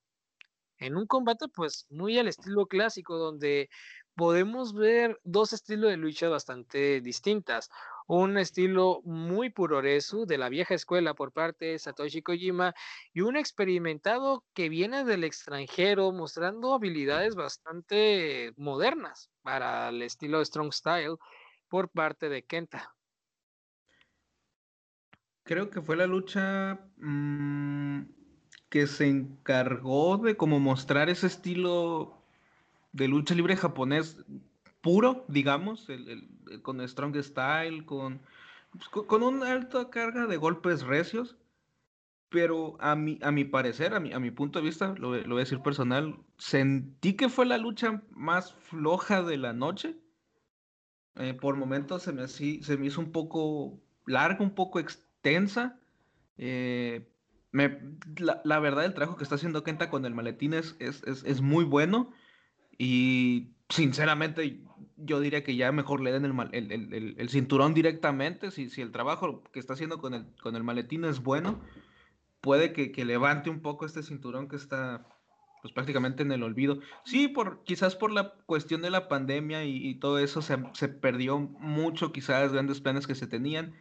en 0.81 0.97
un 0.97 1.07
combate 1.07 1.47
pues 1.49 1.87
muy 1.91 2.19
al 2.19 2.29
estilo 2.29 2.67
clásico 2.67 3.17
donde 3.17 3.69
podemos 4.17 4.75
ver 4.75 5.19
dos 5.25 5.53
estilos 5.53 5.91
de 5.91 5.97
lucha 5.97 6.29
bastante 6.29 7.01
distintas. 7.01 7.71
Un 8.07 8.39
estilo 8.39 9.01
muy 9.05 9.51
puroresu 9.51 10.27
de 10.27 10.37
la 10.37 10.49
vieja 10.49 10.75
escuela 10.75 11.15
por 11.15 11.33
parte 11.33 11.67
de 11.67 11.79
Satoshi 11.79 12.23
Kojima 12.23 12.75
y 13.13 13.21
un 13.21 13.37
experimentado 13.37 14.45
que 14.53 14.69
viene 14.69 15.05
del 15.05 15.25
extranjero 15.25 16.13
mostrando 16.13 16.75
habilidades 16.75 17.35
bastante 17.35 18.53
modernas 18.57 19.31
para 19.43 19.91
el 19.91 20.03
estilo 20.03 20.45
Strong 20.45 20.73
Style 20.73 21.17
por 21.69 21.89
parte 21.89 22.29
de 22.29 22.43
Kenta. 22.43 22.95
Creo 25.45 25.71
que 25.71 25.81
fue 25.81 25.97
la 25.97 26.07
lucha 26.07 26.79
mm, 26.97 28.20
que 28.71 28.87
se 28.87 29.09
encargó 29.09 30.17
de 30.17 30.37
como 30.37 30.61
mostrar 30.61 31.11
ese 31.11 31.27
estilo 31.27 32.17
de 32.93 33.09
lucha 33.09 33.35
libre 33.35 33.57
japonés 33.57 34.25
puro, 34.81 35.25
digamos, 35.29 35.89
con 36.63 36.81
strong 36.89 37.17
style, 37.23 37.85
con, 37.85 38.21
pues, 38.71 38.89
con, 38.89 39.23
una 39.23 39.53
alta 39.53 39.91
carga 39.91 40.27
de 40.27 40.37
golpes 40.37 40.83
recios, 40.83 41.37
pero 42.29 42.77
a 42.81 42.95
mi, 42.95 43.19
a 43.23 43.33
mi 43.33 43.45
parecer, 43.45 43.93
a 43.93 44.01
mi, 44.01 44.13
a 44.13 44.21
mi 44.21 44.31
punto 44.31 44.61
de 44.61 44.65
vista, 44.65 44.95
lo, 44.97 45.17
lo, 45.17 45.29
voy 45.29 45.39
a 45.39 45.41
decir 45.41 45.61
personal, 45.61 46.17
sentí 46.39 47.15
que 47.15 47.29
fue 47.29 47.47
la 47.47 47.59
lucha 47.59 48.03
más 48.13 48.55
floja 48.55 49.23
de 49.23 49.37
la 49.37 49.53
noche. 49.53 49.97
Eh, 51.17 51.35
por 51.35 51.57
momentos 51.57 52.05
se 52.05 52.13
me, 52.13 52.29
se 52.29 52.77
me 52.79 52.87
hizo 52.87 53.01
un 53.01 53.11
poco 53.11 53.81
larga, 54.07 54.43
un 54.45 54.55
poco 54.55 54.79
extensa. 54.79 55.79
Eh, 56.39 57.11
la, 57.53 58.59
verdad, 58.61 58.85
el 58.85 58.95
trabajo 58.95 59.17
que 59.17 59.25
está 59.25 59.35
haciendo 59.35 59.65
Kenta 59.65 59.91
con 59.91 60.05
el 60.05 60.15
maletín 60.15 60.55
es, 60.55 60.77
es, 60.79 61.41
muy 61.41 61.65
bueno. 61.65 62.13
Y 62.79 63.53
sinceramente, 63.69 64.63
yo 64.97 65.21
diría 65.21 65.43
que 65.43 65.57
ya 65.57 65.73
mejor 65.73 66.01
le 66.01 66.13
den 66.13 66.25
el, 66.25 67.15
el, 67.19 67.29
cinturón 67.29 67.75
directamente. 67.75 68.51
Si, 68.51 68.71
si, 68.71 68.83
el 68.83 68.93
trabajo 68.93 69.43
que 69.53 69.59
está 69.59 69.75
haciendo 69.75 69.99
con 69.99 70.15
el, 70.15 70.27
con 70.43 70.55
el 70.57 70.63
maletín 70.63 71.05
es 71.05 71.23
bueno, 71.23 71.61
puede 72.41 72.73
que, 72.73 73.05
levante 73.05 73.51
un 73.51 73.61
poco 73.61 73.85
este 73.85 74.03
cinturón 74.03 74.49
que 74.49 74.57
está 74.57 75.07
pues 75.61 75.75
prácticamente 75.75 76.23
en 76.23 76.33
el 76.33 76.43
olvido. 76.43 76.79
Sí, 77.05 77.29
por, 77.29 77.65
quizás 77.65 77.95
por 77.95 78.13
la 78.13 78.33
cuestión 78.47 78.81
de 78.81 78.89
la 78.89 79.09
pandemia 79.09 79.65
y, 79.65 79.77
y 79.77 79.97
todo 79.97 80.19
eso 80.19 80.41
se, 80.41 80.57
se, 80.73 80.89
perdió 80.89 81.39
mucho, 81.39 82.13
quizás 82.13 82.53
grandes 82.53 82.81
planes 82.81 83.07
que 83.07 83.15
se 83.15 83.27
tenían, 83.27 83.75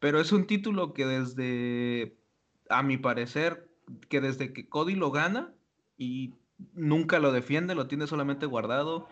pero 0.00 0.20
es 0.20 0.32
un 0.32 0.48
título 0.48 0.92
que 0.92 1.06
desde 1.06 2.19
a 2.70 2.82
mi 2.82 2.96
parecer, 2.96 3.68
que 4.08 4.20
desde 4.20 4.52
que 4.52 4.68
Cody 4.68 4.94
lo 4.94 5.10
gana 5.10 5.52
y 5.98 6.34
nunca 6.74 7.18
lo 7.18 7.32
defiende, 7.32 7.74
lo 7.74 7.88
tiene 7.88 8.06
solamente 8.06 8.46
guardado, 8.46 9.08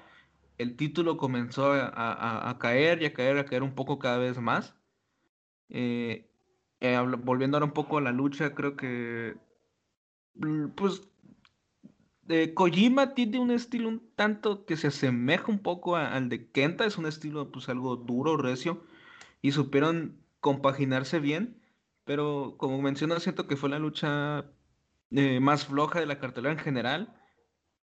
el 0.58 0.76
título 0.76 1.16
comenzó 1.16 1.72
a, 1.72 2.56
caer 2.60 3.02
y 3.02 3.06
a 3.06 3.14
caer, 3.14 3.38
a 3.38 3.44
caer 3.44 3.62
un 3.62 3.74
poco 3.74 3.98
cada 3.98 4.18
vez 4.18 4.38
más. 4.40 4.74
Eh, 5.68 6.28
eh, 6.80 6.98
volviendo 7.22 7.56
ahora 7.56 7.66
un 7.66 7.72
poco 7.72 7.98
a 7.98 8.00
la 8.00 8.12
lucha, 8.12 8.54
creo 8.54 8.76
que, 8.76 9.36
mm, 10.34 10.68
pues, 10.70 11.02
eh, 12.28 12.54
Kojima 12.54 13.14
tiene 13.14 13.38
un 13.38 13.50
estilo 13.50 13.88
un 13.88 14.10
tanto 14.14 14.66
que 14.66 14.76
se 14.76 14.88
asemeja 14.88 15.50
un 15.50 15.60
poco 15.60 15.96
al 15.96 16.28
de 16.28 16.50
Kenta, 16.50 16.84
es 16.84 16.98
un 16.98 17.06
estilo 17.06 17.50
pues 17.50 17.68
algo 17.68 17.96
duro, 17.96 18.36
recio, 18.36 18.84
y 19.42 19.52
supieron 19.52 20.18
compaginarse 20.40 21.20
bien. 21.20 21.57
Pero 22.08 22.54
como 22.56 22.80
menciono, 22.80 23.20
siento 23.20 23.46
que 23.46 23.56
fue 23.56 23.68
la 23.68 23.78
lucha 23.78 24.46
eh, 25.10 25.40
más 25.40 25.66
floja 25.66 26.00
de 26.00 26.06
la 26.06 26.18
cartelera 26.18 26.54
en 26.54 26.58
general. 26.58 27.14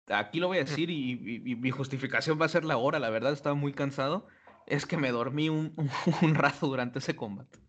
Aquí 0.07 0.39
lo 0.39 0.47
voy 0.47 0.57
a 0.57 0.63
decir 0.63 0.89
y, 0.89 1.55
mi 1.55 1.69
justificación 1.69 2.41
va 2.41 2.47
a 2.47 2.49
ser 2.49 2.65
la 2.65 2.77
hora, 2.77 2.97
la 2.97 3.11
verdad 3.11 3.33
estaba 3.33 3.53
muy 3.53 3.71
cansado. 3.71 4.25
Es 4.65 4.87
que 4.87 4.97
me 4.97 5.11
dormí 5.11 5.49
un, 5.49 5.75
un 6.23 6.33
rato 6.33 6.65
durante 6.65 6.97
ese 6.97 7.15
combate. 7.15 7.59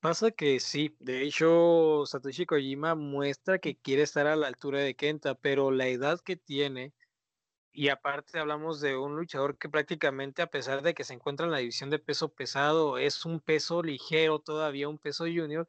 Pasa 0.00 0.32
que 0.32 0.58
sí, 0.58 0.96
de 0.98 1.22
hecho 1.22 2.02
Satoshi 2.04 2.44
Kojima 2.44 2.96
muestra 2.96 3.60
que 3.60 3.76
quiere 3.76 4.02
estar 4.02 4.26
a 4.26 4.34
la 4.34 4.48
altura 4.48 4.80
de 4.80 4.96
Kenta, 4.96 5.36
pero 5.36 5.70
la 5.70 5.86
edad 5.86 6.18
que 6.20 6.34
tiene 6.34 6.94
y 7.76 7.90
aparte 7.90 8.38
hablamos 8.38 8.80
de 8.80 8.96
un 8.96 9.16
luchador 9.16 9.58
que 9.58 9.68
prácticamente 9.68 10.40
a 10.40 10.46
pesar 10.46 10.80
de 10.82 10.94
que 10.94 11.04
se 11.04 11.12
encuentra 11.12 11.44
en 11.44 11.52
la 11.52 11.58
división 11.58 11.90
de 11.90 11.98
peso 11.98 12.30
pesado, 12.30 12.96
es 12.96 13.26
un 13.26 13.38
peso 13.38 13.82
ligero 13.82 14.38
todavía, 14.38 14.88
un 14.88 14.96
peso 14.98 15.24
junior, 15.24 15.68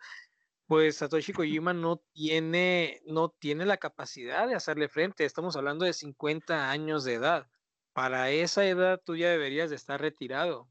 pues 0.67 0.97
Satoshi 0.97 1.33
Kojima 1.61 1.73
no 1.73 1.97
tiene, 2.13 3.01
no 3.05 3.29
tiene 3.29 3.65
la 3.65 3.75
capacidad 3.77 4.47
de 4.47 4.55
hacerle 4.55 4.87
frente. 4.87 5.25
Estamos 5.25 5.57
hablando 5.57 5.83
de 5.83 5.91
50 5.91 6.71
años 6.71 7.03
de 7.03 7.15
edad. 7.15 7.47
Para 7.91 8.29
esa 8.31 8.65
edad 8.65 9.01
tú 9.03 9.17
ya 9.17 9.29
deberías 9.29 9.69
de 9.69 9.75
estar 9.75 9.99
retirado. 9.99 10.69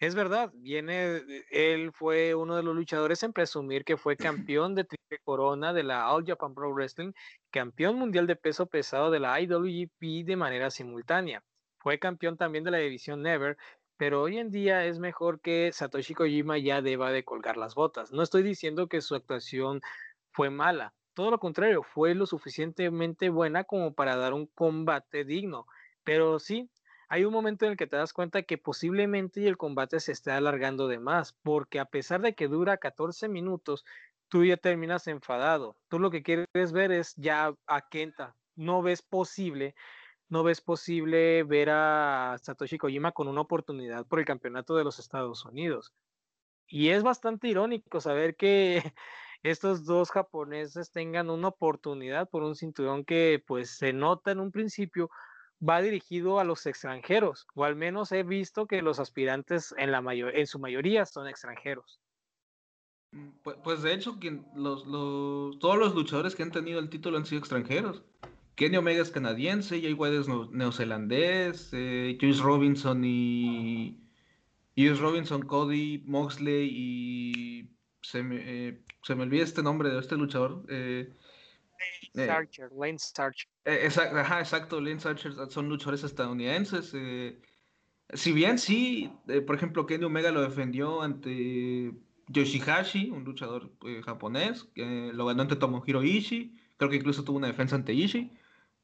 Es 0.00 0.14
verdad, 0.14 0.50
viene, 0.54 1.22
él 1.50 1.92
fue 1.92 2.34
uno 2.34 2.56
de 2.56 2.62
los 2.62 2.74
luchadores 2.74 3.22
en 3.22 3.34
presumir 3.34 3.84
que 3.84 3.98
fue 3.98 4.16
campeón 4.50 4.74
de 4.74 4.84
triple 4.84 5.18
corona 5.22 5.74
de 5.74 5.82
la 5.82 6.10
All 6.10 6.24
Japan 6.26 6.54
Pro 6.54 6.72
Wrestling, 6.72 7.12
campeón 7.50 7.96
mundial 7.96 8.26
de 8.26 8.34
peso 8.36 8.66
pesado 8.66 9.10
de 9.10 9.20
la 9.20 9.38
IWGP 9.40 10.24
de 10.24 10.36
manera 10.36 10.70
simultánea. 10.70 11.44
Fue 11.78 11.98
campeón 11.98 12.38
también 12.38 12.64
de 12.64 12.70
la 12.70 12.78
división 12.78 13.22
Never, 13.22 13.58
pero 13.98 14.22
hoy 14.22 14.38
en 14.38 14.50
día 14.50 14.86
es 14.86 14.98
mejor 14.98 15.40
que 15.42 15.70
Satoshi 15.72 16.14
Kojima 16.14 16.56
ya 16.56 16.80
deba 16.80 17.12
de 17.12 17.24
colgar 17.24 17.58
las 17.58 17.74
botas. 17.74 18.10
No 18.10 18.22
estoy 18.22 18.42
diciendo 18.42 18.88
que 18.88 19.02
su 19.02 19.14
actuación 19.14 19.82
fue 20.32 20.48
mala, 20.48 20.94
todo 21.14 21.30
lo 21.30 21.38
contrario, 21.38 21.82
fue 21.82 22.14
lo 22.14 22.24
suficientemente 22.24 23.28
buena 23.28 23.64
como 23.64 23.92
para 23.92 24.16
dar 24.16 24.32
un 24.32 24.46
combate 24.46 25.24
digno. 25.24 25.66
Pero 26.04 26.38
sí, 26.38 26.70
hay 27.10 27.24
un 27.24 27.32
momento 27.32 27.64
en 27.66 27.72
el 27.72 27.76
que 27.76 27.88
te 27.88 27.96
das 27.96 28.12
cuenta 28.12 28.44
que 28.44 28.56
posiblemente 28.56 29.44
el 29.48 29.56
combate 29.56 29.98
se 29.98 30.12
esté 30.12 30.30
alargando 30.30 30.86
de 30.86 31.00
más, 31.00 31.32
porque 31.42 31.80
a 31.80 31.84
pesar 31.84 32.20
de 32.20 32.36
que 32.36 32.46
dura 32.46 32.76
14 32.76 33.28
minutos, 33.28 33.84
tú 34.28 34.44
ya 34.44 34.56
terminas 34.56 35.08
enfadado. 35.08 35.76
Tú 35.88 35.98
lo 35.98 36.12
que 36.12 36.22
quieres 36.22 36.72
ver 36.72 36.92
es 36.92 37.16
ya 37.16 37.52
a 37.66 37.88
Kenta. 37.88 38.36
No 38.54 38.80
ves 38.80 39.02
posible, 39.02 39.74
no 40.28 40.44
ves 40.44 40.60
posible 40.60 41.42
ver 41.42 41.70
a 41.72 42.36
Satoshi 42.40 42.78
Kojima 42.78 43.10
con 43.10 43.26
una 43.26 43.40
oportunidad 43.40 44.06
por 44.06 44.20
el 44.20 44.24
campeonato 44.24 44.76
de 44.76 44.84
los 44.84 45.00
Estados 45.00 45.44
Unidos. 45.44 45.92
Y 46.68 46.90
es 46.90 47.02
bastante 47.02 47.48
irónico 47.48 48.00
saber 48.00 48.36
que 48.36 48.94
estos 49.42 49.84
dos 49.84 50.12
japoneses 50.12 50.92
tengan 50.92 51.28
una 51.28 51.48
oportunidad 51.48 52.30
por 52.30 52.44
un 52.44 52.54
cinturón 52.54 53.04
que 53.04 53.42
pues 53.44 53.76
se 53.76 53.92
nota 53.92 54.30
en 54.30 54.38
un 54.38 54.52
principio 54.52 55.10
va 55.66 55.82
dirigido 55.82 56.40
a 56.40 56.44
los 56.44 56.66
extranjeros, 56.66 57.46
o 57.54 57.64
al 57.64 57.76
menos 57.76 58.12
he 58.12 58.22
visto 58.22 58.66
que 58.66 58.82
los 58.82 58.98
aspirantes 58.98 59.74
en, 59.78 59.92
la 59.92 60.00
mayor, 60.00 60.36
en 60.36 60.46
su 60.46 60.58
mayoría 60.58 61.04
son 61.06 61.28
extranjeros. 61.28 62.00
Mm, 63.12 63.28
pues, 63.42 63.82
de 63.82 63.92
hecho, 63.92 64.18
todos 64.18 65.78
los 65.78 65.94
luchadores 65.94 66.34
que 66.34 66.42
han 66.42 66.52
tenido 66.52 66.78
el 66.78 66.88
título 66.88 67.18
han 67.18 67.26
sido 67.26 67.40
extranjeros. 67.40 68.02
Kenny 68.54 68.76
Omega 68.76 69.02
es 69.02 69.10
canadiense, 69.10 69.80
Jay 69.80 69.94
White 69.94 70.18
es 70.18 70.28
neozelandés, 70.28 71.70
eh, 71.72 72.18
Juice 72.20 72.42
Robinson 72.42 73.02
y 73.04 73.98
Juice 74.76 75.00
Robinson, 75.00 75.42
Cody, 75.42 76.02
Moxley 76.06 76.68
y 76.70 77.70
se 78.02 78.22
me, 78.22 78.36
eh, 78.38 78.84
se 79.02 79.14
me 79.14 79.22
olvida 79.22 79.44
este 79.44 79.62
nombre 79.62 79.90
de 79.90 79.98
este 79.98 80.16
luchador. 80.16 80.64
Eh, 80.68 81.10
Lane 82.14 82.30
Archer, 82.30 82.70
Lane 82.72 82.98
Archer. 83.16 83.48
exacto, 83.64 84.18
ajá, 84.18 84.40
exacto, 84.40 84.80
Lane 84.80 85.00
Archer 85.04 85.32
son 85.48 85.68
luchadores 85.68 86.04
estadounidenses. 86.04 86.94
si 88.12 88.32
bien 88.32 88.58
sí, 88.58 89.12
por 89.46 89.56
ejemplo, 89.56 89.86
Kenny 89.86 90.04
Omega 90.04 90.30
lo 90.30 90.42
defendió 90.42 91.02
ante 91.02 91.92
Yoshihashi, 92.28 93.10
un 93.10 93.24
luchador 93.24 93.72
japonés, 94.04 94.64
que 94.74 95.10
lo 95.12 95.26
ganó 95.26 95.42
ante 95.42 95.56
Tomohiro 95.56 96.02
Ishii, 96.02 96.56
creo 96.76 96.90
que 96.90 96.96
incluso 96.96 97.24
tuvo 97.24 97.38
una 97.38 97.48
defensa 97.48 97.76
ante 97.76 97.92
Ishii. 97.92 98.32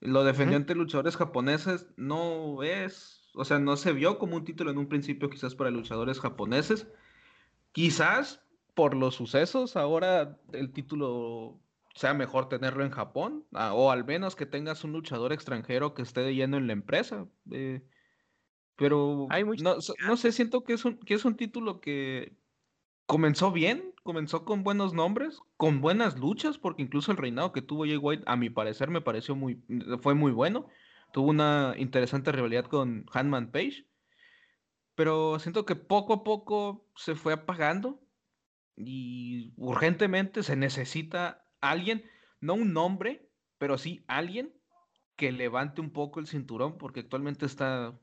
Lo 0.00 0.24
defendió 0.24 0.56
ante 0.56 0.74
luchadores 0.74 1.16
japoneses, 1.16 1.86
no 1.96 2.62
es, 2.62 3.30
o 3.34 3.44
sea, 3.44 3.58
no 3.58 3.76
se 3.76 3.92
vio 3.92 4.18
como 4.18 4.36
un 4.36 4.44
título 4.44 4.70
en 4.70 4.78
un 4.78 4.88
principio 4.88 5.30
quizás 5.30 5.54
para 5.54 5.70
luchadores 5.70 6.20
japoneses. 6.20 6.86
Quizás 7.72 8.42
por 8.74 8.94
los 8.94 9.14
sucesos 9.14 9.76
ahora 9.76 10.38
el 10.52 10.72
título 10.72 11.58
sea 11.96 12.12
mejor 12.12 12.50
tenerlo 12.50 12.84
en 12.84 12.90
Japón, 12.90 13.46
o 13.52 13.90
al 13.90 14.04
menos 14.04 14.36
que 14.36 14.44
tengas 14.44 14.84
un 14.84 14.92
luchador 14.92 15.32
extranjero 15.32 15.94
que 15.94 16.02
esté 16.02 16.20
de 16.20 16.34
lleno 16.34 16.58
en 16.58 16.66
la 16.66 16.74
empresa. 16.74 17.26
Eh, 17.50 17.82
pero 18.76 19.26
no, 19.62 19.76
no, 20.06 20.16
sé, 20.18 20.32
siento 20.32 20.62
que 20.62 20.74
es, 20.74 20.84
un, 20.84 20.98
que 20.98 21.14
es 21.14 21.24
un 21.24 21.36
título 21.36 21.80
que 21.80 22.36
comenzó 23.06 23.50
bien, 23.50 23.94
comenzó 24.02 24.44
con 24.44 24.62
buenos 24.62 24.92
nombres, 24.92 25.40
con 25.56 25.80
buenas 25.80 26.18
luchas, 26.18 26.58
porque 26.58 26.82
incluso 26.82 27.12
el 27.12 27.16
reinado 27.16 27.52
que 27.52 27.62
tuvo 27.62 27.86
Jay 27.86 27.96
White, 27.96 28.24
a 28.26 28.36
mi 28.36 28.50
parecer, 28.50 28.90
me 28.90 29.00
pareció 29.00 29.34
muy, 29.34 29.62
fue 30.02 30.12
muy 30.12 30.32
bueno. 30.32 30.66
Tuvo 31.14 31.30
una 31.30 31.76
interesante 31.78 32.30
rivalidad 32.30 32.66
con 32.66 33.06
Hanman 33.10 33.50
Page. 33.50 33.86
Pero 34.94 35.38
siento 35.38 35.64
que 35.64 35.76
poco 35.76 36.12
a 36.12 36.24
poco 36.24 36.86
se 36.94 37.14
fue 37.14 37.32
apagando 37.32 38.02
y 38.76 39.54
urgentemente 39.56 40.42
se 40.42 40.56
necesita 40.56 41.45
alguien, 41.60 42.04
no 42.40 42.54
un 42.54 42.72
nombre, 42.72 43.30
pero 43.58 43.78
sí 43.78 44.04
alguien 44.08 44.54
que 45.16 45.32
levante 45.32 45.80
un 45.80 45.90
poco 45.90 46.20
el 46.20 46.26
cinturón, 46.26 46.76
porque 46.78 47.00
actualmente 47.00 47.46
está, 47.46 47.98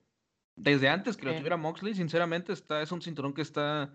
desde 0.56 0.90
antes 0.90 1.18
que 1.18 1.26
lo 1.26 1.36
tuviera 1.36 1.58
Moxley, 1.58 1.94
sinceramente 1.94 2.54
está, 2.54 2.82
es 2.82 2.92
un 2.92 3.02
cinturón 3.02 3.34
que 3.34 3.44
está 3.44 3.94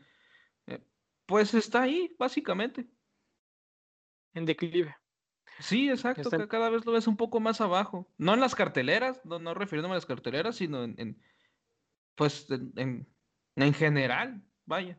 pues 1.29 1.53
está 1.53 1.83
ahí, 1.83 2.17
básicamente. 2.19 2.89
En 4.33 4.47
declive. 4.47 4.97
Sí, 5.61 5.91
exacto, 5.91 6.31
que 6.31 6.49
cada 6.49 6.71
vez 6.71 6.87
lo 6.87 6.93
ves 6.93 7.07
un 7.07 7.19
poco 7.19 7.39
más 7.39 7.61
abajo. 7.61 8.11
No 8.17 8.33
en 8.33 8.41
las 8.41 8.55
carteleras, 8.55 9.21
no, 9.27 9.39
no 9.39 9.53
refiriéndome 9.53 9.93
a 9.93 9.97
las 9.97 10.07
carteleras, 10.07 10.57
sino 10.57 10.85
en, 10.85 11.23
pues 12.15 12.47
en, 12.51 13.07
en, 13.57 13.75
general, 13.75 14.43
vaya. 14.65 14.99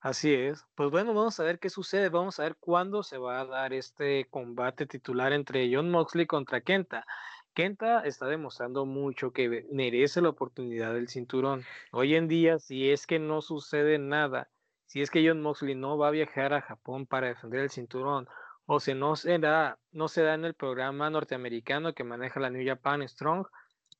Así 0.00 0.32
es. 0.32 0.64
Pues 0.76 0.90
bueno, 0.90 1.12
vamos 1.12 1.40
a 1.40 1.44
ver 1.44 1.58
qué 1.58 1.70
sucede. 1.70 2.08
Vamos 2.08 2.38
a 2.38 2.44
ver 2.44 2.56
cuándo 2.56 3.02
se 3.02 3.18
va 3.18 3.40
a 3.40 3.46
dar 3.46 3.72
este 3.72 4.26
combate 4.30 4.86
titular 4.86 5.32
entre 5.32 5.68
John 5.74 5.90
Moxley 5.90 6.26
contra 6.26 6.60
Kenta. 6.60 7.04
Kenta 7.52 8.04
está 8.04 8.26
demostrando 8.26 8.86
mucho 8.86 9.32
que 9.32 9.66
merece 9.72 10.20
la 10.20 10.28
oportunidad 10.28 10.94
del 10.94 11.08
cinturón. 11.08 11.64
Hoy 11.90 12.14
en 12.14 12.28
día, 12.28 12.60
si 12.60 12.90
es 12.90 13.06
que 13.08 13.18
no 13.18 13.42
sucede 13.42 13.98
nada, 13.98 14.48
si 14.86 15.02
es 15.02 15.10
que 15.10 15.26
John 15.26 15.42
Moxley 15.42 15.74
no 15.74 15.98
va 15.98 16.08
a 16.08 16.12
viajar 16.12 16.54
a 16.54 16.62
Japón 16.62 17.06
para 17.06 17.26
defender 17.26 17.62
el 17.62 17.70
cinturón, 17.70 18.28
o 18.66 18.78
si 18.78 18.94
no 18.94 19.16
se 19.16 19.38
da, 19.40 19.80
no 19.90 20.06
se 20.06 20.22
da 20.22 20.34
en 20.34 20.44
el 20.44 20.54
programa 20.54 21.10
norteamericano 21.10 21.94
que 21.94 22.04
maneja 22.04 22.38
la 22.38 22.50
New 22.50 22.64
Japan 22.64 23.06
Strong, 23.08 23.46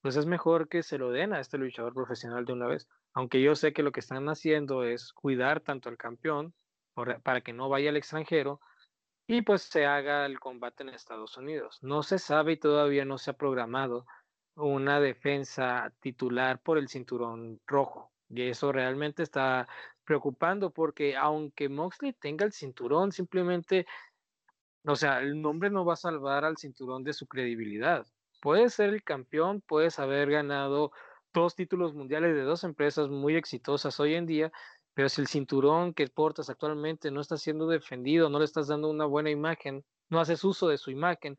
pues 0.00 0.16
es 0.16 0.26
mejor 0.26 0.68
que 0.68 0.82
se 0.82 0.98
lo 0.98 1.10
den 1.10 1.32
a 1.32 1.40
este 1.40 1.58
luchador 1.58 1.94
profesional 1.94 2.44
de 2.44 2.52
una 2.52 2.66
vez. 2.66 2.88
Aunque 3.14 3.42
yo 3.42 3.54
sé 3.54 3.72
que 3.72 3.82
lo 3.82 3.92
que 3.92 4.00
están 4.00 4.28
haciendo 4.28 4.84
es 4.84 5.12
cuidar 5.12 5.60
tanto 5.60 5.88
al 5.88 5.96
campeón 5.96 6.54
para 7.22 7.40
que 7.40 7.52
no 7.52 7.68
vaya 7.68 7.90
al 7.90 7.96
extranjero, 7.96 8.60
y 9.30 9.42
pues 9.42 9.62
se 9.62 9.84
haga 9.84 10.24
el 10.24 10.40
combate 10.40 10.82
en 10.82 10.88
Estados 10.88 11.36
Unidos. 11.36 11.78
No 11.82 12.02
se 12.02 12.18
sabe 12.18 12.52
y 12.52 12.56
todavía 12.56 13.04
no 13.04 13.18
se 13.18 13.30
ha 13.30 13.34
programado 13.34 14.06
una 14.56 15.00
defensa 15.00 15.92
titular 16.00 16.60
por 16.62 16.78
el 16.78 16.88
cinturón 16.88 17.60
rojo. 17.66 18.10
Y 18.30 18.42
eso 18.48 18.72
realmente 18.72 19.22
está 19.22 19.68
preocupando 20.04 20.70
porque 20.72 21.14
aunque 21.14 21.68
Moxley 21.68 22.14
tenga 22.14 22.46
el 22.46 22.52
cinturón, 22.52 23.12
simplemente, 23.12 23.86
o 24.86 24.96
sea, 24.96 25.20
el 25.20 25.40
nombre 25.40 25.68
no 25.68 25.84
va 25.84 25.92
a 25.92 25.96
salvar 25.96 26.46
al 26.46 26.56
cinturón 26.56 27.04
de 27.04 27.12
su 27.12 27.26
credibilidad. 27.26 28.06
Puede 28.40 28.70
ser 28.70 28.90
el 28.90 29.02
campeón, 29.02 29.60
puedes 29.60 29.98
haber 29.98 30.30
ganado 30.30 30.92
dos 31.32 31.54
títulos 31.54 31.94
mundiales 31.94 32.34
de 32.34 32.42
dos 32.42 32.64
empresas 32.64 33.08
muy 33.08 33.36
exitosas 33.36 33.98
hoy 34.00 34.14
en 34.14 34.26
día, 34.26 34.52
pero 34.94 35.08
si 35.08 35.20
el 35.20 35.28
cinturón 35.28 35.94
que 35.94 36.08
portas 36.08 36.50
actualmente 36.50 37.10
no 37.10 37.20
está 37.20 37.36
siendo 37.36 37.68
defendido, 37.68 38.28
no 38.28 38.38
le 38.38 38.44
estás 38.44 38.68
dando 38.68 38.88
una 38.88 39.06
buena 39.06 39.30
imagen, 39.30 39.84
no 40.08 40.20
haces 40.20 40.42
uso 40.44 40.68
de 40.68 40.78
su 40.78 40.90
imagen, 40.90 41.38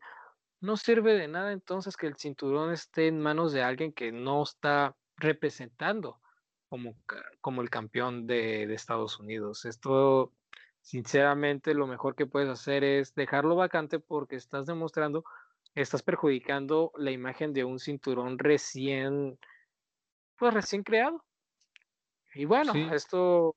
no 0.62 0.78
sirve 0.78 1.14
de 1.14 1.28
nada 1.28 1.52
entonces 1.52 1.97
que 1.97 2.08
el 2.08 2.16
cinturón 2.16 2.72
esté 2.72 3.08
en 3.08 3.20
manos 3.20 3.54
de 3.54 3.64
alguien 3.64 3.93
que 3.93 4.12
no 4.12 4.43
está 4.43 4.95
representando 5.18 6.20
como, 6.70 6.95
como 7.41 7.62
el 7.62 7.70
campeón 7.70 8.28
de, 8.28 8.68
de 8.68 8.74
Estados 8.74 9.20
Unidos. 9.20 9.66
Esto, 9.66 10.34
sinceramente, 10.82 11.74
lo 11.74 11.88
mejor 11.88 12.16
que 12.16 12.28
puedes 12.28 12.50
hacer 12.50 12.84
es 12.84 13.16
dejarlo 13.16 13.56
vacante 13.56 14.00
porque 14.00 14.36
estás 14.36 14.66
demostrando, 14.66 15.24
estás 15.76 16.04
perjudicando 16.04 16.92
la 16.98 17.12
imagen 17.12 17.54
de 17.54 17.64
un 17.64 17.80
cinturón 17.80 18.40
recién, 18.40 19.40
pues 20.38 20.54
recién 20.54 20.84
creado. 20.84 21.24
Y 22.34 22.46
bueno, 22.46 22.74
esto 22.94 23.56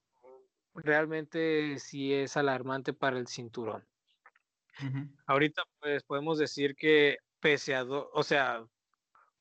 realmente 0.74 1.78
sí 1.78 2.12
es 2.12 2.36
alarmante 2.36 2.92
para 2.92 3.18
el 3.18 3.26
cinturón. 3.26 3.86
Ahorita 5.26 5.62
pues 5.78 6.02
podemos 6.02 6.38
decir 6.38 6.74
que 6.74 7.18
pese 7.40 7.74
a, 7.74 7.84
o 7.84 8.22
sea, 8.22 8.64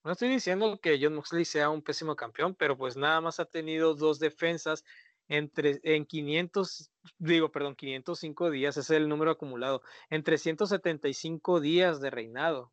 no 0.03 0.11
estoy 0.11 0.29
diciendo 0.29 0.79
que 0.81 0.99
John 1.01 1.15
Moxley 1.15 1.45
sea 1.45 1.69
un 1.69 1.81
pésimo 1.81 2.15
campeón, 2.15 2.55
pero 2.55 2.77
pues 2.77 2.97
nada 2.97 3.21
más 3.21 3.39
ha 3.39 3.45
tenido 3.45 3.93
dos 3.95 4.19
defensas 4.19 4.83
entre, 5.27 5.79
en 5.83 6.05
500, 6.05 6.90
digo, 7.17 7.51
perdón, 7.51 7.75
505 7.75 8.49
días, 8.51 8.77
ese 8.77 8.93
es 8.93 9.01
el 9.01 9.09
número 9.09 9.31
acumulado, 9.31 9.81
en 10.09 10.23
375 10.23 11.59
días 11.59 12.01
de 12.01 12.09
reinado. 12.09 12.71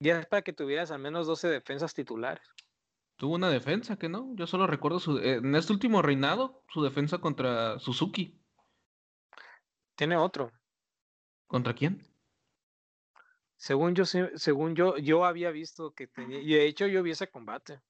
Ya 0.00 0.18
es 0.18 0.26
para 0.26 0.42
que 0.42 0.52
tuvieras 0.52 0.90
al 0.90 1.00
menos 1.00 1.26
12 1.26 1.48
defensas 1.48 1.94
titulares. 1.94 2.46
Tuvo 3.16 3.34
una 3.34 3.50
defensa, 3.50 3.96
que 3.96 4.08
no? 4.08 4.34
Yo 4.34 4.46
solo 4.46 4.66
recuerdo 4.66 4.98
su, 4.98 5.18
en 5.18 5.54
este 5.54 5.74
último 5.74 6.00
reinado, 6.00 6.64
su 6.72 6.82
defensa 6.82 7.18
contra 7.18 7.78
Suzuki. 7.78 8.40
Tiene 9.94 10.16
otro. 10.16 10.50
¿Contra 11.46 11.74
quién? 11.74 12.00
Según 13.56 13.94
yo, 13.94 14.06
según 14.06 14.74
yo, 14.74 14.96
yo 14.96 15.26
había 15.26 15.50
visto 15.50 15.92
que 15.92 16.06
tenía, 16.06 16.40
y 16.40 16.54
de 16.54 16.64
hecho 16.66 16.86
yo 16.86 17.02
vi 17.02 17.10
ese 17.10 17.28
combate. 17.28 17.82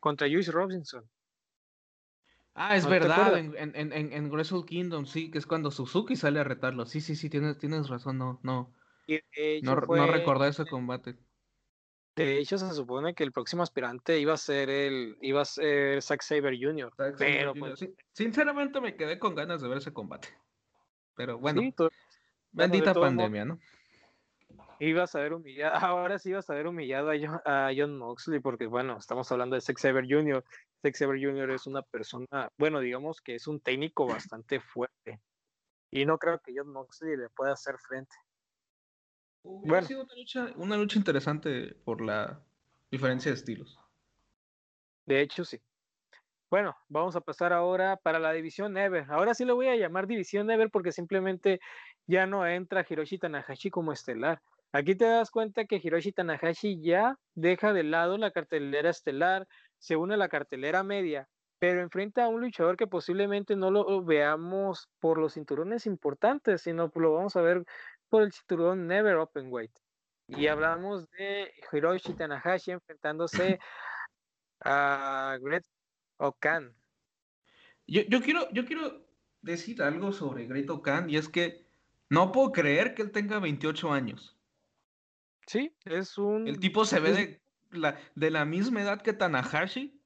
Contra 0.00 0.26
Juice 0.28 0.50
Robinson. 0.50 1.08
Ah, 2.58 2.74
es 2.74 2.88
verdad, 2.88 3.36
en, 3.36 3.54
en, 3.54 3.92
en, 3.92 4.12
en, 4.12 4.30
Wrestle 4.30 4.64
Kingdom, 4.64 5.04
sí, 5.04 5.30
que 5.30 5.36
es 5.36 5.46
cuando 5.46 5.70
Suzuki 5.70 6.16
sale 6.16 6.40
a 6.40 6.44
retarlo. 6.44 6.86
Sí, 6.86 7.02
sí, 7.02 7.14
sí, 7.14 7.28
tienes, 7.28 7.58
tienes 7.58 7.88
razón, 7.90 8.16
no, 8.16 8.40
no. 8.42 8.74
no, 9.06 9.74
no 9.74 10.06
recordé 10.06 10.48
ese 10.48 10.64
combate. 10.64 11.16
De 12.16 12.38
hecho, 12.38 12.56
se 12.56 12.72
supone 12.72 13.14
que 13.14 13.24
el 13.24 13.32
próximo 13.32 13.62
aspirante 13.62 14.18
iba 14.18 14.32
a 14.32 14.38
ser 14.38 14.70
el, 14.70 15.18
iba 15.20 15.42
a 15.42 15.44
ser 15.44 16.00
Zack 16.00 16.22
Saber 16.22 16.56
Jr. 16.58 16.90
pero 17.18 17.52
pues 17.52 17.86
sinceramente 18.12 18.80
me 18.80 18.96
quedé 18.96 19.18
con 19.18 19.34
ganas 19.34 19.60
de 19.60 19.68
ver 19.68 19.78
ese 19.78 19.92
combate. 19.92 20.28
Pero 21.14 21.38
bueno, 21.38 21.60
bendita 22.52 22.94
pandemia, 22.94 23.44
¿no? 23.44 23.60
Ibas 24.78 25.14
a 25.14 25.20
ver 25.20 25.32
humillado, 25.32 25.74
ahora 25.86 26.18
sí 26.18 26.30
ibas 26.30 26.48
a 26.50 26.54
ver 26.54 26.66
humillado 26.66 27.10
a 27.10 27.14
John, 27.18 27.40
a 27.44 27.70
John 27.76 27.98
Moxley, 27.98 28.40
porque 28.40 28.66
bueno, 28.66 28.98
estamos 28.98 29.30
hablando 29.32 29.54
de 29.54 29.60
Zack 29.60 29.78
Saber 29.78 30.04
Jr. 30.08 30.44
Zack 30.82 30.94
Saber 30.94 31.18
Jr. 31.20 31.50
es 31.50 31.66
una 31.66 31.82
persona, 31.82 32.50
bueno, 32.58 32.80
digamos 32.80 33.20
que 33.20 33.34
es 33.34 33.46
un 33.46 33.60
técnico 33.60 34.06
bastante 34.06 34.60
fuerte. 34.60 35.20
Y 35.90 36.04
no 36.04 36.18
creo 36.18 36.40
que 36.40 36.52
John 36.54 36.72
Moxley 36.72 37.16
le 37.16 37.28
pueda 37.30 37.52
hacer 37.52 37.76
frente 37.78 38.14
bueno. 39.46 39.86
sido 39.86 40.02
una 40.02 40.14
lucha, 40.14 40.52
una 40.56 40.76
lucha 40.76 40.98
interesante 40.98 41.74
por 41.84 42.00
la 42.00 42.40
diferencia 42.90 43.30
de 43.30 43.36
estilos. 43.36 43.78
De 45.06 45.20
hecho, 45.20 45.44
sí. 45.44 45.60
Bueno, 46.50 46.76
vamos 46.88 47.16
a 47.16 47.20
pasar 47.20 47.52
ahora 47.52 47.96
para 47.96 48.18
la 48.18 48.32
división 48.32 48.76
Ever. 48.76 49.06
Ahora 49.10 49.34
sí 49.34 49.44
lo 49.44 49.56
voy 49.56 49.68
a 49.68 49.76
llamar 49.76 50.06
división 50.06 50.50
Ever 50.50 50.70
porque 50.70 50.92
simplemente 50.92 51.60
ya 52.06 52.26
no 52.26 52.46
entra 52.46 52.86
Hiroshi 52.88 53.18
Tanahashi 53.18 53.70
como 53.70 53.92
estelar. 53.92 54.40
Aquí 54.76 54.94
te 54.94 55.06
das 55.06 55.30
cuenta 55.30 55.64
que 55.64 55.80
Hiroshi 55.82 56.12
Tanahashi 56.12 56.82
ya 56.82 57.18
deja 57.34 57.72
de 57.72 57.82
lado 57.82 58.18
la 58.18 58.30
cartelera 58.30 58.90
estelar, 58.90 59.48
se 59.78 59.96
une 59.96 60.12
a 60.12 60.16
la 60.18 60.28
cartelera 60.28 60.82
media, 60.82 61.26
pero 61.58 61.80
enfrenta 61.80 62.24
a 62.24 62.28
un 62.28 62.42
luchador 62.42 62.76
que 62.76 62.86
posiblemente 62.86 63.56
no 63.56 63.70
lo 63.70 64.04
veamos 64.04 64.90
por 65.00 65.16
los 65.16 65.32
cinturones 65.32 65.86
importantes, 65.86 66.60
sino 66.60 66.92
lo 66.94 67.14
vamos 67.14 67.36
a 67.36 67.40
ver 67.40 67.64
por 68.10 68.22
el 68.22 68.32
cinturón 68.32 68.86
Never 68.86 69.16
Open 69.16 69.50
Weight. 69.50 69.72
Y 70.28 70.46
hablamos 70.48 71.08
de 71.12 71.50
Hiroshi 71.72 72.12
Tanahashi 72.12 72.72
enfrentándose 72.72 73.58
a 74.60 75.38
Greg 75.40 75.64
Okan. 76.18 76.76
Yo, 77.86 78.02
yo, 78.02 78.20
quiero, 78.20 78.50
yo 78.50 78.66
quiero 78.66 79.06
decir 79.40 79.82
algo 79.82 80.12
sobre 80.12 80.44
Great 80.44 80.68
Okan 80.68 81.08
y 81.08 81.16
es 81.16 81.30
que 81.30 81.64
no 82.10 82.30
puedo 82.30 82.52
creer 82.52 82.94
que 82.94 83.00
él 83.00 83.10
tenga 83.10 83.38
28 83.38 83.90
años. 83.90 84.35
Sí, 85.46 85.76
es 85.84 86.18
un... 86.18 86.48
El 86.48 86.58
tipo 86.58 86.84
se 86.84 87.00
ve 87.00 87.12
de 87.12 87.40
la, 87.70 87.98
de 88.14 88.30
la 88.30 88.44
misma 88.44 88.82
edad 88.82 89.02
que 89.02 89.12
Tanahashi. 89.12 90.00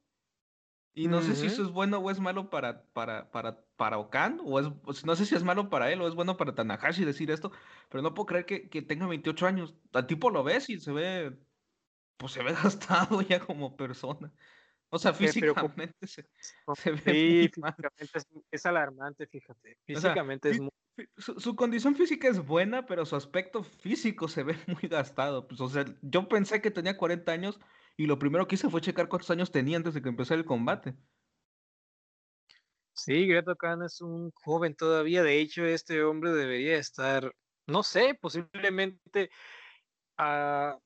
Y 0.92 1.06
no 1.08 1.22
sé 1.22 1.36
si 1.36 1.46
eso 1.46 1.62
es 1.62 1.70
bueno 1.70 1.98
o 1.98 2.10
es 2.10 2.18
malo 2.18 2.50
para, 2.50 2.82
para, 2.92 3.30
para, 3.30 3.64
para 3.76 3.98
Okan, 3.98 4.40
o 4.44 4.58
es, 4.58 5.04
no 5.04 5.14
sé 5.14 5.24
si 5.24 5.34
es 5.36 5.44
malo 5.44 5.70
para 5.70 5.90
él 5.92 6.02
o 6.02 6.08
es 6.08 6.14
bueno 6.14 6.36
para 6.36 6.54
Tanahashi 6.54 7.04
decir 7.04 7.30
esto, 7.30 7.52
pero 7.88 8.02
no 8.02 8.12
puedo 8.12 8.26
creer 8.26 8.44
que, 8.44 8.68
que 8.68 8.82
tenga 8.82 9.06
28 9.06 9.46
años. 9.46 9.74
Al 9.92 10.06
tipo 10.06 10.30
lo 10.30 10.42
ves 10.42 10.68
y 10.68 10.80
se 10.80 10.92
ve, 10.92 11.38
pues 12.16 12.32
se 12.32 12.42
ve 12.42 12.52
gastado 12.62 13.22
ya 13.22 13.40
como 13.40 13.76
persona. 13.76 14.32
O 14.90 14.98
sea, 14.98 15.14
físicamente 15.14 15.94
se, 16.06 16.28
se, 16.74 16.90
ve 16.90 16.98
sí, 16.98 17.50
físicamente 17.54 18.10
es, 18.50 18.66
alarmante, 18.66 19.26
fíjate. 19.26 19.78
Físicamente 19.84 20.50
es 20.50 20.60
muy... 20.60 20.70
Su, 21.16 21.56
condición 21.56 21.94
física 21.94 22.28
es 22.28 22.44
buena, 22.44 22.86
pero 22.86 23.06
su 23.06 23.16
aspecto 23.16 23.62
físico 23.62 24.28
se 24.28 24.42
ve 24.42 24.56
muy 24.66 24.88
gastado. 24.88 25.46
Pues, 25.46 25.60
o 25.60 25.68
sea, 25.68 25.84
yo 26.02 26.28
pensé 26.28 26.60
que 26.60 26.70
tenía 26.70 26.96
40 26.96 27.32
años 27.32 27.60
y 27.96 28.06
lo 28.06 28.18
primero 28.18 28.46
que 28.46 28.54
hice 28.54 28.70
fue 28.70 28.80
checar 28.80 29.08
cuántos 29.08 29.30
años 29.30 29.52
tenía 29.52 29.76
antes 29.76 29.94
de 29.94 30.02
que 30.02 30.08
empezara 30.08 30.40
el 30.40 30.46
combate. 30.46 30.94
Sí, 32.94 33.26
Greto 33.26 33.56
Khan 33.56 33.82
es 33.82 34.00
un 34.00 34.30
joven 34.32 34.74
todavía. 34.74 35.22
De 35.22 35.40
hecho, 35.40 35.64
este 35.64 36.02
hombre 36.02 36.32
debería 36.32 36.76
estar, 36.76 37.34
no 37.66 37.82
sé, 37.82 38.18
posiblemente 38.20 39.30
a 40.16 40.70
ah, 40.72 40.78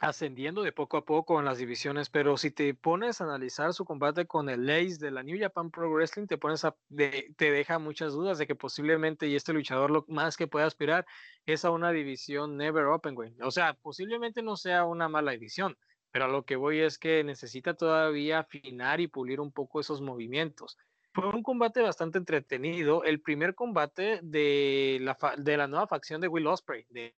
ascendiendo 0.00 0.62
de 0.62 0.72
poco 0.72 0.96
a 0.96 1.04
poco 1.04 1.38
en 1.38 1.44
las 1.44 1.58
divisiones, 1.58 2.08
pero 2.08 2.38
si 2.38 2.50
te 2.50 2.72
pones 2.72 3.20
a 3.20 3.24
analizar 3.24 3.74
su 3.74 3.84
combate 3.84 4.26
con 4.26 4.48
el 4.48 4.68
Ace 4.70 4.96
de 4.98 5.10
la 5.10 5.22
New 5.22 5.38
Japan 5.38 5.70
Pro 5.70 5.90
Wrestling, 5.90 6.26
te 6.26 6.38
pones 6.38 6.64
a, 6.64 6.74
te 6.96 7.50
deja 7.50 7.78
muchas 7.78 8.14
dudas 8.14 8.38
de 8.38 8.46
que 8.46 8.54
posiblemente 8.54 9.28
y 9.28 9.36
este 9.36 9.52
luchador 9.52 9.90
lo 9.90 10.06
más 10.08 10.38
que 10.38 10.46
puede 10.46 10.64
aspirar 10.64 11.04
es 11.44 11.66
a 11.66 11.70
una 11.70 11.92
división 11.92 12.56
Never 12.56 12.86
Open, 12.86 13.14
güey. 13.14 13.34
O 13.42 13.50
sea, 13.50 13.74
posiblemente 13.74 14.42
no 14.42 14.56
sea 14.56 14.86
una 14.86 15.10
mala 15.10 15.32
división, 15.32 15.76
pero 16.10 16.24
a 16.24 16.28
lo 16.28 16.44
que 16.44 16.56
voy 16.56 16.80
es 16.80 16.98
que 16.98 17.22
necesita 17.22 17.74
todavía 17.74 18.38
afinar 18.38 19.00
y 19.00 19.06
pulir 19.06 19.38
un 19.38 19.52
poco 19.52 19.80
esos 19.80 20.00
movimientos. 20.00 20.78
Fue 21.12 21.28
un 21.28 21.42
combate 21.42 21.82
bastante 21.82 22.16
entretenido, 22.16 23.04
el 23.04 23.20
primer 23.20 23.54
combate 23.54 24.20
de 24.22 24.98
la, 25.02 25.18
de 25.36 25.56
la 25.58 25.66
nueva 25.66 25.86
facción 25.86 26.22
de 26.22 26.28
Will 26.28 26.46
Ospreay, 26.46 26.86
de 26.88 27.14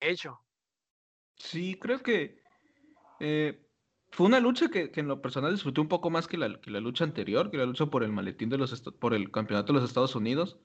hecho. 0.00 0.40
Sí, 1.36 1.78
creo 1.78 2.02
que 2.02 2.42
eh, 3.20 3.66
fue 4.10 4.26
una 4.26 4.40
lucha 4.40 4.68
que, 4.68 4.90
en 4.94 5.08
lo 5.08 5.20
personal 5.20 5.52
disfruté 5.52 5.80
un 5.80 5.88
poco 5.88 6.10
más 6.10 6.26
que 6.26 6.38
la, 6.38 6.60
que 6.60 6.70
la 6.70 6.80
lucha 6.80 7.04
anterior, 7.04 7.50
que 7.50 7.58
la 7.58 7.66
lucha 7.66 7.86
por 7.86 8.02
el 8.02 8.12
maletín 8.12 8.48
de 8.48 8.58
los 8.58 8.80
por 8.98 9.14
el 9.14 9.30
campeonato 9.30 9.72
de 9.72 9.80
los 9.80 9.88
Estados 9.88 10.14
Unidos. 10.14 10.58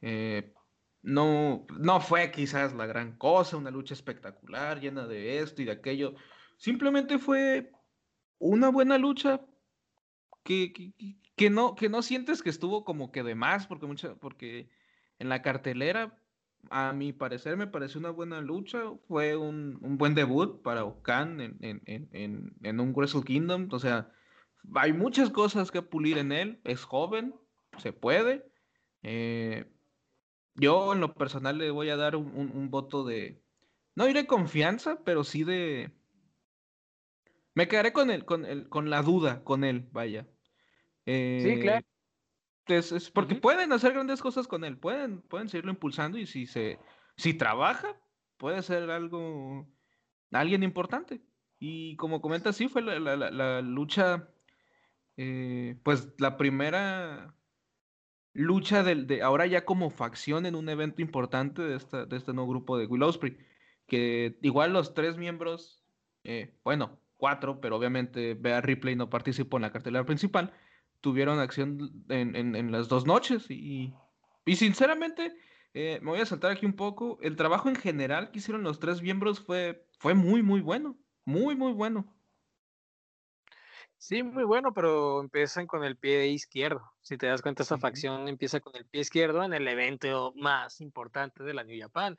Eh, 0.00 0.54
no, 1.02 1.66
no 1.78 2.00
fue 2.00 2.30
quizás 2.30 2.74
la 2.74 2.86
gran 2.86 3.16
cosa, 3.18 3.56
una 3.56 3.70
lucha 3.70 3.94
espectacular, 3.94 4.80
llena 4.80 5.06
de 5.06 5.40
esto 5.40 5.62
y 5.62 5.64
de 5.64 5.72
aquello. 5.72 6.14
Simplemente 6.56 7.18
fue 7.18 7.72
una 8.38 8.68
buena 8.68 8.98
lucha 8.98 9.40
que, 10.44 10.72
que, 11.34 11.50
no, 11.50 11.74
que 11.74 11.88
no 11.88 12.02
sientes 12.02 12.42
que 12.42 12.50
estuvo 12.50 12.84
como 12.84 13.10
que 13.10 13.24
de 13.24 13.34
más, 13.34 13.66
porque, 13.66 13.86
mucha, 13.86 14.14
porque 14.14 14.70
en 15.18 15.28
la 15.28 15.42
cartelera 15.42 16.21
a 16.70 16.92
mi 16.92 17.12
parecer 17.12 17.56
me 17.56 17.66
pareció 17.66 18.00
una 18.00 18.10
buena 18.10 18.40
lucha. 18.40 18.82
Fue 19.08 19.36
un, 19.36 19.78
buen 19.98 20.14
debut 20.14 20.62
para 20.62 20.84
Okan 20.84 21.58
en, 21.60 22.80
un 22.80 22.92
Wrestle 22.94 23.24
Kingdom. 23.24 23.68
O 23.70 23.78
sea, 23.78 24.10
hay 24.74 24.92
muchas 24.92 25.30
cosas 25.30 25.70
que 25.70 25.82
pulir 25.82 26.18
en 26.18 26.32
él. 26.32 26.60
Es 26.64 26.84
joven, 26.84 27.34
se 27.78 27.92
puede. 27.92 28.50
Eh, 29.02 29.66
yo 30.54 30.92
en 30.92 31.00
lo 31.00 31.14
personal 31.14 31.58
le 31.58 31.70
voy 31.70 31.88
a 31.90 31.96
dar 31.96 32.16
un, 32.16 32.70
voto 32.70 33.04
de, 33.04 33.42
no 33.94 34.06
diré 34.06 34.26
confianza, 34.26 35.02
pero 35.04 35.24
sí 35.24 35.44
de... 35.44 35.92
Me 37.54 37.68
quedaré 37.68 37.92
con, 37.92 38.10
el, 38.10 38.24
con, 38.24 38.46
el, 38.46 38.68
con 38.68 38.88
la 38.88 39.02
duda 39.02 39.44
con 39.44 39.64
él, 39.64 39.88
vaya. 39.92 40.26
sí, 41.04 41.58
claro. 41.60 41.86
Eh, 42.66 42.78
es, 42.78 43.10
porque 43.10 43.34
pueden 43.34 43.72
hacer 43.72 43.92
grandes 43.92 44.20
cosas 44.20 44.46
con 44.46 44.64
él, 44.64 44.78
pueden, 44.78 45.22
pueden 45.22 45.48
seguirlo 45.48 45.72
impulsando 45.72 46.18
y 46.18 46.26
si 46.26 46.46
se, 46.46 46.78
si 47.16 47.34
trabaja, 47.34 47.96
puede 48.36 48.62
ser 48.62 48.90
algo, 48.90 49.68
alguien 50.30 50.62
importante. 50.62 51.22
Y 51.58 51.96
como 51.96 52.20
comenta, 52.20 52.52
sí, 52.52 52.68
fue 52.68 52.82
la, 52.82 53.60
lucha, 53.62 54.28
eh, 55.16 55.78
pues 55.84 56.08
la 56.18 56.36
primera 56.36 57.36
lucha 58.34 58.82
del, 58.82 59.06
de 59.06 59.22
ahora 59.22 59.46
ya 59.46 59.64
como 59.64 59.90
facción 59.90 60.46
en 60.46 60.54
un 60.54 60.68
evento 60.68 61.02
importante 61.02 61.62
de, 61.62 61.76
esta, 61.76 62.06
de 62.06 62.16
este 62.16 62.32
nuevo 62.32 62.50
grupo 62.50 62.78
de 62.78 62.86
Will 62.86 63.02
Ospreay, 63.02 63.36
que 63.86 64.38
igual 64.42 64.72
los 64.72 64.94
tres 64.94 65.16
miembros, 65.18 65.84
eh, 66.24 66.58
bueno, 66.64 66.98
cuatro, 67.16 67.60
pero 67.60 67.76
obviamente 67.76 68.34
Bea 68.34 68.60
Ripley 68.60 68.96
no 68.96 69.10
participó 69.10 69.58
en 69.58 69.62
la 69.62 69.72
cartelera 69.72 70.04
principal, 70.04 70.52
tuvieron 71.02 71.38
acción 71.38 72.04
en, 72.08 72.72
las 72.72 72.88
dos 72.88 73.04
noches 73.04 73.50
y, 73.50 73.92
y 74.46 74.56
sinceramente 74.56 75.34
eh, 75.74 75.98
me 76.02 76.10
voy 76.10 76.20
a 76.20 76.26
saltar 76.26 76.52
aquí 76.52 76.64
un 76.64 76.76
poco. 76.76 77.18
El 77.20 77.36
trabajo 77.36 77.68
en 77.68 77.76
general 77.76 78.30
que 78.30 78.38
hicieron 78.38 78.62
los 78.62 78.78
tres 78.78 79.02
miembros 79.02 79.40
fue, 79.40 79.86
fue 79.98 80.14
muy, 80.14 80.42
muy 80.42 80.60
bueno. 80.60 80.96
Muy, 81.24 81.54
muy 81.54 81.72
bueno. 81.72 82.12
Sí, 83.98 84.24
muy 84.24 84.42
bueno, 84.42 84.74
pero 84.74 85.20
empiezan 85.20 85.68
con 85.68 85.84
el 85.84 85.96
pie 85.96 86.26
izquierdo. 86.26 86.92
Si 87.02 87.16
te 87.16 87.28
das 87.28 87.40
cuenta, 87.40 87.62
esta 87.62 87.78
facción 87.78 88.26
empieza 88.26 88.58
con 88.58 88.74
el 88.74 88.84
pie 88.84 89.02
izquierdo 89.02 89.44
en 89.44 89.52
el 89.54 89.66
evento 89.68 90.32
más 90.34 90.80
importante 90.80 91.44
de 91.44 91.54
la 91.54 91.62
New 91.62 91.80
Japan. 91.80 92.16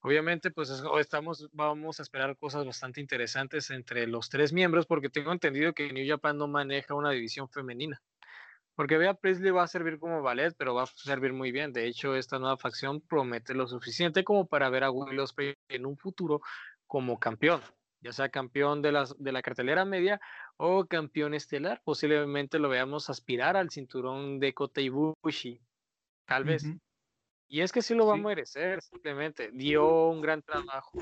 Obviamente, 0.00 0.50
pues 0.50 0.70
estamos, 1.00 1.48
vamos 1.52 1.98
a 1.98 2.02
esperar 2.02 2.36
cosas 2.36 2.64
bastante 2.64 3.00
interesantes 3.00 3.70
entre 3.70 4.06
los 4.06 4.28
tres 4.28 4.52
miembros, 4.52 4.86
porque 4.86 5.10
tengo 5.10 5.32
entendido 5.32 5.72
que 5.72 5.92
New 5.92 6.06
Japan 6.06 6.38
no 6.38 6.46
maneja 6.46 6.94
una 6.94 7.10
división 7.10 7.48
femenina. 7.48 8.00
Porque 8.76 8.96
Bea 8.96 9.14
Presley 9.14 9.50
va 9.50 9.64
a 9.64 9.66
servir 9.66 9.98
como 9.98 10.22
ballet, 10.22 10.54
pero 10.56 10.72
va 10.72 10.84
a 10.84 10.86
servir 10.86 11.32
muy 11.32 11.50
bien. 11.50 11.72
De 11.72 11.86
hecho, 11.86 12.14
esta 12.14 12.38
nueva 12.38 12.56
facción 12.56 13.00
promete 13.00 13.52
lo 13.52 13.66
suficiente 13.66 14.22
como 14.22 14.46
para 14.46 14.70
ver 14.70 14.84
a 14.84 14.90
Will 14.92 15.18
Ospreay 15.18 15.56
en 15.68 15.84
un 15.84 15.96
futuro 15.96 16.42
como 16.86 17.18
campeón, 17.18 17.60
ya 18.00 18.12
sea 18.12 18.28
campeón 18.28 18.80
de, 18.80 18.92
las, 18.92 19.18
de 19.18 19.32
la 19.32 19.42
cartelera 19.42 19.84
media 19.84 20.20
o 20.56 20.86
campeón 20.86 21.34
estelar. 21.34 21.82
Posiblemente 21.84 22.60
lo 22.60 22.68
veamos 22.68 23.10
aspirar 23.10 23.56
al 23.56 23.70
cinturón 23.70 24.38
de 24.38 24.54
Kota 24.54 24.80
Ibushi, 24.80 25.60
tal 26.24 26.44
vez. 26.44 26.64
Y 27.48 27.62
es 27.62 27.72
que 27.72 27.80
sí 27.80 27.94
lo 27.94 28.06
va 28.06 28.14
a 28.14 28.18
merecer, 28.18 28.82
simplemente. 28.82 29.50
Dio 29.52 30.10
un 30.10 30.20
gran 30.20 30.42
trabajo. 30.42 30.98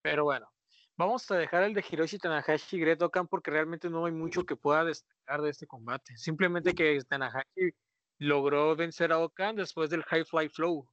Pero 0.00 0.24
bueno, 0.24 0.48
vamos 0.96 1.30
a 1.30 1.36
dejar 1.36 1.64
el 1.64 1.74
de 1.74 1.84
Hiroshi 1.88 2.18
Tanahashi 2.18 2.76
y 2.76 2.80
Great 2.80 3.02
Okan 3.02 3.28
porque 3.28 3.50
realmente 3.50 3.90
no 3.90 4.06
hay 4.06 4.12
mucho 4.12 4.46
que 4.46 4.56
pueda 4.56 4.84
destacar 4.84 5.42
de 5.42 5.50
este 5.50 5.66
combate. 5.66 6.16
Simplemente 6.16 6.74
que 6.74 6.98
Tanahashi 7.06 7.74
logró 8.18 8.74
vencer 8.74 9.12
a 9.12 9.18
Okan 9.18 9.56
después 9.56 9.90
del 9.90 10.02
High 10.04 10.24
Fly 10.24 10.48
Flow. 10.48 10.88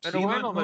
Pero 0.00 0.20
bueno, 0.22 0.54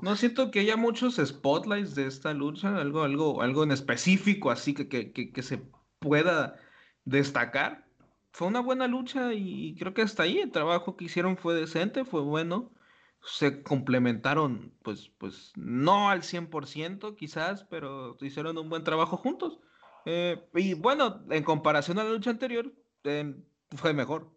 no, 0.00 0.16
siento 0.16 0.50
que 0.50 0.60
haya 0.60 0.76
muchos 0.76 1.16
spotlights 1.16 1.94
de 1.94 2.06
esta 2.06 2.32
lucha, 2.32 2.76
algo, 2.76 3.02
algo, 3.02 3.42
algo 3.42 3.64
en 3.64 3.72
específico 3.72 4.50
así 4.50 4.74
que, 4.74 4.88
que, 4.88 5.32
que 5.32 5.42
se 5.42 5.62
pueda 5.98 6.56
destacar 7.04 7.91
fue 8.32 8.48
una 8.48 8.60
buena 8.60 8.88
lucha 8.88 9.34
y 9.34 9.76
creo 9.78 9.92
que 9.92 10.02
hasta 10.02 10.22
ahí 10.22 10.38
el 10.38 10.50
trabajo 10.50 10.96
que 10.96 11.04
hicieron 11.04 11.36
fue 11.36 11.54
decente, 11.54 12.04
fue 12.04 12.22
bueno. 12.22 12.72
Se 13.24 13.62
complementaron, 13.62 14.74
pues, 14.82 15.10
pues 15.18 15.52
no 15.54 16.10
al 16.10 16.22
100% 16.22 17.14
quizás, 17.14 17.64
pero 17.64 18.16
hicieron 18.20 18.58
un 18.58 18.68
buen 18.68 18.82
trabajo 18.82 19.16
juntos. 19.16 19.60
Eh, 20.06 20.44
y 20.54 20.74
bueno, 20.74 21.24
en 21.30 21.44
comparación 21.44 21.98
a 21.98 22.04
la 22.04 22.10
lucha 22.10 22.30
anterior, 22.30 22.72
em, 23.04 23.44
fue 23.76 23.92
mejor. 23.92 24.28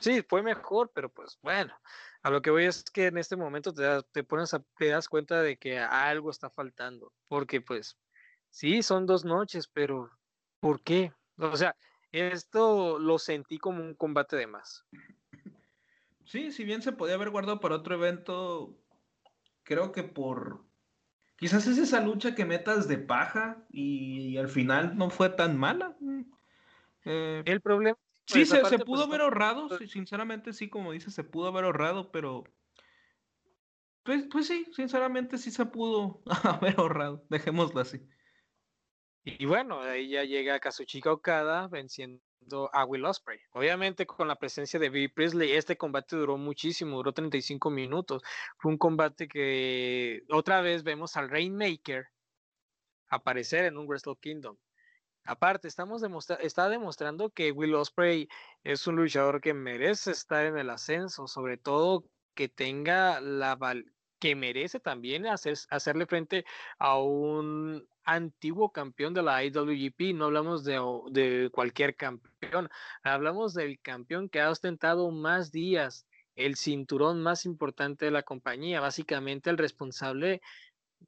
Sí, 0.00 0.22
fue 0.28 0.42
mejor, 0.42 0.90
pero 0.94 1.08
pues 1.08 1.38
bueno, 1.42 1.74
a 2.22 2.30
lo 2.30 2.42
que 2.42 2.50
voy 2.50 2.64
es 2.64 2.84
que 2.84 3.06
en 3.06 3.18
este 3.18 3.36
momento 3.36 3.72
te, 3.72 3.84
te 4.12 4.22
pones 4.22 4.52
a, 4.54 4.62
te 4.76 4.88
das 4.88 5.08
cuenta 5.08 5.40
de 5.40 5.56
que 5.56 5.78
algo 5.78 6.30
está 6.30 6.50
faltando, 6.50 7.12
porque 7.26 7.60
pues 7.60 7.96
sí, 8.50 8.82
son 8.82 9.06
dos 9.06 9.24
noches, 9.24 9.66
pero 9.66 10.10
¿por 10.60 10.82
qué? 10.82 11.12
O 11.38 11.56
sea, 11.56 11.74
esto 12.12 12.98
lo 12.98 13.18
sentí 13.18 13.58
como 13.58 13.82
un 13.82 13.94
combate 13.94 14.36
de 14.36 14.46
más. 14.46 14.86
Sí, 16.24 16.52
si 16.52 16.64
bien 16.64 16.82
se 16.82 16.92
podía 16.92 17.14
haber 17.14 17.30
guardado 17.30 17.60
para 17.60 17.76
otro 17.76 17.94
evento, 17.94 18.78
creo 19.62 19.92
que 19.92 20.02
por... 20.02 20.64
Quizás 21.36 21.66
es 21.66 21.78
esa 21.78 22.00
lucha 22.00 22.34
que 22.34 22.44
metas 22.44 22.88
de 22.88 22.98
paja 22.98 23.64
y, 23.70 24.36
al 24.36 24.48
final 24.48 24.98
no 24.98 25.08
fue 25.08 25.30
tan 25.30 25.56
mala. 25.56 25.96
Mm, 26.00 26.22
eh, 27.04 27.42
el 27.46 27.60
problema... 27.60 27.96
Sí, 28.26 28.44
se, 28.44 28.58
pudo 28.60 28.84
pues, 28.84 29.00
haber 29.00 29.22
ahorrado, 29.22 29.70
sinceramente 29.86 30.52
sí, 30.52 30.68
como 30.68 30.92
dices, 30.92 31.14
se 31.14 31.24
pudo 31.24 31.48
haber 31.48 31.64
ahorrado, 31.64 32.10
pero... 32.12 32.44
Pues, 34.02 34.26
pues 34.30 34.46
sí, 34.46 34.66
sinceramente 34.74 35.38
sí 35.38 35.50
se 35.50 35.64
pudo 35.64 36.22
haber 36.44 36.78
ahorrado, 36.78 37.24
dejémoslo 37.30 37.80
así. 37.80 38.06
Y 39.38 39.46
bueno, 39.46 39.80
ahí 39.80 40.08
ya 40.08 40.24
llega 40.24 40.60
Kazuchika 40.60 41.12
Okada 41.12 41.68
venciendo 41.68 42.20
a 42.72 42.84
Will 42.84 43.04
Ospreay. 43.04 43.40
Obviamente 43.52 44.06
con 44.06 44.28
la 44.28 44.36
presencia 44.36 44.80
de 44.80 44.88
Billy 44.88 45.08
Priestley, 45.08 45.52
este 45.52 45.76
combate 45.76 46.16
duró 46.16 46.38
muchísimo, 46.38 46.96
duró 46.96 47.12
35 47.12 47.68
minutos. 47.70 48.22
Fue 48.58 48.72
un 48.72 48.78
combate 48.78 49.28
que 49.28 50.22
otra 50.30 50.60
vez 50.62 50.82
vemos 50.82 51.16
al 51.16 51.28
Rainmaker 51.28 52.06
aparecer 53.10 53.66
en 53.66 53.76
un 53.76 53.86
Wrestle 53.86 54.16
Kingdom. 54.20 54.56
Aparte, 55.24 55.68
estamos 55.68 56.02
está 56.40 56.70
demostrando 56.70 57.28
que 57.28 57.52
Will 57.52 57.74
Ospreay 57.74 58.28
es 58.64 58.86
un 58.86 58.96
luchador 58.96 59.42
que 59.42 59.52
merece 59.52 60.10
estar 60.10 60.46
en 60.46 60.56
el 60.56 60.70
ascenso, 60.70 61.26
sobre 61.26 61.58
todo 61.58 62.06
que 62.34 62.48
tenga 62.48 63.20
la 63.20 63.54
que 64.18 64.34
merece 64.34 64.80
también 64.80 65.26
hacer, 65.26 65.56
hacerle 65.70 66.06
frente 66.06 66.44
a 66.78 66.98
un 66.98 67.86
antiguo 68.04 68.72
campeón 68.72 69.14
de 69.14 69.22
la 69.22 69.44
IWGP. 69.44 70.14
No 70.14 70.26
hablamos 70.26 70.64
de, 70.64 70.80
de 71.10 71.50
cualquier 71.50 71.96
campeón, 71.96 72.68
hablamos 73.02 73.54
del 73.54 73.80
campeón 73.80 74.28
que 74.28 74.40
ha 74.40 74.50
ostentado 74.50 75.10
más 75.10 75.52
días 75.52 76.06
el 76.38 76.56
cinturón 76.56 77.20
más 77.20 77.44
importante 77.44 78.04
de 78.04 78.12
la 78.12 78.22
compañía, 78.22 78.80
básicamente 78.80 79.50
el 79.50 79.58
responsable 79.58 80.40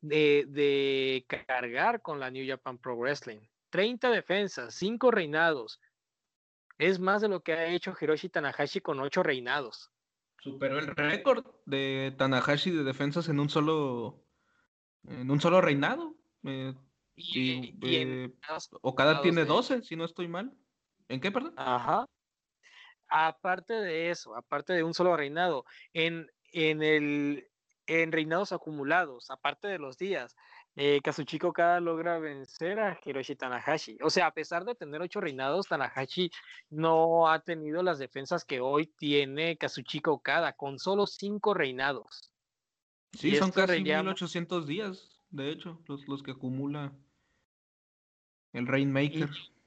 de, 0.01 0.45
de, 0.49 1.25
cargar 1.47 2.03
con 2.03 2.19
la 2.19 2.31
New 2.31 2.47
Japan 2.47 2.79
Pro 2.79 2.97
Wrestling. 2.97 3.39
30 3.71 4.11
defensas, 4.11 4.75
5 4.75 5.11
reinados. 5.13 5.81
Es 6.79 6.99
más 6.99 7.23
de 7.23 7.29
lo 7.29 7.43
que 7.43 7.53
ha 7.53 7.67
hecho 7.67 7.95
Hiroshi 7.99 8.29
Tanahashi 8.29 8.81
con 8.81 8.99
8 8.99 9.23
reinados. 9.23 9.93
Superó 10.41 10.79
el 10.79 10.87
récord 10.89 11.45
de 11.67 12.15
Tanahashi 12.17 12.71
de 12.71 12.85
defensas 12.85 13.29
en 13.29 13.41
un 13.41 13.51
solo 13.51 14.27
en 15.05 15.31
un 15.31 15.41
solo 15.41 15.61
reinado. 15.61 16.17
Eh, 16.45 16.75
y, 17.17 17.79
eh, 17.83 18.33
Okada 18.83 19.21
tiene 19.23 19.45
12, 19.45 19.83
si 19.83 19.97
no 19.97 20.05
estoy 20.05 20.29
mal. 20.29 20.57
¿En 21.09 21.21
qué, 21.21 21.31
perdón? 21.31 21.55
Ajá. 21.57 22.07
Aparte 23.09 23.75
de 23.75 24.11
eso, 24.11 24.37
aparte 24.37 24.73
de 24.73 24.85
un 24.85 24.95
solo 24.95 25.17
reinado, 25.17 25.65
en, 25.93 26.29
en 26.53 26.83
el 26.83 27.50
en 27.91 28.13
reinados 28.13 28.53
acumulados, 28.53 29.31
aparte 29.31 29.67
de 29.67 29.81
los 29.81 29.99
días, 29.99 30.37
eh, 30.77 31.01
Kazuchika 31.03 31.49
Okada 31.49 31.81
logra 31.81 32.21
vencer 32.21 32.79
a 32.79 32.97
Hiroshi 33.05 33.35
Tanahashi. 33.35 33.99
O 34.01 34.11
sea, 34.11 34.29
a 34.29 34.33
pesar 34.33 34.65
de 34.65 34.77
tener 34.77 35.03
ocho 35.03 35.21
reinados, 35.21 35.67
Tanahashi 35.67 36.31
no 36.71 37.29
ha 37.29 37.41
tenido 37.41 37.83
las 37.83 37.99
defensas 37.99 38.45
que 38.45 38.61
hoy 38.61 38.87
tiene 38.97 39.57
Kazuchika 39.57 40.13
Okada, 40.13 40.53
con 40.53 40.79
solo 40.79 41.09
cinco 41.09 41.53
reinados. 41.53 42.31
Sí, 43.13 43.35
son 43.35 43.51
casi 43.51 43.83
1800 43.83 44.69
días, 44.69 45.21
de 45.31 45.51
hecho, 45.51 45.83
los, 45.89 46.07
los 46.07 46.23
que 46.23 46.31
acumula 46.31 46.93
el 48.53 48.69
Rainmaker. 48.69 49.29
Y 49.29 49.60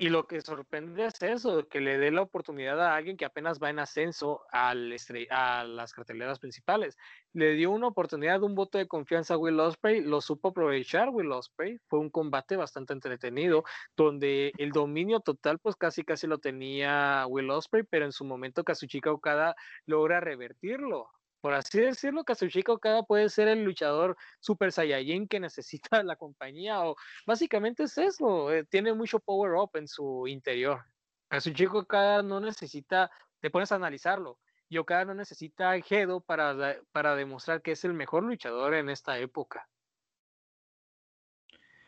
lo 0.00 0.26
que 0.26 0.40
sorprende 0.40 1.06
es 1.06 1.22
eso, 1.22 1.68
que 1.68 1.80
le 1.80 1.98
dé 1.98 2.10
la 2.10 2.22
oportunidad 2.22 2.80
a 2.80 2.96
alguien 2.96 3.16
que 3.16 3.24
apenas 3.24 3.60
va 3.60 3.70
en 3.70 3.78
ascenso 3.78 4.42
a 4.50 4.74
las 4.74 5.92
carteleras 5.92 6.38
principales. 6.38 6.96
Le 7.32 7.52
dio 7.52 7.70
una 7.70 7.88
oportunidad, 7.88 8.42
un 8.42 8.54
voto 8.54 8.78
de 8.78 8.88
confianza 8.88 9.34
a 9.34 9.38
Will 9.38 9.60
Ospreay, 9.60 10.00
lo 10.00 10.20
supo 10.20 10.48
aprovechar 10.48 11.10
Will 11.10 11.32
Ospreay. 11.32 11.78
Fue 11.86 11.98
un 11.98 12.10
combate 12.10 12.56
bastante 12.56 12.92
entretenido, 12.92 13.64
donde 13.96 14.52
el 14.58 14.70
dominio 14.70 15.20
total, 15.20 15.58
pues 15.58 15.76
casi 15.76 16.02
casi 16.02 16.26
lo 16.26 16.38
tenía 16.38 17.26
Will 17.28 17.50
Ospreay, 17.50 17.84
pero 17.88 18.04
en 18.04 18.12
su 18.12 18.24
momento 18.24 18.64
Kazuchika 18.64 19.12
Okada 19.12 19.54
logra 19.86 20.20
revertirlo 20.20 21.08
por 21.44 21.52
así 21.52 21.78
decirlo, 21.78 22.24
Kazuchika 22.24 22.72
Okada 22.72 23.02
puede 23.02 23.28
ser 23.28 23.48
el 23.48 23.64
luchador 23.64 24.16
Super 24.40 24.72
Saiyajin 24.72 25.28
que 25.28 25.38
necesita 25.40 26.02
la 26.02 26.16
compañía, 26.16 26.82
o 26.82 26.96
básicamente 27.26 27.82
es 27.82 27.98
eso, 27.98 28.50
eh, 28.50 28.64
tiene 28.64 28.94
mucho 28.94 29.20
power 29.20 29.52
up 29.52 29.68
en 29.74 29.86
su 29.86 30.26
interior. 30.26 30.86
Kazuchika 31.28 31.76
Okada 31.76 32.22
no 32.22 32.40
necesita, 32.40 33.10
te 33.40 33.50
pones 33.50 33.70
a 33.72 33.74
analizarlo, 33.74 34.40
y 34.70 34.78
Okada 34.78 35.04
no 35.04 35.12
necesita 35.12 35.78
Gedo 35.82 36.22
para, 36.22 36.78
para 36.92 37.14
demostrar 37.14 37.60
que 37.60 37.72
es 37.72 37.84
el 37.84 37.92
mejor 37.92 38.22
luchador 38.22 38.72
en 38.72 38.88
esta 38.88 39.18
época. 39.18 39.68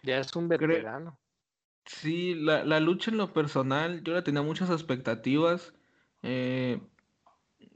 Ya 0.03 0.19
es 0.19 0.37
un 0.37 0.49
veterano. 0.49 1.19
Sí, 1.87 2.35
la, 2.35 2.63
la 2.63 2.79
lucha 2.79 3.11
en 3.11 3.17
lo 3.17 3.33
personal, 3.33 4.05
yo 4.05 4.13
le 4.13 4.21
tenía 4.21 4.43
muchas 4.43 4.69
expectativas. 4.69 5.73
Eh, 6.23 6.79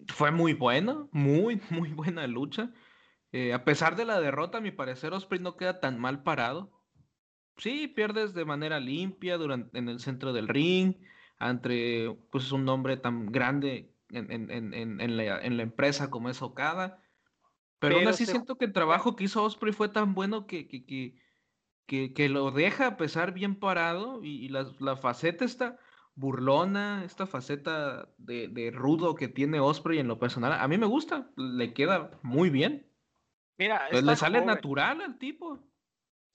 fue 0.09 0.31
muy 0.31 0.53
buena, 0.55 1.07
muy, 1.13 1.61
muy 1.71 1.93
buena 1.93 2.27
lucha. 2.27 2.73
Eh, 3.33 3.53
a 3.53 3.65
pesar 3.65 3.97
de 3.97 4.05
la 4.05 4.21
derrota, 4.21 4.59
a 4.59 4.61
mi 4.61 4.71
parecer, 4.71 5.13
Osprey 5.13 5.41
no 5.41 5.57
queda 5.57 5.81
tan 5.81 5.99
mal 5.99 6.23
parado. 6.23 6.73
Sí, 7.57 7.89
pierdes 7.89 8.35
de 8.35 8.45
manera 8.45 8.81
limpia 8.81 9.37
durante, 9.37 9.79
en 9.79 9.89
el 9.89 10.01
centro 10.01 10.33
del 10.33 10.49
ring, 10.49 10.97
entre 11.39 12.11
pues, 12.31 12.51
un 12.53 12.65
nombre 12.65 12.97
tan 12.97 13.31
grande 13.31 13.95
en, 14.11 14.31
en, 14.33 14.51
en, 14.51 15.01
en 15.01 15.17
la, 15.17 15.41
la, 15.41 15.63
empresa 15.63 16.11
como 16.11 16.31
es 16.31 16.43
Okada. 16.43 17.03
Pero, 17.79 17.97
aún 17.97 18.09
así 18.09 18.27
siento 18.27 18.57
que 18.57 18.67
el 18.67 18.73
trabajo 18.73 19.15
que 19.15 19.25
hizo 19.25 19.43
Osprey 19.43 19.73
fue 19.73 19.89
tan 19.89 20.15
bueno 20.15 20.47
que, 20.47 20.69
que, 20.69 20.85
que, 21.87 22.13
que, 22.13 22.29
lo 22.29 22.51
deja 22.51 22.87
a 22.87 22.97
pesar 22.97 23.33
bien 23.33 23.59
parado 23.59 24.23
y, 24.23 24.45
y 24.45 24.49
la, 24.49 24.71
la 24.81 24.97
faceta 24.97 25.45
está 25.45 25.79
burlona, 26.15 27.05
esta 27.05 27.27
faceta 27.27 28.09
de, 28.19 28.71
rudo 28.75 29.15
que 29.15 29.29
tiene 29.29 29.61
Osprey 29.61 29.99
en 29.99 30.09
lo 30.09 30.19
personal, 30.19 30.53
a 30.53 30.69
mí 30.69 30.79
me 30.79 30.87
gusta, 30.87 31.31
le 31.37 31.73
queda 31.73 32.11
muy 32.23 32.51
bien. 32.51 32.87
Mira, 33.59 33.89
pues 33.91 34.05
le 34.05 34.17
sale 34.17 34.45
natural 34.45 35.03
al 35.03 35.19
tipo. 35.19 35.59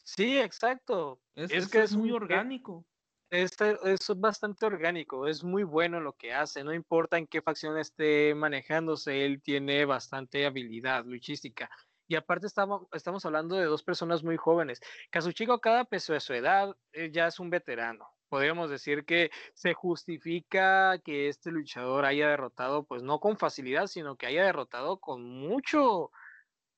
Sí, 0.04 0.38
exacto. 0.38 1.20
Es, 1.36 1.68
que 1.68 1.82
es 1.82 1.96
muy 1.96 2.12
orgánico. 2.12 2.86
Este, 3.32 3.76
es 3.84 4.08
bastante 4.16 4.66
orgánico, 4.66 5.28
es 5.28 5.44
muy 5.44 5.64
bueno 5.64 6.00
lo 6.00 6.14
que 6.14 6.32
hace, 6.32 6.64
no 6.64 6.74
importa 6.74 7.18
en 7.18 7.26
qué 7.26 7.42
facción 7.42 7.78
esté 7.78 8.36
manejándose, 8.36 9.26
él 9.26 9.42
tiene 9.42 9.84
bastante 9.86 10.46
habilidad 10.46 11.04
luchística. 11.06 11.70
Y 12.08 12.16
aparte 12.16 12.46
estamos, 12.46 12.84
estamos 12.94 13.26
hablando 13.26 13.56
de 13.56 13.66
dos 13.66 13.82
personas 13.82 14.24
muy 14.24 14.38
jóvenes. 14.38 14.80
Kazuchika, 15.10 15.58
cada 15.58 15.86
peso 15.86 16.14
de 16.14 16.20
su 16.20 16.34
edad, 16.34 16.78
eh, 16.94 17.10
ya 17.12 17.28
es 17.28 17.40
un 17.40 17.50
veterano 17.50 18.15
podríamos 18.36 18.70
decir 18.70 19.06
que 19.06 19.32
se 19.54 19.74
justifica 19.74 21.00
que 21.00 21.30
este 21.30 21.52
luchador 21.52 22.04
haya 22.04 22.28
derrotado, 22.28 22.84
pues 22.84 23.02
no 23.02 23.22
con 23.22 23.38
facilidad, 23.38 23.88
sino 23.88 24.18
que 24.18 24.26
haya 24.26 24.44
derrotado 24.44 24.98
con 25.00 25.24
mucho, 25.24 26.12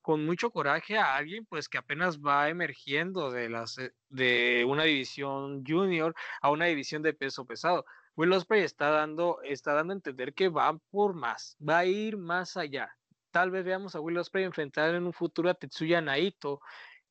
con 0.03 0.23
mucho 0.23 0.51
coraje 0.51 0.99
a 0.99 1.15
alguien, 1.15 1.47
pues 1.47 1.67
que 1.67 1.79
apenas 1.79 2.19
va 2.19 2.49
emergiendo 2.49 3.31
de, 3.31 3.49
las, 3.49 3.79
eh, 3.79 3.91
de 4.09 4.65
una 4.67 4.83
división 4.83 5.63
junior 5.65 6.13
a 6.43 6.51
una 6.51 6.65
división 6.65 7.01
de 7.01 7.13
peso 7.13 7.43
pesado. 7.43 7.85
Will 8.15 8.33
Ospreay 8.33 8.63
está 8.63 8.91
dando, 8.91 9.39
está 9.41 9.73
dando 9.73 9.93
a 9.93 9.95
entender 9.95 10.35
que 10.35 10.49
va 10.49 10.77
por 10.91 11.15
más, 11.15 11.57
va 11.67 11.79
a 11.79 11.85
ir 11.85 12.17
más 12.17 12.55
allá. 12.55 12.95
Tal 13.31 13.49
vez 13.49 13.65
veamos 13.65 13.95
a 13.95 13.99
Will 13.99 14.19
Ospreay 14.19 14.45
enfrentar 14.45 14.93
en 14.93 15.07
un 15.07 15.13
futuro 15.13 15.49
a 15.49 15.55
Tetsuya 15.55 16.01
Naito, 16.01 16.59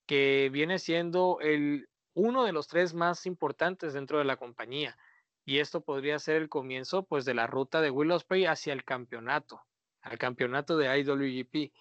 que 0.06 0.50
viene 0.52 0.78
siendo 0.78 1.38
el 1.40 1.88
uno 2.16 2.44
de 2.44 2.52
los 2.52 2.66
tres 2.66 2.94
más 2.94 3.26
importantes 3.26 3.92
dentro 3.92 4.18
de 4.18 4.24
la 4.24 4.38
compañía. 4.38 4.96
Y 5.44 5.58
esto 5.58 5.82
podría 5.82 6.18
ser 6.18 6.36
el 6.36 6.48
comienzo 6.48 7.04
pues 7.04 7.24
de 7.26 7.34
la 7.34 7.46
ruta 7.46 7.80
de 7.80 7.90
Will 7.90 8.10
Ospreay 8.10 8.46
hacia 8.46 8.72
el 8.72 8.84
campeonato, 8.84 9.62
al 10.00 10.18
campeonato 10.18 10.78
de 10.78 10.98
IWGP. 10.98 11.72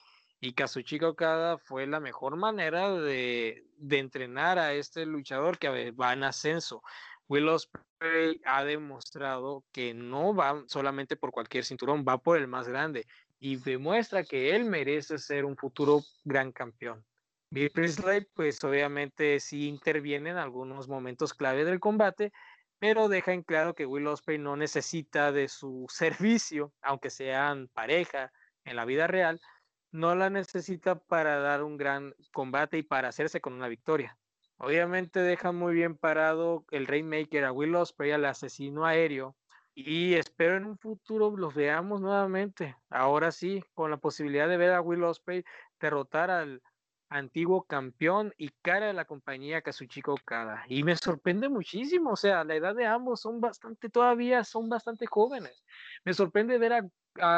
Y 0.42 0.54
Kazuchika 0.54 1.08
Okada 1.08 1.58
fue 1.58 1.88
la 1.88 2.02
mejor 2.02 2.36
manera 2.36 2.94
de, 2.94 3.66
de 3.78 4.00
entrenar 4.00 4.60
a 4.60 4.74
este 4.74 5.06
luchador 5.06 5.58
que 5.58 5.92
va 5.92 6.12
en 6.12 6.26
ascenso. 6.26 6.84
Will 7.30 7.48
Ospreay 7.48 8.42
ha 8.44 8.66
demostrado 8.66 9.64
que 9.72 9.94
no 9.94 10.36
va 10.36 10.64
solamente 10.68 11.16
por 11.16 11.32
cualquier 11.32 11.64
cinturón, 11.64 12.06
va 12.08 12.18
por 12.18 12.38
el 12.38 12.48
más 12.48 12.68
grande 12.68 13.08
y 13.40 13.56
demuestra 13.56 14.24
que 14.26 14.54
él 14.54 14.66
merece 14.66 15.18
ser 15.18 15.46
un 15.46 15.56
futuro 15.56 16.02
gran 16.26 16.52
campeón. 16.52 17.06
Bill 17.50 17.72
Priestley, 17.72 18.28
pues 18.34 18.64
obviamente 18.64 19.40
sí 19.40 19.68
interviene 19.68 20.32
en 20.32 20.38
algunos 20.38 20.88
momentos 20.88 21.34
clave 21.34 21.64
del 21.64 21.80
combate, 21.80 22.34
pero 22.80 23.08
deja 23.08 23.34
en 23.34 23.44
claro 23.44 23.76
que 23.76 23.86
Will 23.86 24.08
Ospreay 24.08 24.40
no 24.40 24.56
necesita 24.56 25.32
de 25.32 25.48
su 25.48 25.86
servicio, 25.90 26.74
aunque 26.82 27.10
sean 27.10 27.70
pareja 27.70 28.32
en 28.64 28.76
la 28.76 28.86
vida 28.86 29.08
real, 29.08 29.40
no 29.92 30.16
la 30.16 30.30
necesita 30.30 31.00
para 31.00 31.40
dar 31.40 31.64
un 31.64 31.78
gran 31.78 32.14
combate 32.34 32.78
y 32.78 32.84
para 32.84 33.10
hacerse 33.10 33.40
con 33.40 33.54
una 33.54 33.70
victoria. 33.70 34.18
Obviamente 34.58 35.20
deja 35.20 35.52
muy 35.52 35.74
bien 35.74 35.98
parado 35.98 36.66
el 36.72 36.88
Rainmaker 36.88 37.46
a 37.46 37.52
Will 37.52 37.76
Ospreay, 37.76 38.12
al 38.12 38.26
asesino 38.26 38.86
aéreo, 38.86 39.36
y 39.74 40.14
espero 40.14 40.56
en 40.56 40.66
un 40.66 40.78
futuro 40.78 41.36
los 41.36 41.54
veamos 41.54 42.02
nuevamente. 42.02 42.76
Ahora 42.90 43.32
sí, 43.32 43.62
con 43.74 43.92
la 43.92 43.98
posibilidad 43.98 44.48
de 44.48 44.58
ver 44.58 44.72
a 44.72 44.82
Will 44.82 45.04
Ospreay 45.04 45.44
derrotar 45.80 46.32
al 46.32 46.62
antiguo 47.10 47.64
campeón 47.64 48.34
y 48.38 48.50
cara 48.62 48.88
de 48.88 48.94
la 48.94 49.06
compañía 49.06 49.62
Kazuchika 49.62 50.12
Okada. 50.12 50.64
Y 50.68 50.84
me 50.84 50.96
sorprende 50.96 51.50
muchísimo, 51.50 52.12
o 52.12 52.16
sea, 52.16 52.44
la 52.44 52.56
edad 52.56 52.76
de 52.76 52.86
ambos 52.86 53.22
son 53.22 53.42
bastante, 53.42 53.90
todavía 53.90 54.44
son 54.44 54.70
bastante 54.70 55.06
jóvenes. 55.08 55.64
Me 56.04 56.14
sorprende 56.14 56.58
ver 56.58 56.74
a, 56.74 56.90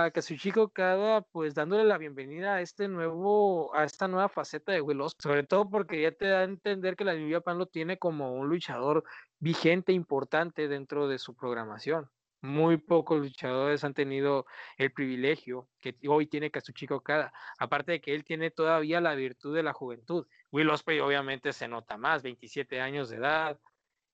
a 0.06 0.12
Kazuchika 0.12 0.62
Okada 0.62 1.22
pues 1.32 1.54
dándole 1.54 1.84
la 1.84 1.98
bienvenida 1.98 2.56
a 2.56 2.62
este 2.62 2.88
nuevo, 2.88 3.76
a 3.76 3.84
esta 3.84 4.08
nueva 4.08 4.30
faceta 4.30 4.72
de 4.72 4.82
Will 4.82 5.02
Ospreay, 5.02 5.36
sobre 5.36 5.48
todo 5.48 5.70
porque 5.70 6.02
ya 6.02 6.12
te 6.12 6.28
da 6.28 6.40
a 6.40 6.44
entender 6.44 6.96
que 6.96 7.04
la 7.06 7.14
New 7.14 7.32
Japan 7.32 7.58
lo 7.58 7.68
tiene 7.68 7.98
como 7.98 8.34
un 8.34 8.50
luchador 8.50 9.04
vigente, 9.40 9.92
importante 9.94 10.68
dentro 10.68 11.08
de 11.08 11.20
su 11.20 11.36
programación. 11.36 12.10
Muy 12.42 12.78
pocos 12.78 13.20
luchadores 13.20 13.84
han 13.84 13.96
tenido 13.96 14.46
el 14.78 14.92
privilegio 14.92 15.68
que 15.82 15.96
hoy 16.08 16.28
tiene 16.28 16.52
Kazuchika 16.52 16.96
Okada. 16.96 17.34
Aparte 17.58 17.94
de 17.94 18.02
que 18.02 18.14
él 18.14 18.24
tiene 18.24 18.52
todavía 18.52 19.02
la 19.02 19.16
virtud 19.16 19.56
de 19.56 19.64
la 19.64 19.74
juventud. 19.74 20.28
Will 20.52 20.70
Ospreay 20.70 21.00
obviamente 21.00 21.52
se 21.52 21.68
nota 21.68 21.98
más, 21.98 22.22
27 22.22 22.80
años 22.80 23.10
de 23.10 23.18
edad. 23.18 23.60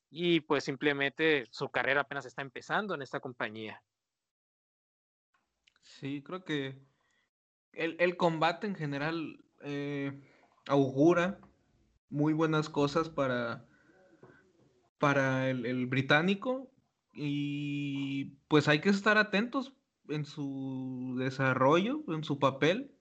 Y 0.09 0.39
pues 0.41 0.63
simplemente 0.63 1.47
su 1.51 1.69
carrera 1.69 2.01
apenas 2.01 2.25
está 2.25 2.41
empezando 2.41 2.95
en 2.95 3.01
esta 3.01 3.19
compañía. 3.19 3.81
Sí, 5.81 6.23
creo 6.23 6.45
que 6.45 6.79
el, 7.73 8.15
combate 8.15 8.67
en 8.67 8.75
general 8.75 9.43
eh, 9.63 10.13
augura 10.67 11.39
muy 12.09 12.31
buenas 12.31 12.69
cosas 12.69 13.09
para, 13.09 13.65
para 14.97 15.49
el 15.49 15.87
británico 15.87 16.72
y 17.13 18.37
pues 18.47 18.67
hay 18.67 18.81
que 18.81 18.89
estar 18.89 19.17
atentos 19.17 19.73
en 20.09 20.25
su 20.25 21.15
desarrollo, 21.17 22.03
en 22.07 22.23
su 22.23 22.39
papel, 22.39 22.95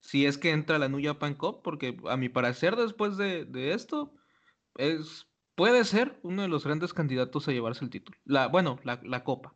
si 0.00 0.26
es 0.26 0.38
que 0.38 0.50
entra 0.50 0.78
la 0.78 0.88
New 0.88 1.00
Japan 1.02 1.34
Cup, 1.34 1.62
porque 1.62 1.96
a 2.08 2.16
mi 2.16 2.28
parecer 2.28 2.76
después 2.76 3.16
de, 3.16 3.46
esto 3.72 4.14
es 4.76 5.28
puede 5.54 5.84
ser 5.84 6.18
uno 6.22 6.42
de 6.42 6.48
los 6.48 6.64
grandes 6.64 6.94
candidatos 6.94 7.46
a 7.46 7.52
llevarse 7.52 7.84
el 7.84 7.90
título. 7.90 8.18
La, 8.24 8.48
bueno, 8.48 8.80
la, 8.84 9.00
la 9.04 9.22
copa. 9.22 9.54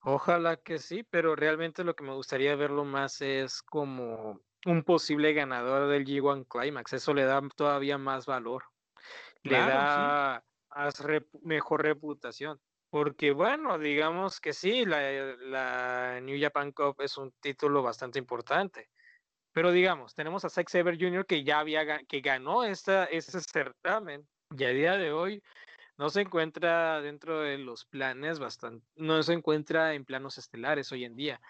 Ojalá 0.00 0.56
que 0.56 0.78
sí, 0.78 1.02
pero 1.02 1.34
realmente 1.34 1.82
lo 1.82 1.96
que 1.96 2.04
me 2.04 2.14
gustaría 2.14 2.54
verlo 2.54 2.84
más 2.84 3.20
es 3.20 3.60
como 3.62 4.40
un 4.64 4.84
posible 4.84 5.32
ganador 5.32 5.88
del 5.88 6.04
G1 6.04 6.46
Climax. 6.46 6.92
Eso 6.92 7.12
le 7.12 7.24
da 7.24 7.42
todavía 7.56 7.98
más 7.98 8.24
valor. 8.24 8.64
le 9.42 9.58
da 9.58 10.44
mejor 11.42 11.82
reputación. 11.82 12.60
Porque 12.90 13.32
bueno, 13.32 13.78
digamos 13.78 14.40
que 14.40 14.52
sí, 14.52 14.84
la, 14.84 16.20
New 16.20 16.40
Japan 16.40 16.72
Cup 16.72 16.96
es 17.00 17.16
un 17.16 17.32
título 17.40 17.82
bastante 17.82 18.18
importante. 18.18 18.88
Pero 19.52 19.72
digamos, 19.72 20.14
tenemos 20.14 20.44
a 20.44 20.50
Zack 20.50 20.68
Saber 20.68 20.98
Jr. 20.98 21.26
que 21.26 21.42
ya 21.44 21.58
había 21.60 22.04
que 22.04 22.20
ganó 22.20 22.64
esta, 22.64 23.04
ese 23.06 23.40
certamen 23.40 24.26
y 24.56 24.64
a 24.64 24.68
día 24.68 24.96
de 24.96 25.12
hoy 25.12 25.42
no 25.98 26.10
se 26.10 26.20
encuentra 26.22 27.00
dentro 27.00 27.40
de 27.40 27.58
los 27.58 27.86
planes 27.86 28.38
bastante, 28.38 28.86
no 28.96 29.22
se 29.22 29.32
encuentra 29.32 29.94
en 29.94 30.04
planos 30.04 30.38
estelares 30.38 30.92
hoy 30.92 31.04
en 31.04 31.16
día. 31.16 31.40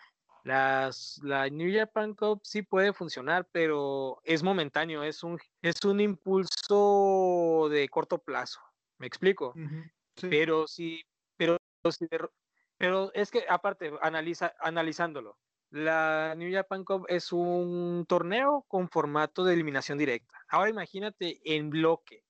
Las, 0.45 1.21
la 1.25 1.49
New 1.49 1.77
Japan 1.77 2.15
Cup 2.15 2.41
sí 2.45 2.63
puede 2.63 2.93
funcionar, 2.93 3.49
pero 3.51 4.21
es 4.23 4.45
momentáneo, 4.45 5.03
es 5.03 5.25
un, 5.25 5.39
es 5.61 5.85
un 5.85 6.01
impulso 6.01 7.69
de 7.69 7.89
corto 7.89 8.19
plazo. 8.19 8.61
¿Me 8.99 9.07
explico? 9.07 9.55
Pero 10.29 10.67
sí, 10.67 11.03
pero, 11.37 11.59
pero 12.79 13.13
es 13.15 13.31
que 13.31 13.45
aparte, 13.49 13.93
analiza, 14.01 14.55
analizándolo, 14.61 15.39
la 15.71 16.35
New 16.37 16.53
Japan 16.53 16.85
Cup 16.85 17.07
es 17.09 17.33
un 17.33 18.07
torneo 18.09 18.65
con 18.69 18.89
formato 18.89 19.45
de 19.45 19.55
eliminación 19.55 19.99
directa. 19.99 20.39
Ahora 20.49 20.71
imagínate 20.71 21.41
en 21.45 21.71
bloque, 21.71 22.25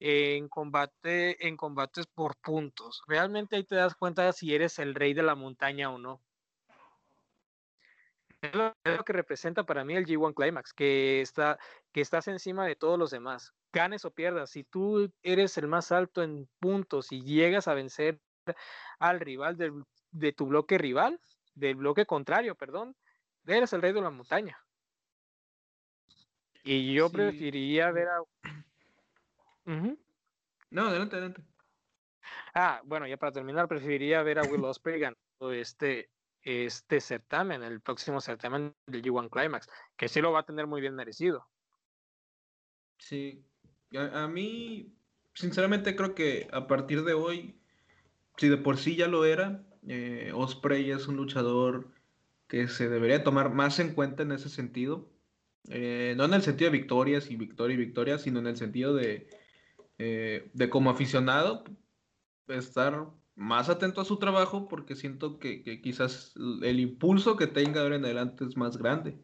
en 0.00 0.48
combate, 0.48 1.46
en 1.46 1.56
combates 1.56 2.06
por 2.06 2.36
puntos. 2.36 3.02
Realmente 3.06 3.56
ahí 3.56 3.64
te 3.64 3.76
das 3.76 3.94
cuenta 3.94 4.32
si 4.32 4.54
eres 4.54 4.78
el 4.78 4.94
rey 4.94 5.14
de 5.14 5.22
la 5.22 5.34
montaña 5.36 5.90
o 5.90 5.98
no. 5.98 6.22
Es 8.42 8.54
lo, 8.54 8.74
que 9.04 9.12
representa 9.12 9.64
para 9.64 9.84
mí 9.84 9.94
el 9.94 10.04
G1 10.04 10.34
Climax, 10.34 10.72
que, 10.72 11.20
está, 11.20 11.58
que 11.92 12.00
estás 12.00 12.26
encima 12.26 12.66
de 12.66 12.74
todos 12.74 12.98
los 12.98 13.12
demás 13.12 13.54
ganes 13.72 14.04
o 14.04 14.10
pierdas, 14.10 14.50
si 14.50 14.64
tú 14.64 15.12
eres 15.22 15.56
el 15.58 15.68
más 15.68 15.92
alto 15.92 16.22
en 16.24 16.48
puntos 16.58 17.12
y 17.12 17.22
llegas 17.22 17.68
a 17.68 17.74
vencer 17.74 18.20
al 18.98 19.20
rival 19.20 19.56
de 20.10 20.32
tu 20.32 20.46
bloque 20.46 20.76
rival, 20.76 21.20
del 21.54 21.76
bloque 21.76 22.04
contrario, 22.04 22.56
perdón, 22.56 22.96
eres 23.46 23.72
el 23.72 23.80
rey 23.80 23.92
de 23.92 24.00
la 24.00 24.10
montaña. 24.10 24.58
Y 26.64 26.92
yo 26.94 27.10
preferiría 27.10 27.90
ver 27.90 28.08
a... 28.08 28.22
No, 30.70 30.86
adelante, 30.86 31.16
adelante. 31.16 31.42
Ah, 32.54 32.80
bueno, 32.84 33.06
ya 33.06 33.18
para 33.18 33.32
terminar, 33.32 33.68
preferiría 33.68 34.22
ver 34.22 34.38
a 34.38 34.42
Will 34.42 34.64
Ospreay 34.64 35.00
ganando 35.00 35.52
este, 35.52 36.08
este 36.42 37.00
certamen, 37.00 37.62
el 37.62 37.80
próximo 37.80 38.20
certamen 38.20 38.74
del 38.86 39.02
G1 39.02 39.30
Climax, 39.30 39.68
que 39.96 40.08
sí 40.08 40.20
lo 40.20 40.32
va 40.32 40.40
a 40.40 40.46
tener 40.46 40.66
muy 40.66 40.80
bien 40.80 40.94
merecido. 40.94 41.46
Sí, 42.98 43.44
a, 43.96 44.28
mí, 44.28 44.94
sinceramente, 45.34 45.96
creo 45.96 46.14
que 46.14 46.48
a 46.52 46.66
partir 46.66 47.04
de 47.04 47.14
hoy, 47.14 47.60
si 48.36 48.48
de 48.48 48.56
por 48.56 48.78
sí 48.78 48.96
ya 48.96 49.08
lo 49.08 49.24
era, 49.24 49.64
eh, 49.86 50.32
Osprey 50.34 50.90
es 50.90 51.08
un 51.08 51.16
luchador 51.16 51.88
que 52.48 52.68
se 52.68 52.88
debería 52.88 53.24
tomar 53.24 53.52
más 53.52 53.78
en 53.78 53.94
cuenta 53.94 54.22
en 54.22 54.32
ese 54.32 54.48
sentido. 54.48 55.10
Eh, 55.68 56.14
no 56.16 56.24
en 56.24 56.34
el 56.34 56.42
sentido 56.42 56.70
de 56.70 56.78
victorias 56.78 57.30
y 57.30 57.36
victoria 57.36 57.74
y 57.74 57.78
victoria, 57.78 58.18
sino 58.18 58.40
en 58.40 58.48
el 58.48 58.56
sentido 58.56 58.94
de, 58.94 59.28
eh, 59.98 60.50
de 60.52 60.70
como 60.70 60.90
aficionado, 60.90 61.64
estar 62.48 63.08
más 63.42 63.68
atento 63.68 64.00
a 64.00 64.04
su 64.04 64.18
trabajo 64.18 64.68
porque 64.68 64.94
siento 64.94 65.38
que, 65.38 65.62
que, 65.62 65.80
quizás 65.80 66.34
el 66.62 66.80
impulso 66.80 67.36
que 67.36 67.46
tenga 67.46 67.82
ahora 67.82 67.96
en 67.96 68.04
adelante 68.04 68.44
es 68.44 68.56
más 68.56 68.78
grande, 68.78 69.18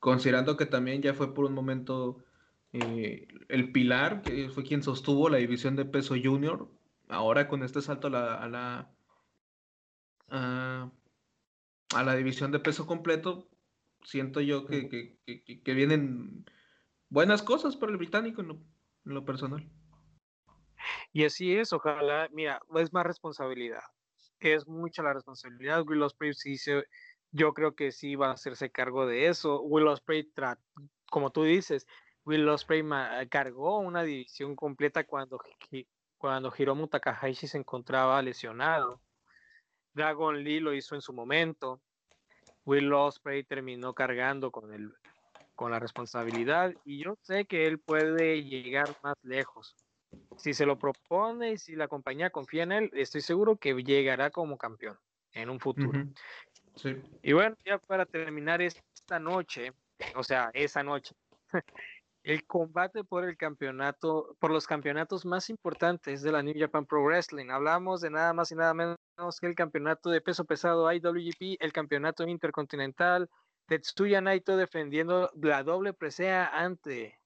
considerando 0.00 0.56
que 0.56 0.66
también 0.66 1.00
ya 1.00 1.14
fue 1.14 1.32
por 1.32 1.44
un 1.44 1.54
momento 1.54 2.24
eh, 2.72 3.28
el 3.48 3.70
Pilar, 3.70 4.22
que 4.22 4.48
fue 4.50 4.64
quien 4.64 4.82
sostuvo 4.82 5.28
la 5.28 5.38
división 5.38 5.76
de 5.76 5.84
peso 5.84 6.14
junior, 6.22 6.68
ahora 7.08 7.46
con 7.46 7.62
este 7.62 7.82
salto 7.82 8.08
a 8.08 8.10
la, 8.10 8.34
a 8.34 8.48
la, 8.48 8.90
a, 11.94 12.02
la 12.02 12.16
división 12.16 12.50
de 12.50 12.58
peso 12.58 12.86
completo, 12.86 13.48
siento 14.02 14.40
yo 14.40 14.66
que, 14.66 14.88
que, 15.24 15.74
vienen 15.74 16.46
buenas 17.10 17.42
cosas 17.42 17.76
para 17.76 17.92
el 17.92 17.98
británico 17.98 18.40
en 18.40 18.58
lo, 19.04 19.24
personal. 19.24 19.68
Y 21.12 21.24
así 21.24 21.56
es, 21.56 21.72
ojalá, 21.72 22.28
mira, 22.32 22.60
es 22.76 22.92
más 22.92 23.04
responsabilidad. 23.06 23.82
Es 24.40 24.66
mucha 24.66 25.02
la 25.02 25.12
responsabilidad. 25.12 25.84
Will 25.86 26.02
Ospreay 26.02 26.34
sí 26.34 26.56
yo 27.32 27.54
creo 27.54 27.74
que 27.74 27.92
sí 27.92 28.14
va 28.14 28.28
a 28.28 28.32
hacerse 28.32 28.70
cargo 28.70 29.06
de 29.06 29.28
eso. 29.28 29.62
Will 29.62 29.88
Ospreay, 29.88 30.30
como 31.10 31.30
tú 31.30 31.44
dices, 31.44 31.86
Will 32.24 32.48
Ospreay 32.48 32.84
cargó 33.28 33.78
una 33.78 34.02
división 34.02 34.54
completa 34.54 35.04
cuando, 35.04 35.40
cuando 36.18 36.52
Hiromu 36.56 36.88
Takahashi 36.88 37.46
se 37.46 37.58
encontraba 37.58 38.20
lesionado. 38.22 39.00
Dragon 39.94 40.42
Lee 40.42 40.60
lo 40.60 40.74
hizo 40.74 40.94
en 40.94 41.00
su 41.00 41.12
momento. 41.12 41.80
Will 42.64 42.92
Ospreay 42.92 43.44
terminó 43.44 43.92
cargando 43.94 44.50
con, 44.50 44.72
el, 44.72 44.92
con 45.54 45.70
la 45.70 45.78
responsabilidad 45.78 46.72
y 46.84 47.02
yo 47.02 47.16
sé 47.22 47.44
que 47.44 47.66
él 47.66 47.78
puede 47.78 48.44
llegar 48.44 48.96
más 49.02 49.16
lejos. 49.22 49.74
Si 50.36 50.54
se 50.54 50.66
lo 50.66 50.78
propone 50.78 51.52
y 51.52 51.58
si 51.58 51.76
la 51.76 51.88
compañía 51.88 52.30
confía 52.30 52.64
en 52.64 52.72
él, 52.72 52.90
estoy 52.94 53.20
seguro 53.20 53.56
que 53.56 53.74
llegará 53.74 54.30
como 54.30 54.58
campeón 54.58 54.98
en 55.32 55.50
un 55.50 55.60
futuro. 55.60 56.04
Y 57.22 57.32
bueno, 57.32 57.56
ya 57.64 57.78
para 57.78 58.06
terminar 58.06 58.62
esta 58.62 59.18
noche, 59.18 59.72
o 60.16 60.22
sea, 60.22 60.50
esa 60.54 60.82
noche, 60.82 61.14
el 62.24 62.46
combate 62.46 63.04
por 63.04 63.24
el 63.24 63.36
campeonato, 63.36 64.36
por 64.38 64.50
los 64.50 64.66
campeonatos 64.66 65.24
más 65.24 65.50
importantes 65.50 66.22
de 66.22 66.32
la 66.32 66.42
New 66.42 66.54
Japan 66.56 66.86
Pro 66.86 67.04
Wrestling. 67.04 67.50
Hablamos 67.50 68.00
de 68.00 68.10
nada 68.10 68.32
más 68.32 68.50
y 68.52 68.54
nada 68.54 68.74
menos 68.74 68.96
que 69.40 69.46
el 69.46 69.54
campeonato 69.54 70.10
de 70.10 70.20
peso 70.20 70.44
pesado 70.44 70.90
IWGP, 70.92 71.60
el 71.60 71.72
campeonato 71.72 72.26
intercontinental, 72.26 73.28
Tetsuya 73.66 74.20
Naito 74.20 74.56
defendiendo 74.56 75.30
la 75.40 75.62
doble 75.62 75.92
presea 75.92 76.46
ante 76.46 77.18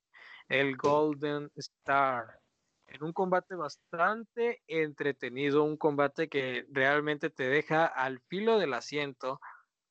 el 0.49 0.77
Golden 0.77 1.51
Star. 1.57 2.41
En 2.87 3.03
un 3.05 3.13
combate 3.13 3.55
bastante 3.55 4.63
entretenido, 4.67 5.65
un 5.65 5.77
combate 5.77 6.29
que 6.29 6.67
realmente 6.71 7.31
te 7.31 7.49
deja 7.49 7.87
al 7.87 8.21
filo 8.29 8.59
del 8.59 8.75
asiento, 8.75 9.41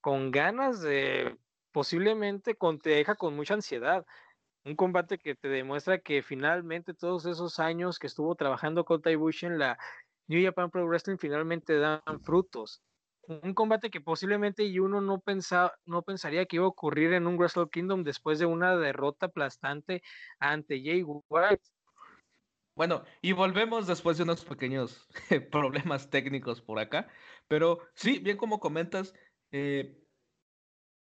con 0.02 0.32
ganas 0.32 0.82
de 0.82 1.38
posiblemente 1.72 2.56
te 2.82 2.90
deja 2.90 3.16
con 3.16 3.36
mucha 3.36 3.56
ansiedad 3.56 4.06
un 4.66 4.76
combate 4.76 5.20
que 5.20 5.36
te 5.36 5.48
demuestra 5.48 6.00
que 6.00 6.24
finalmente 6.24 6.94
todos 6.96 7.26
esos 7.28 7.60
años 7.60 8.00
que 8.00 8.08
estuvo 8.08 8.36
trabajando 8.36 8.84
con 8.84 9.02
Ibushi 9.06 9.46
en 9.46 9.60
la 9.60 9.78
New 10.28 10.44
Japan 10.44 10.72
Pro 10.72 10.88
Wrestling 10.88 11.18
finalmente 11.18 11.78
dan 11.78 12.02
frutos. 12.24 12.82
un 13.28 13.54
combate 13.54 13.90
que 13.92 14.02
posiblemente 14.02 14.64
uno 14.80 15.02
no, 15.02 15.20
pensaba, 15.20 15.74
no 15.86 16.02
pensaría 16.02 16.46
que 16.46 16.58
iba 16.58 16.66
a 16.66 16.70
ocurrir 16.70 17.14
en 17.14 17.28
un 17.28 17.38
Wrestle 17.38 17.70
Kingdom 17.72 18.04
después 18.04 18.40
de 18.40 18.48
una 18.48 18.76
derrota 18.76 19.28
aplastante 19.28 20.02
ante 20.40 20.82
Jay 20.84 21.04
White. 21.04 21.75
Bueno, 22.76 23.06
y 23.22 23.32
volvemos 23.32 23.88
después 23.88 24.18
de 24.18 24.24
unos 24.24 24.44
pequeños 24.44 25.08
problemas 25.52 26.10
técnicos 26.10 26.62
por 26.62 26.78
acá, 26.78 27.08
pero 27.48 27.80
sí, 27.94 28.20
bien 28.20 28.36
como 28.36 28.60
comentas, 28.60 29.14
eh, 29.52 29.98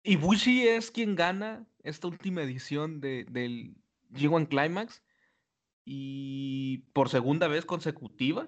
Ibushi 0.04 0.68
es 0.68 0.92
quien 0.92 1.16
gana 1.16 1.68
esta 1.84 2.08
última 2.08 2.44
edición 2.44 3.02
de, 3.02 3.26
del 3.26 3.76
G1 4.12 4.48
Climax 4.48 5.04
y 5.84 6.80
por 6.94 7.10
segunda 7.10 7.48
vez 7.48 7.66
consecutiva 7.66 8.48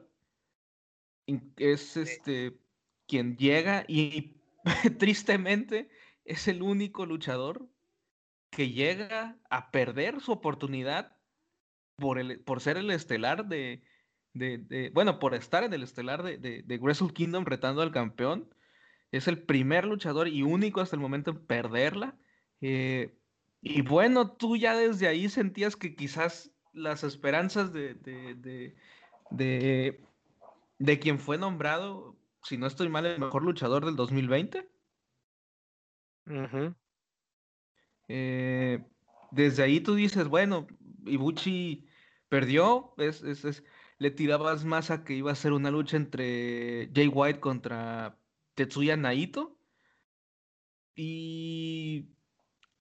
es 1.58 1.98
este 1.98 2.60
quien 3.08 3.36
llega 3.38 3.84
y 3.88 4.40
tristemente 5.00 5.90
es 6.24 6.48
el 6.48 6.62
único 6.62 7.08
luchador 7.08 7.68
que 8.52 8.70
llega 8.70 9.40
a 9.50 9.72
perder 9.72 10.22
su 10.22 10.32
oportunidad 10.32 11.17
por, 11.98 12.20
el, 12.20 12.40
por 12.40 12.62
ser 12.62 12.78
el 12.78 12.90
estelar 12.92 13.48
de, 13.48 13.84
de, 14.34 14.92
bueno, 14.94 15.20
por 15.20 15.34
estar 15.34 15.64
en 15.64 15.74
el 15.74 15.84
estelar 15.84 16.24
de, 16.24 16.38
de, 16.38 16.78
Wrestle 16.78 17.14
Kingdom 17.14 17.46
retando 17.46 17.82
al 17.82 17.92
campeón. 17.92 18.50
Es 19.12 19.28
el 19.28 19.42
primer 19.42 19.86
luchador 19.86 20.28
y 20.28 20.44
único 20.44 20.82
hasta 20.82 20.96
el 20.96 21.02
momento 21.02 21.32
en 21.32 21.46
perderla. 21.46 22.18
Eh, 22.62 23.18
y 23.62 23.82
bueno, 23.82 24.32
tú 24.32 24.58
ya 24.58 24.76
desde 24.76 25.08
ahí 25.08 25.30
sentías 25.30 25.76
que 25.76 25.96
quizás 25.96 26.52
las 26.74 27.04
esperanzas 27.04 27.74
de, 27.74 27.96
de, 27.96 28.76
de, 29.32 30.02
de 30.78 31.00
quien 31.00 31.20
fue 31.20 31.38
nombrado 31.38 32.18
si 32.48 32.58
no 32.58 32.68
estoy 32.68 32.88
mal, 32.88 33.06
el 33.06 33.20
mejor 33.20 33.44
luchador 33.44 33.86
del 33.86 33.96
2020. 33.96 34.70
Eh, 38.08 38.86
desde 39.32 39.64
ahí 39.64 39.82
tú 39.82 39.96
dices, 39.96 40.28
bueno, 40.30 40.66
Ibuchi 41.06 41.87
perdió, 42.30 42.94
es, 42.98 43.24
es, 43.24 43.64
le 44.00 44.12
tirabas 44.12 44.66
más 44.66 44.92
que 45.06 45.14
iba 45.16 45.32
a 45.32 45.36
ser 45.36 45.54
una 45.54 45.72
lucha 45.72 45.98
entre 45.98 46.92
Jay 46.94 47.08
White 47.08 47.40
contra 47.40 48.20
Tetsuya 48.56 48.98
Naito. 48.98 49.58
Y 50.96 52.16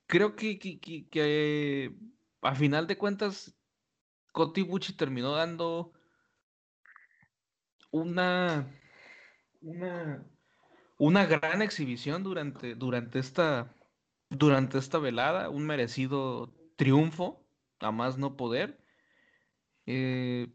creo 0.06 0.36
que, 0.36 0.58
que, 0.58 0.80
que, 0.80 1.96
a 2.42 2.54
final 2.54 2.86
de 2.86 2.98
cuentas, 2.98 3.56
Koti 4.32 4.62
Ibuchi 4.62 4.94
terminó 4.94 5.32
dando 5.32 5.92
una 7.90 8.70
una, 9.60 10.26
una 10.98 11.26
gran 11.26 11.62
exhibición 11.62 12.22
durante, 12.22 12.74
durante, 12.74 13.18
esta, 13.18 13.74
durante 14.30 14.78
esta 14.78 14.98
velada, 14.98 15.50
un 15.50 15.66
merecido 15.66 16.54
triunfo, 16.76 17.46
a 17.80 17.90
más 17.90 18.18
no 18.18 18.36
poder. 18.36 18.85
Eh, 19.86 20.48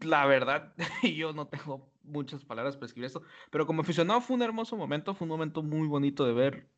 la 0.00 0.26
verdad, 0.26 0.74
yo 1.16 1.32
no 1.32 1.48
tengo 1.48 1.92
muchas 2.02 2.44
palabras 2.44 2.76
para 2.76 2.86
escribir 2.86 3.06
esto, 3.06 3.22
pero 3.50 3.66
como 3.66 3.82
aficionado 3.82 4.20
fue 4.20 4.36
un 4.36 4.42
hermoso 4.42 4.76
momento, 4.76 5.14
fue 5.14 5.26
un 5.26 5.30
momento 5.30 5.62
muy 5.62 5.88
bonito 5.88 6.24
de 6.24 6.32
ver. 6.32 6.68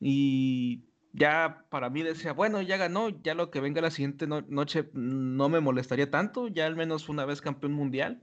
Y 0.00 0.84
ya 1.12 1.66
para 1.70 1.90
mí 1.90 2.02
decía, 2.02 2.32
bueno, 2.32 2.62
ya 2.62 2.76
ganó, 2.76 3.08
ya 3.08 3.34
lo 3.34 3.50
que 3.50 3.60
venga 3.60 3.80
la 3.80 3.90
siguiente 3.90 4.26
noche 4.26 4.90
no 4.92 5.48
me 5.48 5.60
molestaría 5.60 6.10
tanto, 6.10 6.48
ya 6.48 6.66
al 6.66 6.76
menos 6.76 7.08
una 7.08 7.24
vez 7.24 7.40
campeón 7.40 7.72
mundial. 7.72 8.22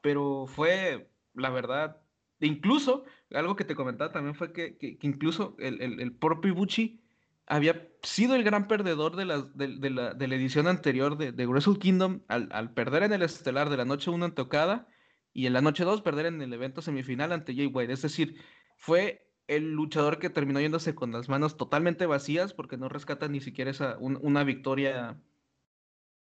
Pero 0.00 0.46
fue 0.48 1.12
la 1.34 1.50
verdad, 1.50 2.02
incluso 2.40 3.04
algo 3.30 3.56
que 3.56 3.64
te 3.64 3.74
comentaba 3.74 4.12
también 4.12 4.34
fue 4.34 4.52
que, 4.52 4.98
incluso 5.02 5.56
el, 5.58 6.12
propio 6.16 6.52
Ibuchi 6.52 7.01
había 7.46 7.88
sido 8.02 8.34
el 8.34 8.44
gran 8.44 8.68
perdedor 8.68 9.16
de 9.16 9.24
la, 9.24 9.42
de, 9.42 9.90
la, 9.90 10.14
de 10.14 10.28
la 10.28 10.34
edición 10.34 10.66
anterior 10.66 11.16
de, 11.16 11.32
de 11.32 11.46
Wrestle 11.46 11.78
Kingdom 11.78 12.22
al, 12.28 12.72
perder 12.74 13.02
en 13.04 13.12
el 13.12 13.22
estelar 13.22 13.70
de 13.70 13.76
la 13.76 13.84
noche 13.84 14.10
1 14.10 14.24
ante 14.24 14.42
Okada 14.42 14.88
y 15.32 15.46
en 15.46 15.52
la 15.52 15.60
noche 15.60 15.84
2 15.84 16.02
perder 16.02 16.26
en 16.26 16.42
el 16.42 16.52
evento 16.52 16.82
semifinal 16.82 17.32
ante 17.32 17.54
Jay 17.54 17.66
White. 17.66 17.92
Es 17.92 18.02
decir, 18.02 18.40
fue 18.76 19.28
el 19.48 19.72
luchador 19.72 20.18
que 20.18 20.30
terminó 20.30 20.60
yéndose 20.60 20.94
con 20.94 21.12
las 21.12 21.28
manos 21.28 21.56
totalmente 21.56 22.06
vacías 22.06 22.54
porque 22.54 22.76
no 22.76 22.88
rescata 22.88 23.28
ni 23.28 23.40
siquiera 23.40 23.70
esa, 23.70 23.96
una 23.98 24.44
victoria 24.44 25.20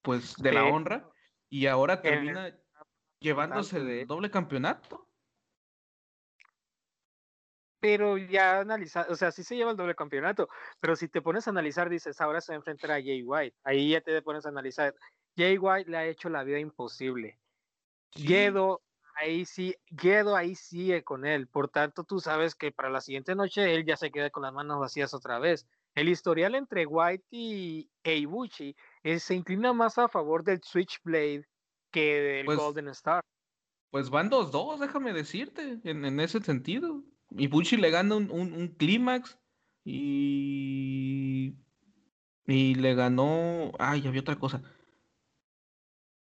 pues 0.02 0.36
de 0.36 0.52
la 0.52 0.64
honra 0.64 1.10
y 1.48 1.66
ahora 1.66 2.00
termina 2.00 2.56
llevándose 3.18 3.78
el 3.78 4.06
doble 4.06 4.30
campeonato. 4.30 5.09
Pero 7.80 8.18
ya 8.18 8.60
analiza, 8.60 9.06
o 9.08 9.16
sea, 9.16 9.32
sí 9.32 9.42
se 9.42 9.56
lleva 9.56 9.70
el 9.70 9.76
doble 9.76 9.94
campeonato, 9.94 10.48
pero 10.80 10.96
si 10.96 11.08
te 11.08 11.22
pones 11.22 11.46
a 11.46 11.50
analizar, 11.50 11.88
dices, 11.88 12.20
ahora 12.20 12.40
se 12.40 12.52
va 12.52 12.56
a 12.56 12.58
enfrentar 12.58 12.90
a 12.90 13.02
Jay 13.02 13.22
White. 13.22 13.56
Ahí 13.64 13.90
ya 13.90 14.00
te 14.00 14.20
pones 14.22 14.44
a 14.46 14.50
analizar. 14.50 14.94
Jay 15.36 15.56
White 15.56 15.90
le 15.90 15.96
ha 15.96 16.06
hecho 16.06 16.28
la 16.28 16.44
vida 16.44 16.58
imposible. 16.58 17.38
Guedo, 18.14 18.82
ahí 19.16 19.44
sí, 19.44 19.74
Guedo 19.88 20.36
ahí 20.36 20.54
sigue 20.54 21.02
con 21.02 21.24
él. 21.24 21.46
Por 21.46 21.68
tanto, 21.68 22.04
tú 22.04 22.20
sabes 22.20 22.54
que 22.54 22.72
para 22.72 22.90
la 22.90 23.00
siguiente 23.00 23.34
noche 23.34 23.74
él 23.74 23.84
ya 23.84 23.96
se 23.96 24.10
queda 24.10 24.30
con 24.30 24.42
las 24.42 24.52
manos 24.52 24.78
vacías 24.78 25.14
otra 25.14 25.38
vez. 25.38 25.66
El 25.94 26.08
historial 26.08 26.54
entre 26.54 26.86
White 26.86 27.24
y 27.30 27.90
Eibuchi 28.04 28.76
se 29.18 29.34
inclina 29.34 29.72
más 29.72 29.98
a 29.98 30.08
favor 30.08 30.44
del 30.44 30.60
Switchblade 30.62 31.46
que 31.90 32.20
del 32.20 32.46
pues 32.46 32.58
Golden 32.58 32.88
Star. 32.88 33.22
Pues 33.90 34.08
van 34.08 34.30
2-2, 34.30 34.78
déjame 34.78 35.12
decirte, 35.12 35.80
en, 35.82 36.20
ese 36.20 36.40
sentido. 36.40 37.02
Y 37.30 37.46
Bushi 37.46 37.76
le 37.76 37.90
gana 37.90 38.16
un, 38.16 38.74
clímax 38.78 39.38
y. 39.84 41.54
Y 42.46 42.74
le 42.74 42.94
ganó. 42.94 43.72
Ay, 43.78 44.06
había 44.06 44.20
otra 44.20 44.38
cosa. 44.38 44.62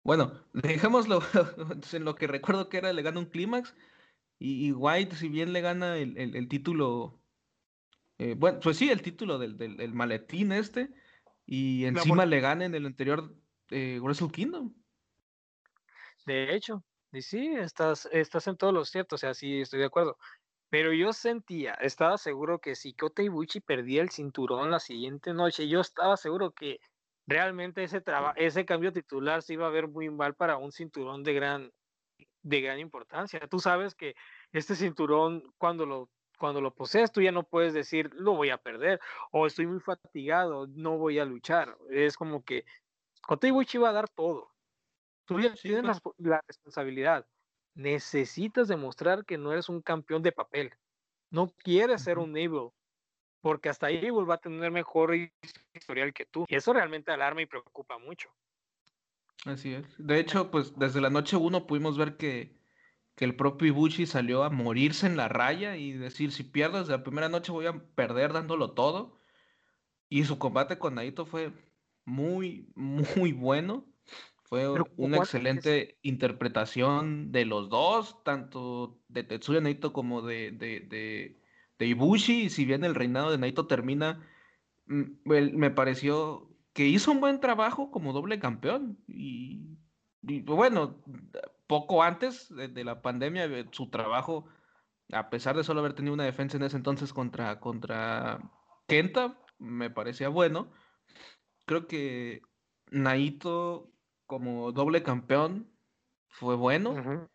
Bueno, 0.02 0.32
dejémoslo 0.52 1.20
en 1.92 2.04
lo 2.04 2.14
que 2.14 2.26
recuerdo 2.26 2.68
que 2.68 2.78
era, 2.78 2.92
le 2.92 3.02
gana 3.02 3.20
un 3.20 3.26
clímax. 3.26 3.74
Y, 4.38 4.70
White, 4.72 5.16
si 5.16 5.28
bien 5.28 5.52
le 5.52 5.62
gana 5.62 5.96
el, 5.96 6.48
título. 6.48 7.22
Eh, 8.18 8.34
bueno, 8.36 8.60
pues 8.60 8.76
sí, 8.76 8.90
el 8.90 9.00
título 9.00 9.38
del, 9.38 9.56
del, 9.56 9.94
maletín 9.94 10.52
este. 10.52 10.92
Y 11.46 11.84
encima 11.86 12.26
le 12.26 12.40
gana 12.40 12.66
en 12.66 12.74
el 12.74 12.84
anterior 12.84 13.34
eh, 13.70 13.98
Wrestle 14.02 14.30
Kingdom. 14.30 14.74
De 16.26 16.54
hecho, 16.54 16.84
y 17.12 17.22
sí, 17.22 17.54
estás, 17.56 18.08
estás 18.12 18.46
en 18.48 18.56
todos 18.56 18.74
los 18.74 18.90
ciertos, 18.90 19.18
o 19.18 19.20
sea, 19.20 19.32
sí, 19.32 19.60
estoy 19.60 19.78
de 19.78 19.86
acuerdo. 19.86 20.18
Pero 20.70 20.92
yo 20.92 21.12
sentía, 21.12 21.74
estaba 21.74 22.18
seguro 22.18 22.60
que 22.60 22.74
si 22.74 22.92
Kota 22.92 23.22
Ibuchi 23.22 23.60
perdía 23.60 24.02
el 24.02 24.10
cinturón 24.10 24.70
la 24.70 24.80
siguiente 24.80 25.32
noche, 25.32 25.68
yo 25.68 25.80
estaba 25.80 26.16
seguro 26.16 26.52
que 26.52 26.80
realmente 27.26 27.84
ese, 27.84 28.02
ese 28.36 28.64
cambio 28.64 28.92
titular 28.92 29.42
se 29.42 29.54
iba 29.54 29.66
a 29.66 29.70
ver 29.70 29.88
muy 29.88 30.10
mal 30.10 30.34
para 30.34 30.56
un 30.56 30.72
cinturón 30.72 31.22
de 31.22 31.34
gran, 31.34 31.72
de 32.42 32.60
gran 32.60 32.78
importancia. 32.78 33.40
Tú 33.48 33.60
sabes 33.60 33.94
que 33.94 34.14
este 34.52 34.74
cinturón, 34.74 35.42
cuando 35.58 35.86
lo, 35.86 36.10
cuando 36.38 36.60
lo 36.60 36.74
posees, 36.74 37.12
tú 37.12 37.20
ya 37.20 37.32
no 37.32 37.44
puedes 37.44 37.72
decir, 37.72 38.10
lo 38.14 38.34
voy 38.34 38.50
a 38.50 38.58
perder, 38.58 39.00
o 39.32 39.46
estoy 39.46 39.66
muy 39.66 39.80
fatigado, 39.80 40.66
no 40.68 40.98
voy 40.98 41.18
a 41.18 41.24
luchar. 41.24 41.76
Es 41.90 42.16
como 42.16 42.44
que 42.44 42.64
Kota 43.22 43.46
Ibuchi 43.46 43.78
va 43.78 43.90
a 43.90 43.94
dar 43.94 44.08
todo. 44.08 44.52
Tú 45.26 45.40
ya 45.40 45.52
tienes 45.54 46.00
pues. 46.00 46.14
la, 46.18 46.40
responsabilidad. 46.46 47.26
Necesitas 47.76 48.68
demostrar 48.68 49.26
que 49.26 49.36
no 49.36 49.52
eres 49.52 49.68
un 49.68 49.82
campeón 49.82 50.22
de 50.22 50.32
papel. 50.32 50.72
No 51.30 51.52
quieres 51.62 52.02
ser 52.02 52.18
un 52.18 52.34
Evil, 52.36 52.70
porque 53.42 53.68
hasta 53.68 53.90
Evil 53.90 54.28
va 54.28 54.36
a 54.36 54.40
tener 54.40 54.70
mejor 54.70 55.14
historial 55.74 56.14
que 56.14 56.24
tú. 56.24 56.46
Y 56.48 56.56
eso 56.56 56.72
realmente 56.72 57.12
alarma 57.12 57.42
y 57.42 57.46
preocupa 57.46 57.98
mucho. 57.98 58.30
Así 59.44 59.74
es. 59.74 59.84
De 59.98 60.18
hecho, 60.18 60.50
pues 60.50 60.76
desde 60.78 61.02
la 61.02 61.10
noche 61.10 61.36
uno 61.36 61.66
pudimos 61.66 61.98
ver 61.98 62.16
que, 62.16 62.58
que 63.14 63.26
el 63.26 63.36
propio 63.36 63.68
Ibushi 63.68 64.06
salió 64.06 64.42
a 64.42 64.50
morirse 64.50 65.06
en 65.06 65.18
la 65.18 65.28
raya 65.28 65.76
y 65.76 65.92
decir, 65.92 66.32
si 66.32 66.44
pierdo 66.44 66.78
desde 66.78 66.92
la 66.92 67.04
primera 67.04 67.28
noche 67.28 67.52
voy 67.52 67.66
a 67.66 67.78
perder 67.94 68.32
dándolo 68.32 68.72
todo. 68.72 69.20
Y 70.08 70.24
su 70.24 70.38
combate 70.38 70.78
con 70.78 70.94
Naito 70.94 71.26
fue 71.26 71.52
muy, 72.06 72.72
muy 72.74 73.32
bueno. 73.32 73.86
Fue 74.48 74.68
una 74.96 75.16
excelente 75.16 75.98
interpretación 76.02 77.32
de 77.32 77.44
los 77.44 77.68
dos, 77.68 78.22
tanto 78.22 79.00
de 79.08 79.24
Tetsuya 79.24 79.60
Naito 79.60 79.92
como 79.92 80.22
de, 80.22 80.52
de, 80.52 81.40
de, 81.78 81.86
Ibushi. 81.86 82.42
Y 82.42 82.50
si 82.50 82.64
bien 82.64 82.84
el 82.84 82.94
reinado 82.94 83.32
de 83.32 83.38
Naito 83.38 83.66
termina, 83.66 84.24
mm, 84.86 85.02
me 85.24 85.70
pareció 85.72 86.48
que 86.72 86.86
hizo 86.86 87.10
un 87.10 87.20
buen 87.20 87.40
trabajo 87.40 87.90
como 87.90 88.12
doble 88.12 88.38
campeón. 88.38 89.02
Y, 89.08 89.78
bueno, 90.22 91.02
poco 91.66 92.04
antes 92.04 92.54
de, 92.54 92.84
la 92.84 93.02
pandemia, 93.02 93.46
eh, 93.46 93.66
su 93.72 93.90
trabajo, 93.90 94.46
a 95.10 95.28
pesar 95.28 95.56
de 95.56 95.64
solo 95.64 95.80
haber 95.80 95.94
tenido 95.94 96.14
una 96.14 96.24
defensa 96.24 96.56
en 96.56 96.62
ese 96.62 96.76
entonces 96.76 97.12
contra, 97.12 97.58
contra 97.58 98.52
Kenta, 98.86 99.42
me 99.58 99.90
parecía 99.90 100.28
bueno. 100.28 100.70
Creo 101.64 101.88
que 101.88 102.42
Naito 102.92 103.95
como 104.26 104.72
doble 104.72 105.02
campeón 105.02 105.70
fue 106.28 106.56
bueno. 106.56 107.28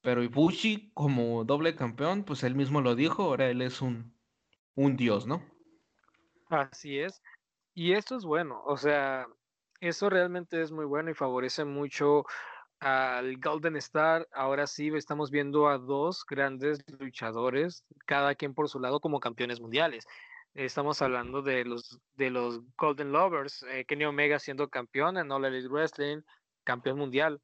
Pero 0.00 0.22
Ibushi, 0.22 0.92
como 0.94 1.44
doble 1.44 1.74
campeón, 1.74 2.24
pues 2.24 2.42
él 2.42 2.54
mismo 2.54 2.80
lo 2.80 2.94
dijo, 2.94 3.24
ahora 3.24 3.48
él 3.48 3.62
es 3.62 3.82
un, 3.82 4.14
un 4.74 4.96
dios, 4.96 5.26
¿no? 5.26 5.42
Así 6.48 6.98
es. 6.98 7.22
Y 7.74 7.92
esto 7.92 8.16
es 8.16 8.24
bueno, 8.24 8.62
o 8.64 8.76
sea, 8.76 9.26
eso 9.80 10.10
realmente 10.10 10.60
es 10.62 10.72
muy 10.72 10.84
bueno 10.84 11.10
y 11.10 11.14
favorece 11.14 11.64
mucho 11.64 12.24
al 12.80 13.36
Golden 13.38 13.76
Star. 13.76 14.26
Ahora 14.32 14.66
sí 14.66 14.90
estamos 14.94 15.30
viendo 15.30 15.68
a 15.68 15.78
dos 15.78 16.24
grandes 16.28 16.84
luchadores, 16.98 17.84
cada 18.06 18.34
quien 18.34 18.54
por 18.54 18.68
su 18.68 18.80
lado 18.80 19.00
como 19.00 19.20
campeones 19.20 19.60
mundiales. 19.60 20.06
Estamos 20.54 21.02
hablando 21.02 21.42
de 21.42 21.64
los, 21.64 22.00
de 22.16 22.30
los 22.30 22.60
Golden 22.76 23.12
Lovers, 23.12 23.62
eh, 23.64 23.84
Kenny 23.84 24.06
Omega 24.06 24.38
siendo 24.38 24.68
campeón 24.68 25.16
en 25.16 25.30
All 25.30 25.44
Elite 25.44 25.68
Wrestling, 25.68 26.22
campeón 26.68 26.98
mundial. 26.98 27.40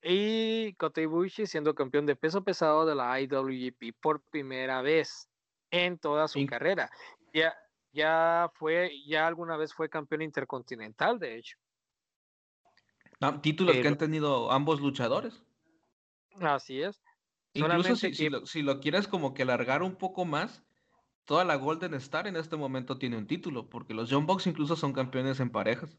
Y 0.00 0.74
Kota 0.74 1.00
Ibushi 1.00 1.46
siendo 1.46 1.74
campeón 1.74 2.06
de 2.06 2.14
peso 2.14 2.44
pesado 2.44 2.86
de 2.86 2.94
la 2.94 3.20
IWGP 3.20 3.98
por 4.00 4.22
primera 4.30 4.80
vez 4.82 5.28
en 5.72 5.98
toda 5.98 6.28
su 6.28 6.46
carrera. 6.46 6.88
Ya, 7.34 7.56
ya 7.92 8.52
fue, 8.54 8.92
ya 9.04 9.26
alguna 9.26 9.56
vez 9.56 9.74
fue 9.74 9.90
campeón 9.90 10.22
intercontinental, 10.22 11.18
de 11.18 11.38
hecho. 11.38 11.58
Títulos 13.42 13.76
que 13.76 13.88
han 13.88 13.98
tenido 13.98 14.52
ambos 14.52 14.80
luchadores. 14.80 15.42
Así 16.40 16.80
es. 16.80 17.02
Incluso 17.54 17.96
si, 17.96 18.14
si, 18.14 18.28
lo, 18.28 18.46
si, 18.46 18.62
lo, 18.62 18.78
quieres 18.78 19.08
como 19.08 19.34
que 19.34 19.42
alargar 19.42 19.82
un 19.82 19.96
poco 19.96 20.24
más, 20.24 20.62
toda 21.24 21.44
la 21.44 21.56
Golden 21.56 21.94
Star 21.94 22.28
en 22.28 22.36
este 22.36 22.56
momento 22.56 22.96
tiene 22.96 23.16
un 23.16 23.26
título, 23.26 23.68
porque 23.68 23.94
los 23.94 24.08
John 24.08 24.26
Box 24.26 24.46
incluso 24.46 24.76
son 24.76 24.92
campeones 24.92 25.40
en 25.40 25.50
parejas. 25.50 25.98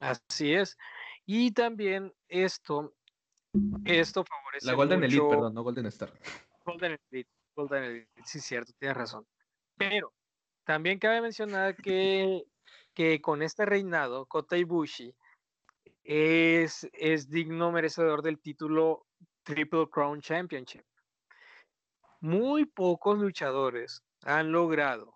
Así 0.00 0.52
es. 0.52 0.76
Y 1.26 1.52
también 1.52 2.12
esto, 2.28 2.94
esto 3.84 4.24
favorece. 4.24 4.66
La 4.66 4.74
Golden 4.74 5.04
Elite, 5.04 5.22
perdón, 5.28 5.54
no 5.54 5.62
Golden 5.62 5.86
Star. 5.86 6.12
Golden 6.64 6.98
Elite, 7.10 7.30
Golden 7.54 7.84
Elite, 7.84 8.22
sí, 8.24 8.40
cierto, 8.40 8.72
tienes 8.78 8.96
razón. 8.96 9.26
Pero 9.76 10.12
también 10.64 10.98
cabe 10.98 11.20
mencionar 11.20 11.76
que, 11.76 12.44
que 12.94 13.20
con 13.20 13.42
este 13.42 13.64
reinado, 13.64 14.26
Kota 14.26 14.56
Ibushi 14.56 15.14
es, 16.04 16.88
es 16.92 17.28
digno 17.28 17.72
merecedor 17.72 18.22
del 18.22 18.40
título 18.40 19.06
Triple 19.42 19.88
Crown 19.90 20.20
Championship. 20.20 20.84
Muy 22.20 22.66
pocos 22.66 23.18
luchadores 23.18 24.02
han 24.24 24.52
logrado 24.52 25.14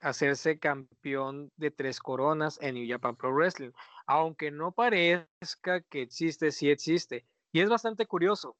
hacerse 0.00 0.58
campeón 0.58 1.50
de 1.56 1.70
tres 1.70 2.00
coronas 2.00 2.58
en 2.60 2.74
New 2.74 2.86
Japan 2.88 3.16
Pro 3.16 3.32
Wrestling, 3.32 3.70
aunque 4.08 4.50
no 4.50 4.72
parezca 4.72 5.82
que 5.82 6.00
existe, 6.00 6.50
sí 6.50 6.70
existe. 6.70 7.26
Y 7.52 7.60
es 7.60 7.68
bastante 7.68 8.06
curioso, 8.06 8.56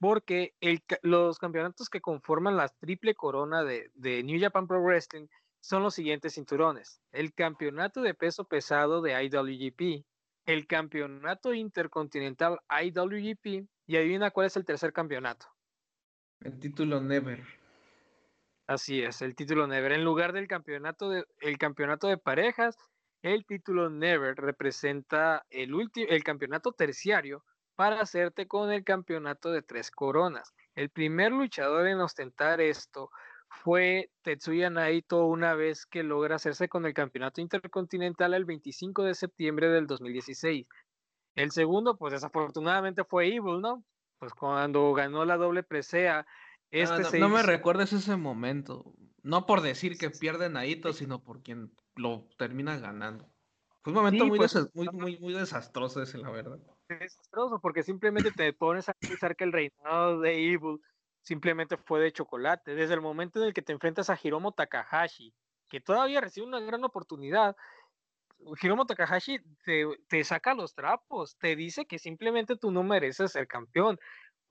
porque 0.00 0.54
los 1.02 1.38
campeonatos 1.38 1.88
que 1.88 2.00
conforman 2.00 2.56
la 2.56 2.68
triple 2.68 3.14
corona 3.14 3.62
de, 3.62 3.90
de 3.94 4.24
New 4.24 4.40
Japan 4.40 4.66
Pro 4.66 4.82
Wrestling 4.82 5.28
son 5.60 5.84
los 5.84 5.94
siguientes 5.94 6.34
cinturones. 6.34 7.00
El 7.12 7.32
campeonato 7.32 8.02
de 8.02 8.14
peso 8.14 8.44
pesado 8.44 9.00
de 9.00 9.12
IWGP, 9.24 10.04
el 10.46 10.66
campeonato 10.66 11.54
intercontinental 11.54 12.58
IWGP 12.68 13.68
y 13.86 13.96
adivina 13.96 14.32
cuál 14.32 14.48
es 14.48 14.56
el 14.56 14.64
tercer 14.64 14.92
campeonato. 14.92 15.46
El 16.40 16.58
título 16.58 17.00
Never. 17.00 17.44
Así 18.66 19.00
es, 19.02 19.22
el 19.22 19.36
título 19.36 19.68
Never. 19.68 19.92
En 19.92 20.04
lugar 20.04 20.32
del 20.32 20.48
campeonato 20.48 21.08
de, 21.08 21.24
el 21.40 21.56
campeonato 21.56 22.08
de 22.08 22.18
parejas, 22.18 22.76
el 23.22 23.44
título 23.46 23.90
Never 23.90 24.36
representa 24.36 25.44
el, 25.50 25.74
el 25.94 26.24
campeonato 26.24 26.72
terciario 26.72 27.44
para 27.74 28.00
hacerte 28.00 28.48
con 28.48 28.72
el 28.72 28.84
campeonato 28.84 29.52
de 29.52 29.62
tres 29.62 29.90
coronas. 29.90 30.52
El 30.74 30.90
primer 30.90 31.32
luchador 31.32 31.86
en 31.86 32.00
ostentar 32.00 32.60
esto 32.60 33.10
fue 33.48 34.10
Tetsuya 34.22 34.70
Naito 34.70 35.24
una 35.26 35.54
vez 35.54 35.86
que 35.86 36.02
logra 36.02 36.36
hacerse 36.36 36.68
con 36.68 36.86
el 36.86 36.94
campeonato 36.94 37.40
intercontinental 37.40 38.34
el 38.34 38.44
25 38.44 39.04
de 39.04 39.14
septiembre 39.14 39.68
del 39.68 39.86
2016. 39.86 40.66
El 41.34 41.50
segundo, 41.52 41.96
pues 41.96 42.12
desafortunadamente 42.12 43.04
fue 43.04 43.26
Evil, 43.28 43.60
¿no? 43.60 43.84
Pues 44.18 44.32
cuando 44.34 44.92
ganó 44.92 45.24
la 45.24 45.36
doble 45.36 45.62
presea. 45.62 46.26
Este 46.70 47.18
no, 47.18 47.28
me 47.28 47.42
recuerdes 47.42 47.92
ese 47.92 48.16
momento. 48.16 48.92
No 49.22 49.46
por 49.46 49.60
decir 49.60 49.96
que 49.96 50.10
pierde 50.10 50.50
Naito, 50.50 50.92
sino 50.92 51.22
por 51.22 51.42
quien 51.42 51.72
lo 51.98 52.24
termina 52.36 52.78
ganando. 52.78 53.28
Fue 53.82 53.92
un 53.92 53.98
momento 53.98 54.26
muy, 54.26 54.38
pues, 54.38 54.56
muy, 54.74 54.88
muy, 54.88 55.18
muy 55.18 55.32
desastroso 55.34 56.02
ese, 56.02 56.18
la 56.18 56.30
verdad. 56.30 56.58
Desastroso, 56.88 57.60
porque 57.60 57.82
simplemente 57.82 58.30
te 58.32 58.52
pones 58.52 58.88
a 58.88 58.94
pensar 58.94 59.36
que 59.36 59.44
el 59.44 59.52
reinado 59.52 60.20
de 60.20 60.52
Evil 60.52 60.80
simplemente 61.22 61.76
fue 61.76 62.00
de 62.00 62.12
chocolate. 62.12 62.74
Desde 62.74 62.94
el 62.94 63.00
momento 63.00 63.40
en 63.40 63.46
el 63.46 63.54
que 63.54 63.62
te 63.62 63.72
enfrentas 63.72 64.10
a 64.10 64.18
Hiromo 64.22 64.52
Takahashi, 64.52 65.32
que 65.68 65.80
todavía 65.80 66.20
recibe 66.20 66.46
una 66.46 66.60
gran 66.60 66.84
oportunidad, 66.84 67.56
Hiromo 68.62 68.86
Takahashi 68.86 69.40
te, 70.08 70.24
saca 70.24 70.54
los 70.54 70.74
trapos, 70.74 71.36
te 71.38 71.56
dice 71.56 71.86
que 71.86 71.98
simplemente 71.98 72.56
tú 72.56 72.70
no 72.70 72.82
mereces 72.82 73.32
ser 73.32 73.46
campeón, 73.46 73.98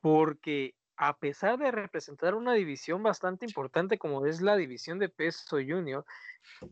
porque 0.01 0.75
a 0.97 1.15
pesar 1.17 1.59
de 1.59 1.71
representar 1.71 2.33
una 2.33 2.53
división 2.53 3.03
bastante 3.03 3.45
importante 3.45 3.99
como 3.99 4.25
es 4.25 4.41
la 4.41 4.57
división 4.57 4.97
de 4.97 5.09
peso 5.09 5.57
junior, 5.57 6.05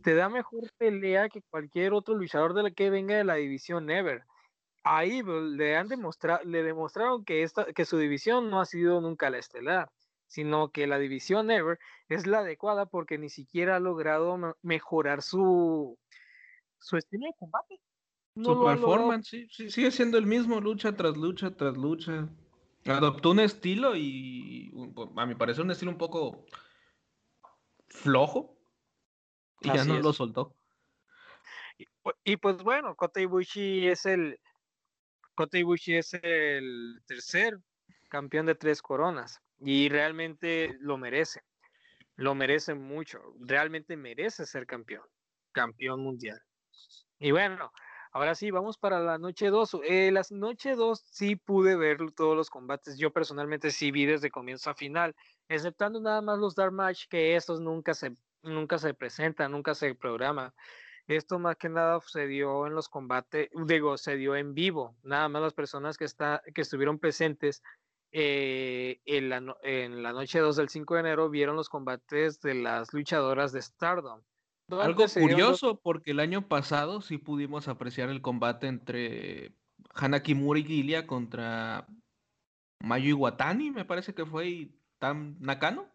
te 0.01 0.15
da 0.15 0.30
mejor 0.30 0.71
pelea 0.78 1.30
que 1.30 1.43
cualquier 1.43 1.93
otro 1.93 2.15
luchador 2.15 2.55
de 2.55 2.63
la 2.63 2.71
que 2.71 2.89
venga 2.89 3.15
de 3.15 3.23
la 3.23 3.36
división 3.36 3.89
Ever 3.89 4.23
a 4.84 5.03
Evil 5.03 5.57
le 5.57 5.76
han 5.76 5.88
demostrado, 5.88 6.43
le 6.43 6.63
demostraron 6.63 7.26
que, 7.26 7.43
esta, 7.43 7.65
que 7.73 7.86
su 7.86 7.97
división 7.97 8.49
no 8.49 8.61
ha 8.61 8.65
sido 8.65 9.01
nunca 9.01 9.32
la 9.32 9.39
estelar, 9.39 9.91
sino 10.28 10.69
que 10.69 10.86
la 10.86 10.99
división 10.99 11.49
Ever 11.49 11.80
es 12.07 12.28
la 12.28 12.39
adecuada 12.39 12.86
porque 12.86 13.17
ni 13.17 13.30
siquiera 13.30 13.76
ha 13.76 13.80
logrado 13.80 14.55
mejorar 14.61 15.23
su, 15.23 15.97
su 16.80 16.97
estilo 16.97 17.26
de 17.26 17.34
combate. 17.38 17.80
su 18.36 18.63
performance, 18.63 19.28
sí, 19.49 19.69
sigue 19.69 19.89
siendo 19.89 20.19
el 20.19 20.28
mismo, 20.28 20.61
lucha 20.61 20.95
tras 20.95 21.17
lucha 21.17 21.51
tras 21.51 21.76
lucha. 21.78 22.30
Adoptó 22.86 23.32
un 23.32 23.40
estilo 23.40 23.96
y, 23.96 24.72
a 25.16 25.26
mi 25.26 25.36
parecer, 25.36 25.64
un 25.64 25.72
estilo 25.72 25.92
un 25.92 25.98
poco 25.98 26.46
flojo. 27.88 28.58
Y 29.62 29.74
ya 29.74 29.86
no 29.86 30.00
lo 30.00 30.14
soltó. 30.14 30.56
Y, 32.24 32.38
pues 32.38 32.58
bueno, 32.58 32.96
Kota 32.96 33.20
Ibushi 33.20 33.88
es 33.88 34.06
el, 34.06 34.40
Kota 35.34 35.58
Ibushi 35.58 35.96
es 35.96 36.14
el 36.14 37.02
tercer 37.08 37.60
campeón 38.10 38.46
de 38.46 38.56
tres 38.56 38.82
coronas 38.82 39.42
y 39.60 39.90
realmente 39.90 40.78
lo 40.80 40.98
merece. 40.98 41.42
Lo 42.16 42.36
merece 42.36 42.76
mucho. 42.76 43.20
Realmente 43.40 43.98
merece 43.98 44.46
ser 44.46 44.66
campeón. 44.66 45.04
Campeón 45.52 46.02
mundial. 46.02 46.40
Y 47.20 47.32
bueno, 47.32 47.72
ahora 48.16 48.34
sí, 48.34 48.49
vamos 48.49 48.78
para 48.78 49.01
la 49.01 49.18
noche 49.18 49.49
2. 49.49 49.78
Eh, 49.84 50.09
la 50.09 50.22
noche 50.32 50.76
2 50.76 51.03
sí 51.11 51.36
pude 51.36 51.76
ver 51.76 51.97
todos 52.16 52.36
los 52.36 52.49
combates. 52.49 52.97
Yo 52.97 53.11
personalmente 53.11 53.72
sí 53.72 53.91
vi 53.91 54.05
desde 54.05 54.32
comienzo 54.32 54.70
a 54.70 54.74
final, 54.74 55.13
exceptando 55.49 55.99
nada 55.99 56.22
más 56.22 56.39
los 56.39 56.55
Dark 56.55 56.72
Match, 56.72 57.07
que 57.09 57.36
estos 57.36 57.59
nunca 57.59 57.93
se, 57.93 58.16
nunca 58.41 58.78
se 58.78 58.93
presentan, 58.93 59.51
nunca 59.51 59.76
se 59.76 59.93
programan. 59.95 60.53
Esto 61.07 61.39
más 61.39 61.57
que 61.57 61.68
nada 61.68 61.99
se 62.07 62.26
dio 62.26 62.66
en 62.68 62.74
los 62.74 62.88
combates, 62.88 63.49
digo, 63.68 63.97
se 63.97 64.16
dio 64.16 64.36
en 64.38 64.53
vivo. 64.53 64.95
Nada 65.03 65.28
más 65.28 65.41
las 65.41 65.53
personas 65.53 65.97
que, 65.97 66.05
está, 66.05 66.41
que 66.53 66.61
estuvieron 66.61 66.99
presentes 66.99 67.61
eh, 68.13 69.01
en, 69.03 69.28
la, 69.28 69.57
en 69.61 70.03
la 70.03 70.13
noche 70.13 70.39
2 70.39 70.55
del 70.55 70.70
5 70.70 70.93
de 70.93 70.99
enero 71.01 71.30
vieron 71.30 71.57
los 71.57 71.68
combates 71.68 72.39
de 72.39 72.55
las 72.55 72.93
luchadoras 72.93 73.51
de 73.51 73.61
Stardom. 73.61 74.22
Algo 74.70 75.05
curioso, 75.07 75.80
porque 75.80 76.11
el 76.11 76.20
año 76.20 76.47
pasado 76.47 77.01
sí 77.01 77.18
pudimos 77.18 77.68
apreciar 77.68 78.09
el 78.09 78.22
combate 78.22 78.68
entre 78.68 79.55
Hana 79.93 80.24
Kimura 80.24 80.59
y 80.59 80.63
Gilia 80.63 81.05
contra 81.05 81.88
Mayu 82.82 83.09
Iwatani, 83.09 83.72
me 83.72 83.85
parece 83.85 84.15
que 84.15 84.26
fue, 84.26 84.48
y 84.48 84.81
Tam 84.98 85.38
Nakano. 85.40 85.91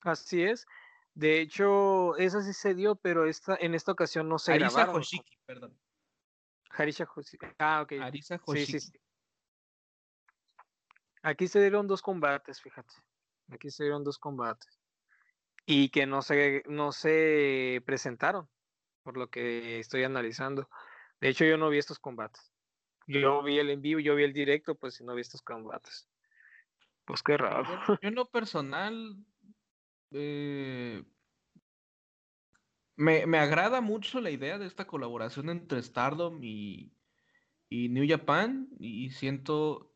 Así 0.00 0.42
es. 0.42 0.66
De 1.14 1.40
hecho, 1.40 2.16
esa 2.16 2.42
sí 2.42 2.52
se 2.52 2.74
dio, 2.74 2.96
pero 2.96 3.26
esta, 3.26 3.56
en 3.60 3.74
esta 3.74 3.92
ocasión 3.92 4.28
no 4.28 4.38
se 4.38 4.52
Arisa 4.52 4.70
grabaron. 4.70 4.96
Hoshiki, 5.00 5.38
perdón. 5.46 5.78
Harisha 6.70 7.06
Hoshiki. 7.06 7.46
Ah, 7.58 7.80
ok. 7.82 7.92
Arisa 8.02 8.38
Hoshiki. 8.44 8.66
Sí, 8.66 8.80
sí, 8.80 8.90
sí. 8.92 9.00
Aquí 11.22 11.48
se 11.48 11.60
dieron 11.60 11.86
dos 11.86 12.02
combates, 12.02 12.60
fíjate. 12.60 12.94
Aquí 13.50 13.70
se 13.70 13.84
dieron 13.84 14.04
dos 14.04 14.18
combates. 14.18 14.78
Y 15.66 15.90
que 15.90 16.06
no 16.06 16.22
se, 16.22 16.62
no 16.66 16.92
se 16.92 17.82
presentaron, 17.84 18.48
por 19.02 19.16
lo 19.16 19.28
que 19.28 19.80
estoy 19.80 20.04
analizando. 20.04 20.68
De 21.20 21.28
hecho, 21.28 21.44
yo 21.44 21.58
no 21.58 21.68
vi 21.68 21.78
estos 21.78 21.98
combates. 21.98 22.52
Yo 23.08 23.42
vi 23.42 23.58
el 23.58 23.70
en 23.70 23.82
vivo, 23.82 24.00
yo 24.00 24.14
vi 24.14 24.24
el 24.24 24.32
directo, 24.32 24.74
pues 24.74 24.94
si 24.94 25.04
no 25.04 25.14
vi 25.14 25.20
estos 25.20 25.42
combates. 25.42 26.08
Pues 27.04 27.22
qué 27.22 27.36
raro. 27.36 27.64
Yo, 27.86 27.98
en 28.02 28.14
lo 28.14 28.28
personal 28.30 29.16
eh, 30.10 31.04
me, 32.96 33.26
me, 33.26 33.38
agrada 33.38 33.80
mucho 33.80 34.20
la 34.20 34.30
idea 34.30 34.58
de 34.58 34.66
esta 34.66 34.86
colaboración 34.86 35.50
entre 35.50 35.82
Stardom 35.82 36.42
y, 36.42 36.92
y 37.68 37.88
New 37.88 38.06
Japan 38.08 38.68
y 38.78 39.10
siento 39.10 39.95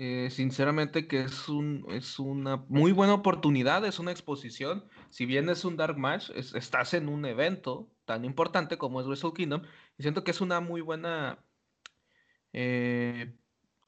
Eh, 0.00 0.30
sinceramente 0.30 1.08
que 1.08 1.22
es, 1.22 1.48
un, 1.48 1.84
es 1.88 2.20
una 2.20 2.58
muy 2.68 2.92
buena 2.92 3.14
oportunidad, 3.14 3.84
es 3.84 3.98
una 3.98 4.12
exposición. 4.12 4.84
Si 5.10 5.26
bien 5.26 5.48
es 5.48 5.64
un 5.64 5.76
Dark 5.76 5.98
Match, 5.98 6.30
estás 6.30 6.94
en 6.94 7.08
un 7.08 7.24
evento 7.24 7.90
tan 8.04 8.24
importante 8.24 8.78
como 8.78 9.00
es 9.00 9.08
Wrestle 9.08 9.32
Kingdom. 9.34 9.62
Y 9.98 10.02
siento 10.02 10.22
que 10.22 10.30
es 10.30 10.40
una 10.40 10.60
muy 10.60 10.82
buena... 10.82 11.44
Eh, 12.52 13.34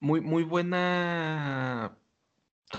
muy, 0.00 0.20
muy 0.20 0.42
buena... 0.42 1.96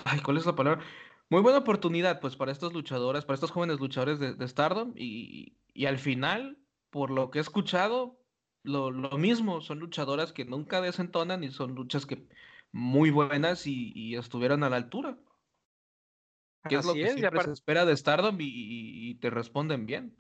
Ay, 0.04 0.20
¿cuál 0.20 0.36
es 0.36 0.46
la 0.46 0.56
palabra? 0.56 0.84
Muy 1.30 1.42
buena 1.42 1.60
oportunidad, 1.60 2.20
pues, 2.20 2.36
para 2.36 2.52
estos 2.52 2.74
luchadores, 2.74 3.24
para 3.24 3.36
estos 3.36 3.52
jóvenes 3.52 3.80
luchadores 3.80 4.20
de, 4.20 4.48
Stardom. 4.48 4.92
Y, 4.98 5.56
y, 5.74 5.86
al 5.86 6.00
final, 6.00 6.58
por 6.90 7.10
lo 7.12 7.32
que 7.32 7.40
he 7.40 7.42
escuchado, 7.42 8.20
lo, 8.64 8.92
lo 8.92 9.18
mismo, 9.18 9.62
son 9.62 9.80
luchadoras 9.80 10.34
que 10.34 10.44
nunca 10.44 10.82
desentonan 10.82 11.46
y 11.46 11.52
son 11.52 11.76
luchas 11.76 12.06
que 12.06 12.28
muy 12.72 13.10
buenas 13.12 13.66
y, 13.66 14.16
estuvieron 14.16 14.64
a 14.64 14.70
la 14.70 14.78
altura. 14.78 15.18
¿Qué 16.68 16.76
es 16.76 16.86
lo 16.86 16.94
que 16.94 17.10
siempre 17.10 17.44
se 17.44 17.52
espera 17.52 17.86
de 17.86 17.98
Stardom 17.98 18.38
y, 18.40 19.16
te 19.16 19.30
responden 19.30 19.86
bien? 19.86 20.16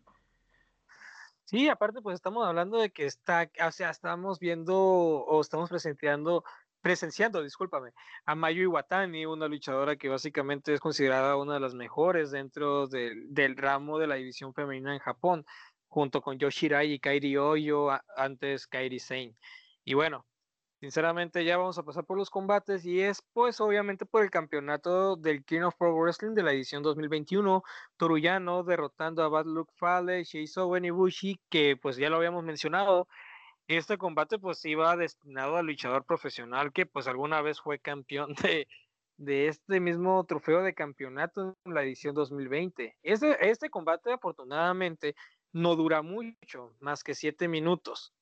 Sí, 1.45 1.67
aparte 1.67 2.01
pues 2.01 2.15
estamos 2.15 2.47
hablando 2.47 2.77
de 2.77 2.91
que 2.91 3.05
está, 3.05 3.49
o 3.67 3.71
sea, 3.71 3.89
estamos 3.89 4.39
viendo 4.39 4.77
o 4.77 5.41
estamos 5.41 5.69
presenciando, 5.69 6.45
presenciando, 6.79 7.43
discúlpame, 7.43 7.91
a 8.25 8.35
Mayu 8.35 8.63
Iwatani, 8.63 9.25
una 9.25 9.49
luchadora 9.49 9.97
que 9.97 10.07
básicamente 10.07 10.73
es 10.73 10.79
considerada 10.79 11.35
una 11.35 11.55
de 11.55 11.59
las 11.59 11.73
mejores 11.73 12.31
dentro 12.31 12.87
del, 12.87 13.33
del 13.33 13.57
ramo 13.57 13.99
de 13.99 14.07
la 14.07 14.15
división 14.15 14.53
femenina 14.53 14.93
en 14.93 14.99
Japón, 14.99 15.45
junto 15.89 16.21
con 16.21 16.39
Yoshirai 16.39 16.93
y 16.93 16.99
Kairi 16.99 17.35
Oyo, 17.35 17.89
antes 18.15 18.65
Kairi 18.65 18.99
Sane. 18.99 19.35
Y 19.83 19.93
bueno, 19.93 20.25
Sinceramente 20.81 21.45
ya 21.45 21.57
vamos 21.57 21.77
a 21.77 21.83
pasar 21.83 22.05
por 22.05 22.17
los 22.17 22.31
combates 22.31 22.83
y 22.85 23.01
es 23.01 23.21
pues 23.33 23.61
obviamente 23.61 24.07
por 24.07 24.23
el 24.23 24.31
campeonato 24.31 25.15
del 25.15 25.45
King 25.45 25.61
of 25.61 25.75
Pro 25.75 25.95
Wrestling 25.95 26.33
de 26.33 26.41
la 26.41 26.53
edición 26.53 26.81
2021, 26.81 27.61
Toruyano 27.97 28.63
derrotando 28.63 29.21
a 29.21 29.29
Bad 29.29 29.45
Luck 29.45 29.69
Fale, 29.75 30.23
Sheiso 30.23 30.75
Ibushi, 30.75 31.39
que 31.51 31.77
pues 31.77 31.97
ya 31.97 32.09
lo 32.09 32.15
habíamos 32.15 32.43
mencionado, 32.43 33.07
este 33.67 33.99
combate 33.99 34.39
pues 34.39 34.65
iba 34.65 34.97
destinado 34.97 35.57
al 35.57 35.67
luchador 35.67 36.03
profesional 36.03 36.73
que 36.73 36.87
pues 36.87 37.05
alguna 37.05 37.43
vez 37.43 37.61
fue 37.61 37.77
campeón 37.77 38.33
de, 38.43 38.67
de 39.17 39.49
este 39.49 39.79
mismo 39.79 40.25
trofeo 40.25 40.63
de 40.63 40.73
campeonato 40.73 41.55
en 41.63 41.75
la 41.75 41.83
edición 41.83 42.15
2020. 42.15 42.97
Este, 43.03 43.51
este 43.51 43.69
combate 43.69 44.13
afortunadamente 44.13 45.13
no 45.53 45.75
dura 45.75 46.01
mucho, 46.01 46.75
más 46.79 47.03
que 47.03 47.13
siete 47.13 47.47
minutos. 47.47 48.15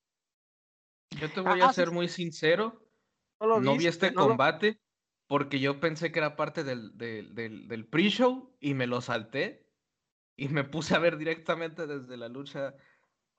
Yo 1.12 1.30
te 1.30 1.42
voy 1.42 1.62
a 1.62 1.74
ser 1.74 1.92
muy 1.92 2.08
sincero. 2.08 2.86
No, 3.40 3.78
vi 3.78 3.88
este 3.88 4.14
combate 4.14 4.80
porque 5.28 5.60
yo 5.60 5.80
pensé 5.80 6.12
que 6.12 6.20
era 6.20 6.36
parte 6.36 6.64
del, 6.64 6.98
del, 6.98 7.88
pre-show 7.88 8.56
y 8.60 8.74
me 8.74 8.88
lo 8.88 9.00
salté 9.02 9.70
y 10.36 10.50
me 10.50 10.64
puse 10.64 10.96
a 10.96 11.00
ver 11.00 11.18
directamente 11.18 11.88
desde 11.88 12.18
la 12.18 12.28
lucha, 12.28 12.76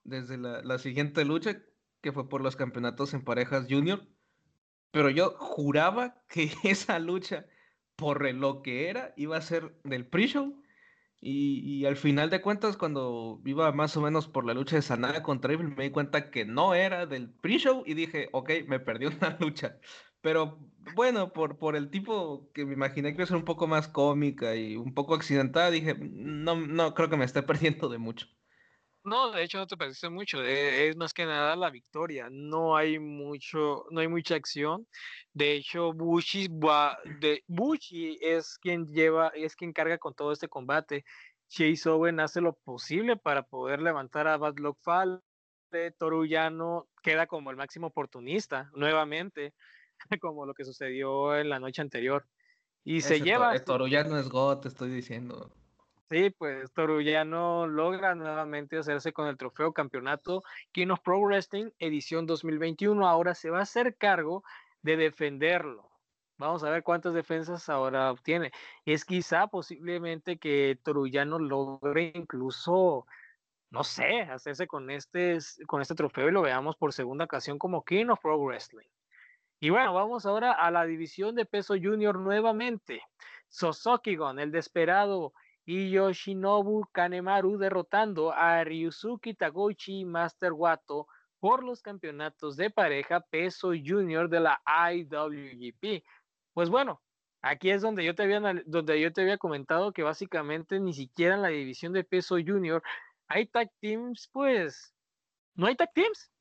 desde 0.05 0.39
la, 0.39 0.63
la 0.63 0.79
siguiente 0.79 1.25
lucha, 1.25 1.61
que 2.01 2.13
fue 2.13 2.29
por 2.29 2.43
los 2.43 2.57
campeonatos 2.57 3.13
en 3.13 3.25
parejas 3.25 3.67
junior. 3.69 4.07
Pero 4.91 5.11
yo 5.11 5.35
juraba 5.39 6.23
que 6.29 6.51
esa 6.65 6.99
lucha, 6.99 7.47
por 7.97 8.33
lo 8.35 8.63
que 8.63 8.89
era, 8.89 9.13
iba 9.17 9.37
a 9.37 9.43
ser 9.43 9.79
del 9.85 10.07
pre-show 10.07 10.63
y, 11.23 11.85
al 11.85 11.97
final 11.97 12.31
de 12.31 12.41
cuentas, 12.41 12.77
cuando 12.79 13.41
iba 13.45 13.71
más 13.73 13.97
o 13.97 14.01
menos 14.01 14.27
por 14.27 14.47
la 14.47 14.55
lucha 14.55 14.77
de 14.77 14.83
Sanada 14.83 15.23
contra 15.23 15.53
Evil, 15.53 15.75
me 15.77 15.85
di 15.85 15.91
cuenta 15.91 16.31
que 16.31 16.47
no 16.47 16.75
era 16.75 17.05
del 17.07 17.31
pre-show 17.31 17.83
y 17.87 17.95
dije, 17.95 18.31
ok, 18.33 18.51
me 18.67 18.81
perdí 18.81 19.07
una 19.21 19.37
lucha. 19.39 19.79
Pero 20.23 20.59
bueno, 20.95 21.33
por, 21.33 21.59
por 21.59 21.77
el 21.77 21.91
tipo 21.91 22.51
que 22.55 22.65
me 22.65 22.73
imaginé 22.75 23.11
que 23.11 23.17
iba 23.17 23.25
a 23.25 23.27
ser 23.27 23.37
un 23.37 23.45
poco 23.45 23.67
más 23.67 23.89
cómica 23.89 24.57
y 24.57 24.77
un 24.77 24.95
poco 24.95 25.15
accidentada, 25.15 25.71
dije, 25.71 25.95
no, 25.99 26.57
no 26.57 26.95
creo 26.95 27.11
que 27.11 27.17
me 27.17 27.25
esté 27.25 27.43
perdiendo 27.43 27.89
de 27.89 27.99
mucho. 27.99 28.27
No, 29.03 29.33
de 29.33 29.43
hecho 29.43 29.59
no 29.59 29.67
te 29.67 29.79
perdiste 29.79 30.11
mucho, 30.11 30.43
eh, 30.45 30.89
es 30.89 30.97
más 30.97 31.15
que 31.15 31.25
nada 31.25 31.57
la 31.57 31.71
victoria, 31.71 32.29
no 32.31 32.77
hay 32.77 32.99
mucho, 32.99 33.87
no 33.91 34.01
hay 34.01 34.09
mucha 34.09 34.35
acción. 34.35 34.87
De 35.33 35.55
hecho, 35.55 35.95
Bushi, 35.95 36.49
de, 37.21 37.43
Bushi 37.47 38.19
es 38.21 38.59
quien 38.59 38.87
lleva, 38.87 39.29
es 39.29 39.57
quien 39.57 39.73
carga 39.73 39.97
con 39.97 40.15
todo 40.15 40.33
este 40.33 40.49
combate. 40.49 41.05
Chase 41.49 41.89
Owen 41.89 42.21
hace 42.21 42.43
lo 42.43 42.53
posible 42.53 43.17
para 43.17 43.43
poder 43.43 43.81
levantar 43.81 44.29
a 44.29 44.37
Bad 44.37 44.59
Luck 44.59 44.79
Fall. 44.83 45.23
Torullano 45.99 46.89
queda 47.03 47.27
como 47.27 47.51
el 47.51 47.57
máximo 47.57 47.87
oportunista 47.87 48.71
nuevamente, 48.75 49.55
como 50.21 50.45
lo 50.45 50.53
que 50.53 50.65
sucedió 50.65 51.37
en 51.37 51.49
la 51.49 51.59
noche 51.59 51.81
anterior. 51.81 52.27
Y 52.85 53.01
se 53.01 53.21
lleva. 53.21 53.59
Torullano 53.61 54.19
es 54.19 54.29
God, 54.29 54.61
te 54.61 54.69
estoy 54.69 54.91
diciendo. 54.91 55.51
Sí, 56.11 56.31
pues 56.31 56.73
Torullano 56.73 57.69
logra 57.69 58.17
nuevamente 58.17 58.77
hacerse 58.79 59.13
con 59.13 59.29
el 59.29 59.37
trofeo 59.37 59.73
campeonato 59.73 60.43
King 60.73 60.89
of 60.89 61.01
Pro 61.03 61.21
Wrestling 61.21 61.71
edición 61.79 62.27
2021. 62.27 63.07
Ahora 63.07 63.33
se 63.37 63.49
va 63.49 63.61
a 63.61 63.63
hacer 63.63 63.97
cargo 63.97 64.43
de 64.83 64.97
defenderlo. 64.97 65.89
Vamos 66.37 66.65
a 66.65 66.71
ver 66.71 66.83
cuántas 66.83 67.15
defensas 67.15 67.69
ahora 67.69 68.11
obtiene. 68.11 68.51
Es 68.85 69.05
quizá 69.05 69.47
posiblemente 69.47 70.39
que 70.39 70.81
Torullano 70.83 71.39
logre 71.39 72.11
incluso, 72.17 73.07
no 73.71 73.85
sé, 73.85 74.23
hacerse 74.23 74.67
con 74.67 74.91
este, 74.91 75.39
con 75.69 75.81
este 75.81 75.95
trofeo 75.95 76.29
y 76.29 76.33
lo 76.33 76.43
veamos 76.43 76.75
por 76.77 76.93
segunda 76.93 77.27
ocasión 77.27 77.57
como 77.57 77.85
King 77.85 78.07
of 78.09 78.21
Pro 78.21 78.37
Wrestling. 78.37 78.89
Y 79.61 79.71
bueno, 79.71 79.95
vamos 79.95 80.27
ahora 80.27 80.51
a 80.53 80.73
la 80.73 80.87
división 80.87 81.37
de 81.37 81.47
peso 81.47 81.75
junior 81.81 82.19
nuevamente. 82.19 83.01
Sosokigon, 83.49 84.41
el 84.41 84.51
desesperado 84.51 85.35
y 85.71 85.89
Yoshinobu 85.93 86.85
Kanemaru 86.91 87.57
derrotando 87.57 88.33
a 88.33 88.65
Ryusuke 88.65 89.35
Taguchi 89.35 90.01
y 90.01 90.05
Master 90.05 90.53
Wato 90.53 91.07
por 91.39 91.63
los 91.63 91.81
campeonatos 91.81 92.57
de 92.57 92.71
pareja 92.71 93.21
peso 93.21 93.69
junior 93.69 94.29
de 94.29 94.41
la 94.41 94.61
IWGP. 94.67 96.05
Pues 96.55 96.71
bueno, 96.71 97.01
aquí 97.41 97.71
es 97.71 97.83
donde 97.83 98.05
yo 98.05 98.17
te 98.17 98.25
había, 98.25 98.41
donde 98.67 99.01
yo 99.01 99.13
te 99.13 99.21
había 99.21 99.39
comentado 99.39 99.93
que 99.93 100.03
básicamente 100.03 100.81
ni 100.81 100.93
siquiera 100.93 101.37
en 101.37 101.43
la 101.43 101.49
división 101.49 101.93
de 101.93 102.03
peso 102.03 102.35
junior 102.45 102.83
hay 103.29 103.47
tag 103.47 103.71
teams, 103.81 104.29
pues 104.33 104.93
no 105.55 105.69
hay 105.69 105.77
tag 105.77 105.93
teams. 105.95 106.33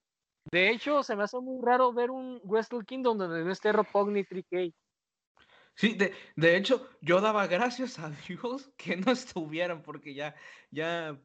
De 0.52 0.72
hecho, 0.72 1.04
se 1.04 1.16
me 1.16 1.22
hace 1.22 1.40
muy 1.40 1.64
raro 1.64 1.94
ver 1.94 2.10
un 2.10 2.42
Wrestle 2.46 2.84
Kingdom 2.84 3.20
donde 3.20 3.46
no 3.46 3.52
esté 3.52 3.72
Ropogni 3.74 4.24
3K. 4.24 4.74
Sí, 5.80 5.94
de, 5.94 6.14
de, 6.36 6.58
hecho, 6.58 6.90
yo 7.00 7.22
daba 7.22 7.48
gracias 7.48 8.00
a 8.00 8.10
Dios 8.28 8.70
que 8.76 8.98
no 8.98 9.14
estuvieran, 9.14 9.82
porque 9.82 10.14
ya, 10.14 10.36
ya, 10.72 11.18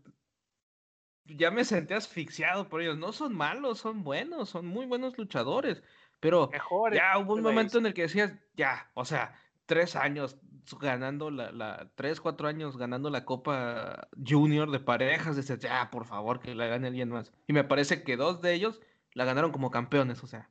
ya 1.25 1.51
me 1.51 1.65
senté 1.65 1.95
asfixiado 1.95 2.69
por 2.69 2.81
ellos. 2.81 2.97
No 2.97 3.13
son 3.13 3.35
malos, 3.35 3.81
son 3.81 4.05
buenos, 4.05 4.51
son 4.51 4.67
muy 4.67 4.87
buenos 4.87 5.19
luchadores. 5.19 5.83
Pero 6.21 6.53
ya 6.93 7.19
hubo 7.19 7.35
un 7.35 7.43
momento 7.43 7.79
en 7.79 7.87
el 7.87 7.95
que 7.95 8.03
decías, 8.03 8.33
ya, 8.57 8.89
o 8.95 9.05
sea, 9.05 9.37
tres 9.67 9.97
años 9.97 10.37
ganando 10.81 11.33
la, 11.33 11.51
la, 11.51 11.91
tres, 11.97 12.21
cuatro 12.21 12.47
años 12.47 12.77
ganando 12.77 13.11
la 13.11 13.25
Copa 13.25 14.07
Junior 14.25 14.71
de 14.71 14.79
parejas, 14.79 15.35
decías, 15.35 15.59
ya, 15.59 15.91
por 15.91 16.05
favor, 16.05 16.39
que 16.39 16.55
la 16.55 16.69
gane 16.69 16.87
alguien 16.87 17.09
más. 17.09 17.33
Y 17.49 17.55
me 17.55 17.65
parece 17.65 18.05
que 18.05 18.17
dos 18.17 18.41
de 18.41 18.55
ellos 18.55 18.81
la 19.15 19.25
ganaron 19.25 19.51
como 19.51 19.73
campeones, 19.73 20.23
o 20.23 20.29
sea. 20.29 20.49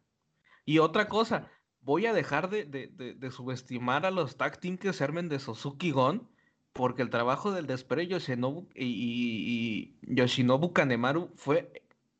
Y 0.65 0.79
otra 0.79 1.07
cosa, 1.07 1.49
voy 1.83 2.05
a 2.05 2.13
dejar 2.13 2.49
de, 2.49 3.31
subestimar 3.31 4.05
a 4.05 4.11
los 4.11 4.37
tag 4.37 4.59
team 4.59 4.77
que 4.77 4.93
se 4.93 5.03
armen 5.03 5.29
de 5.29 5.39
Suzuki 5.39 5.91
Gon, 5.91 6.29
porque 6.71 7.01
el 7.01 7.09
trabajo 7.09 7.51
del 7.51 7.67
Despero 7.67 8.01
Yoshinobu 8.01 8.69
y, 8.75 9.95
Yoshinobu 10.01 10.73
Kanemaru 10.73 11.31
fue, 11.35 11.71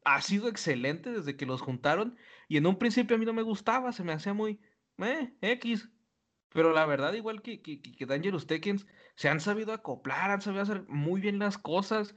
ha 0.06 0.22
sido 0.22 0.48
excelente 0.48 1.12
desde 1.12 1.36
que 1.36 1.46
los 1.46 1.62
juntaron. 1.62 2.18
Y 2.48 2.58
en 2.58 2.68
un 2.68 2.78
principio 2.78 3.16
a 3.16 3.20
mí 3.20 3.26
no 3.26 3.34
me 3.34 3.42
gustaba, 3.42 3.92
se 3.94 4.04
me 4.04 4.14
hacía 4.14 4.34
muy 4.34 4.60
eh, 5.00 5.34
X. 5.42 5.90
Pero 6.50 6.72
la 6.72 6.86
verdad, 6.86 7.14
igual 7.14 7.42
que, 7.42 7.62
que, 7.62 7.82
que 7.82 8.06
Dangerous 8.06 8.46
Tekens, 8.46 8.86
se 9.16 9.30
han 9.30 9.40
sabido 9.40 9.74
acoplar, 9.74 10.30
han 10.30 10.42
sabido 10.42 10.62
hacer 10.62 10.86
muy 10.88 11.20
bien 11.22 11.40
las 11.40 11.58
cosas. 11.58 12.16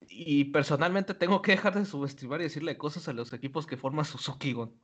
Y 0.00 0.44
personalmente 0.46 1.14
tengo 1.14 1.42
que 1.42 1.52
dejar 1.52 1.74
de 1.74 1.84
subestimar 1.84 2.40
y 2.40 2.44
decirle 2.44 2.78
cosas 2.78 3.08
a 3.08 3.12
los 3.12 3.32
equipos 3.32 3.66
que 3.66 3.76
forma 3.76 4.04
Suzuki 4.04 4.52
Gon. 4.52 4.74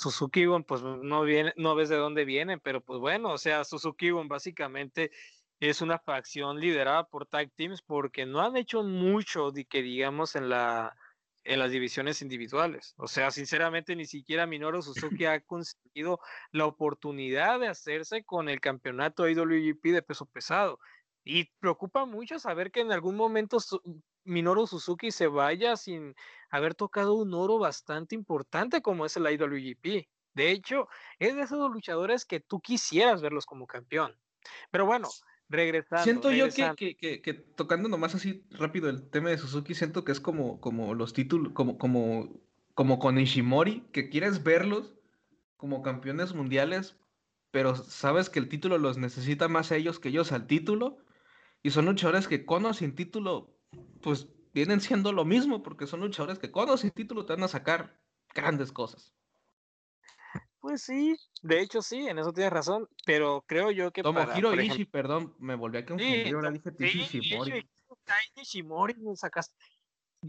Suzuki 0.00 0.46
pues 0.66 0.82
no 0.82 1.22
viene, 1.22 1.52
no 1.56 1.74
ves 1.74 1.90
de 1.90 1.96
dónde 1.96 2.24
vienen, 2.24 2.58
pero 2.60 2.80
pues 2.80 2.98
bueno, 2.98 3.32
o 3.32 3.38
sea, 3.38 3.64
Suzuki 3.64 4.10
básicamente 4.10 5.10
es 5.60 5.82
una 5.82 5.98
facción 5.98 6.58
liderada 6.58 7.04
por 7.04 7.26
tag 7.26 7.52
teams 7.54 7.82
porque 7.82 8.24
no 8.24 8.40
han 8.40 8.56
hecho 8.56 8.82
mucho 8.82 9.50
de 9.50 9.66
que 9.66 9.82
digamos 9.82 10.36
en 10.36 10.48
la 10.48 10.96
en 11.44 11.58
las 11.58 11.70
divisiones 11.70 12.22
individuales. 12.22 12.94
O 12.96 13.08
sea, 13.08 13.30
sinceramente 13.30 13.94
ni 13.94 14.06
siquiera 14.06 14.46
Minoru 14.46 14.82
Suzuki 14.82 15.26
ha 15.26 15.40
conseguido 15.40 16.20
la 16.52 16.66
oportunidad 16.66 17.60
de 17.60 17.68
hacerse 17.68 18.24
con 18.24 18.48
el 18.48 18.60
campeonato 18.60 19.28
IWGP 19.28 19.84
de 19.86 20.02
peso 20.02 20.26
pesado. 20.26 20.78
Y 21.24 21.50
preocupa 21.58 22.06
mucho 22.06 22.38
saber 22.38 22.70
que 22.70 22.80
en 22.80 22.92
algún 22.92 23.16
momento 23.16 23.58
Minoru 24.24 24.66
Suzuki 24.66 25.10
se 25.10 25.26
vaya 25.26 25.76
sin 25.76 26.14
haber 26.50 26.74
tocado 26.74 27.14
un 27.14 27.34
oro 27.34 27.58
bastante 27.58 28.14
importante 28.14 28.82
como 28.82 29.06
es 29.06 29.16
el 29.16 29.30
IWGP. 29.30 30.08
De 30.34 30.50
hecho, 30.50 30.88
es 31.18 31.34
de 31.34 31.42
esos 31.42 31.70
luchadores 31.70 32.24
que 32.24 32.40
tú 32.40 32.60
quisieras 32.60 33.22
verlos 33.22 33.46
como 33.46 33.66
campeón. 33.66 34.16
Pero 34.70 34.86
bueno, 34.86 35.08
regresando. 35.48 36.04
Siento 36.04 36.32
yo 36.32 36.48
que, 36.48 36.96
que, 36.96 37.20
que, 37.20 37.34
tocando 37.34 37.88
nomás 37.88 38.14
así 38.14 38.44
rápido 38.50 38.88
el 38.88 39.08
tema 39.10 39.30
de 39.30 39.38
Suzuki, 39.38 39.74
siento 39.74 40.04
que 40.04 40.12
es 40.12 40.20
como, 40.20 40.60
como 40.60 40.94
los 40.94 41.12
títulos, 41.12 41.52
como, 41.52 41.78
como, 41.78 42.40
como 42.74 42.98
con 42.98 43.18
Ishimori, 43.18 43.86
que 43.92 44.08
quieres 44.08 44.42
verlos 44.42 44.94
como 45.56 45.82
campeones 45.82 46.34
mundiales, 46.34 46.96
pero 47.50 47.74
sabes 47.74 48.30
que 48.30 48.38
el 48.38 48.48
título 48.48 48.78
los 48.78 48.96
necesita 48.96 49.48
más 49.48 49.72
a 49.72 49.76
ellos 49.76 49.98
que 49.98 50.08
ellos 50.08 50.32
al 50.32 50.46
título. 50.46 50.98
Y 51.62 51.72
son 51.72 51.84
luchadores 51.84 52.26
que 52.26 52.46
con 52.46 52.64
o 52.64 52.72
sin 52.72 52.94
título, 52.94 53.54
pues 54.02 54.28
vienen 54.52 54.80
siendo 54.80 55.12
lo 55.12 55.24
mismo, 55.24 55.62
porque 55.62 55.86
son 55.86 56.00
luchadores 56.00 56.38
que 56.38 56.50
con 56.50 56.68
o 56.68 56.76
sin 56.76 56.90
título 56.90 57.24
te 57.24 57.34
van 57.34 57.44
a 57.44 57.48
sacar 57.48 57.98
grandes 58.34 58.72
cosas. 58.72 59.14
Pues 60.60 60.82
sí, 60.82 61.16
de 61.42 61.60
hecho 61.60 61.80
sí, 61.80 62.06
en 62.06 62.18
eso 62.18 62.32
tienes 62.32 62.52
razón, 62.52 62.86
pero 63.06 63.42
creo 63.46 63.70
yo 63.70 63.90
que 63.92 64.02
Tomohiro 64.02 64.50
para, 64.50 64.62
Ishii, 64.62 64.84
perdón, 64.84 65.34
me 65.38 65.54
volví 65.54 65.78
a 65.78 65.86
confundir, 65.86 66.26
sí, 66.26 66.34
ahora 66.34 66.50
dije 66.50 66.70
Ishimori. 66.78 67.70
Ishimori, 68.36 68.94
me 68.96 69.16
sacaste. 69.16 69.54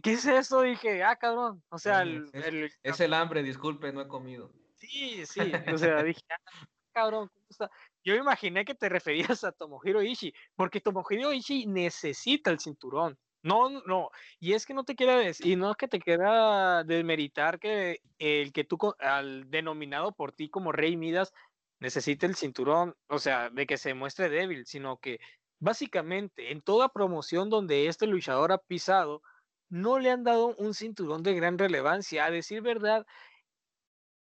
¿Qué 0.02 0.14
es 0.14 0.26
eso? 0.26 0.62
Dije, 0.62 1.04
ah, 1.04 1.18
cabrón, 1.18 1.62
o 1.68 1.78
sea, 1.78 2.04
el, 2.04 2.30
es, 2.32 2.46
el, 2.46 2.72
es 2.82 3.00
el 3.02 3.14
hambre, 3.14 3.44
disculpe, 3.44 3.92
no 3.92 4.02
he 4.02 4.08
comido. 4.08 4.54
Sí, 4.76 5.26
sí, 5.26 5.52
o 5.72 5.78
sea, 5.78 6.02
dije, 6.04 6.22
ah, 6.30 6.66
cabrón, 6.94 7.28
¿cómo 7.28 7.46
está? 7.50 7.70
Yo 8.04 8.16
imaginé 8.16 8.64
que 8.64 8.74
te 8.74 8.88
referías 8.88 9.44
a 9.44 9.52
Tomohiro 9.52 10.02
Ishii, 10.02 10.34
porque 10.56 10.80
Tomohiro 10.80 11.34
Ishii 11.34 11.66
necesita 11.66 12.52
el 12.52 12.60
cinturón. 12.60 13.18
No, 13.44 13.70
no, 13.88 14.12
y 14.40 14.54
es 14.54 14.68
que 14.68 14.76
no 14.76 14.84
te 14.84 14.96
quiera 14.96 15.18
decir, 15.18 15.48
y 15.48 15.56
no 15.56 15.72
es 15.72 15.78
que 15.78 15.88
te 15.88 16.00
quiera 16.00 16.84
desmeritar 16.84 17.60
que 17.60 18.02
el 18.20 18.54
que 18.54 18.64
tú, 18.64 18.78
al 19.00 19.50
denominado 19.50 20.14
por 20.14 20.32
ti 20.32 20.50
como 20.50 20.72
Rey 20.72 20.96
Midas, 20.96 21.34
necesite 21.80 22.28
el 22.28 22.36
cinturón, 22.36 22.96
o 23.08 23.18
sea, 23.18 23.50
de 23.50 23.66
que 23.66 23.78
se 23.78 23.96
muestre 23.96 24.30
débil, 24.30 24.66
sino 24.68 25.00
que 25.00 25.20
básicamente 25.60 26.52
en 26.52 26.62
toda 26.62 26.90
promoción 26.90 27.50
donde 27.50 27.88
este 27.88 28.06
luchador 28.06 28.52
ha 28.52 28.60
pisado, 28.60 29.22
no 29.70 29.98
le 29.98 30.12
han 30.12 30.24
dado 30.24 30.56
un 30.58 30.74
cinturón 30.76 31.24
de 31.24 31.34
gran 31.34 31.58
relevancia. 31.58 32.26
A 32.26 32.32
decir 32.32 32.62
verdad, 32.62 33.06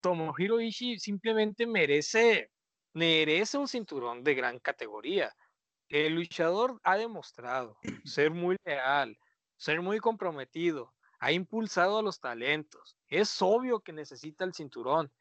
Tomohiro 0.02 0.62
Ishii 0.62 1.00
simplemente 1.00 1.68
merece, 1.68 2.52
merece 2.94 3.58
un 3.58 3.68
cinturón 3.68 4.24
de 4.24 4.34
gran 4.36 4.60
categoría. 4.60 5.36
El 5.90 6.16
luchador 6.16 6.80
ha 6.84 6.98
demostrado 6.98 7.78
ser 8.06 8.32
muy 8.32 8.58
leal, 8.66 9.18
ser 9.58 9.82
muy 9.82 10.00
comprometido, 10.00 10.94
ha 11.20 11.32
impulsado 11.32 12.00
a 12.00 12.02
los 12.02 12.20
talentos. 12.20 12.98
Es 13.08 13.42
obvio 13.42 13.80
que 13.82 13.94
necesita 13.94 14.46
el 14.46 14.54
cinturón, 14.54 15.12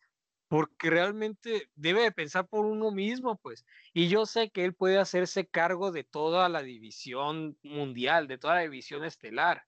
porque 0.48 0.90
realmente 0.90 1.70
debe 1.74 2.02
de 2.02 2.12
pensar 2.12 2.46
por 2.48 2.64
uno 2.64 2.90
mismo, 2.90 3.36
pues. 3.36 3.64
Y 3.92 4.08
yo 4.08 4.26
sé 4.26 4.50
que 4.50 4.64
él 4.64 4.74
puede 4.74 4.98
hacerse 4.98 5.46
cargo 5.46 5.92
de 5.92 6.04
toda 6.04 6.48
la 6.48 6.62
división 6.62 7.58
mundial, 7.62 8.26
de 8.26 8.38
toda 8.38 8.56
la 8.56 8.60
división 8.62 9.04
estelar. 9.04 9.64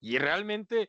Y 0.00 0.18
realmente 0.18 0.88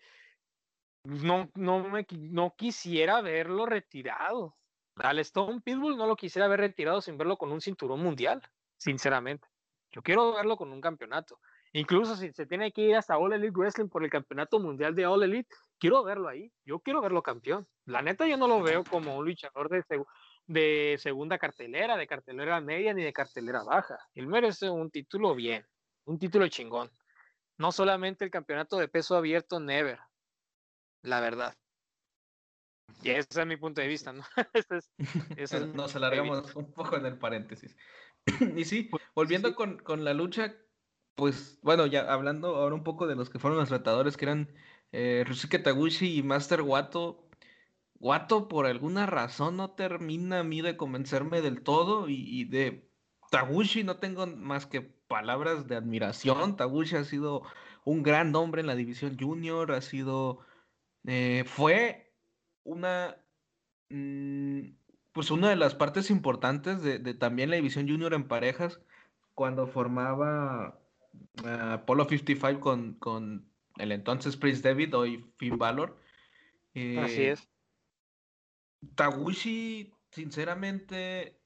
no, 1.04 1.50
no, 1.56 1.88
me, 1.90 2.06
no 2.12 2.56
quisiera 2.56 3.22
verlo 3.22 3.66
retirado. 3.66 4.56
Al 4.96 5.20
Stone 5.20 5.62
Pitbull 5.62 5.98
no 5.98 6.08
lo 6.08 6.16
quisiera 6.16 6.48
ver 6.48 6.60
retirado 6.60 7.02
sin 7.02 7.18
verlo 7.18 7.38
con 7.38 7.52
un 7.52 7.62
cinturón 7.62 8.02
mundial 8.02 8.42
sinceramente. 8.78 9.48
Yo 9.92 10.02
quiero 10.02 10.34
verlo 10.34 10.58
con 10.58 10.72
un 10.72 10.82
campeonato. 10.82 11.40
Incluso 11.74 12.16
si 12.16 12.32
se 12.32 12.46
tiene 12.46 12.72
que 12.72 12.82
ir 12.82 12.96
hasta 12.96 13.18
All 13.18 13.34
Elite 13.34 13.58
Wrestling 13.58 13.90
por 13.90 14.04
el 14.04 14.10
campeonato 14.10 14.60
mundial 14.60 14.96
de 14.96 15.06
All 15.06 15.24
Elite, 15.24 15.54
quiero 15.78 16.04
verlo 16.04 16.30
ahí. 16.30 16.52
Yo 16.66 16.80
quiero 16.80 17.02
verlo 17.02 17.22
campeón. 17.22 17.68
La 17.86 18.02
neta, 18.02 18.28
yo 18.28 18.38
no 18.38 18.48
lo 18.48 18.62
veo 18.62 18.84
como 18.84 19.18
un 19.18 19.26
luchador 19.26 19.70
de, 19.70 19.84
de 20.46 20.98
segunda 21.00 21.38
cartelera, 21.38 21.98
de 21.98 22.08
cartelera 22.08 22.62
media 22.62 22.94
ni 22.94 23.04
de 23.04 23.14
cartelera 23.14 23.64
baja. 23.64 23.98
Él 24.14 24.28
merece 24.28 24.70
un 24.70 24.90
título 24.90 25.36
bien, 25.36 25.66
un 26.06 26.18
título 26.18 26.48
chingón. 26.48 26.90
No 27.58 27.72
solamente 27.72 28.24
el 28.24 28.32
campeonato 28.32 28.78
de 28.78 28.88
peso 28.88 29.16
abierto, 29.16 29.60
never. 29.60 30.00
La 31.02 31.20
verdad. 31.20 31.56
Y 33.02 33.12
ese 33.12 33.42
es 33.42 33.46
mi 33.46 33.58
punto 33.58 33.82
de 33.82 33.88
vista, 33.88 34.14
¿no? 34.14 34.24
Nos 35.76 35.96
alargamos 35.96 36.56
un 36.56 36.72
poco 36.72 36.98
en 36.98 37.06
el 37.06 37.18
paréntesis. 37.18 37.76
y 38.56 38.66
sí, 38.66 38.84
pues, 38.84 39.04
volviendo 39.16 39.56
Con, 39.56 39.78
con, 39.78 40.04
la 40.04 40.14
lucha, 40.14 40.56
pues 41.16 41.60
bueno, 41.62 41.86
ya 41.88 42.12
hablando 42.12 42.56
ahora 42.56 42.76
un 42.76 42.84
poco 42.84 43.08
de 43.08 43.16
los 43.16 43.30
que 43.30 43.40
fueron 43.40 43.60
los 43.60 43.70
retadores, 43.70 44.18
que 44.18 44.26
eran 44.26 44.50
eh, 44.92 45.24
Ryusuke 45.26 45.60
Taguchi 45.60 46.18
y 46.18 46.24
Master 46.24 46.62
Wato. 46.62 47.24
Wato 48.00 48.48
por 48.48 48.68
alguna 48.68 49.08
razón 49.08 49.58
no 49.58 49.72
termina 49.72 50.40
a 50.42 50.44
mí 50.44 50.62
de 50.62 50.78
convencerme 50.78 51.42
del 51.42 51.64
todo 51.64 52.10
y, 52.10 52.46
de 52.46 52.88
Taguchi 53.32 53.84
no 53.84 53.98
tengo 53.98 54.28
más 54.28 54.68
que 54.68 54.82
palabras 54.82 55.68
de 55.68 55.76
admiración. 55.76 56.56
Taguchi 56.58 56.96
ha 56.96 57.04
sido 57.04 57.44
un 57.86 58.04
gran 58.04 58.36
hombre 58.36 58.62
en 58.62 58.68
la 58.68 58.76
división 58.76 59.18
junior, 59.20 59.72
ha 59.72 59.82
sido, 59.82 60.40
eh, 61.06 61.44
fue 61.48 62.14
una, 62.64 63.18
mm, 63.90 64.70
pues 65.18 65.32
una 65.32 65.50
de 65.50 65.56
las 65.56 65.74
partes 65.74 66.12
importantes 66.12 66.84
de, 66.84 67.00
también 67.16 67.50
la 67.50 67.56
división 67.56 67.90
junior 67.90 68.14
en 68.14 68.28
parejas, 68.28 68.80
cuando 69.34 69.66
formaba 69.66 70.80
Apollo 71.44 72.06
55 72.08 72.60
con, 72.60 72.94
con 73.00 73.50
el 73.80 73.94
entonces 73.94 74.38
Prince 74.38 74.62
David, 74.62 74.96
hoy 74.96 75.26
Finn 75.38 75.58
Balor. 75.58 75.98
Así 76.76 77.22
eh, 77.24 77.32
es. 77.32 77.50
Taguchi, 78.94 79.92
sinceramente, 80.12 81.40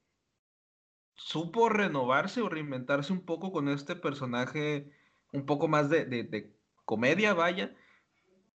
supo 1.14 1.70
renovarse 1.70 2.42
o 2.42 2.50
reinventarse 2.50 3.10
un 3.10 3.24
poco 3.24 3.52
con 3.52 3.70
este 3.70 3.96
personaje, 3.96 4.92
un 5.32 5.46
poco 5.46 5.66
más 5.66 5.88
de, 5.88 6.52
comedia, 6.84 7.32
vaya, 7.32 7.74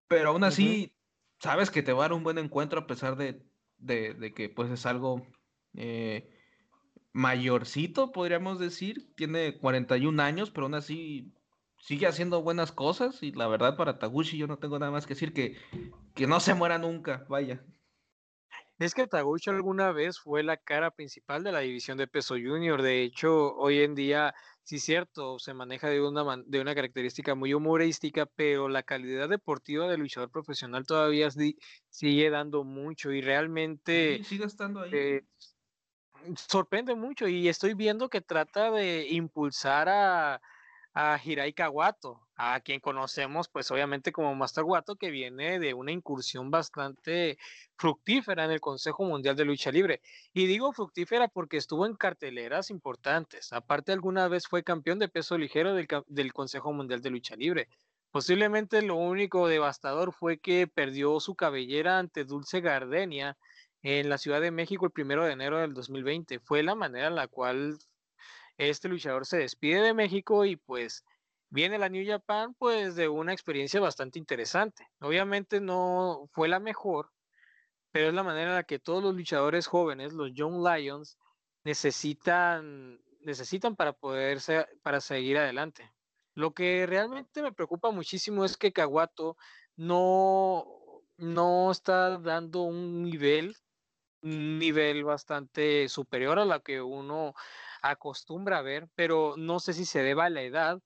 pero 0.07 0.29
aún 0.29 0.43
así, 0.43 0.93
sabes 1.39 1.71
que 1.71 1.81
te 1.81 1.91
va 1.91 2.01
a 2.01 2.09
dar 2.09 2.13
un 2.13 2.23
buen 2.23 2.37
encuentro 2.37 2.81
a 2.81 2.85
pesar 2.85 3.15
de 3.15 3.41
de, 3.77 4.33
que 4.35 4.49
pues 4.49 4.71
es 4.71 4.85
algo 4.85 5.25
eh, 5.75 6.29
mayorcito, 7.13 8.11
podríamos 8.11 8.59
decir. 8.59 9.13
Tiene 9.15 9.57
41 9.57 10.21
años, 10.21 10.51
pero 10.51 10.65
aún 10.65 10.75
así 10.75 11.33
sigue 11.79 12.07
haciendo 12.07 12.41
buenas 12.41 12.71
cosas. 12.71 13.21
Y 13.23 13.31
la 13.31 13.47
verdad, 13.47 13.77
para 13.77 13.99
Taguchi, 13.99 14.37
yo 14.37 14.47
no 14.47 14.57
tengo 14.57 14.79
nada 14.79 14.91
más 14.91 15.05
que 15.05 15.13
decir 15.13 15.33
que, 15.33 15.57
que 16.15 16.27
no 16.27 16.39
se 16.39 16.53
muera 16.53 16.77
nunca, 16.77 17.25
vaya. 17.29 17.63
Es 18.79 18.93
que 18.93 19.07
Taguchi 19.07 19.49
alguna 19.49 19.91
vez 19.91 20.19
fue 20.19 20.43
la 20.43 20.57
cara 20.57 20.91
principal 20.91 21.43
de 21.43 21.51
la 21.51 21.59
división 21.59 21.97
de 21.97 22.07
peso 22.07 22.35
junior. 22.35 22.81
De 22.81 23.01
hecho, 23.01 23.55
hoy 23.55 23.79
en 23.79 23.95
día 23.95 24.35
sí 24.67 24.79
cierto, 24.79 25.39
se 25.39 25.53
maneja 25.53 25.87
de 25.87 26.01
una, 26.01 26.43
de 26.45 26.59
una 26.59 26.75
característica 26.75 27.35
muy 27.35 27.53
humorística, 27.53 28.25
pero 28.25 28.67
la 28.67 28.83
calidad 28.83 29.29
deportiva 29.29 29.87
del 29.87 30.01
luchador 30.01 30.29
profesional 30.29 30.85
todavía 30.85 31.29
sigue 31.89 32.29
dando 32.29 32.65
mucho 32.65 33.13
y 33.13 33.21
realmente... 33.21 34.21
sigue 34.25 34.43
estando 34.43 34.81
ahí. 34.81 34.89
Eh, 34.91 35.23
sorprende 36.35 36.95
mucho 36.95 37.29
y 37.29 37.47
estoy 37.47 37.75
viendo 37.75 38.09
que 38.09 38.19
trata 38.19 38.69
de 38.69 39.07
impulsar 39.09 39.87
a, 39.87 40.41
a 40.99 41.21
Hirai 41.23 41.53
Kawato, 41.53 42.19
a 42.35 42.59
quien 42.61 42.79
conocemos 42.79 43.47
pues 43.49 43.69
obviamente 43.69 44.11
como 44.11 44.33
Master 44.33 44.63
Wato, 44.63 44.95
que 44.95 45.11
viene 45.11 45.59
de 45.59 45.75
una 45.75 45.91
incursión 45.91 46.49
bastante 46.49 47.37
fructífera 47.75 48.45
en 48.45 48.51
el 48.51 48.61
Consejo 48.61 49.03
Mundial 49.03 49.35
de 49.35 49.45
Lucha 49.45 49.71
Libre. 49.71 50.01
Y 50.33 50.47
digo 50.47 50.73
fructífera 50.73 51.27
porque 51.27 51.57
estuvo 51.57 51.85
en 51.85 51.95
carteleras 51.95 52.71
importantes. 52.71 53.53
Aparte 53.53 53.91
alguna 53.91 54.27
vez 54.27 54.47
fue 54.47 54.63
campeón 54.63 54.97
de 54.97 55.07
peso 55.07 55.37
ligero 55.37 55.75
del, 55.75 55.87
del 56.07 56.33
Consejo 56.33 56.73
Mundial 56.73 57.03
de 57.03 57.11
Lucha 57.11 57.35
Libre. 57.35 57.69
Posiblemente 58.09 58.81
lo 58.81 58.95
único 58.95 59.47
devastador 59.47 60.13
fue 60.13 60.39
que 60.39 60.65
perdió 60.65 61.19
su 61.19 61.35
cabellera 61.35 61.99
ante 61.99 62.25
Dulce 62.25 62.59
Gardenia 62.59 63.37
en 63.83 64.09
la 64.09 64.17
Ciudad 64.17 64.41
de 64.41 64.49
México 64.49 64.87
el 64.87 64.91
primero 64.91 65.25
de 65.25 65.33
enero 65.33 65.59
del 65.59 65.75
2020. 65.75 66.39
Fue 66.39 66.63
la 66.63 66.73
manera 66.73 67.05
en 67.09 67.15
la 67.15 67.27
cual 67.27 67.77
este 68.57 68.89
luchador 68.89 69.25
se 69.25 69.37
despide 69.37 69.81
de 69.81 69.93
México 69.93 70.45
y 70.45 70.55
pues 70.55 71.05
viene 71.49 71.77
la 71.77 71.89
New 71.89 72.05
Japan 72.05 72.55
pues 72.55 72.95
de 72.95 73.07
una 73.07 73.33
experiencia 73.33 73.79
bastante 73.79 74.19
interesante. 74.19 74.87
Obviamente 74.99 75.61
no 75.61 76.29
fue 76.33 76.47
la 76.47 76.59
mejor, 76.59 77.11
pero 77.91 78.09
es 78.09 78.13
la 78.13 78.23
manera 78.23 78.49
en 78.49 78.55
la 78.55 78.63
que 78.63 78.79
todos 78.79 79.03
los 79.03 79.15
luchadores 79.15 79.67
jóvenes, 79.67 80.13
los 80.13 80.33
Young 80.33 80.65
Lions, 80.65 81.17
necesitan, 81.63 83.01
necesitan 83.21 83.75
para 83.75 83.93
poder 83.93 84.39
para 84.81 85.01
seguir 85.01 85.37
adelante. 85.37 85.91
Lo 86.33 86.53
que 86.53 86.85
realmente 86.85 87.41
me 87.41 87.51
preocupa 87.51 87.91
muchísimo 87.91 88.45
es 88.45 88.57
que 88.57 88.71
Kawato 88.71 89.37
no, 89.75 90.67
no 91.17 91.71
está 91.71 92.19
dando 92.19 92.61
un 92.61 93.03
nivel, 93.03 93.55
un 94.21 94.59
nivel 94.59 95.03
bastante 95.03 95.89
superior 95.89 96.37
a 96.37 96.45
lo 96.45 96.61
que 96.61 96.81
uno 96.81 97.33
acostumbra 97.81 98.59
a 98.59 98.61
ver, 98.61 98.87
pero 98.95 99.35
no 99.37 99.59
sé 99.59 99.73
si 99.73 99.85
se 99.85 100.01
deba 100.01 100.25
a 100.25 100.29
la 100.29 100.41
edad 100.41 100.81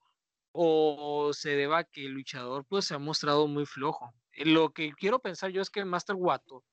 o 0.51 1.31
se 1.33 1.51
deba 1.51 1.79
a 1.79 1.83
que 1.85 2.05
el 2.05 2.11
luchador 2.13 2.65
pues 2.65 2.85
se 2.85 2.95
ha 2.95 2.99
mostrado 2.99 3.47
muy 3.47 3.65
flojo. 3.65 4.13
Lo 4.33 4.73
que 4.73 4.93
quiero 4.93 5.19
pensar 5.19 5.51
yo 5.51 5.61
es 5.61 5.69
que 5.69 5.85
Master 5.85 6.15
Wato 6.15 6.63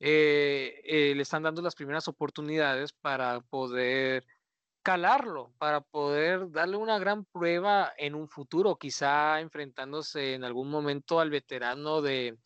eh, 0.00 0.80
eh, 0.84 1.14
le 1.14 1.22
están 1.22 1.42
dando 1.42 1.62
las 1.62 1.74
primeras 1.74 2.08
oportunidades 2.08 2.92
para 2.92 3.40
poder 3.40 4.26
calarlo, 4.82 5.52
para 5.58 5.82
poder 5.82 6.50
darle 6.50 6.76
una 6.76 6.98
gran 6.98 7.24
prueba 7.26 7.92
en 7.98 8.14
un 8.14 8.28
futuro, 8.28 8.76
quizá 8.78 9.40
enfrentándose 9.40 10.34
en 10.34 10.44
algún 10.44 10.70
momento 10.70 11.20
al 11.20 11.30
veterano 11.30 12.00
de 12.00 12.38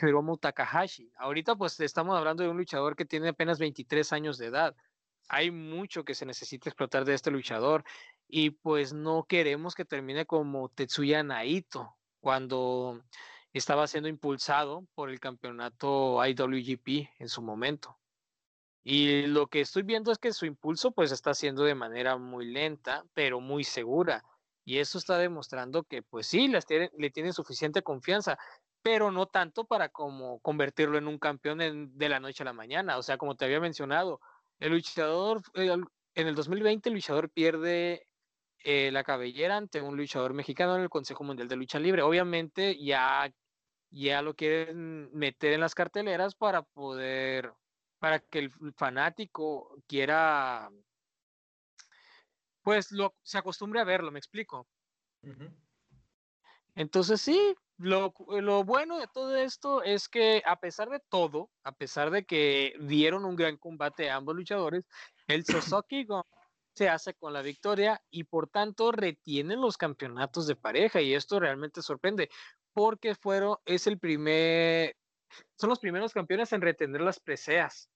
Hiromu 0.00 0.36
Takahashi. 0.36 1.10
Ahorita 1.16 1.56
pues 1.56 1.78
estamos 1.80 2.16
hablando 2.16 2.42
de 2.42 2.48
un 2.50 2.56
luchador 2.56 2.96
que 2.96 3.04
tiene 3.04 3.28
apenas 3.28 3.58
23 3.58 4.12
años 4.12 4.38
de 4.38 4.46
edad. 4.46 4.76
Hay 5.28 5.50
mucho 5.50 6.04
que 6.04 6.14
se 6.14 6.26
necesita 6.26 6.68
explotar 6.68 7.04
de 7.04 7.14
este 7.14 7.30
luchador 7.30 7.84
y 8.28 8.50
pues 8.50 8.92
no 8.92 9.24
queremos 9.28 9.74
que 9.74 9.84
termine 9.84 10.26
como 10.26 10.68
Tetsuya 10.68 11.22
Naito 11.22 11.96
cuando 12.20 13.02
estaba 13.52 13.86
siendo 13.86 14.08
impulsado 14.08 14.86
por 14.94 15.10
el 15.10 15.20
campeonato 15.20 16.24
IWGP 16.24 17.10
en 17.18 17.28
su 17.28 17.42
momento. 17.42 17.98
Y 18.82 19.26
lo 19.28 19.46
que 19.46 19.60
estoy 19.60 19.82
viendo 19.82 20.12
es 20.12 20.18
que 20.18 20.32
su 20.32 20.44
impulso 20.44 20.92
pues 20.92 21.10
está 21.10 21.30
haciendo 21.30 21.64
de 21.64 21.74
manera 21.74 22.18
muy 22.18 22.46
lenta, 22.46 23.04
pero 23.14 23.40
muy 23.40 23.64
segura. 23.64 24.22
Y 24.64 24.78
eso 24.78 24.98
está 24.98 25.16
demostrando 25.18 25.84
que 25.84 26.02
pues 26.02 26.26
sí, 26.26 26.48
le 26.48 27.10
tienen 27.10 27.32
suficiente 27.32 27.82
confianza, 27.82 28.38
pero 28.82 29.10
no 29.10 29.26
tanto 29.26 29.64
para 29.64 29.88
como 29.88 30.40
convertirlo 30.40 30.98
en 30.98 31.08
un 31.08 31.18
campeón 31.18 31.90
de 31.96 32.08
la 32.08 32.20
noche 32.20 32.42
a 32.42 32.46
la 32.46 32.52
mañana. 32.52 32.98
O 32.98 33.02
sea, 33.02 33.16
como 33.16 33.36
te 33.36 33.46
había 33.46 33.60
mencionado, 33.60 34.20
el 34.60 34.72
luchador, 34.72 35.42
en 35.54 36.26
el 36.26 36.34
2020 36.34 36.88
el 36.88 36.94
luchador 36.94 37.30
pierde 37.30 38.06
eh, 38.66 38.90
la 38.90 39.04
cabellera 39.04 39.58
ante 39.58 39.82
un 39.82 39.96
luchador 39.96 40.32
mexicano 40.32 40.76
en 40.76 40.82
el 40.82 40.88
Consejo 40.88 41.22
Mundial 41.22 41.48
de 41.48 41.56
Lucha 41.56 41.78
Libre. 41.78 42.02
Obviamente 42.02 42.82
ya, 42.82 43.30
ya 43.90 44.22
lo 44.22 44.34
quieren 44.34 45.10
meter 45.12 45.52
en 45.52 45.60
las 45.60 45.74
carteleras 45.74 46.34
para 46.34 46.62
poder, 46.62 47.52
para 47.98 48.20
que 48.20 48.38
el 48.38 48.52
fanático 48.74 49.76
quiera, 49.86 50.70
pues 52.62 52.90
lo, 52.90 53.14
se 53.22 53.36
acostumbre 53.36 53.80
a 53.80 53.84
verlo, 53.84 54.10
me 54.10 54.18
explico. 54.18 54.66
Entonces 56.74 57.20
sí, 57.20 57.54
lo, 57.78 58.14
lo, 58.28 58.64
bueno 58.64 58.98
de 58.98 59.08
todo 59.08 59.36
esto 59.36 59.82
es 59.82 60.08
que 60.08 60.42
a 60.46 60.60
pesar 60.60 60.90
de 60.90 61.00
todo, 61.08 61.50
a 61.64 61.72
pesar 61.72 62.10
de 62.10 62.24
que 62.24 62.74
dieron 62.80 63.24
un 63.24 63.34
gran 63.34 63.56
combate 63.56 64.10
a 64.10 64.16
ambos 64.16 64.36
luchadores, 64.36 64.84
el 65.26 65.44
Suzuki 65.44 66.06
se 66.74 66.88
hace 66.88 67.14
con 67.14 67.32
la 67.32 67.42
victoria 67.42 68.00
y 68.10 68.24
por 68.24 68.48
tanto 68.48 68.92
retienen 68.92 69.60
los 69.60 69.76
campeonatos 69.76 70.46
de 70.46 70.56
pareja 70.56 71.00
y 71.00 71.14
esto 71.14 71.40
realmente 71.40 71.82
sorprende 71.82 72.28
porque 72.72 73.14
fueron, 73.14 73.56
es 73.64 73.86
el 73.86 73.98
primer, 73.98 74.96
son 75.56 75.70
los 75.70 75.78
primeros 75.80 76.12
campeones 76.12 76.52
en 76.52 76.60
retener 76.60 77.00
las 77.00 77.20
preseas. 77.20 77.88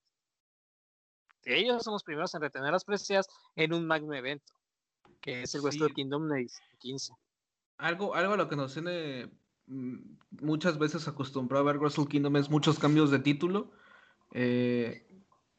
Ellos 1.45 1.83
son 1.83 1.93
los 1.93 2.03
primeros 2.03 2.33
en 2.35 2.41
retener 2.41 2.71
las 2.71 2.83
preseas 2.83 3.27
en 3.55 3.73
un 3.73 3.87
magno 3.87 4.13
evento, 4.13 4.53
que 5.21 5.43
es 5.43 5.55
el 5.55 5.61
Wrestle 5.61 5.93
Kingdom 5.93 6.29
15 6.79 7.13
algo, 7.79 8.13
algo 8.13 8.33
a 8.33 8.37
lo 8.37 8.47
que 8.47 8.55
nos 8.55 8.73
tiene 8.73 9.29
muchas 9.69 10.77
veces 10.79 11.07
acostumbrado 11.07 11.67
a 11.67 11.71
ver 11.71 11.79
Wrestle 11.79 12.07
Kingdom 12.07 12.35
es 12.37 12.49
muchos 12.49 12.79
cambios 12.79 13.11
de 13.11 13.19
título. 13.19 13.71
Eh, 14.33 15.07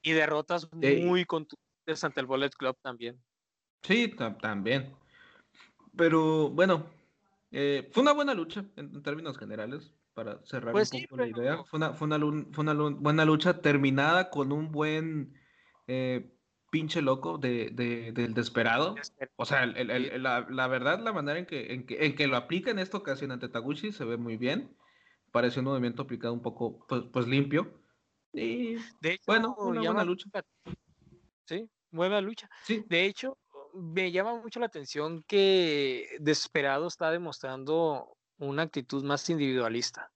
y 0.03 0.13
derrotas 0.13 0.69
eh, 0.81 1.05
muy 1.05 1.25
contundentes 1.25 2.05
ante 2.05 2.21
el 2.21 2.27
Bullet 2.27 2.51
Club 2.51 2.77
también. 2.83 3.21
Sí, 3.83 4.15
también. 4.41 4.95
Pero 5.97 6.51
bueno, 6.51 6.87
eh, 7.51 7.89
fue 7.93 8.03
una 8.03 8.13
buena 8.13 8.35
lucha 8.35 8.65
en, 8.77 9.03
términos 9.03 9.39
generales, 9.39 9.93
para 10.15 10.45
cerrar 10.45 10.73
pues 10.73 10.93
un 10.93 11.03
poco 11.03 11.17
la 11.17 11.29
idea. 11.29 11.65
Fue 11.65 11.79
una, 11.79 11.93
fue, 11.95 12.07
una, 12.07 12.19
fue 12.53 12.63
una, 12.63 12.75
buena 12.75 13.25
lucha 13.25 13.61
terminada 13.61 14.31
con 14.31 14.53
un 14.53 14.71
buen 14.71 15.35
pinche 16.71 17.03
loco 17.03 17.39
de, 17.39 17.71
del 17.71 18.35
desesperado. 18.35 18.95
O 19.37 19.45
sea, 19.45 19.67
la, 19.67 20.69
verdad, 20.69 21.01
la 21.01 21.13
manera 21.13 21.39
en 21.39 21.47
que, 21.47 21.73
en 21.75 21.87
que, 21.87 22.07
en, 22.07 22.15
que, 22.15 22.27
lo 22.27 22.37
aplica 22.37 22.71
en 22.71 22.79
esta 22.79 22.97
ocasión 22.97 23.33
ante 23.33 23.49
Taguchi 23.49 23.93
se 23.93 24.05
ve 24.05 24.17
muy 24.17 24.37
bien. 24.37 24.77
Parece 25.33 25.61
un 25.61 25.67
movimiento 25.67 26.03
aplicado 26.03 26.33
un 26.33 26.43
poco, 26.43 26.87
pues, 26.89 27.03
pues 27.13 27.27
limpio. 27.27 27.81
Y 28.33 28.77
de 29.01 29.15
hecho, 29.15 29.25
bueno, 29.27 29.55
una 29.59 29.81
buena 29.81 30.05
lucha. 30.05 30.29
Sí, 31.45 31.69
buena 31.91 32.21
lucha. 32.21 32.49
Sí. 32.63 32.85
De 32.89 33.05
hecho, 33.05 33.37
me 33.75 34.11
llama 34.13 34.41
mucho 34.41 34.61
la 34.61 34.67
atención 34.67 35.25
que 35.25 36.17
Desesperado 36.21 36.87
está 36.87 37.11
demostrando 37.11 38.17
una 38.39 38.63
actitud 38.63 39.05
más 39.05 39.29
individualista. 39.31 40.11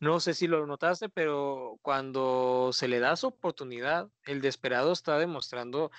No 0.00 0.18
sé 0.18 0.32
si 0.32 0.46
lo 0.46 0.66
notaste, 0.66 1.10
pero 1.10 1.78
cuando 1.82 2.70
se 2.72 2.88
le 2.88 3.00
da 3.00 3.16
su 3.16 3.26
oportunidad, 3.26 4.10
el 4.24 4.40
desesperado 4.40 4.92
está 4.92 5.18
demostrando 5.18 5.90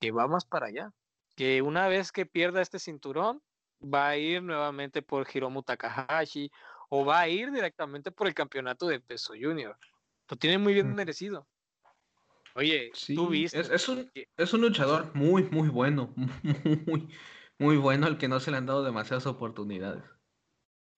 que 0.00 0.12
va 0.12 0.28
más 0.28 0.44
para 0.44 0.66
allá. 0.66 0.92
Que 1.34 1.62
una 1.62 1.88
vez 1.88 2.12
que 2.12 2.26
pierda 2.26 2.62
este 2.62 2.78
cinturón, 2.78 3.42
va 3.82 4.10
a 4.10 4.16
ir 4.16 4.40
nuevamente 4.40 5.02
por 5.02 5.26
Hiromu 5.32 5.64
Takahashi 5.64 6.52
o 6.90 7.04
va 7.04 7.20
a 7.20 7.28
ir 7.28 7.50
directamente 7.50 8.12
por 8.12 8.28
el 8.28 8.34
campeonato 8.34 8.86
de 8.86 9.00
peso 9.00 9.34
junior. 9.38 9.76
Lo 10.28 10.36
tiene 10.36 10.58
muy 10.58 10.72
bien 10.72 10.94
merecido. 10.94 11.48
Oye, 12.54 12.92
tú 13.16 13.28
viste. 13.28 13.58
Es, 13.58 13.88
un, 13.88 14.12
es 14.36 14.52
un 14.52 14.60
luchador 14.60 15.12
muy, 15.12 15.42
muy 15.44 15.68
bueno. 15.68 16.14
Muy, 16.86 17.08
muy 17.58 17.76
bueno 17.76 18.06
al 18.06 18.18
que 18.18 18.28
no 18.28 18.40
se 18.40 18.50
le 18.50 18.56
han 18.58 18.66
dado 18.66 18.82
demasiadas 18.82 19.26
oportunidades 19.26 20.02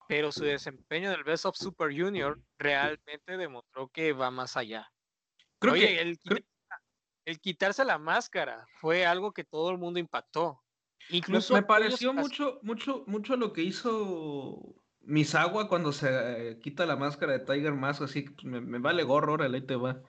pero 0.08 0.32
su 0.32 0.44
desempeño 0.44 1.10
en 1.10 1.18
el 1.18 1.24
Best 1.24 1.46
of 1.46 1.56
Super 1.56 1.88
Junior 1.88 2.40
realmente 2.58 3.36
demostró 3.36 3.88
que 3.88 4.12
va 4.12 4.30
más 4.30 4.56
allá. 4.56 4.90
Creo 5.58 5.74
que 5.74 6.00
el, 7.26 7.40
quitarse 7.40 7.84
la 7.84 7.98
máscara 7.98 8.66
fue 8.80 9.06
algo 9.06 9.32
que 9.32 9.44
todo 9.44 9.70
el 9.70 9.78
mundo 9.78 9.98
impactó. 9.98 10.60
Incluso 11.10 11.54
me, 11.54 11.62
pareció 11.62 12.12
mucho, 12.12 12.58
mucho, 12.62 13.04
mucho 13.06 13.36
lo 13.36 13.52
que 13.52 13.62
hizo 13.62 14.74
Misawa 15.00 15.68
cuando 15.68 15.92
se 15.92 16.08
eh, 16.50 16.58
quita 16.60 16.86
la 16.86 16.96
máscara 16.96 17.32
de 17.32 17.40
Tiger 17.40 17.72
Mask, 17.72 18.02
así 18.02 18.24
que 18.24 18.30
pues, 18.32 18.46
me, 18.46 18.78
vale 18.78 19.02
gorro, 19.02 19.32
ahora 19.32 19.46
ahí 19.46 19.60
te 19.62 19.76
va. 19.76 20.02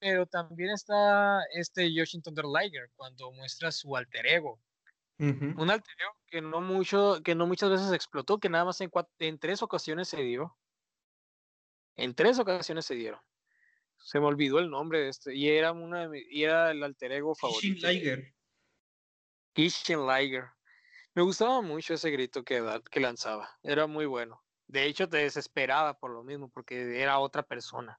Pero 0.00 0.26
también 0.26 0.70
está 0.70 1.40
este 1.54 1.88
Thunder 2.22 2.44
Liger 2.44 2.90
cuando 2.96 3.32
muestra 3.32 3.72
su 3.72 3.96
alter 3.96 4.26
ego. 4.26 4.60
Un 5.18 5.70
alter 5.70 5.94
ego 5.98 6.16
que 6.26 6.40
no 6.40 6.60
mucho, 6.60 7.20
que 7.24 7.34
no 7.34 7.46
muchas 7.46 7.70
veces 7.70 7.92
explotó, 7.92 8.38
que 8.38 8.48
nada 8.48 8.64
más 8.64 8.80
en, 8.80 8.90
en 9.18 9.38
tres 9.38 9.62
ocasiones 9.62 10.08
se 10.08 10.22
dio. 10.22 10.56
En 11.96 12.14
tres 12.14 12.38
ocasiones 12.38 12.86
se 12.86 12.94
dieron. 12.94 13.20
Se 13.96 14.20
me 14.20 14.26
olvidó 14.26 14.60
el 14.60 14.70
nombre 14.70 15.00
de 15.00 15.08
este. 15.08 15.34
Y 15.34 15.48
era 15.48 15.72
una 15.72 16.08
y 16.30 16.44
era 16.44 16.70
el 16.70 16.82
alter 16.84 17.12
ego 17.12 17.34
favorito. 17.34 17.60
Kishin 17.60 17.88
Liger. 17.88 18.34
Kishin 19.54 20.06
Liger. 20.06 20.44
Me 21.14 21.22
gustaba 21.22 21.60
mucho 21.62 21.94
ese 21.94 22.10
grito 22.10 22.44
que, 22.44 22.80
que 22.88 23.00
lanzaba. 23.00 23.50
Era 23.64 23.88
muy 23.88 24.06
bueno. 24.06 24.44
De 24.68 24.84
hecho, 24.84 25.08
te 25.08 25.16
desesperaba 25.16 25.98
por 25.98 26.12
lo 26.12 26.22
mismo, 26.22 26.48
porque 26.48 27.02
era 27.02 27.18
otra 27.18 27.42
persona. 27.42 27.98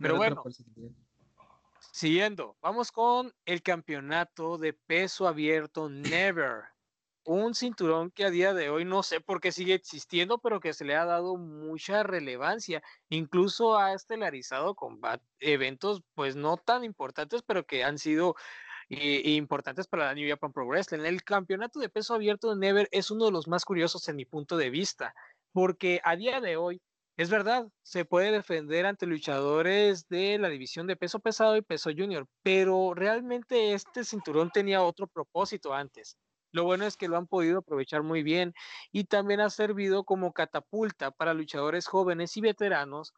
Pero 0.00 0.16
bueno. 0.16 0.44
Siguiendo, 1.92 2.56
vamos 2.60 2.92
con 2.92 3.32
el 3.44 3.62
campeonato 3.62 4.58
de 4.58 4.72
peso 4.72 5.26
abierto 5.26 5.88
Never 5.88 6.64
un 7.28 7.54
cinturón 7.54 8.10
que 8.10 8.24
a 8.24 8.30
día 8.30 8.54
de 8.54 8.70
hoy 8.70 8.86
no 8.86 9.02
sé 9.02 9.20
por 9.20 9.40
qué 9.40 9.52
sigue 9.52 9.74
existiendo, 9.74 10.38
pero 10.38 10.60
que 10.60 10.72
se 10.72 10.86
le 10.86 10.96
ha 10.96 11.04
dado 11.04 11.36
mucha 11.36 12.02
relevancia. 12.02 12.82
Incluso 13.10 13.76
ha 13.76 13.92
estelarizado 13.92 14.74
con 14.74 14.98
eventos 15.38 16.02
pues 16.14 16.36
no 16.36 16.56
tan 16.56 16.84
importantes, 16.84 17.42
pero 17.42 17.66
que 17.66 17.84
han 17.84 17.98
sido 17.98 18.34
eh, 18.88 19.22
importantes 19.32 19.86
para 19.86 20.06
la 20.06 20.14
New 20.14 20.28
Japan 20.28 20.52
Pro 20.52 20.66
Wrestling. 20.66 21.00
El 21.00 21.22
campeonato 21.22 21.80
de 21.80 21.90
peso 21.90 22.14
abierto 22.14 22.48
de 22.50 22.56
Never 22.56 22.88
es 22.92 23.10
uno 23.10 23.26
de 23.26 23.32
los 23.32 23.46
más 23.46 23.66
curiosos 23.66 24.08
en 24.08 24.16
mi 24.16 24.24
punto 24.24 24.56
de 24.56 24.70
vista, 24.70 25.14
porque 25.52 26.00
a 26.04 26.16
día 26.16 26.40
de 26.40 26.56
hoy 26.56 26.80
es 27.18 27.30
verdad, 27.30 27.66
se 27.82 28.04
puede 28.04 28.30
defender 28.30 28.86
ante 28.86 29.04
luchadores 29.04 30.06
de 30.08 30.38
la 30.38 30.48
división 30.48 30.86
de 30.86 30.94
peso 30.94 31.18
pesado 31.18 31.56
y 31.56 31.62
peso 31.62 31.90
junior, 31.90 32.28
pero 32.44 32.94
realmente 32.94 33.74
este 33.74 34.04
cinturón 34.04 34.50
tenía 34.52 34.84
otro 34.84 35.08
propósito 35.08 35.74
antes. 35.74 36.16
Lo 36.52 36.62
bueno 36.62 36.86
es 36.86 36.96
que 36.96 37.08
lo 37.08 37.16
han 37.16 37.26
podido 37.26 37.58
aprovechar 37.58 38.04
muy 38.04 38.22
bien 38.22 38.54
y 38.92 39.02
también 39.02 39.40
ha 39.40 39.50
servido 39.50 40.04
como 40.04 40.32
catapulta 40.32 41.10
para 41.10 41.34
luchadores 41.34 41.88
jóvenes 41.88 42.36
y 42.36 42.40
veteranos 42.40 43.12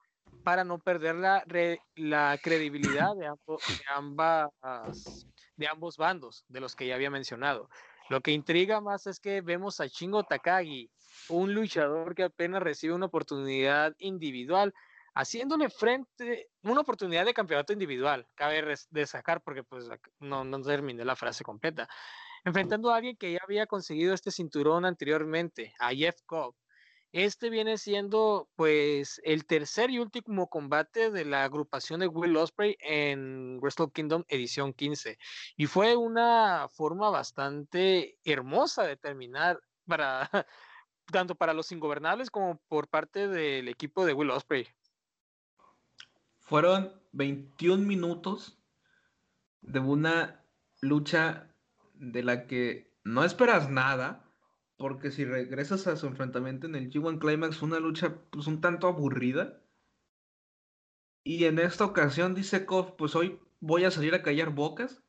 para 0.45 0.65
no 0.65 0.79
perder 0.79 1.17
la, 1.17 1.45
la 1.95 2.39
credibilidad 2.43 3.15
de, 3.17 3.31
ambas, 3.95 4.49
de 5.57 5.69
ambos 5.69 5.99
bandos, 5.99 6.47
de 6.49 6.61
los 6.61 6.75
que 6.75 6.87
ya 6.87 6.95
había 6.95 7.11
mencionado. 7.11 7.69
Lo 8.11 8.23
que 8.23 8.33
intriga 8.33 8.81
más 8.81 9.07
es 9.07 9.21
que 9.21 9.41
vemos 9.41 9.79
a 9.79 9.87
Shingo 9.87 10.25
Takagi, 10.25 10.91
un 11.29 11.55
luchador 11.55 12.17
que 12.17 12.25
apenas 12.25 12.61
recibe 12.61 12.93
una 12.93 13.07
oportunidad 13.07 13.95
individual, 13.99 14.75
haciéndole 15.15 15.71
frente, 15.71 16.51
una 16.65 16.81
oportunidad 16.81 17.25
de 17.25 17.35
campeonato 17.35 17.73
individual, 17.73 18.27
cabe 18.35 18.75
destacar 18.91 19.43
porque 19.43 19.63
pues 19.63 19.89
no, 20.19 20.43
no 20.43 20.61
terminé 20.61 21.05
la 21.05 21.15
frase 21.15 21.45
completa, 21.45 21.89
enfrentando 22.45 22.91
a 22.91 22.97
alguien 22.97 23.17
que 23.17 23.31
ya 23.31 23.39
había 23.45 23.69
conseguido 23.69 24.13
este 24.13 24.33
cinturón 24.33 24.85
anteriormente, 24.85 25.73
a 25.79 25.91
Jeff 25.95 26.17
Cobb. 26.27 26.57
Este 27.13 27.51
viene 27.51 27.77
siendo 27.77 28.49
pues 28.55 29.21
el 29.25 29.45
tercer 29.45 29.91
y 29.91 29.99
último 29.99 30.49
combate 30.49 31.11
de 31.11 31.25
la 31.25 31.43
agrupación 31.43 32.01
de 32.01 32.07
Will 32.07 32.37
Ospreay 32.37 32.77
en 32.81 33.59
Wrestle 33.61 33.91
Kingdom 33.93 34.23
edición 34.29 34.73
15 34.73 35.19
y 35.57 35.67
fue 35.67 35.97
una 35.97 36.69
forma 36.69 37.11
bastante 37.11 38.17
hermosa 38.25 38.85
de 38.85 38.97
terminar 38.97 39.61
para 39.87 40.31
tanto 41.07 41.35
para 41.35 41.53
los 41.53 41.73
ingobernables 41.73 42.31
como 42.31 42.59
por 42.69 42.87
parte 42.87 43.27
del 43.27 43.67
equipo 43.67 44.07
de 44.07 44.13
Will 44.13 44.31
Ospreay. 44.31 44.69
Fueron 46.39 46.93
21 47.11 47.85
minutos 47.85 48.57
de 49.63 49.81
una 49.81 50.45
lucha 50.81 51.53
de 51.95 52.23
la 52.23 52.47
que 52.47 52.95
no 53.03 53.25
esperas 53.25 53.69
nada, 53.69 54.30
porque 54.81 55.11
si 55.11 55.27
regresas 55.27 55.87
a 55.87 55.97
su 55.97 56.07
enfrentamiento 56.07 56.67
en 56.67 56.75
el 56.75 56.91
G1 56.91 57.19
Climax 57.19 57.61
una 57.61 57.79
lucha 57.79 58.17
pues 58.31 58.47
un 58.47 58.63
tanto 58.63 58.89
aburrida. 58.89 59.63
Y 61.23 61.45
en 61.45 61.59
esta 61.59 61.85
ocasión 61.85 62.35
dice 62.35 62.65
Kof, 62.65 62.93
pues 62.93 63.15
hoy 63.15 63.39
voy 63.61 63.85
a 63.85 63.91
salir 63.91 64.15
a 64.15 64.23
callar 64.23 64.55
bocas. 64.55 65.03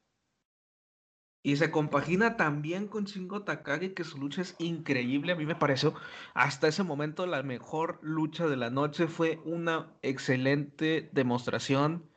Y 1.42 1.56
se 1.56 1.72
compagina 1.72 2.36
también 2.36 2.90
con 2.90 3.06
Shingo 3.06 3.44
Takagi, 3.44 3.94
que 3.94 4.04
su 4.04 4.18
lucha 4.18 4.42
es 4.42 4.58
increíble. 4.60 5.32
A 5.32 5.38
mí 5.38 5.46
me 5.46 5.56
pareció 5.56 5.94
hasta 6.34 6.68
ese 6.68 6.84
momento 6.84 7.26
la 7.26 7.42
mejor 7.42 7.98
lucha 8.02 8.48
de 8.48 8.58
la 8.58 8.70
noche. 8.70 9.08
Fue 9.08 9.40
una 9.46 9.98
excelente 10.02 11.10
demostración 11.14 12.12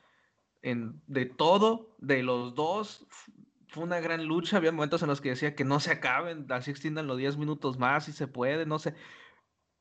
en, 0.61 1.01
de 1.07 1.27
todo, 1.27 1.95
de 1.99 2.25
los 2.25 2.57
dos 2.57 3.07
fue 3.75 3.83
una 3.83 3.99
gran 3.99 4.25
lucha. 4.25 4.57
Había 4.57 4.71
momentos 4.71 5.03
en 5.03 5.09
los 5.09 5.21
que 5.21 5.31
decía 5.31 5.57
que 5.57 5.65
no 5.65 5.81
se 5.81 5.91
acaben, 5.91 6.47
así 6.51 6.71
extiendan 6.71 7.09
los 7.09 7.19
10 7.19 7.37
minutos 7.37 7.77
más 7.77 8.05
si 8.05 8.13
se 8.13 8.29
puede, 8.29 8.67
no 8.67 8.79
sé. 8.79 8.95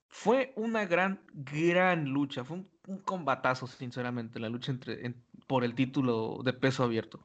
Fue 0.09 0.51
una 0.55 0.85
gran, 0.85 1.23
gran 1.31 2.05
lucha. 2.05 2.43
Fue 2.43 2.57
un, 2.57 2.97
combatazo, 3.03 3.67
sinceramente, 3.67 4.39
la 4.39 4.49
lucha 4.49 4.71
entre, 4.71 5.15
por 5.47 5.63
el 5.63 5.75
título 5.75 6.39
de 6.43 6.53
peso 6.53 6.83
abierto. 6.83 7.23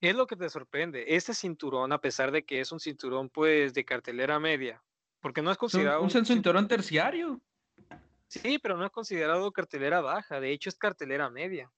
Es 0.00 0.14
lo 0.14 0.26
que 0.26 0.36
te 0.36 0.48
sorprende. 0.48 1.04
Este 1.08 1.34
cinturón, 1.34 1.92
a 1.92 2.00
pesar 2.00 2.30
de 2.30 2.44
que 2.44 2.60
es 2.60 2.70
un 2.72 2.80
cinturón, 2.80 3.30
pues, 3.30 3.74
de 3.74 3.84
cartelera 3.84 4.38
media, 4.38 4.82
porque 5.20 5.42
no 5.42 5.50
es 5.50 5.56
considerado. 5.56 6.02
Un, 6.02 6.10
cinturón 6.10 6.68
terciario. 6.68 7.40
Sí, 8.26 8.58
pero 8.58 8.76
no 8.76 8.84
es 8.84 8.90
considerado 8.90 9.50
cartelera 9.52 10.00
baja. 10.00 10.40
De 10.40 10.52
hecho, 10.52 10.68
es 10.68 10.76
cartelera 10.76 11.30
media. 11.30 11.70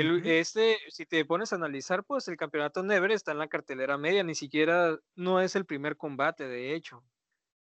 El, 0.00 0.26
Este, 0.26 0.78
si 0.88 1.06
te 1.06 1.24
pones 1.24 1.52
a 1.52 1.56
analizar, 1.56 2.04
pues 2.04 2.28
el 2.28 2.36
campeonato 2.36 2.82
Never 2.82 3.10
está 3.10 3.32
en 3.32 3.38
la 3.38 3.48
cartelera 3.48 3.98
media, 3.98 4.22
ni 4.22 4.34
siquiera 4.34 4.98
no 5.14 5.40
es 5.40 5.56
el 5.56 5.64
primer 5.66 5.96
combate, 5.96 6.46
de 6.46 6.74
hecho. 6.74 7.04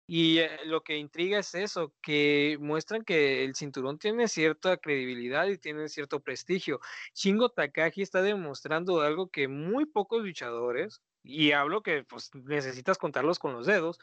Y 0.05 0.39
eh, 0.39 0.49
lo 0.65 0.81
que 0.83 0.97
intriga 0.97 1.39
es 1.39 1.55
eso, 1.55 1.93
que 2.01 2.57
muestran 2.59 3.03
que 3.03 3.45
el 3.45 3.55
cinturón 3.55 3.97
tiene 3.99 4.27
cierta 4.27 4.77
credibilidad 4.77 5.47
y 5.47 5.57
tiene 5.57 5.87
cierto 5.87 6.19
prestigio. 6.19 6.79
Shingo 7.13 7.49
Takagi 7.49 8.01
está 8.01 8.21
demostrando 8.21 9.01
algo 9.01 9.29
que 9.29 9.47
muy 9.47 9.85
pocos 9.85 10.21
luchadores, 10.23 11.01
y 11.23 11.53
hablo 11.53 11.81
que 11.83 12.03
pues 12.03 12.31
necesitas 12.35 12.97
contarlos 12.97 13.39
con 13.39 13.53
los 13.53 13.65
dedos, 13.65 13.97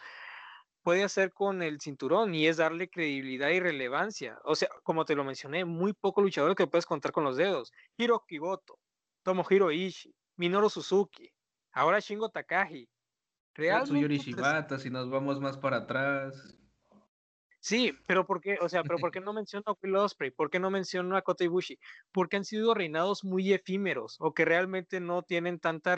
puede 0.83 1.05
hacer 1.05 1.33
con 1.33 1.63
el 1.63 1.81
cinturón 1.81 2.35
y 2.35 2.47
es 2.47 2.57
darle 2.57 2.89
credibilidad 2.89 3.51
y 3.51 3.61
relevancia. 3.61 4.39
O 4.45 4.55
sea, 4.55 4.69
como 4.83 5.05
te 5.05 5.15
lo 5.15 5.25
mencioné, 5.25 5.65
muy 5.65 5.93
poco 5.93 6.23
luchador 6.23 6.55
que 6.55 6.67
puedes 6.67 6.87
contar 6.87 7.13
con 7.13 7.25
los 7.25 7.37
dedos. 7.37 7.73
Hiro 7.97 8.25
Kigoto, 8.27 8.79
Tomohiro 9.23 9.71
Ishii, 9.71 10.15
Minoru 10.37 10.71
Suzuki, 10.71 11.31
ahora 11.73 12.01
Shingo 12.01 12.31
Takagi. 12.31 12.89
Realmente. 13.55 14.19
Shibata, 14.19 14.79
si 14.79 14.91
nos 14.91 15.11
vamos 15.11 15.41
más 15.41 15.59
para 15.59 15.79
atrás. 15.79 16.57
Sí, 17.61 17.93
pero 18.07 18.25
¿por 18.25 18.41
qué? 18.41 18.57
O 18.61 18.69
sea, 18.69 18.83
pero 18.83 18.99
¿por 18.99 19.11
qué 19.13 19.21
no 19.21 19.33
menciono 19.33 19.65
a 19.67 19.77
Will 19.83 19.97
Ospreay? 19.97 20.31
¿Por 20.31 20.51
qué 20.51 20.59
no 20.59 20.71
menciono 20.71 21.17
a 21.17 21.23
Kota 21.23 21.45
Ibushi? 21.45 21.79
Porque 22.11 22.37
han 22.37 22.45
sido 22.45 22.75
reinados 22.75 23.23
muy 23.23 23.53
efímeros 23.53 24.17
o 24.19 24.33
que 24.33 24.45
realmente 24.45 25.01
no 25.01 25.23
tienen 25.23 25.61
tanta 25.61 25.97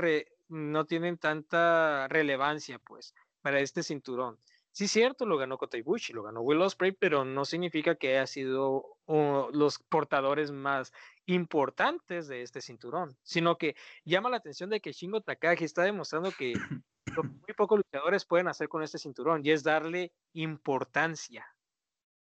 no 0.48 0.84
tienen 0.86 1.18
tanta 1.18 2.08
relevancia, 2.08 2.78
pues, 2.80 3.14
para 3.40 3.60
este 3.60 3.82
cinturón. 3.82 4.38
Sí, 4.74 4.88
cierto, 4.88 5.26
lo 5.26 5.36
ganó 5.36 5.58
Kota 5.58 5.76
Ibushi, 5.76 6.14
lo 6.14 6.22
ganó 6.22 6.40
Will 6.40 6.62
Ospreay, 6.62 6.92
pero 6.92 7.26
no 7.26 7.44
significa 7.44 7.94
que 7.94 8.16
haya 8.16 8.26
sido 8.26 8.96
los 9.06 9.78
portadores 9.78 10.50
más 10.50 10.92
importantes 11.26 12.26
de 12.26 12.40
este 12.40 12.62
cinturón, 12.62 13.16
sino 13.22 13.58
que 13.58 13.76
llama 14.04 14.30
la 14.30 14.38
atención 14.38 14.70
de 14.70 14.80
que 14.80 14.92
Shingo 14.92 15.20
Takagi 15.20 15.64
está 15.64 15.82
demostrando 15.82 16.32
que 16.32 16.54
muy 17.06 17.54
pocos 17.54 17.78
luchadores 17.78 18.24
pueden 18.24 18.48
hacer 18.48 18.68
con 18.68 18.82
este 18.82 18.98
cinturón 18.98 19.44
y 19.44 19.50
es 19.50 19.62
darle 19.62 20.10
importancia. 20.32 21.46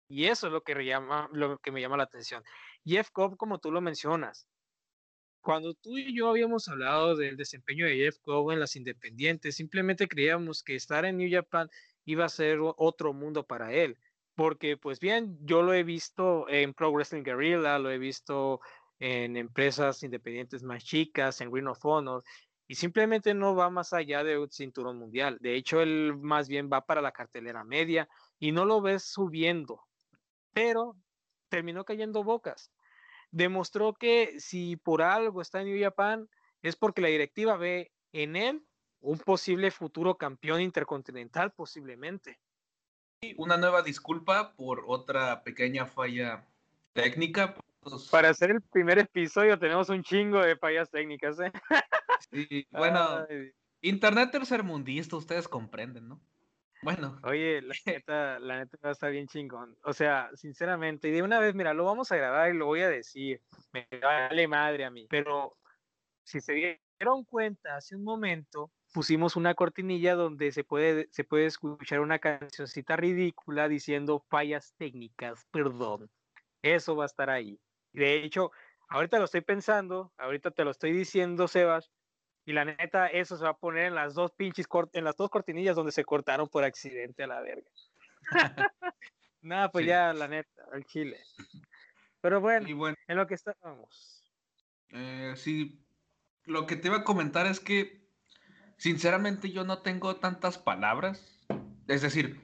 Y 0.06 0.26
eso 0.26 0.48
es 0.48 0.52
lo 0.52 0.62
que, 0.62 0.74
llama, 0.84 1.30
lo 1.32 1.58
que 1.58 1.72
me 1.72 1.80
llama 1.80 1.96
la 1.96 2.04
atención. 2.04 2.44
Jeff 2.84 3.10
Cobb, 3.10 3.38
como 3.38 3.58
tú 3.58 3.72
lo 3.72 3.80
mencionas, 3.80 4.46
cuando 5.40 5.74
tú 5.74 5.96
y 5.96 6.14
yo 6.16 6.28
habíamos 6.28 6.68
hablado 6.68 7.16
del 7.16 7.36
desempeño 7.36 7.86
de 7.86 7.96
Jeff 7.96 8.18
Cobb 8.20 8.52
en 8.52 8.60
las 8.60 8.76
independientes, 8.76 9.56
simplemente 9.56 10.08
creíamos 10.08 10.62
que 10.62 10.74
estar 10.74 11.04
en 11.04 11.16
New 11.16 11.30
Japan 11.30 11.70
iba 12.04 12.24
a 12.24 12.28
ser 12.28 12.58
otro 12.60 13.12
mundo 13.12 13.46
para 13.46 13.72
él. 13.72 13.98
Porque, 14.34 14.76
pues 14.76 14.98
bien, 14.98 15.38
yo 15.42 15.62
lo 15.62 15.72
he 15.74 15.84
visto 15.84 16.48
en 16.48 16.74
Pro 16.74 16.90
Wrestling 16.90 17.22
Guerrilla, 17.22 17.78
lo 17.78 17.90
he 17.90 17.98
visto 17.98 18.60
en 18.98 19.36
empresas 19.36 20.02
independientes 20.02 20.62
más 20.62 20.84
chicas, 20.84 21.40
en 21.40 21.52
Ring 21.52 21.68
of 21.68 21.84
Honor, 21.84 22.22
y 22.66 22.74
simplemente 22.74 23.34
no 23.34 23.54
va 23.54 23.70
más 23.70 23.92
allá 23.92 24.24
de 24.24 24.38
un 24.38 24.50
cinturón 24.50 24.98
mundial. 24.98 25.38
De 25.40 25.54
hecho, 25.54 25.80
él 25.80 26.16
más 26.16 26.48
bien 26.48 26.70
va 26.72 26.80
para 26.80 27.02
la 27.02 27.12
cartelera 27.12 27.64
media 27.64 28.08
y 28.38 28.52
no 28.52 28.64
lo 28.64 28.80
ves 28.80 29.04
subiendo, 29.04 29.82
pero 30.52 30.96
terminó 31.48 31.84
cayendo 31.84 32.24
bocas. 32.24 32.72
Demostró 33.30 33.94
que 33.94 34.40
si 34.40 34.76
por 34.76 35.02
algo 35.02 35.42
está 35.42 35.60
en 35.60 35.68
New 35.68 35.82
Japan 35.82 36.28
es 36.62 36.76
porque 36.76 37.02
la 37.02 37.08
directiva 37.08 37.56
ve 37.56 37.92
en 38.12 38.36
él 38.36 38.64
un 39.04 39.18
posible 39.18 39.70
futuro 39.70 40.16
campeón 40.16 40.60
intercontinental, 40.60 41.52
posiblemente. 41.52 42.38
Y 43.20 43.34
una 43.38 43.56
nueva 43.56 43.82
disculpa 43.82 44.54
por 44.56 44.84
otra 44.86 45.42
pequeña 45.42 45.86
falla 45.86 46.46
técnica. 46.92 47.54
Pues 47.80 48.08
Para 48.08 48.30
hacer 48.30 48.50
el 48.50 48.62
primer 48.62 48.98
episodio 48.98 49.58
tenemos 49.58 49.90
un 49.90 50.02
chingo 50.02 50.40
de 50.40 50.56
fallas 50.56 50.90
técnicas. 50.90 51.38
¿eh? 51.40 51.52
Sí, 52.30 52.66
bueno, 52.70 53.26
internet 53.82 54.30
tercermundista, 54.30 55.16
ustedes 55.16 55.46
comprenden, 55.46 56.08
¿no? 56.08 56.20
Bueno. 56.82 57.18
Oye, 57.22 57.60
la 57.60 57.74
neta, 57.86 58.38
la 58.38 58.58
neta 58.58 58.78
va 58.82 58.88
a 58.88 58.92
estar 58.92 59.10
bien 59.10 59.26
chingón. 59.26 59.76
O 59.82 59.92
sea, 59.92 60.30
sinceramente, 60.34 61.08
y 61.08 61.10
de 61.10 61.22
una 61.22 61.38
vez, 61.38 61.54
mira, 61.54 61.74
lo 61.74 61.84
vamos 61.84 62.10
a 62.10 62.16
grabar 62.16 62.54
y 62.54 62.56
lo 62.56 62.66
voy 62.66 62.80
a 62.80 62.88
decir. 62.88 63.42
Me 63.72 63.86
vale 64.00 64.48
madre 64.48 64.84
a 64.84 64.90
mí. 64.90 65.06
Pero 65.10 65.58
si 66.22 66.40
se 66.40 66.78
dieron 66.98 67.24
cuenta 67.24 67.76
hace 67.76 67.94
un 67.94 68.04
momento, 68.04 68.70
pusimos 68.94 69.34
una 69.34 69.54
cortinilla 69.54 70.14
donde 70.14 70.52
se 70.52 70.62
puede, 70.62 71.08
se 71.10 71.24
puede 71.24 71.46
escuchar 71.46 71.98
una 71.98 72.20
cancioncita 72.20 72.94
ridícula 72.94 73.68
diciendo 73.68 74.24
fallas 74.30 74.72
técnicas, 74.78 75.44
perdón. 75.50 76.08
Eso 76.62 76.94
va 76.94 77.02
a 77.02 77.06
estar 77.06 77.28
ahí. 77.28 77.58
De 77.92 78.22
hecho, 78.22 78.52
ahorita 78.88 79.18
lo 79.18 79.24
estoy 79.24 79.40
pensando, 79.40 80.12
ahorita 80.16 80.52
te 80.52 80.64
lo 80.64 80.70
estoy 80.70 80.92
diciendo, 80.92 81.48
Sebas, 81.48 81.90
y 82.46 82.52
la 82.52 82.64
neta, 82.64 83.08
eso 83.08 83.36
se 83.36 83.42
va 83.42 83.50
a 83.50 83.58
poner 83.58 83.86
en 83.86 83.96
las 83.96 84.14
dos 84.14 84.30
pinches 84.30 84.68
en 84.92 85.04
las 85.04 85.16
dos 85.16 85.28
cortinillas 85.28 85.74
donde 85.74 85.90
se 85.90 86.04
cortaron 86.04 86.48
por 86.48 86.62
accidente 86.62 87.24
a 87.24 87.26
la 87.26 87.40
verga. 87.40 87.70
Nada, 89.42 89.72
pues 89.72 89.86
ya, 89.86 90.12
la 90.12 90.28
neta, 90.28 90.62
al 90.72 90.84
chile. 90.84 91.18
Pero 92.20 92.40
bueno, 92.40 92.68
en 93.08 93.16
lo 93.16 93.26
que 93.26 93.34
estábamos. 93.34 94.22
Eh, 94.90 95.34
sí, 95.36 95.84
lo 96.44 96.64
que 96.66 96.76
te 96.76 96.86
iba 96.86 96.98
a 96.98 97.04
comentar 97.04 97.46
es 97.46 97.58
que 97.58 98.03
Sinceramente 98.76 99.50
yo 99.50 99.64
no 99.64 99.78
tengo 99.78 100.16
tantas 100.16 100.58
palabras. 100.58 101.46
Es 101.86 102.02
decir, 102.02 102.42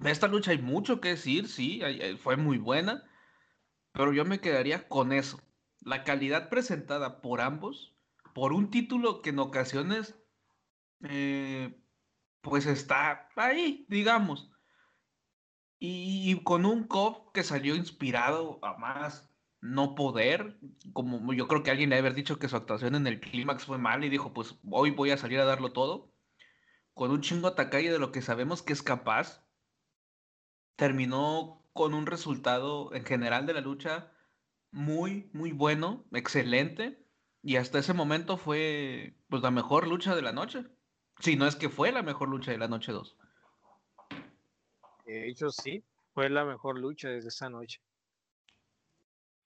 de 0.00 0.10
esta 0.10 0.28
lucha 0.28 0.50
hay 0.50 0.58
mucho 0.58 1.00
que 1.00 1.10
decir, 1.10 1.48
sí, 1.48 1.80
fue 2.22 2.36
muy 2.36 2.58
buena, 2.58 3.04
pero 3.92 4.12
yo 4.12 4.24
me 4.24 4.40
quedaría 4.40 4.88
con 4.88 5.12
eso. 5.12 5.40
La 5.80 6.04
calidad 6.04 6.48
presentada 6.48 7.20
por 7.20 7.40
ambos, 7.40 7.94
por 8.34 8.52
un 8.52 8.70
título 8.70 9.22
que 9.22 9.30
en 9.30 9.38
ocasiones, 9.38 10.16
eh, 11.02 11.80
pues 12.40 12.66
está 12.66 13.28
ahí, 13.36 13.86
digamos. 13.88 14.50
Y, 15.78 16.32
y 16.32 16.42
con 16.42 16.66
un 16.66 16.84
cop 16.84 17.32
que 17.32 17.44
salió 17.44 17.76
inspirado 17.76 18.58
a 18.64 18.76
más 18.78 19.28
no 19.60 19.94
poder, 19.94 20.58
como 20.92 21.32
yo 21.32 21.48
creo 21.48 21.62
que 21.62 21.70
alguien 21.70 21.90
le 21.90 21.98
haber 21.98 22.14
dicho 22.14 22.38
que 22.38 22.48
su 22.48 22.56
actuación 22.56 22.94
en 22.94 23.06
el 23.06 23.20
clímax 23.20 23.64
fue 23.64 23.78
mal 23.78 24.04
y 24.04 24.08
dijo, 24.08 24.32
pues 24.32 24.56
hoy 24.70 24.90
voy 24.90 25.10
a 25.10 25.16
salir 25.16 25.40
a 25.40 25.44
darlo 25.44 25.72
todo, 25.72 26.12
con 26.94 27.10
un 27.10 27.20
chingo 27.20 27.52
Takagi 27.54 27.88
de 27.88 27.98
lo 27.98 28.12
que 28.12 28.22
sabemos 28.22 28.62
que 28.62 28.72
es 28.72 28.82
capaz, 28.82 29.44
terminó 30.76 31.64
con 31.72 31.94
un 31.94 32.06
resultado 32.06 32.92
en 32.94 33.04
general 33.04 33.46
de 33.46 33.54
la 33.54 33.60
lucha 33.60 34.12
muy, 34.70 35.30
muy 35.32 35.52
bueno, 35.52 36.04
excelente, 36.12 37.04
y 37.42 37.56
hasta 37.56 37.78
ese 37.78 37.94
momento 37.94 38.36
fue 38.36 39.16
pues 39.28 39.42
la 39.42 39.50
mejor 39.50 39.88
lucha 39.88 40.14
de 40.14 40.22
la 40.22 40.32
noche, 40.32 40.64
si 41.18 41.36
no 41.36 41.46
es 41.46 41.56
que 41.56 41.68
fue 41.68 41.90
la 41.92 42.02
mejor 42.02 42.28
lucha 42.28 42.52
de 42.52 42.58
la 42.58 42.68
noche 42.68 42.92
2. 42.92 43.16
De 45.04 45.28
hecho, 45.28 45.50
sí, 45.50 45.82
fue 46.12 46.28
la 46.28 46.44
mejor 46.44 46.78
lucha 46.78 47.08
desde 47.08 47.28
esa 47.28 47.48
noche. 47.48 47.80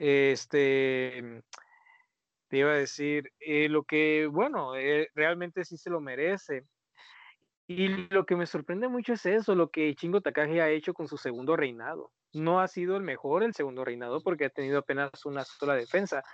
Este, 0.04 1.44
te 2.48 2.56
iba 2.56 2.72
a 2.72 2.76
decir, 2.76 3.32
eh, 3.38 3.68
lo 3.68 3.84
que, 3.84 4.26
bueno, 4.26 4.74
eh, 4.74 5.08
realmente 5.14 5.64
sí 5.64 5.76
se 5.76 5.90
lo 5.90 6.00
merece. 6.00 6.64
Y 7.68 7.86
lo 8.10 8.26
que 8.26 8.34
me 8.34 8.46
sorprende 8.46 8.88
mucho 8.88 9.12
es 9.12 9.24
eso, 9.26 9.54
lo 9.54 9.70
que 9.70 9.94
Chingo 9.94 10.20
Takagi 10.20 10.58
ha 10.58 10.70
hecho 10.70 10.92
con 10.92 11.06
su 11.06 11.16
segundo 11.18 11.54
reinado. 11.54 12.10
No 12.32 12.58
ha 12.58 12.66
sido 12.66 12.96
el 12.96 13.04
mejor 13.04 13.44
el 13.44 13.54
segundo 13.54 13.84
reinado 13.84 14.20
porque 14.24 14.46
ha 14.46 14.50
tenido 14.50 14.80
apenas 14.80 15.24
una 15.24 15.44
sola 15.44 15.76
defensa, 15.76 16.24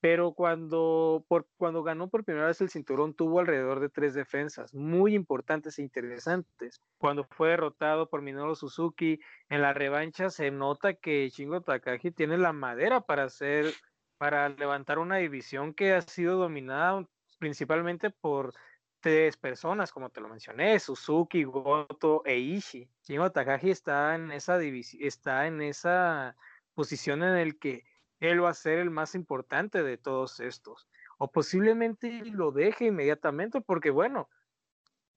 pero 0.00 0.32
cuando, 0.32 1.24
por, 1.28 1.48
cuando 1.56 1.82
ganó 1.82 2.08
por 2.08 2.24
primera 2.24 2.46
vez 2.46 2.60
el 2.60 2.68
cinturón 2.70 3.14
tuvo 3.14 3.40
alrededor 3.40 3.80
de 3.80 3.88
tres 3.88 4.14
defensas 4.14 4.74
muy 4.74 5.14
importantes 5.14 5.78
e 5.78 5.82
interesantes. 5.82 6.80
Cuando 6.98 7.24
fue 7.24 7.50
derrotado 7.50 8.08
por 8.08 8.22
Minoru 8.22 8.54
Suzuki 8.54 9.20
en 9.48 9.62
la 9.62 9.72
revancha 9.72 10.30
se 10.30 10.50
nota 10.50 10.94
que 10.94 11.28
Shingo 11.30 11.62
Takagi 11.62 12.10
tiene 12.10 12.36
la 12.38 12.52
madera 12.52 13.00
para 13.00 13.24
hacer, 13.24 13.72
para 14.18 14.48
levantar 14.50 14.98
una 14.98 15.16
división 15.16 15.72
que 15.72 15.92
ha 15.94 16.02
sido 16.02 16.36
dominada 16.36 17.06
principalmente 17.38 18.10
por 18.10 18.52
tres 19.00 19.36
personas, 19.36 19.92
como 19.92 20.10
te 20.10 20.20
lo 20.20 20.28
mencioné, 20.28 20.78
Suzuki, 20.78 21.44
Goto 21.44 22.22
e 22.24 22.38
Ishii. 22.38 22.88
Shingo 23.02 23.30
Takagi 23.30 23.70
está 23.70 24.14
en 24.14 24.32
esa 24.32 24.58
división, 24.58 25.02
está 25.04 25.46
en 25.46 25.62
esa 25.62 26.36
posición 26.74 27.22
en 27.22 27.36
el 27.36 27.58
que 27.58 27.84
él 28.20 28.42
va 28.42 28.50
a 28.50 28.54
ser 28.54 28.78
el 28.78 28.90
más 28.90 29.14
importante 29.14 29.82
de 29.82 29.98
todos 29.98 30.40
estos. 30.40 30.88
O 31.18 31.30
posiblemente 31.30 32.22
lo 32.24 32.52
deje 32.52 32.86
inmediatamente, 32.86 33.60
porque 33.60 33.90
bueno, 33.90 34.28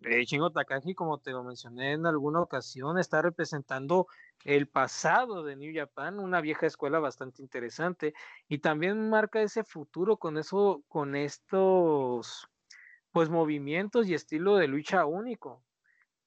Shingo 0.02 0.52
Takagi, 0.52 0.96
como 0.96 1.20
te 1.20 1.32
lo 1.32 1.44
mencioné 1.44 1.94
en 1.94 2.06
alguna 2.06 2.42
ocasión, 2.42 2.98
está 2.98 3.22
representando 3.22 4.08
el 4.46 4.68
pasado 4.70 5.44
de 5.44 5.58
New 5.58 5.74
Japan, 5.76 6.20
una 6.20 6.40
vieja 6.40 6.66
escuela 6.68 7.00
bastante 7.00 7.42
interesante, 7.42 8.14
y 8.48 8.60
también 8.60 9.10
marca 9.10 9.42
ese 9.42 9.64
futuro 9.66 10.18
con 10.18 10.38
eso, 10.38 10.84
con 10.88 11.16
estos 11.16 12.48
pues 13.12 13.30
movimientos 13.30 14.08
y 14.08 14.14
estilo 14.14 14.56
de 14.56 14.68
lucha 14.68 15.06
único. 15.06 15.64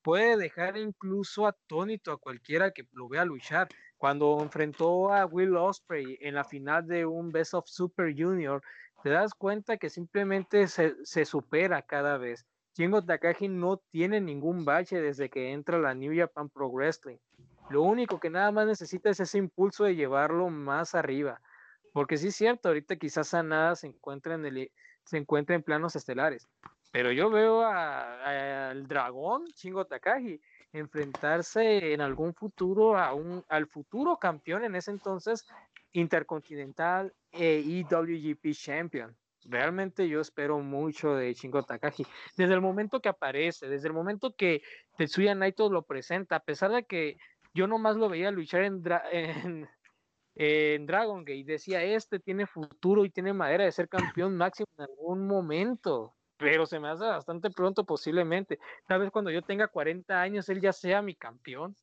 Puede 0.02 0.36
dejar 0.36 0.76
incluso 0.76 1.46
atónito 1.46 2.12
a 2.12 2.18
cualquiera 2.18 2.72
que 2.72 2.86
lo 2.92 3.08
vea 3.08 3.24
luchar 3.24 3.68
cuando 4.02 4.40
enfrentó 4.42 5.12
a 5.12 5.26
Will 5.26 5.54
Osprey 5.56 6.18
en 6.20 6.34
la 6.34 6.42
final 6.42 6.88
de 6.88 7.06
un 7.06 7.30
Best 7.30 7.54
of 7.54 7.68
Super 7.68 8.12
Junior, 8.12 8.60
te 9.04 9.10
das 9.10 9.32
cuenta 9.32 9.76
que 9.76 9.90
simplemente 9.90 10.66
se, 10.66 11.24
supera 11.24 11.82
cada 11.82 12.18
vez. 12.18 12.44
Shingo 12.74 13.04
Takagi 13.04 13.46
no 13.46 13.76
tiene 13.92 14.20
ningún 14.20 14.64
bache 14.64 15.00
desde 15.00 15.30
que 15.30 15.52
entra 15.52 15.76
a 15.76 15.80
la 15.80 15.94
New 15.94 16.12
Japan 16.16 16.48
Pro 16.48 16.68
Wrestling. 16.68 17.18
Lo 17.70 17.82
único 17.82 18.18
que 18.18 18.28
nada 18.28 18.50
más 18.50 18.66
necesita 18.66 19.08
es 19.08 19.20
ese 19.20 19.38
impulso 19.38 19.84
de 19.84 19.94
llevarlo 19.94 20.48
más 20.48 20.96
arriba. 20.96 21.40
Porque 21.92 22.16
sí 22.16 22.28
es 22.28 22.34
cierto, 22.34 22.70
ahorita 22.70 22.96
quizás 22.96 23.28
Sanada 23.28 23.76
se 23.76 23.86
encuentra 23.86 24.34
en, 24.34 24.46
el, 24.46 24.72
se 25.04 25.18
encuentra 25.18 25.54
en 25.54 25.62
planos 25.62 25.94
estelares. 25.94 26.48
Pero 26.92 27.10
yo 27.10 27.30
veo 27.30 27.64
al 27.64 28.86
dragón 28.86 29.46
Shingo 29.56 29.86
Takagi 29.86 30.38
enfrentarse 30.74 31.94
en 31.94 32.02
algún 32.02 32.34
futuro 32.34 32.98
a 32.98 33.14
un, 33.14 33.42
al 33.48 33.66
futuro 33.66 34.18
campeón 34.18 34.64
en 34.64 34.74
ese 34.74 34.90
entonces 34.90 35.46
intercontinental 35.92 37.14
e 37.32 37.84
Champion. 38.52 39.16
Realmente 39.44 40.06
yo 40.06 40.20
espero 40.20 40.58
mucho 40.58 41.14
de 41.14 41.32
Shingo 41.32 41.62
Takagi. 41.62 42.04
Desde 42.36 42.52
el 42.52 42.60
momento 42.60 43.00
que 43.00 43.08
aparece, 43.08 43.68
desde 43.68 43.88
el 43.88 43.94
momento 43.94 44.36
que 44.36 44.62
Tetsuya 44.98 45.34
Naito 45.34 45.70
lo 45.70 45.82
presenta, 45.82 46.36
a 46.36 46.44
pesar 46.44 46.72
de 46.72 46.84
que 46.84 47.16
yo 47.54 47.66
nomás 47.66 47.96
lo 47.96 48.10
veía 48.10 48.30
luchar 48.30 48.64
en, 48.64 48.82
en, 49.12 49.68
en 50.34 50.86
Dragon 50.86 51.24
Gate, 51.24 51.44
decía, 51.44 51.82
este 51.82 52.18
tiene 52.18 52.46
futuro 52.46 53.06
y 53.06 53.10
tiene 53.10 53.32
madera 53.32 53.64
de 53.64 53.72
ser 53.72 53.88
campeón 53.88 54.36
máximo 54.36 54.68
en 54.76 54.84
algún 54.84 55.26
momento 55.26 56.14
pero 56.42 56.66
se 56.66 56.80
me 56.80 56.88
hace 56.88 57.04
bastante 57.04 57.50
pronto 57.50 57.84
posiblemente. 57.84 58.58
Tal 58.86 59.00
vez 59.00 59.10
cuando 59.12 59.30
yo 59.30 59.42
tenga 59.42 59.68
40 59.68 60.20
años 60.20 60.48
él 60.48 60.60
ya 60.60 60.72
sea 60.72 61.00
mi 61.00 61.14
campeón. 61.14 61.76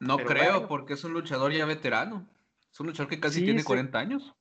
No 0.00 0.16
creo, 0.16 0.66
porque 0.66 0.94
es 0.94 1.04
un 1.04 1.12
luchador 1.12 1.52
ya 1.52 1.66
veterano. 1.66 2.26
Es 2.72 2.80
un 2.80 2.86
luchador 2.86 3.10
que 3.10 3.20
casi 3.20 3.44
tiene 3.44 3.62
40 3.62 3.98
años. 3.98 4.34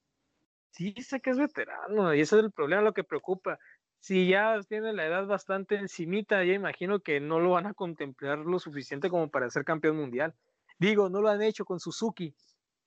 Sí, 0.71 0.95
sé 1.01 1.19
que 1.19 1.31
es 1.31 1.37
veterano 1.37 2.15
y 2.15 2.21
ese 2.21 2.37
es 2.37 2.45
el 2.45 2.51
problema, 2.51 2.81
lo 2.81 2.93
que 2.93 3.03
preocupa. 3.03 3.59
Si 3.99 4.29
ya 4.29 4.59
tiene 4.67 4.93
la 4.93 5.05
edad 5.05 5.27
bastante 5.27 5.75
encimita, 5.75 6.43
ya 6.45 6.53
imagino 6.53 7.01
que 7.01 7.19
no 7.19 7.39
lo 7.39 7.51
van 7.51 7.67
a 7.67 7.73
contemplar 7.73 8.39
lo 8.39 8.57
suficiente 8.57 9.09
como 9.09 9.29
para 9.29 9.49
ser 9.49 9.65
campeón 9.65 9.97
mundial. 9.97 10.33
Digo, 10.79 11.09
no 11.09 11.21
lo 11.21 11.29
han 11.29 11.41
hecho 11.41 11.65
con 11.65 11.81
Suzuki, 11.81 12.33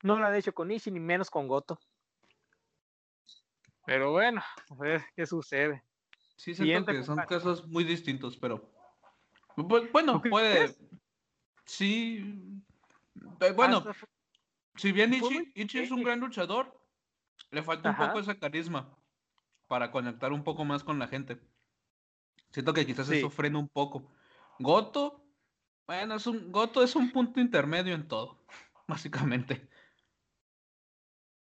no 0.02 0.18
lo 0.18 0.26
han 0.26 0.34
hecho 0.34 0.54
con 0.54 0.70
Ishii, 0.70 0.92
ni 0.92 1.00
menos 1.00 1.30
con 1.30 1.46
Goto. 1.46 1.78
Pero 3.86 4.12
bueno, 4.12 4.42
a 4.70 4.74
ver 4.76 5.02
qué 5.14 5.26
sucede. 5.26 5.84
Sí, 6.36 6.54
siento 6.54 6.92
que 6.92 7.02
son 7.02 7.18
casos 7.28 7.66
muy 7.66 7.84
distintos, 7.84 8.36
pero. 8.36 8.70
Bueno, 9.56 10.20
puede. 10.20 10.74
Sí. 11.64 12.62
Bueno, 13.54 13.84
si 14.76 14.92
bien 14.92 15.14
Ichi, 15.54 15.78
es 15.78 15.90
un 15.90 16.02
gran 16.02 16.20
luchador, 16.20 16.80
le 17.50 17.62
falta 17.62 17.90
un 17.90 17.96
poco 17.96 18.18
ese 18.18 18.38
carisma 18.38 18.96
para 19.68 19.90
conectar 19.90 20.32
un 20.32 20.42
poco 20.42 20.64
más 20.64 20.82
con 20.82 20.98
la 20.98 21.08
gente. 21.08 21.40
Siento 22.50 22.72
que 22.72 22.86
quizás 22.86 23.08
eso 23.10 23.30
frena 23.30 23.58
un 23.58 23.68
poco. 23.68 24.12
Goto, 24.58 25.24
bueno, 25.86 26.16
es 26.16 26.26
un 26.26 26.52
Goto 26.52 26.82
es 26.82 26.94
un 26.96 27.10
punto 27.10 27.40
intermedio 27.40 27.94
en 27.94 28.06
todo, 28.06 28.44
básicamente. 28.88 29.68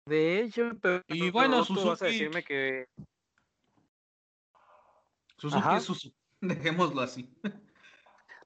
De 0.07 0.41
hecho, 0.41 0.71
y 1.09 1.31
bueno, 1.31 1.65
Suzuki, 1.65 2.31
que 2.47 2.87
Suzuki, 5.37 6.15
dejémoslo 6.41 7.01
así. 7.01 7.29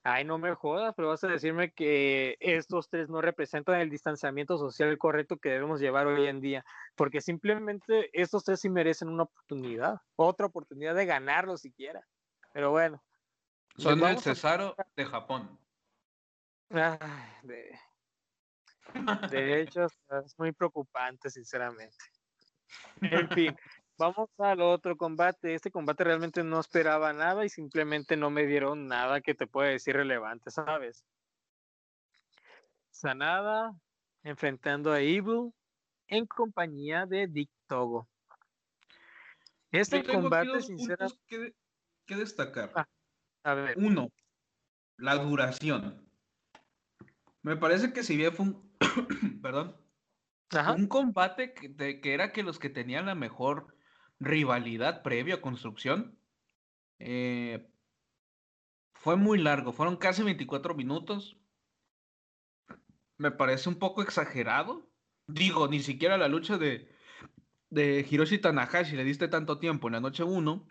Ay, 0.03 0.25
no 0.25 0.39
me 0.39 0.55
jodas, 0.55 0.95
pero 0.97 1.09
vas 1.09 1.23
a 1.25 1.29
decirme 1.29 1.73
que 1.73 2.37
estos 2.41 2.89
tres 2.89 3.11
no 3.11 3.21
representan 3.21 3.81
el 3.81 3.91
distanciamiento 3.91 4.57
social 4.57 4.97
correcto 4.97 5.37
que 5.37 5.51
debemos 5.51 5.79
llevar 5.79 6.07
hoy 6.07 6.27
en 6.27 6.41
día, 6.41 6.65
porque 6.97 7.21
simplemente 7.21 8.09
estos 8.15 8.45
tres 8.45 8.61
sí 8.61 8.71
merecen 8.71 9.09
una 9.09 9.25
oportunidad, 9.25 10.01
otra 10.17 10.47
oportunidad 10.47 10.95
de 10.95 11.05
ganarlo 11.05 11.59
siquiera. 11.59 12.07
Pero 12.55 12.71
bueno. 12.71 13.03
Son 13.77 14.03
el 14.03 14.19
Cesaro 14.19 14.75
de 14.97 15.05
Japón. 15.05 15.59
de... 16.71 17.79
de 19.31 19.61
hecho, 19.61 19.87
es 20.25 20.39
muy 20.39 20.53
preocupante, 20.53 21.29
sinceramente. 21.29 21.97
En 23.03 23.29
fin, 23.29 23.57
Vamos 24.01 24.31
al 24.39 24.63
otro 24.63 24.97
combate. 24.97 25.55
Este 25.55 25.71
combate 25.71 26.05
realmente 26.05 26.43
no 26.43 26.59
esperaba 26.59 27.13
nada 27.13 27.45
y 27.45 27.51
simplemente 27.51 28.17
no 28.17 28.31
me 28.31 28.47
dieron 28.47 28.87
nada 28.87 29.21
que 29.21 29.35
te 29.35 29.47
pueda 29.47 29.69
decir 29.69 29.95
relevante, 29.95 30.51
¿sabes? 30.51 31.05
Sanada 32.91 33.79
enfrentando 34.23 34.91
a 34.91 35.03
Evil 35.03 35.53
en 36.09 36.25
compañía 36.25 37.05
de 37.05 37.27
Dick 37.27 37.51
Togo. 37.67 38.09
Este 39.71 40.03
combate, 40.03 40.63
sinceramente. 40.63 41.55
Que, 42.07 42.17
destacar. 42.17 42.73
Ah, 42.75 42.89
a 43.45 43.53
ver. 43.53 43.77
Uno, 43.77 44.09
la 44.97 45.17
duración. 45.17 46.11
Me 47.43 47.55
parece 47.55 47.93
que 47.93 48.03
si 48.03 48.17
bien 48.17 48.33
fue 48.33 48.47
un. 48.47 48.79
perdón. 49.43 49.77
Un 50.75 50.87
combate 50.87 51.53
que, 51.53 52.01
que 52.01 52.15
era 52.15 52.33
que 52.33 52.43
los 52.43 52.59
que 52.59 52.71
tenían 52.71 53.05
la 53.05 53.15
mejor 53.15 53.77
rivalidad 54.21 55.03
previa 55.03 55.37
a 55.37 55.41
construcción. 55.41 56.19
Eh, 56.99 57.67
fue 58.93 59.17
muy 59.17 59.39
largo, 59.39 59.73
fueron 59.73 59.97
casi 59.97 60.23
24 60.23 60.75
minutos. 60.75 61.39
Me 63.17 63.31
parece 63.31 63.69
un 63.69 63.79
poco 63.79 64.03
exagerado. 64.03 64.89
Digo, 65.27 65.69
ni 65.69 65.81
siquiera 65.81 66.19
la 66.19 66.29
lucha 66.29 66.59
de, 66.59 66.89
de 67.71 68.07
Hiroshi 68.09 68.39
Tanahashi 68.39 68.97
le 68.97 69.05
diste 69.05 69.29
tanto 69.29 69.59
tiempo 69.59 69.89
en 69.89 69.95
la 69.95 70.01
noche 70.01 70.23
1 70.23 70.67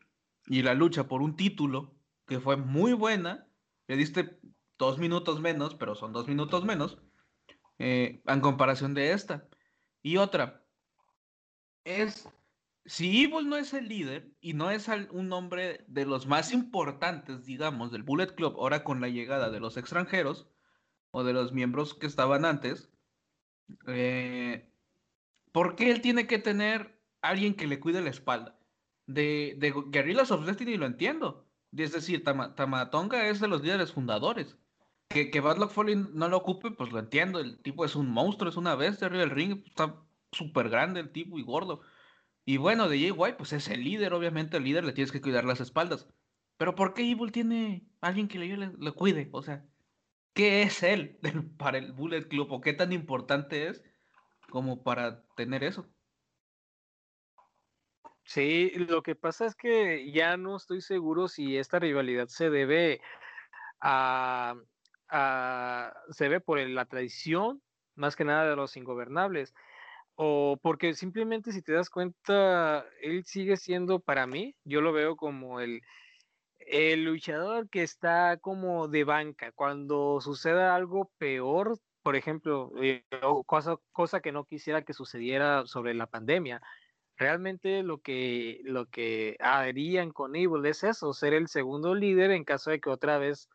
y 0.48 0.62
la 0.62 0.74
lucha 0.74 1.08
por 1.08 1.22
un 1.22 1.36
título 1.36 1.96
que 2.28 2.40
fue 2.40 2.58
muy 2.58 2.94
buena, 2.94 3.48
le 3.88 3.98
diste 3.98 4.40
dos 4.78 5.00
minutos 5.00 5.42
menos, 5.42 5.76
pero 5.76 5.96
son 5.96 6.14
dos 6.14 6.28
minutos 6.28 6.64
menos, 6.64 7.00
eh, 7.80 8.22
en 8.26 8.42
comparación 8.42 8.94
de 8.94 9.14
esta. 9.14 9.48
Y 10.02 10.18
otra, 10.18 10.64
es 11.84 12.30
si 12.90 13.24
Evil 13.24 13.48
no 13.48 13.56
es 13.56 13.74
el 13.74 13.88
líder 13.88 14.36
y 14.42 14.54
no 14.54 14.72
es 14.72 14.90
un 15.12 15.32
hombre 15.32 15.86
de 15.88 16.06
los 16.06 16.26
más 16.26 16.52
importantes, 16.52 17.46
digamos, 17.46 17.92
del 17.92 18.02
Bullet 18.04 18.34
Club, 18.36 18.56
ahora 18.58 18.84
con 18.84 19.00
la 19.00 19.10
llegada 19.10 19.52
de 19.52 19.60
los 19.60 19.78
extranjeros 19.78 20.48
o 21.12 21.24
de 21.24 21.34
los 21.34 21.54
miembros 21.54 21.94
que 21.94 22.08
estaban 22.08 22.46
antes, 22.46 22.92
eh, 23.88 24.74
¿por 25.52 25.76
qué 25.76 25.92
él 25.92 26.02
tiene 26.02 26.26
que 26.28 26.40
tener 26.40 27.00
alguien 27.22 27.56
que 27.56 27.68
le 27.68 27.80
cuide 27.80 28.02
la 28.02 28.10
espalda? 28.10 28.60
De, 29.06 29.56
de 29.60 29.72
Guerrillas 29.88 30.32
of 30.32 30.46
Destiny 30.46 30.78
lo 30.78 30.88
entiendo. 30.88 31.48
Es 31.76 31.92
decir, 31.92 32.24
Tamatonga 32.24 33.28
es 33.30 33.40
de 33.40 33.48
los 33.48 33.62
líderes 33.62 33.92
fundadores. 33.92 34.58
que, 35.10 35.30
que 35.32 35.42
Bad 35.42 35.58
Luck 35.58 35.72
Foley 35.72 35.96
no 35.96 36.30
lo 36.30 36.38
ocupe, 36.38 36.72
pues 36.72 36.92
lo 36.92 37.00
entiendo. 37.00 37.40
El 37.40 37.60
tipo 37.62 37.86
es 37.86 37.96
un 37.96 38.10
monstruo, 38.10 38.50
es 38.50 38.58
una 38.58 38.76
bestia 38.76 39.08
arriba 39.08 39.22
del 39.22 39.32
ring. 39.32 39.64
Está 39.68 40.04
súper 40.32 40.70
grande 40.70 41.02
el 41.02 41.12
tipo 41.12 41.38
y 41.40 41.44
gordo. 41.44 41.82
Y 42.50 42.58
bueno, 42.58 42.90
de 42.90 42.98
Jay 42.98 43.12
White, 43.12 43.38
pues 43.38 43.54
es 43.54 43.68
el 43.70 43.84
líder, 43.84 44.12
obviamente 44.12 44.58
el 44.58 44.64
líder 44.64 44.84
le 44.84 44.92
tienes 44.92 45.12
que 45.12 45.22
cuidar 45.22 45.46
las 45.46 45.62
espaldas. 45.62 46.08
Pero 46.58 46.74
¿por 46.74 46.96
qué 46.96 47.04
Evil 47.04 47.32
tiene 47.32 47.88
alguien 48.02 48.28
que 48.28 48.40
le, 48.40 48.72
le, 48.76 48.92
cuide? 48.92 49.30
O 49.34 49.44
sea, 49.44 49.64
¿qué 50.34 50.64
es 50.64 50.82
él 50.82 51.20
para 51.60 51.78
el 51.78 51.92
Bullet 51.92 52.28
Club? 52.28 52.52
¿O 52.52 52.60
qué 52.60 52.74
tan 52.74 52.92
importante 52.92 53.68
es 53.68 53.84
como 54.50 54.82
para 54.82 55.22
tener 55.36 55.64
eso? 55.64 55.86
Sí, 58.24 58.72
lo 58.78 59.04
que 59.04 59.14
pasa 59.14 59.46
es 59.46 59.54
que 59.54 60.12
ya 60.12 60.36
no 60.36 60.58
estoy 60.58 60.82
seguro 60.82 61.28
si 61.28 61.56
esta 61.56 61.78
rivalidad 61.78 62.30
se 62.30 62.50
debe 62.50 63.00
a, 63.80 64.56
se 66.10 66.24
debe 66.24 66.40
por 66.40 66.60
la 66.60 66.86
tradición, 66.86 67.62
más 67.94 68.16
que 68.16 68.26
nada 68.26 68.50
de 68.50 68.56
los 68.56 68.76
ingobernables, 68.76 69.54
o 70.22 70.60
porque 70.62 70.96
simplemente 70.96 71.54
si 71.54 71.62
te 71.62 71.72
das 71.72 71.90
cuenta, 71.90 72.86
él 73.02 73.24
sigue 73.24 73.56
siendo 73.56 74.02
para 74.02 74.28
mí, 74.28 74.54
yo 74.66 74.82
lo 74.82 74.92
veo 74.92 75.16
como 75.16 75.62
el, 75.62 75.82
el 76.60 77.06
luchador 77.06 77.70
que 77.70 77.84
está 77.84 78.36
como 78.36 78.90
de 78.90 79.06
banca. 79.06 79.54
Cuando 79.54 80.20
suceda 80.20 80.76
algo 80.76 81.10
peor, 81.20 81.80
por 82.04 82.18
ejemplo, 82.18 82.74
eh, 82.82 83.06
cosa, 83.46 83.78
cosa 83.94 84.20
que 84.20 84.34
no 84.34 84.44
quisiera 84.44 84.82
que 84.82 84.94
sucediera 84.94 85.66
sobre 85.68 85.94
la 85.94 86.08
pandemia, 86.08 86.62
realmente 87.16 87.82
lo 87.82 88.00
que, 88.00 88.60
lo 88.66 88.88
que 88.88 89.38
harían 89.40 90.12
con 90.12 90.36
Evil 90.36 90.66
es 90.66 90.84
eso, 90.84 91.14
ser 91.14 91.34
el 91.34 91.48
segundo 91.48 91.96
líder 91.96 92.32
en 92.32 92.44
caso 92.44 92.72
de 92.72 92.82
que 92.82 92.90
otra 92.90 93.20
vez 93.20 93.48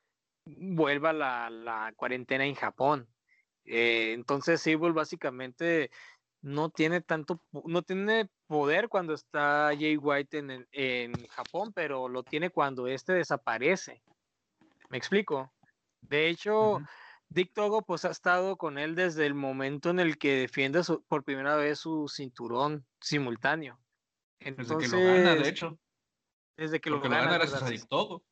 vuelva 0.47 1.12
la, 1.12 1.51
la 1.51 1.93
cuarentena 1.95 2.47
en 2.47 2.55
Japón. 2.55 3.07
Eh, 3.66 4.12
entonces 4.12 4.66
Evil 4.66 4.93
básicamente 4.93 5.91
no 6.45 6.69
tiene 6.69 7.01
tanto, 7.01 7.41
no 7.65 7.83
tiene 7.83 8.29
poder 8.47 8.91
cuando 8.91 9.15
está 9.15 9.71
Jay 9.79 9.97
White 9.97 10.39
en, 10.39 10.69
en 10.73 11.27
Japón, 11.29 11.73
pero 11.73 12.07
lo 12.07 12.23
tiene 12.23 12.51
cuando 12.51 12.87
este 12.87 13.15
desaparece. 13.15 14.03
¿Me 14.91 14.99
explico? 14.99 15.51
De 16.03 16.29
hecho, 16.29 16.83
Dick 17.31 17.55
Togo 17.55 17.81
pues 17.81 18.05
ha 18.05 18.11
estado 18.11 18.59
con 18.59 18.77
él 18.77 18.95
desde 18.95 19.25
el 19.25 19.33
momento 19.33 19.89
en 19.89 20.01
el 20.01 20.19
que 20.19 20.37
defiende 20.37 20.83
por 21.09 21.25
primera 21.25 21.57
vez 21.57 21.79
su 21.79 22.09
cinturón 22.09 22.85
simultáneo. 23.01 23.81
Entonces, 24.39 24.91
desde 24.91 24.97
que 24.99 25.03
lo 25.03 25.15
gana, 25.15 25.35
de 25.35 25.49
hecho. 25.49 25.79
Desde 26.59 26.81
que 26.81 26.91
lo 26.91 27.01
gana, 27.01 27.21
gana 27.21 27.39
gracias 27.39 27.62
a 27.62 27.71
Dick 27.71 27.89
Togo. 27.89 28.23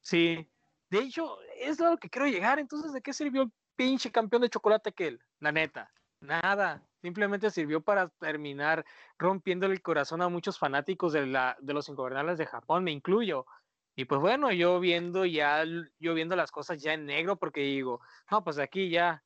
Sí. 0.00 0.50
De 0.88 1.00
hecho, 1.00 1.36
es 1.58 1.78
lo 1.78 1.98
que 1.98 2.08
quiero 2.08 2.28
llegar. 2.28 2.58
Entonces, 2.58 2.94
¿de 2.94 3.02
qué 3.02 3.12
sirvió 3.12 3.42
el 3.42 3.52
pinche 3.76 4.10
campeón 4.10 4.40
de 4.40 4.48
chocolate 4.48 4.88
aquel? 4.88 5.20
La 5.38 5.52
neta. 5.52 5.92
Nada. 6.20 6.82
Simplemente 7.06 7.52
sirvió 7.52 7.80
para 7.82 8.08
terminar 8.08 8.84
rompiendo 9.16 9.66
el 9.66 9.80
corazón 9.80 10.22
a 10.22 10.28
muchos 10.28 10.58
fanáticos 10.58 11.12
de, 11.12 11.24
la, 11.24 11.56
de 11.60 11.72
los 11.72 11.88
ingobernables 11.88 12.36
de 12.36 12.46
Japón, 12.46 12.82
me 12.82 12.90
incluyo. 12.90 13.46
Y 13.94 14.06
pues 14.06 14.20
bueno, 14.20 14.50
yo 14.50 14.80
viendo 14.80 15.24
ya, 15.24 15.62
yo 16.00 16.14
viendo 16.14 16.34
las 16.34 16.50
cosas 16.50 16.82
ya 16.82 16.94
en 16.94 17.06
negro, 17.06 17.36
porque 17.36 17.60
digo, 17.60 18.00
no, 18.28 18.42
pues 18.42 18.58
aquí 18.58 18.90
ya, 18.90 19.22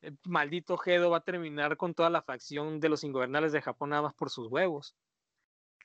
el 0.00 0.18
maldito 0.24 0.76
Gedo 0.76 1.10
va 1.10 1.18
a 1.18 1.24
terminar 1.24 1.76
con 1.76 1.94
toda 1.94 2.10
la 2.10 2.22
facción 2.22 2.80
de 2.80 2.88
los 2.88 3.04
ingobernables 3.04 3.52
de 3.52 3.62
Japón 3.62 3.90
nada 3.90 4.02
más 4.02 4.14
por 4.14 4.28
sus 4.28 4.48
huevos. 4.48 4.96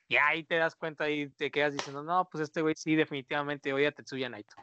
Y 0.08 0.16
ahí 0.16 0.42
te 0.42 0.56
das 0.56 0.74
cuenta 0.74 1.08
y 1.08 1.30
te 1.30 1.52
quedas 1.52 1.72
diciendo, 1.72 2.02
no, 2.02 2.28
pues 2.28 2.42
este 2.42 2.62
güey 2.62 2.74
sí, 2.76 2.96
definitivamente 2.96 3.72
oye 3.72 3.86
a 3.86 3.92
Tetsuya 3.92 4.28
Naito. 4.28 4.56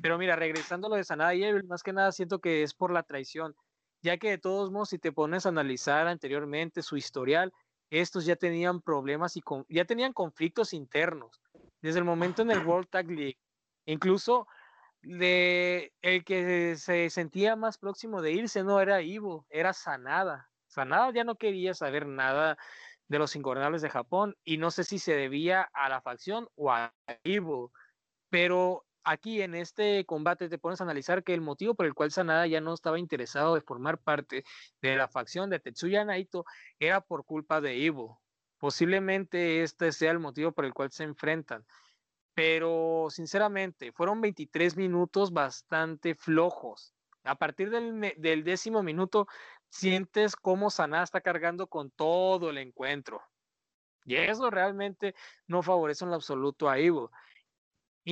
Pero 0.00 0.16
mira, 0.16 0.36
regresando 0.36 0.86
a 0.86 0.90
lo 0.90 0.96
de 0.96 1.02
Sanada 1.02 1.34
y 1.34 1.42
Evil, 1.42 1.64
más 1.64 1.82
que 1.82 1.92
nada 1.92 2.12
siento 2.12 2.38
que 2.38 2.62
es 2.62 2.72
por 2.72 2.92
la 2.92 3.02
traición, 3.02 3.56
ya 4.02 4.16
que 4.16 4.30
de 4.30 4.38
todos 4.38 4.70
modos, 4.70 4.90
si 4.90 4.98
te 4.98 5.12
pones 5.12 5.46
a 5.46 5.50
analizar 5.50 6.06
anteriormente 6.06 6.82
su 6.82 6.96
historial, 6.96 7.52
estos 7.90 8.24
ya 8.24 8.36
tenían 8.36 8.80
problemas 8.80 9.36
y 9.36 9.42
ya 9.68 9.84
tenían 9.84 10.12
conflictos 10.12 10.72
internos 10.72 11.40
desde 11.82 11.98
el 11.98 12.04
momento 12.04 12.42
en 12.42 12.50
el 12.50 12.64
World 12.64 12.88
Tag 12.88 13.10
League. 13.10 13.38
Incluso 13.86 14.46
de 15.02 15.92
el 16.02 16.24
que 16.24 16.76
se 16.76 17.10
sentía 17.10 17.56
más 17.56 17.78
próximo 17.78 18.22
de 18.22 18.32
irse 18.32 18.62
no 18.62 18.80
era 18.80 19.02
Ivo, 19.02 19.46
era 19.50 19.72
Sanada. 19.72 20.50
Sanada 20.66 21.10
ya 21.12 21.24
no 21.24 21.36
quería 21.36 21.74
saber 21.74 22.06
nada 22.06 22.56
de 23.08 23.18
los 23.18 23.34
ingobernables 23.34 23.82
de 23.82 23.90
Japón 23.90 24.36
y 24.44 24.58
no 24.58 24.70
sé 24.70 24.84
si 24.84 24.98
se 24.98 25.16
debía 25.16 25.68
a 25.72 25.88
la 25.88 26.00
facción 26.00 26.48
o 26.54 26.70
a 26.70 26.94
Ivo, 27.24 27.72
pero 28.28 28.84
aquí 29.04 29.42
en 29.42 29.54
este 29.54 30.04
combate 30.06 30.48
te 30.48 30.58
pones 30.58 30.80
a 30.80 30.84
analizar 30.84 31.24
que 31.24 31.34
el 31.34 31.40
motivo 31.40 31.74
por 31.74 31.86
el 31.86 31.94
cual 31.94 32.10
Sanada 32.10 32.46
ya 32.46 32.60
no 32.60 32.74
estaba 32.74 32.98
interesado 32.98 33.54
de 33.54 33.60
formar 33.60 33.98
parte 33.98 34.44
de 34.80 34.96
la 34.96 35.08
facción 35.08 35.50
de 35.50 35.60
Tetsuya 35.60 36.04
Naito 36.04 36.44
era 36.78 37.00
por 37.00 37.24
culpa 37.24 37.60
de 37.60 37.76
Ivo. 37.76 38.20
Posiblemente 38.58 39.62
este 39.62 39.92
sea 39.92 40.10
el 40.10 40.18
motivo 40.18 40.52
por 40.52 40.64
el 40.64 40.74
cual 40.74 40.90
se 40.92 41.04
enfrentan. 41.04 41.64
Pero 42.34 43.08
sinceramente, 43.10 43.92
fueron 43.92 44.20
23 44.20 44.76
minutos 44.76 45.32
bastante 45.32 46.14
flojos. 46.14 46.94
A 47.24 47.34
partir 47.36 47.70
del, 47.70 48.14
del 48.16 48.44
décimo 48.44 48.82
minuto, 48.82 49.26
sientes 49.68 50.36
cómo 50.36 50.70
Sanada 50.70 51.04
está 51.04 51.20
cargando 51.20 51.66
con 51.66 51.90
todo 51.90 52.50
el 52.50 52.58
encuentro. 52.58 53.22
Y 54.04 54.16
eso 54.16 54.50
realmente 54.50 55.14
no 55.46 55.62
favorece 55.62 56.04
en 56.04 56.10
lo 56.10 56.16
absoluto 56.16 56.68
a 56.68 56.78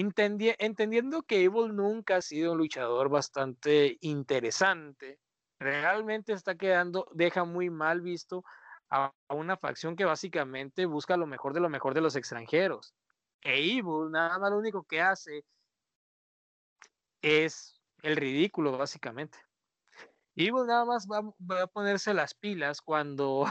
Entendiendo 0.01 1.23
que 1.23 1.43
Evil 1.45 1.75
nunca 1.75 2.16
ha 2.16 2.23
sido 2.23 2.53
un 2.53 2.59
luchador 2.59 3.09
bastante 3.09 3.99
interesante, 4.01 5.19
realmente 5.59 6.33
está 6.33 6.55
quedando, 6.57 7.09
deja 7.12 7.45
muy 7.45 7.69
mal 7.70 8.01
visto 8.01 8.45
a, 8.91 9.12
una 9.31 9.57
facción 9.57 9.97
que 9.97 10.05
básicamente 10.05 10.87
busca 10.87 11.16
lo 11.16 11.27
mejor 11.27 11.53
de 11.53 11.61
lo 11.61 11.69
mejor 11.69 11.95
de 11.95 12.01
los 12.01 12.16
extranjeros. 12.16 12.95
E 13.43 13.79
Evil 13.79 14.11
nada 14.11 14.39
más 14.39 14.51
lo 14.51 14.59
único 14.59 14.85
que 14.85 15.01
hace 15.01 15.45
es 17.23 17.81
el 18.03 18.16
ridículo, 18.16 18.79
básicamente. 18.79 19.39
Evil 20.37 20.66
nada 20.66 20.85
más 20.85 21.07
va, 21.09 21.62
a 21.62 21.66
ponerse 21.66 22.15
las 22.15 22.35
pilas 22.35 22.81
cuando, 22.81 23.47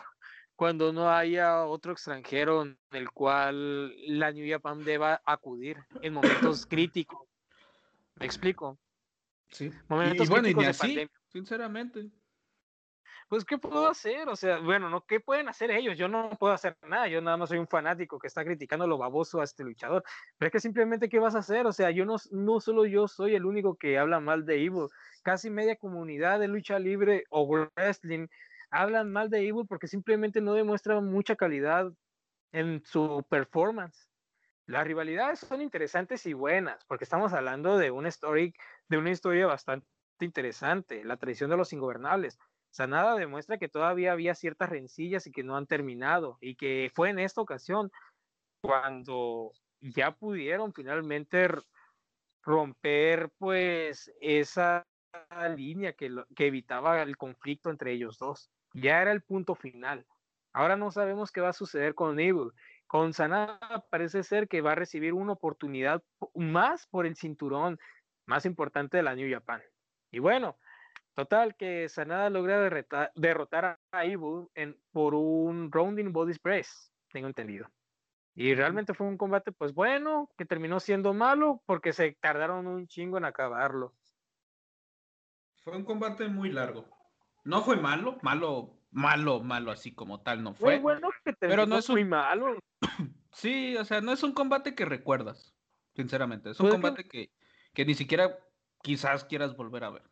cuando 0.57 0.91
no 0.91 1.09
haya 1.09 1.63
otro 1.65 1.93
extranjero 1.93 2.63
en 2.63 2.77
el 2.91 3.09
cual 3.11 3.93
la 4.19 4.33
New 4.33 4.45
Japan 4.49 4.83
deba 4.83 5.21
acudir 5.25 5.77
en 6.01 6.15
momentos 6.15 6.65
críticos. 6.69 7.25
¿Me 8.15 8.25
explico? 8.25 8.77
Sí. 9.49 9.71
Momentos 9.87 10.27
y, 10.27 10.29
bueno, 10.29 10.49
y 10.49 10.53
ni 10.53 10.65
así, 10.65 11.07
sinceramente 11.29 12.11
pues, 13.27 13.43
¿qué 13.43 13.57
puedo 13.57 13.87
hacer? 13.87 14.29
O 14.29 14.35
sea, 14.35 14.59
bueno, 14.59 14.89
no, 14.89 15.05
¿qué 15.05 15.19
pueden 15.19 15.49
hacer 15.49 15.69
ellos? 15.71 15.97
Yo 15.97 16.07
no 16.07 16.29
puedo 16.39 16.53
hacer 16.53 16.77
nada, 16.87 17.07
yo 17.07 17.21
nada 17.21 17.35
más 17.37 17.49
soy 17.49 17.57
un 17.57 17.67
fanático 17.67 18.19
que 18.19 18.27
está 18.27 18.45
criticando 18.45 18.87
lo 18.87 18.97
baboso 18.97 19.41
a 19.41 19.43
este 19.43 19.63
luchador, 19.63 20.03
pero 20.37 20.47
es 20.47 20.51
que 20.53 20.59
simplemente, 20.59 21.09
¿qué 21.09 21.19
vas 21.19 21.35
a 21.35 21.39
hacer? 21.39 21.67
O 21.67 21.73
sea, 21.73 21.91
yo 21.91 22.05
no, 22.05 22.15
no 22.31 22.59
solo 22.59 22.85
yo 22.85 23.07
soy 23.07 23.35
el 23.35 23.45
único 23.45 23.75
que 23.75 23.97
habla 23.97 24.19
mal 24.19 24.45
de 24.45 24.63
Evil, 24.63 24.87
casi 25.23 25.49
media 25.49 25.75
comunidad 25.75 26.39
de 26.39 26.47
lucha 26.47 26.79
libre 26.79 27.25
o 27.29 27.45
wrestling 27.45 28.27
hablan 28.69 29.11
mal 29.11 29.29
de 29.29 29.47
Evil 29.47 29.65
porque 29.67 29.87
simplemente 29.87 30.41
no 30.41 30.53
demuestra 30.53 30.99
mucha 31.01 31.35
calidad 31.35 31.91
en 32.51 32.83
su 32.85 33.25
performance. 33.29 34.09
Las 34.65 34.85
rivalidades 34.85 35.39
son 35.39 35.61
interesantes 35.61 36.25
y 36.25 36.33
buenas, 36.33 36.83
porque 36.85 37.05
estamos 37.05 37.33
hablando 37.33 37.77
de 37.77 37.91
una, 37.91 38.09
story, 38.09 38.53
de 38.89 38.97
una 38.97 39.11
historia 39.11 39.47
bastante 39.47 39.87
interesante, 40.19 41.05
la 41.05 41.17
traición 41.17 41.49
de 41.49 41.57
los 41.57 41.71
ingobernables 41.71 42.37
Sanada 42.71 43.15
demuestra 43.15 43.57
que 43.57 43.69
todavía 43.69 44.11
había 44.11 44.35
ciertas 44.35 44.69
rencillas 44.69 45.25
y 45.25 45.31
que 45.31 45.43
no 45.43 45.57
han 45.57 45.67
terminado 45.67 46.37
y 46.41 46.55
que 46.55 46.91
fue 46.93 47.09
en 47.09 47.19
esta 47.19 47.41
ocasión 47.41 47.91
cuando 48.61 49.51
ya 49.79 50.11
pudieron 50.11 50.73
finalmente 50.73 51.47
romper 52.43 53.31
pues 53.37 54.11
esa 54.21 54.85
línea 55.55 55.93
que, 55.93 56.11
que 56.35 56.47
evitaba 56.47 57.01
el 57.01 57.17
conflicto 57.17 57.69
entre 57.69 57.93
ellos 57.93 58.17
dos. 58.19 58.51
Ya 58.81 59.01
era 59.01 59.11
el 59.11 59.21
punto 59.21 59.55
final. 59.55 60.05
Ahora 60.53 60.75
no 60.75 60.91
sabemos 60.91 61.31
qué 61.31 61.41
va 61.41 61.49
a 61.49 61.53
suceder 61.53 61.95
con 61.95 62.19
Evil. 62.19 62.51
Con 62.85 63.13
Sanada 63.13 63.85
parece 63.89 64.23
ser 64.23 64.47
que 64.47 64.61
va 64.61 64.73
a 64.73 64.75
recibir 64.75 65.13
una 65.13 65.33
oportunidad 65.33 66.03
más 66.35 66.87
por 66.87 67.05
el 67.05 67.15
cinturón 67.15 67.79
más 68.25 68.45
importante 68.45 68.97
de 68.97 69.03
la 69.03 69.15
New 69.15 69.31
Japan. 69.31 69.61
Y 70.11 70.19
bueno, 70.19 70.57
Total, 71.17 71.55
que 71.55 71.89
Sanada 71.89 72.29
logra 72.29 72.69
derrotar 73.15 73.79
a 73.91 74.05
Evil 74.05 74.49
en, 74.53 74.79
por 74.91 75.15
un 75.15 75.71
Rounding 75.71 76.13
Body 76.13 76.37
Press, 76.37 76.93
tengo 77.11 77.25
entendido. 77.25 77.67
Y 78.35 78.53
realmente 78.53 78.93
fue 78.93 79.07
un 79.07 79.17
combate, 79.17 79.51
pues 79.51 79.73
bueno, 79.73 80.29
que 80.37 80.45
terminó 80.45 80.79
siendo 80.79 81.15
malo 81.15 81.63
porque 81.65 81.91
se 81.91 82.15
tardaron 82.21 82.67
un 82.67 82.85
chingo 82.85 83.17
en 83.17 83.25
acabarlo. 83.25 83.95
Fue 85.63 85.75
un 85.75 85.85
combate 85.85 86.27
muy 86.27 86.51
largo. 86.51 86.85
No 87.47 87.61
fue 87.61 87.77
malo, 87.77 88.17
malo, 88.23 88.77
malo, 88.91 89.39
malo 89.39 89.71
así 89.71 89.95
como 89.95 90.21
tal, 90.21 90.43
no 90.43 90.53
fue. 90.53 90.79
bueno 90.79 91.09
que 91.23 91.31
pero 91.31 91.65
no 91.65 91.77
es 91.77 91.89
muy 91.89 92.03
malo. 92.03 92.59
sí, 93.31 93.77
o 93.77 93.85
sea, 93.85 94.01
no 94.01 94.11
es 94.11 94.21
un 94.21 94.33
combate 94.33 94.75
que 94.75 94.83
recuerdas, 94.83 95.55
sinceramente. 95.95 96.49
Es 96.49 96.59
un 96.59 96.65
pues 96.65 96.73
combate 96.73 97.07
que... 97.07 97.31
que 97.73 97.85
ni 97.85 97.93
siquiera 97.93 98.37
quizás 98.83 99.23
quieras 99.23 99.55
volver 99.55 99.85
a 99.85 99.91
ver. 99.91 100.03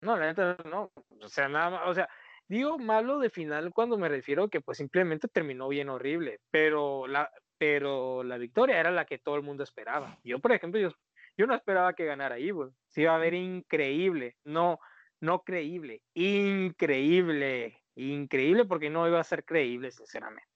No, 0.00 0.16
la 0.16 0.26
neta 0.26 0.56
no, 0.64 0.92
o 1.20 1.28
sea, 1.28 1.48
nada 1.48 1.70
más, 1.70 1.88
o 1.88 1.94
sea, 1.94 2.08
digo 2.46 2.78
malo 2.78 3.18
de 3.18 3.30
final 3.30 3.72
cuando 3.74 3.98
me 3.98 4.08
refiero 4.08 4.48
que 4.48 4.60
pues 4.60 4.78
simplemente 4.78 5.26
terminó 5.26 5.66
bien 5.66 5.88
horrible, 5.88 6.38
pero 6.52 7.08
la, 7.08 7.32
pero 7.58 8.22
la 8.22 8.38
victoria 8.38 8.78
era 8.78 8.92
la 8.92 9.06
que 9.06 9.18
todo 9.18 9.34
el 9.34 9.42
mundo 9.42 9.64
esperaba. 9.64 10.16
Yo, 10.22 10.38
por 10.38 10.52
ejemplo, 10.52 10.80
yo, 10.80 10.90
yo 11.36 11.48
no 11.48 11.54
esperaba 11.56 11.94
que 11.94 12.04
ganara 12.04 12.38
Evil, 12.38 12.70
se 12.86 13.02
iba 13.02 13.16
a 13.16 13.18
ver 13.18 13.34
increíble, 13.34 14.36
no, 14.44 14.78
no 15.20 15.42
creíble, 15.42 16.02
increíble, 16.14 17.82
increíble 17.96 18.64
porque 18.64 18.90
no 18.90 19.06
iba 19.08 19.20
a 19.20 19.24
ser 19.24 19.44
creíble, 19.44 19.90
sinceramente. 19.90 20.48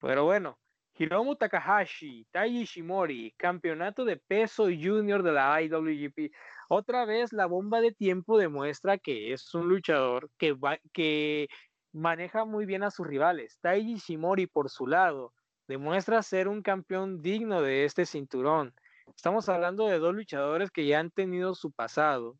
Pero 0.00 0.24
bueno, 0.24 0.58
Hiromu 0.96 1.34
Takahashi, 1.36 2.26
Taiji 2.30 2.62
Ishimori, 2.62 3.34
campeonato 3.36 4.04
de 4.04 4.16
peso 4.16 4.64
junior 4.64 5.22
de 5.22 5.32
la 5.32 5.60
IWGP. 5.62 6.32
Otra 6.68 7.04
vez 7.04 7.32
la 7.32 7.46
bomba 7.46 7.80
de 7.80 7.92
tiempo 7.92 8.38
demuestra 8.38 8.98
que 8.98 9.32
es 9.32 9.54
un 9.54 9.68
luchador 9.68 10.30
que, 10.38 10.56
que 10.92 11.48
maneja 11.92 12.44
muy 12.44 12.66
bien 12.66 12.82
a 12.82 12.90
sus 12.90 13.06
rivales. 13.06 13.58
Taiji 13.60 13.94
Ishimori, 13.94 14.46
por 14.46 14.70
su 14.70 14.86
lado, 14.86 15.32
demuestra 15.66 16.22
ser 16.22 16.48
un 16.48 16.62
campeón 16.62 17.22
digno 17.22 17.62
de 17.62 17.84
este 17.84 18.06
cinturón. 18.06 18.74
Estamos 19.16 19.48
hablando 19.48 19.86
de 19.86 19.98
dos 19.98 20.14
luchadores 20.14 20.70
que 20.70 20.86
ya 20.86 21.00
han 21.00 21.10
tenido 21.10 21.54
su 21.54 21.72
pasado 21.72 22.36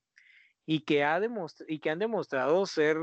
y 0.67 0.81
que, 0.81 1.05
ha 1.05 1.21
y 1.69 1.79
que 1.79 1.91
han 1.91 1.99
demostrado 1.99 2.65
ser 2.67 2.97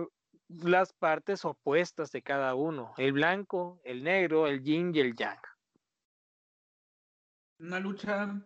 las 0.48 0.94
partes 0.94 1.46
opuestas 1.46 2.12
de 2.12 2.22
cada 2.22 2.56
uno, 2.56 2.94
el 2.98 3.14
blanco, 3.14 3.82
el 3.84 4.04
negro, 4.04 4.48
el 4.48 4.64
yin 4.64 4.94
y 4.94 5.00
el 5.00 5.16
yang. 5.16 5.40
Una 7.60 7.80
lucha 7.80 8.42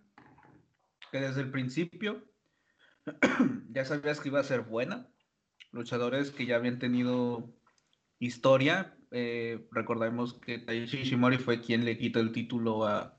que 1.12 1.20
desde 1.20 1.42
el 1.42 1.52
principio 1.52 2.24
ya 3.70 3.86
sabías 3.86 4.20
que 4.20 4.30
iba 4.30 4.40
a 4.40 4.44
ser 4.44 4.62
buena. 4.62 5.08
Luchadores 5.72 6.32
que 6.32 6.46
ya 6.46 6.58
habían 6.58 6.80
tenido 6.80 7.54
historia. 8.20 8.98
Eh, 9.12 9.68
recordemos 9.72 10.34
que 10.34 10.60
Taishi 10.60 11.00
Ishimori 11.00 11.38
fue 11.38 11.62
quien 11.62 11.86
le 11.86 11.98
quitó 11.98 12.20
el 12.20 12.32
título 12.32 12.86
a, 12.86 13.18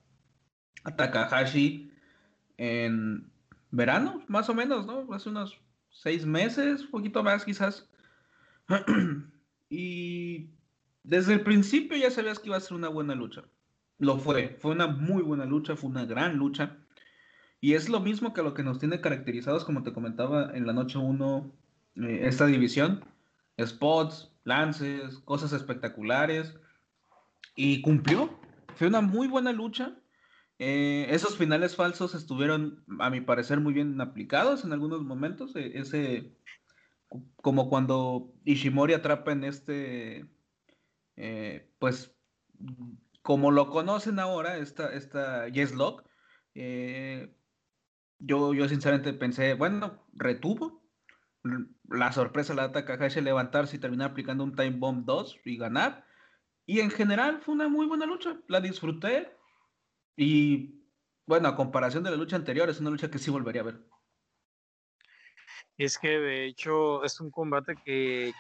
a 0.85 0.97
Takahashi 0.97 1.91
en 2.59 3.33
verano, 3.71 4.25
más 4.29 4.49
o 4.49 4.55
menos, 4.55 4.87
¿no? 4.87 5.13
Hace 5.13 5.31
unos 5.31 5.61
seis 5.97 6.27
meses, 6.27 6.83
un 6.83 6.91
poquito 6.91 7.23
más 7.23 7.45
quizás. 7.45 7.89
y 9.71 10.51
desde 11.03 11.35
el 11.35 11.41
principio 11.41 11.97
ya 11.97 12.11
sabías 12.11 12.39
que 12.39 12.49
iba 12.49 12.57
a 12.57 12.61
ser 12.61 12.77
una 12.77 12.89
buena 12.89 13.15
lucha. 13.15 13.45
Lo 13.99 14.19
fue, 14.19 14.57
fue 14.61 14.73
una 14.73 14.87
muy 14.87 15.23
buena 15.23 15.47
lucha, 15.47 15.77
fue 15.77 15.91
una 15.91 16.05
gran 16.05 16.37
lucha. 16.37 16.77
Y 17.61 17.73
es 17.75 17.89
lo 17.89 18.01
mismo 18.01 18.35
que 18.35 18.43
lo 18.43 18.53
que 18.53 18.63
nos 18.63 18.79
tiene 18.79 19.01
caracterizados, 19.01 19.65
como 19.65 19.83
te 19.83 19.93
comentaba 19.93 20.51
en 20.55 20.67
la 20.67 20.75
noche 20.75 20.99
1, 20.99 21.53
eh, 21.97 22.21
esta 22.25 22.47
división. 22.47 23.05
Spots, 23.59 24.31
lances, 24.45 25.19
cosas 25.21 25.53
espectaculares. 25.53 26.55
Y 27.55 27.81
cumplió. 27.81 28.39
Fue 28.75 28.89
una 28.89 29.01
muy 29.01 29.29
buena 29.29 29.53
lucha. 29.53 29.97
Eh, 30.59 31.07
esos 31.11 31.37
finales 31.37 31.77
falsos 31.77 32.15
estuvieron, 32.15 32.85
a 32.99 33.11
mi 33.11 33.21
parecer, 33.21 33.61
muy 33.61 33.75
bien 33.75 34.01
aplicados 34.01 34.65
en 34.65 34.73
algunos 34.73 35.03
momentos. 35.03 35.55
E, 35.57 35.79
ese, 35.79 36.37
como 37.37 37.69
cuando 37.69 38.33
Ishimori 38.45 38.95
atrapa 38.95 39.33
en 39.33 39.45
este, 39.45 40.31
eh, 41.17 41.71
pues, 41.79 42.17
como 43.23 43.51
lo 43.51 43.69
conocen 43.71 44.19
ahora, 44.19 44.57
esta, 44.59 44.93
esta 44.93 45.49
Yes 45.49 45.75
Lock, 45.75 46.09
eh, 46.55 47.37
yo, 48.19 48.55
yo 48.55 48.69
sinceramente 48.69 49.13
pensé, 49.13 49.55
bueno, 49.55 50.07
retuvo. 50.15 50.83
La 51.89 52.11
sorpresa 52.13 52.55
la 52.55 52.69
da 52.69 52.73
Takahashi 52.73 53.21
levantarse 53.21 53.77
y 53.77 53.79
terminar 53.79 54.11
aplicando 54.11 54.43
un 54.43 54.57
Time 54.57 54.79
Bomb 54.79 55.05
2 55.05 55.41
y 55.45 55.57
ganar. 55.57 56.05
Y 56.65 56.81
en 56.81 56.91
general 56.91 57.41
fue 57.41 57.55
una 57.55 57.69
muy 57.69 57.87
buena 57.87 58.07
lucha. 58.07 58.41
La 58.49 58.61
disfruté. 58.61 59.37
Y 60.17 60.83
bueno, 61.27 61.49
a 61.49 61.57
comparación 61.57 62.03
de 62.03 62.11
la 62.11 62.17
lucha 62.17 62.37
anterior, 62.37 62.69
es 62.69 62.81
una 62.81 62.91
lucha 62.91 63.11
que 63.11 63.19
sí 63.19 63.31
volvería 63.31 63.61
a 63.63 63.65
ver 63.65 63.87
es 65.79 65.99
que 65.99 66.19
de 66.19 66.47
hecho 66.47 67.05
es 67.05 67.21
un 67.21 67.31
combate 67.31 67.75
que, 67.85 68.33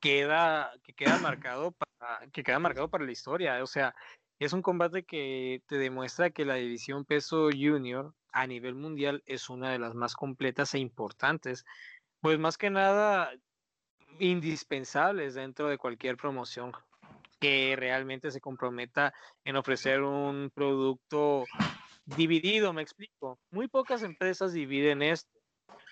queda, 0.00 0.72
que 0.84 0.92
queda 0.92 1.18
marcado 1.18 1.72
para, 1.72 2.28
que 2.32 2.42
queda 2.42 2.58
marcado 2.58 2.88
para 2.88 3.04
la 3.04 3.12
historia. 3.12 3.62
O 3.62 3.66
sea, 3.66 3.94
es 4.38 4.52
un 4.52 4.62
combate 4.62 5.04
que 5.04 5.62
te 5.66 5.78
demuestra 5.78 6.30
que 6.30 6.44
la 6.44 6.54
división 6.54 7.04
peso 7.04 7.48
junior 7.50 8.14
a 8.32 8.46
nivel 8.46 8.74
mundial 8.74 9.22
es 9.26 9.48
una 9.50 9.70
de 9.72 9.78
las 9.78 9.94
más 9.94 10.14
completas 10.14 10.74
e 10.74 10.78
importantes. 10.78 11.64
Pues 12.20 12.38
más 12.38 12.56
que 12.56 12.70
nada 12.70 13.32
indispensables 14.18 15.34
dentro 15.34 15.68
de 15.68 15.78
cualquier 15.78 16.16
promoción 16.16 16.72
que 17.40 17.74
realmente 17.76 18.30
se 18.30 18.40
comprometa 18.40 19.12
en 19.44 19.56
ofrecer 19.56 20.02
un 20.02 20.50
producto 20.54 21.46
dividido, 22.04 22.72
me 22.72 22.82
explico. 22.82 23.38
Muy 23.50 23.68
pocas 23.68 24.02
empresas 24.02 24.52
dividen 24.52 25.02
esto 25.02 25.36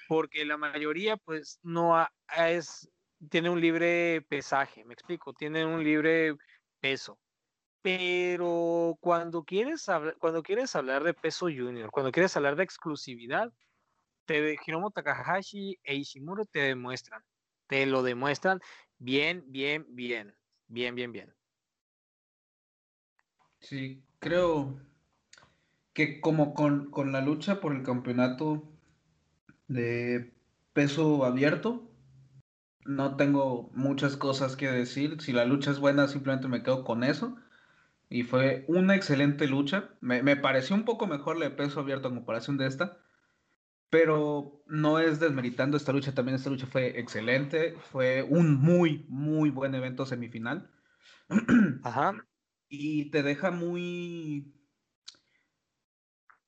porque 0.07 0.45
la 0.45 0.57
mayoría 0.57 1.17
pues 1.17 1.59
no 1.63 2.07
es, 2.37 2.89
tiene 3.31 3.51
un 3.51 3.61
libre 3.61 4.23
pesaje, 4.29 4.85
me 4.85 4.95
explico, 4.95 5.33
tiene 5.33 5.65
un 5.65 5.83
libre 5.83 6.37
peso. 6.81 7.19
Pero 7.83 8.97
cuando 9.01 9.45
quieres, 9.45 9.87
cuando 10.19 10.43
quieres 10.43 10.75
hablar 10.75 11.05
de 11.05 11.15
peso 11.15 11.47
junior, 11.47 11.91
cuando 11.91 12.13
quieres 12.13 12.35
hablar 12.37 12.57
de 12.57 12.65
exclusividad, 12.65 13.53
te, 14.27 14.57
Hiromu 14.67 14.91
Takahashi 14.91 15.79
e 15.83 15.95
Ishimuro 15.95 16.47
te 16.47 16.61
demuestran, 16.61 17.23
te 17.67 17.85
lo 17.85 18.03
demuestran 18.03 18.61
bien, 18.99 19.45
bien, 19.47 19.85
bien, 19.89 20.35
bien, 20.75 20.95
bien, 20.95 21.13
bien. 21.13 21.33
Sí, 23.61 24.03
creo 24.19 24.79
que 25.95 26.21
como 26.21 26.53
con, 26.55 26.91
con 26.91 27.13
la 27.13 27.23
lucha 27.23 27.61
por 27.61 27.75
el 27.75 27.83
campeonato 27.83 28.69
de 29.69 30.33
peso 30.73 31.25
abierto. 31.25 31.91
No 32.85 33.17
tengo 33.17 33.71
muchas 33.75 34.17
cosas 34.17 34.57
que 34.57 34.71
decir. 34.71 35.21
Si 35.23 35.33
la 35.33 35.47
lucha 35.47 35.71
es 35.71 35.79
buena, 35.79 36.09
simplemente 36.09 36.49
me 36.49 36.63
quedo 36.63 36.85
con 36.85 37.03
eso. 37.03 37.37
Y 38.11 38.25
fue 38.25 38.65
una 38.69 38.95
excelente 38.95 39.47
lucha. 39.47 39.91
Me, 40.01 40.37
pareció 40.37 40.77
un 40.77 40.85
poco 40.85 41.07
mejor 41.07 41.39
la 41.39 41.49
de 41.49 41.57
peso 41.57 41.81
abierto 41.81 42.09
en 42.09 42.17
comparación 42.17 42.59
de 42.59 42.67
esta. 42.67 42.99
Pero 43.95 44.65
no 44.67 44.99
es 44.99 45.21
desmeritando 45.21 45.77
esta 45.77 45.93
lucha. 45.93 46.13
También 46.13 46.35
esta 46.35 46.51
lucha 46.51 46.67
fue 46.67 46.99
excelente. 46.99 47.77
Fue 47.93 48.25
un 48.25 48.61
muy, 48.61 49.07
muy 49.09 49.51
buen 49.51 49.73
evento 49.77 50.05
semifinal. 50.05 50.69
Ajá. 51.85 52.27
Y 52.69 53.13
te 53.13 53.23
deja 53.23 53.53
muy 53.53 54.53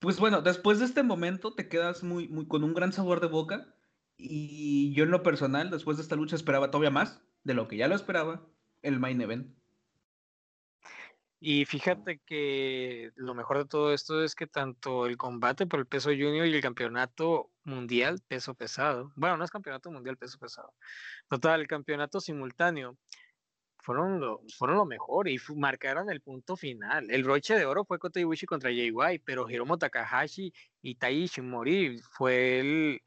pues 0.00 0.18
bueno, 0.18 0.42
después 0.42 0.80
de 0.80 0.86
este 0.86 1.04
momento 1.04 1.54
te 1.54 1.68
quedas 1.68 2.02
muy, 2.02 2.26
muy 2.26 2.48
con 2.48 2.64
un 2.64 2.74
gran 2.74 2.92
sabor 2.92 3.20
de 3.20 3.28
boca. 3.28 3.76
Y 4.16 4.92
yo 4.94 5.04
en 5.04 5.12
lo 5.12 5.22
personal, 5.22 5.70
después 5.70 5.98
de 5.98 6.02
esta 6.02 6.16
lucha, 6.16 6.34
esperaba 6.34 6.72
todavía 6.72 6.90
más 6.90 7.22
de 7.44 7.54
lo 7.54 7.68
que 7.68 7.76
ya 7.76 7.86
lo 7.86 7.94
esperaba, 7.94 8.44
el 8.82 8.98
main 8.98 9.20
event. 9.20 9.54
Y 11.48 11.64
fíjate 11.64 12.18
que 12.26 13.12
lo 13.14 13.32
mejor 13.32 13.58
de 13.58 13.66
todo 13.66 13.94
esto 13.94 14.24
es 14.24 14.34
que 14.34 14.48
tanto 14.48 15.06
el 15.06 15.16
combate 15.16 15.64
por 15.64 15.78
el 15.78 15.86
peso 15.86 16.10
junior 16.10 16.44
y 16.44 16.52
el 16.52 16.60
campeonato 16.60 17.52
mundial 17.62 18.20
peso 18.26 18.54
pesado, 18.54 19.12
bueno, 19.14 19.36
no 19.36 19.44
es 19.44 19.52
campeonato 19.52 19.92
mundial 19.92 20.16
peso 20.16 20.38
pesado, 20.40 20.74
total, 21.28 21.60
el 21.60 21.68
campeonato 21.68 22.18
simultáneo 22.18 22.98
fueron 23.78 24.18
lo, 24.18 24.40
fueron 24.58 24.76
lo 24.78 24.86
mejor 24.86 25.28
y 25.28 25.38
marcaron 25.54 26.10
el 26.10 26.20
punto 26.20 26.56
final. 26.56 27.08
El 27.12 27.22
broche 27.22 27.54
de 27.54 27.64
oro 27.64 27.84
fue 27.84 28.00
Kota 28.00 28.18
Ibushi 28.18 28.46
contra 28.46 28.72
JY, 28.72 29.20
pero 29.24 29.48
Hiromu 29.48 29.78
Takahashi 29.78 30.52
y 30.82 30.96
Tai 30.96 31.14
Ishimori 31.14 32.00
fue 32.10 32.58
el, 32.58 33.02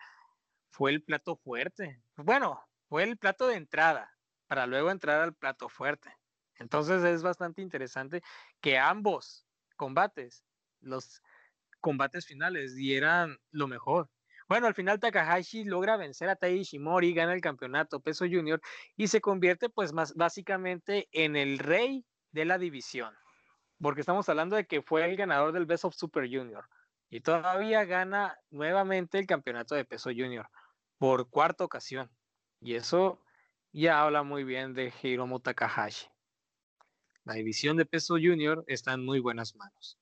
fue 0.71 0.91
el 0.91 1.03
plato 1.03 1.35
fuerte. 1.35 2.01
Bueno, 2.15 2.57
fue 2.87 3.03
el 3.03 3.17
plato 3.17 3.47
de 3.47 3.55
entrada 3.57 4.09
para 4.47 4.65
luego 4.65 4.91
entrar 4.91 5.19
al 5.19 5.33
plato 5.33 5.67
fuerte. 5.67 6.18
Entonces 6.59 7.03
es 7.03 7.23
bastante 7.23 7.61
interesante 7.61 8.21
que 8.61 8.77
ambos 8.77 9.45
combates, 9.75 10.43
los 10.81 11.21
combates 11.79 12.25
finales, 12.25 12.75
dieran 12.75 13.37
lo 13.51 13.67
mejor. 13.67 14.09
Bueno, 14.47 14.67
al 14.67 14.73
final 14.73 14.99
Takahashi 14.99 15.63
logra 15.63 15.95
vencer 15.95 16.27
a 16.27 16.35
Tai 16.35 16.51
Ishimori, 16.51 17.13
gana 17.13 17.33
el 17.33 17.41
campeonato 17.41 18.01
peso 18.01 18.25
junior 18.25 18.59
y 18.97 19.07
se 19.07 19.21
convierte 19.21 19.69
pues 19.69 19.93
más 19.93 20.13
básicamente 20.15 21.07
en 21.11 21.35
el 21.35 21.59
rey 21.59 22.05
de 22.31 22.45
la 22.45 22.57
división. 22.57 23.15
Porque 23.79 24.01
estamos 24.01 24.27
hablando 24.27 24.55
de 24.55 24.65
que 24.65 24.81
fue 24.81 25.05
el 25.05 25.15
ganador 25.15 25.53
del 25.53 25.65
Best 25.65 25.85
of 25.85 25.95
Super 25.95 26.23
Junior 26.23 26.65
y 27.09 27.21
todavía 27.21 27.85
gana 27.85 28.37
nuevamente 28.49 29.19
el 29.19 29.27
campeonato 29.27 29.75
de 29.75 29.85
peso 29.85 30.09
junior 30.09 30.49
por 30.97 31.29
cuarta 31.29 31.63
ocasión. 31.63 32.11
Y 32.59 32.75
eso 32.75 33.23
ya 33.71 34.01
habla 34.01 34.23
muy 34.23 34.43
bien 34.43 34.73
de 34.73 34.91
Hiromu 35.01 35.39
Takahashi. 35.39 36.07
La 37.29 37.35
división 37.35 37.77
de 37.77 37.85
peso 37.85 38.15
junior 38.15 38.63
está 38.67 38.93
en 38.93 39.05
muy 39.05 39.19
buenas 39.19 39.55
manos. 39.55 39.97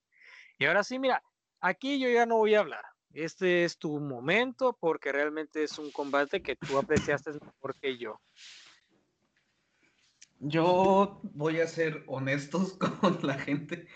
Y 0.57 0.65
ahora 0.65 0.83
sí, 0.83 0.97
mira, 0.97 1.21
aquí 1.59 1.99
yo 1.99 2.09
ya 2.09 2.25
no 2.25 2.37
voy 2.37 2.55
a 2.55 2.59
hablar 2.59 2.83
este 3.13 3.63
es 3.63 3.77
tu 3.77 3.99
momento 3.99 4.77
porque 4.79 5.11
realmente 5.11 5.63
es 5.63 5.79
un 5.79 5.91
combate 5.91 6.41
que 6.41 6.55
tú 6.55 6.77
apreciaste 6.77 7.31
mejor 7.33 7.75
que 7.81 7.97
yo. 7.97 8.21
Yo 10.39 11.19
voy 11.23 11.59
a 11.59 11.67
ser 11.67 12.03
honestos 12.05 12.73
con 13.01 13.17
la 13.23 13.39
gente. 13.39 13.87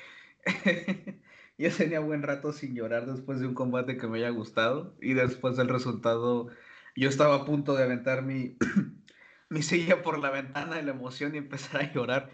ya 1.57 1.69
tenía 1.69 1.99
buen 1.99 2.23
rato 2.23 2.51
sin 2.51 2.73
llorar 2.73 3.05
después 3.05 3.39
de 3.39 3.47
un 3.47 3.53
combate 3.53 3.97
que 3.97 4.07
me 4.07 4.17
haya 4.17 4.29
gustado 4.29 4.95
y 4.99 5.13
después 5.13 5.55
del 5.55 5.69
resultado 5.69 6.47
yo 6.95 7.07
estaba 7.07 7.35
a 7.35 7.45
punto 7.45 7.75
de 7.75 7.83
aventar 7.83 8.23
mi, 8.23 8.57
mi 9.49 9.61
silla 9.61 10.01
por 10.01 10.17
la 10.17 10.31
ventana 10.31 10.77
de 10.77 10.83
la 10.83 10.91
emoción 10.91 11.35
y 11.35 11.37
empezar 11.37 11.81
a 11.81 11.93
llorar. 11.93 12.31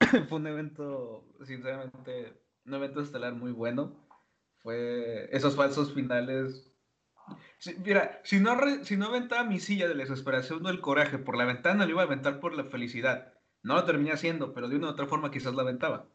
Fue 0.28 0.38
un 0.38 0.46
evento, 0.46 1.24
sinceramente, 1.44 2.34
un 2.64 2.74
evento 2.74 3.00
estelar 3.00 3.34
muy 3.34 3.52
bueno. 3.52 4.06
Fue 4.58 5.28
esos 5.34 5.56
falsos 5.56 5.94
finales. 5.94 6.72
mira, 7.84 8.20
si 8.24 8.40
no, 8.40 8.56
si 8.84 8.96
no 8.96 9.06
aventaba 9.06 9.44
mi 9.44 9.60
silla 9.60 9.88
de 9.88 9.94
la 9.94 10.02
desesperación 10.02 10.64
o 10.64 10.68
del 10.68 10.80
coraje 10.80 11.18
por 11.18 11.36
la 11.36 11.44
ventana, 11.44 11.84
lo 11.84 11.92
iba 11.92 12.02
a 12.02 12.06
aventar 12.06 12.40
por 12.40 12.54
la 12.54 12.64
felicidad. 12.64 13.32
No 13.62 13.74
lo 13.74 13.84
terminé 13.84 14.12
haciendo, 14.12 14.52
pero 14.52 14.68
de 14.68 14.76
una 14.76 14.88
u 14.88 14.90
otra 14.90 15.06
forma 15.06 15.30
quizás 15.30 15.54
la 15.54 15.62
aventaba. 15.62 16.08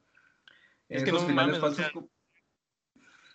Es 0.90 1.03
que 1.03 1.12
finales 1.12 1.60
falsos. 1.60 1.90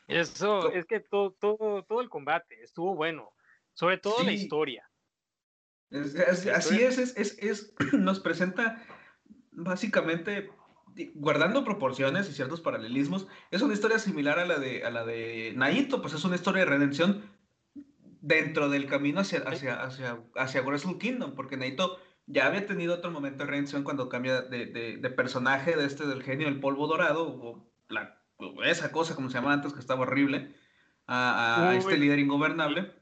eso, 0.08 0.72
es 0.72 0.84
que 0.84 1.00
todo, 1.00 1.32
todo, 1.32 1.84
todo 1.84 2.00
el 2.02 2.10
combate 2.10 2.62
estuvo 2.62 2.94
bueno. 2.94 3.32
Sobre 3.72 3.98
todo 3.98 4.22
la 4.22 4.32
historia. 4.32 4.90
así 5.90 6.82
es, 6.82 6.98
es, 6.98 7.38
es, 7.38 7.74
nos 7.92 8.20
presenta 8.20 8.82
básicamente, 9.56 10.50
guardando 11.14 11.64
proporciones 11.64 12.28
y 12.28 12.32
ciertos 12.32 12.60
paralelismos, 12.60 13.26
es 13.50 13.62
una 13.62 13.74
historia 13.74 13.98
similar 13.98 14.38
a 14.38 14.46
la 14.46 14.58
de, 14.58 14.84
a 14.84 14.90
la 14.90 15.04
de 15.04 15.52
Naito, 15.56 16.00
pues 16.00 16.14
es 16.14 16.24
una 16.24 16.36
historia 16.36 16.64
de 16.64 16.70
redención 16.70 17.24
dentro 18.20 18.68
del 18.68 18.86
camino 18.86 19.20
hacia, 19.20 19.40
hacia, 19.40 19.82
hacia, 19.82 20.18
hacia 20.36 20.62
Wrestle 20.62 20.98
Kingdom, 20.98 21.34
porque 21.34 21.56
Naito 21.56 21.98
ya 22.26 22.46
había 22.46 22.66
tenido 22.66 22.94
otro 22.94 23.10
momento 23.10 23.44
de 23.44 23.50
redención 23.50 23.82
cuando 23.82 24.08
cambia 24.08 24.42
de, 24.42 24.66
de, 24.66 25.10
personaje 25.10 25.76
de 25.76 25.86
este 25.86 26.06
del 26.06 26.22
genio 26.22 26.46
del 26.46 26.60
polvo 26.60 26.86
dorado, 26.86 27.28
o 27.28 27.68
la, 27.88 28.20
esa 28.64 28.92
cosa 28.92 29.14
como 29.14 29.30
se 29.30 29.34
llamaba 29.34 29.54
antes 29.54 29.72
que 29.72 29.80
estaba 29.80 30.02
horrible, 30.02 30.54
a, 31.06 31.70
a 31.70 31.76
este 31.76 31.96
líder 31.96 32.18
ingobernable 32.18 32.92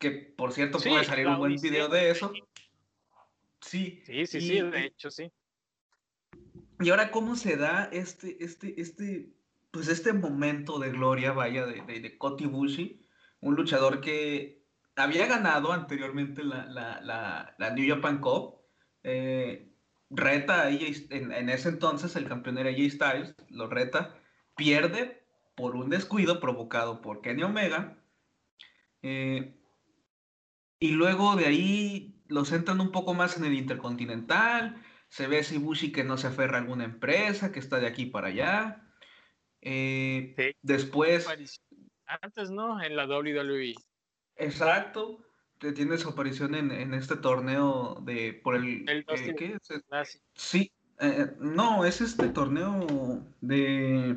que 0.00 0.10
por 0.10 0.52
cierto 0.52 0.78
puede 0.78 1.04
salir 1.04 1.28
un 1.28 1.38
buen 1.38 1.56
video 1.56 1.88
de 1.88 2.10
eso. 2.10 2.32
Sí, 3.60 4.02
sí, 4.04 4.26
sí, 4.26 4.40
sí, 4.40 4.60
de 4.60 4.86
hecho, 4.86 5.10
sí. 5.10 5.30
Y 6.80 6.90
ahora, 6.90 7.10
¿cómo 7.10 7.36
se 7.36 7.56
da 7.56 7.90
este, 7.92 8.42
este, 8.42 8.80
este, 8.80 9.34
pues 9.70 9.88
este 9.88 10.12
momento 10.12 10.78
de 10.78 10.90
gloria, 10.90 11.32
vaya, 11.32 11.66
de, 11.66 11.82
de, 11.82 12.00
de 12.00 12.18
Koti 12.18 12.46
Bushi, 12.46 13.06
un 13.40 13.54
luchador 13.54 14.00
que 14.00 14.64
había 14.96 15.26
ganado 15.26 15.72
anteriormente 15.72 16.42
la, 16.42 16.66
la, 16.66 17.00
la, 17.02 17.54
la 17.58 17.70
New 17.70 17.94
Japan 17.94 18.20
Cup, 18.20 18.60
eh, 19.02 19.72
reta 20.10 20.62
a 20.62 20.70
en, 20.70 21.32
en, 21.32 21.48
ese 21.48 21.68
entonces 21.68 22.16
el 22.16 22.28
campeón 22.28 22.58
era 22.58 22.70
AJ 22.70 22.90
Styles, 22.90 23.34
lo 23.48 23.68
reta, 23.68 24.18
pierde 24.56 25.22
por 25.54 25.76
un 25.76 25.90
descuido 25.90 26.40
provocado 26.40 27.00
por 27.00 27.20
Kenny 27.20 27.42
Omega, 27.42 27.98
eh, 29.02 29.56
y 30.78 30.92
luego 30.92 31.36
de 31.36 31.46
ahí 31.46 32.09
lo 32.30 32.44
centran 32.44 32.80
un 32.80 32.92
poco 32.92 33.12
más 33.12 33.36
en 33.36 33.44
el 33.44 33.54
Intercontinental. 33.54 34.80
Se 35.08 35.26
ve 35.26 35.40
ese 35.40 35.56
Ibushi 35.56 35.92
que 35.92 36.04
no 36.04 36.16
se 36.16 36.28
aferra 36.28 36.58
a 36.58 36.60
alguna 36.60 36.84
empresa, 36.84 37.52
que 37.52 37.58
está 37.58 37.80
de 37.80 37.88
aquí 37.88 38.06
para 38.06 38.28
allá. 38.28 38.88
Eh, 39.60 40.54
después. 40.62 41.28
Antes, 42.06 42.50
¿no? 42.50 42.80
En 42.82 42.96
la 42.96 43.06
WWE. 43.06 43.74
Exacto. 44.36 45.18
Tiene 45.58 45.98
su 45.98 46.08
aparición 46.08 46.54
en, 46.54 46.94
este 46.94 47.16
torneo 47.16 48.00
de. 48.02 48.32
por 48.32 48.54
el. 48.54 48.88
el 48.88 49.04
eh, 49.08 49.34
¿qué 49.36 49.58
es? 49.60 50.22
Sí. 50.34 50.72
Eh, 51.00 51.32
no, 51.38 51.84
es 51.84 52.00
este 52.00 52.28
torneo 52.28 53.26
de. 53.40 54.16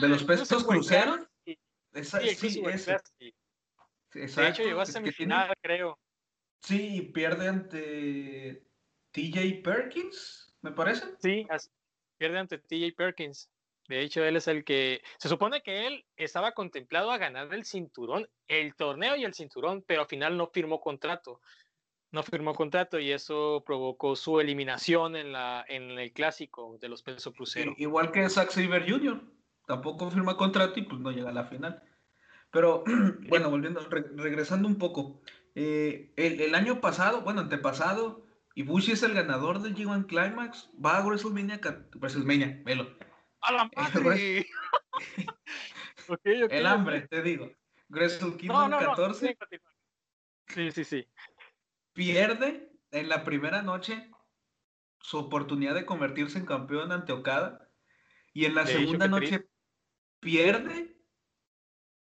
de 0.00 0.08
los 0.08 0.24
ah, 0.24 0.26
pesos 0.26 0.64
cruceros. 0.64 1.20
Sí, 1.44 1.56
sí, 2.34 2.62
ese. 2.66 2.98
Exacto, 4.14 4.40
de 4.40 4.48
hecho, 4.48 4.62
llegó 4.62 4.80
a 4.80 4.86
semifinal, 4.86 5.54
creo. 5.62 5.98
Sí, 6.60 7.10
pierde 7.14 7.48
ante 7.48 8.66
TJ 9.12 9.62
Perkins, 9.62 10.54
me 10.62 10.72
parece. 10.72 11.04
Sí, 11.20 11.46
pierde 12.16 12.38
ante 12.38 12.58
TJ 12.58 12.94
Perkins. 12.96 13.50
De 13.88 14.02
hecho, 14.02 14.22
él 14.22 14.36
es 14.36 14.46
el 14.48 14.64
que. 14.64 15.02
Se 15.18 15.28
supone 15.28 15.62
que 15.62 15.86
él 15.86 16.04
estaba 16.16 16.52
contemplado 16.52 17.10
a 17.10 17.18
ganar 17.18 17.52
el 17.54 17.64
cinturón, 17.64 18.28
el 18.46 18.74
torneo 18.74 19.16
y 19.16 19.24
el 19.24 19.34
cinturón, 19.34 19.82
pero 19.86 20.02
al 20.02 20.08
final 20.08 20.36
no 20.36 20.48
firmó 20.48 20.80
contrato. 20.80 21.40
No 22.10 22.22
firmó 22.22 22.54
contrato 22.54 22.98
y 22.98 23.12
eso 23.12 23.62
provocó 23.66 24.16
su 24.16 24.40
eliminación 24.40 25.14
en, 25.16 25.32
la, 25.32 25.64
en 25.68 25.90
el 25.98 26.12
clásico 26.12 26.78
de 26.80 26.88
los 26.88 27.02
pesos 27.02 27.34
cruceros. 27.34 27.74
Igual 27.78 28.12
que 28.12 28.28
Zack 28.28 28.50
Saber 28.50 28.90
Jr. 28.90 29.20
Tampoco 29.66 30.10
firma 30.10 30.36
contrato 30.36 30.80
y 30.80 30.82
pues 30.82 31.00
no 31.00 31.10
llega 31.10 31.30
a 31.30 31.34
la 31.34 31.44
final. 31.44 31.82
Pero 32.50 32.84
bueno, 33.28 33.50
volviendo, 33.50 33.80
regresando 34.16 34.68
un 34.68 34.78
poco. 34.78 35.20
Eh, 35.60 36.12
el, 36.14 36.54
año 36.54 36.80
pasado, 36.80 37.22
bueno, 37.22 37.40
antepasado, 37.40 38.24
Ibushi 38.54 38.92
es 38.92 39.02
el 39.02 39.12
ganador 39.12 39.60
del 39.60 39.74
G1 39.74 40.06
Climax. 40.06 40.70
Va 40.74 40.98
a 40.98 41.04
WrestleMania, 41.04 41.60
WrestleMania, 41.96 42.62
velo. 42.64 42.96
¡A 43.40 43.52
la 43.52 43.70
madre! 43.74 44.46
El 46.24 46.64
hambre, 46.64 47.08
te 47.08 47.22
digo. 47.22 47.52
Wrestle 47.88 48.36
Kingdom 48.36 48.70
14. 48.70 49.36
Sí, 50.46 50.70
sí, 50.70 50.84
sí. 50.84 51.08
Pierde 51.92 52.72
en 52.92 53.08
la 53.10 53.24
primera 53.24 53.60
noche 53.60 54.10
su 55.00 55.18
oportunidad 55.18 55.74
de 55.74 55.84
convertirse 55.84 56.38
en 56.38 56.46
campeón 56.46 56.92
ante 56.92 57.12
Okada. 57.12 57.68
Y 58.32 58.46
en 58.46 58.54
la 58.54 58.64
segunda 58.64 59.06
noche 59.06 59.48
pierde 60.20 60.97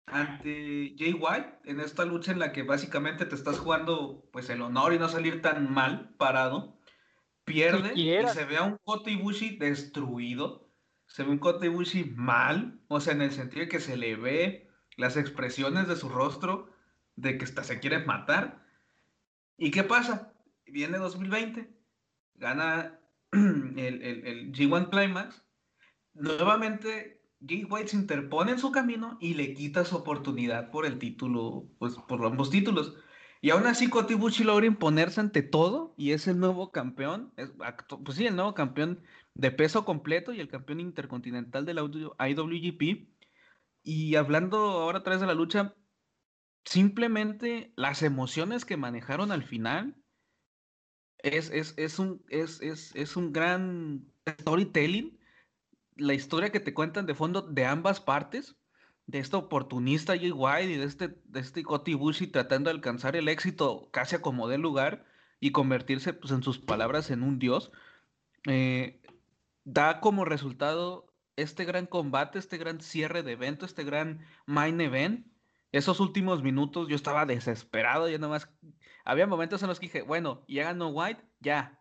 ante 0.07 0.95
Jay 0.97 1.13
White 1.13 1.59
en 1.65 1.79
esta 1.79 2.05
lucha 2.05 2.31
en 2.31 2.39
la 2.39 2.51
que 2.51 2.63
básicamente 2.63 3.25
te 3.25 3.35
estás 3.35 3.59
jugando 3.59 4.29
pues 4.31 4.49
el 4.49 4.61
honor 4.61 4.93
y 4.93 4.99
no 4.99 5.09
salir 5.09 5.41
tan 5.41 5.71
mal 5.71 6.13
parado, 6.17 6.79
pierde 7.43 7.93
y 7.95 8.27
se 8.27 8.45
ve 8.45 8.57
a 8.57 8.63
un 8.63 8.77
Kota 8.83 9.09
Ibushi 9.09 9.57
destruido, 9.57 10.69
se 11.07 11.23
ve 11.23 11.31
un 11.31 11.39
Kota 11.39 11.65
Ibushi 11.65 12.13
mal, 12.15 12.79
o 12.87 12.99
sea, 12.99 13.13
en 13.13 13.21
el 13.21 13.31
sentido 13.31 13.61
de 13.61 13.69
que 13.69 13.79
se 13.79 13.97
le 13.97 14.15
ve 14.15 14.69
las 14.97 15.17
expresiones 15.17 15.87
de 15.87 15.95
su 15.95 16.09
rostro 16.09 16.69
de 17.15 17.37
que 17.37 17.45
hasta 17.45 17.63
se 17.63 17.79
quiere 17.79 17.99
matar. 18.05 18.63
¿Y 19.57 19.71
qué 19.71 19.83
pasa? 19.83 20.33
Viene 20.65 20.97
2020, 20.97 21.69
gana 22.35 22.99
el, 23.31 24.01
el, 24.01 24.27
el 24.27 24.51
G1 24.51 24.89
Climax, 24.89 25.43
nuevamente 26.13 27.14
Jay 27.41 27.65
White 27.69 27.89
se 27.89 27.97
interpone 27.97 28.51
en 28.51 28.59
su 28.59 28.71
camino 28.71 29.17
y 29.19 29.33
le 29.33 29.53
quita 29.53 29.85
su 29.85 29.95
oportunidad 29.95 30.71
por 30.71 30.85
el 30.85 30.99
título, 30.99 31.67
pues 31.79 31.95
por 32.07 32.25
ambos 32.25 32.49
títulos. 32.49 32.95
Y 33.41 33.51
aún 33.51 33.67
así 33.67 33.89
Kota 33.89 34.13
logra 34.43 34.65
imponerse 34.65 35.19
ante 35.19 35.43
todo 35.43 35.93
y 35.97 36.11
es 36.11 36.27
el 36.27 36.39
nuevo 36.39 36.71
campeón, 36.71 37.33
pues 38.03 38.17
sí, 38.17 38.25
el 38.25 38.35
nuevo 38.35 38.53
campeón 38.53 39.03
de 39.35 39.51
peso 39.51 39.85
completo 39.85 40.33
y 40.33 40.39
el 40.39 40.47
campeón 40.47 40.79
intercontinental 40.79 41.65
de 41.65 41.73
la 41.73 41.81
IWGP. 41.81 43.09
Y 43.83 44.15
hablando 44.15 44.57
ahora 44.57 44.99
a 44.99 45.03
través 45.03 45.21
de 45.21 45.27
la 45.27 45.35
lucha, 45.35 45.75
simplemente 46.63 47.71
las 47.75 48.01
emociones 48.01 48.65
que 48.65 48.77
manejaron 48.77 49.31
al 49.31 49.43
final 49.43 49.95
es, 51.19 51.51
es, 51.51 51.99
un, 51.99 52.23
es, 52.29 52.61
es 52.61 53.15
un 53.15 53.31
gran 53.31 54.11
storytelling 54.27 55.19
la 55.95 56.13
historia 56.13 56.51
que 56.51 56.59
te 56.59 56.73
cuentan 56.73 57.05
de 57.05 57.15
fondo 57.15 57.41
de 57.41 57.65
ambas 57.65 58.01
partes, 58.01 58.55
de 59.07 59.19
este 59.19 59.35
oportunista 59.35 60.17
Jay 60.17 60.31
White 60.31 60.71
y 60.71 60.77
de 60.77 60.85
este, 60.85 61.07
de 61.25 61.39
este 61.39 61.63
Coti 61.63 61.93
Bushi 61.93 62.27
tratando 62.27 62.69
de 62.69 62.75
alcanzar 62.75 63.15
el 63.15 63.27
éxito 63.27 63.89
casi 63.91 64.15
a 64.15 64.21
como 64.21 64.47
de 64.47 64.57
lugar 64.57 65.05
y 65.39 65.51
convertirse, 65.51 66.13
pues, 66.13 66.31
en 66.31 66.43
sus 66.43 66.59
palabras, 66.59 67.11
en 67.11 67.21
un 67.21 67.39
dios, 67.39 67.71
eh, 68.47 69.01
da 69.63 69.99
como 69.99 70.25
resultado 70.25 71.13
este 71.35 71.65
gran 71.65 71.85
combate, 71.85 72.39
este 72.39 72.57
gran 72.57 72.81
cierre 72.81 73.21
de 73.21 73.33
evento, 73.33 73.65
este 73.65 73.83
gran 73.83 74.25
main 74.45 74.79
event. 74.81 75.27
Esos 75.71 75.99
últimos 75.99 76.41
minutos 76.41 76.87
yo 76.87 76.95
estaba 76.95 77.25
desesperado, 77.25 78.09
ya 78.09 78.17
nomás 78.17 78.49
había 79.03 79.27
momentos 79.27 79.61
en 79.61 79.67
los 79.67 79.79
que 79.79 79.87
dije, 79.87 80.01
bueno, 80.01 80.43
ya 80.47 80.63
ganó 80.63 80.87
White, 80.89 81.21
ya, 81.41 81.79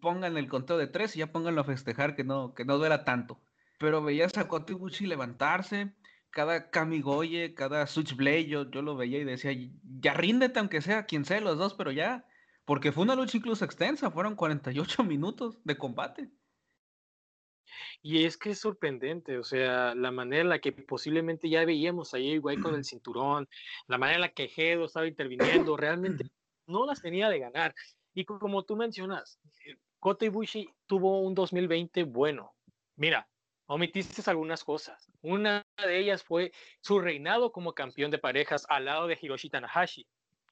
pongan 0.00 0.36
el 0.36 0.48
conteo 0.48 0.78
de 0.78 0.86
tres 0.86 1.16
y 1.16 1.18
ya 1.18 1.32
pónganlo 1.32 1.62
a 1.62 1.64
festejar 1.64 2.14
que 2.14 2.24
no, 2.24 2.54
que 2.54 2.64
no 2.64 2.78
duela 2.78 3.04
tanto 3.04 3.40
pero 3.82 4.00
veías 4.00 4.38
a 4.38 4.46
Kotibuchi 4.46 5.06
levantarse, 5.06 5.92
cada 6.30 6.70
Kamigoye, 6.70 7.52
cada 7.52 7.88
Switchblade, 7.88 8.46
yo, 8.46 8.70
yo 8.70 8.80
lo 8.80 8.94
veía 8.94 9.18
y 9.18 9.24
decía, 9.24 9.50
ya 10.00 10.14
ríndete 10.14 10.60
aunque 10.60 10.80
sea 10.80 11.04
quien 11.04 11.24
sea 11.24 11.40
los 11.40 11.58
dos, 11.58 11.74
pero 11.74 11.90
ya, 11.90 12.24
porque 12.64 12.92
fue 12.92 13.02
una 13.02 13.16
lucha 13.16 13.38
incluso 13.38 13.64
extensa, 13.64 14.12
fueron 14.12 14.36
48 14.36 15.02
minutos 15.04 15.58
de 15.64 15.76
combate. 15.76 16.30
Y 18.02 18.24
es 18.24 18.36
que 18.36 18.50
es 18.50 18.60
sorprendente, 18.60 19.36
o 19.36 19.42
sea, 19.42 19.96
la 19.96 20.12
manera 20.12 20.42
en 20.42 20.48
la 20.50 20.60
que 20.60 20.70
posiblemente 20.70 21.48
ya 21.48 21.64
veíamos 21.64 22.14
a 22.14 22.18
Jay 22.18 22.38
White 22.38 22.62
con 22.62 22.76
el 22.76 22.84
cinturón, 22.84 23.48
la 23.88 23.98
manera 23.98 24.18
en 24.18 24.20
la 24.20 24.32
que 24.32 24.46
Gedo 24.46 24.84
estaba 24.84 25.08
interviniendo, 25.08 25.76
realmente 25.76 26.30
no 26.68 26.86
las 26.86 27.02
tenía 27.02 27.28
de 27.28 27.40
ganar. 27.40 27.74
Y 28.14 28.26
como 28.26 28.62
tú 28.62 28.76
mencionas, 28.76 29.40
eh, 29.66 29.74
Kota 29.98 30.24
Ibushi 30.24 30.68
tuvo 30.86 31.22
un 31.22 31.34
2020 31.34 32.04
bueno. 32.04 32.54
Mira, 32.94 33.26
omitiste 33.66 34.28
algunas 34.30 34.64
cosas. 34.64 35.10
Una 35.22 35.66
de 35.84 35.98
ellas 35.98 36.22
fue 36.22 36.52
su 36.80 37.00
reinado 37.00 37.52
como 37.52 37.74
campeón 37.74 38.10
de 38.10 38.18
parejas 38.18 38.66
al 38.68 38.84
lado 38.86 39.06
de 39.06 39.18
Hiroshi 39.20 39.50
Tanahashi, 39.50 40.06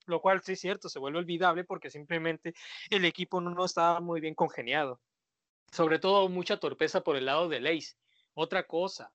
lo 0.07 0.21
cual 0.21 0.43
sí 0.43 0.53
es 0.53 0.61
cierto, 0.61 0.89
se 0.89 0.99
vuelve 0.99 1.19
olvidable 1.19 1.65
porque 1.65 1.91
simplemente 1.91 2.55
el 2.91 3.05
equipo 3.05 3.41
no, 3.41 3.65
estaba 3.65 4.01
muy 4.01 4.21
bien 4.21 4.35
congeniado. 4.35 5.01
Sobre 5.71 5.99
todo 5.99 6.29
mucha 6.29 6.59
torpeza 6.59 7.03
por 7.03 7.17
el 7.17 7.27
lado 7.27 7.49
de 7.49 7.59
Ace. 7.59 7.97
Otra 8.35 8.67
cosa, 8.67 9.13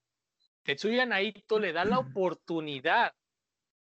Tetsuya 0.64 1.06
Naito 1.06 1.60
le 1.60 1.74
da 1.74 1.86
la 1.86 2.00
oportunidad 2.00 3.14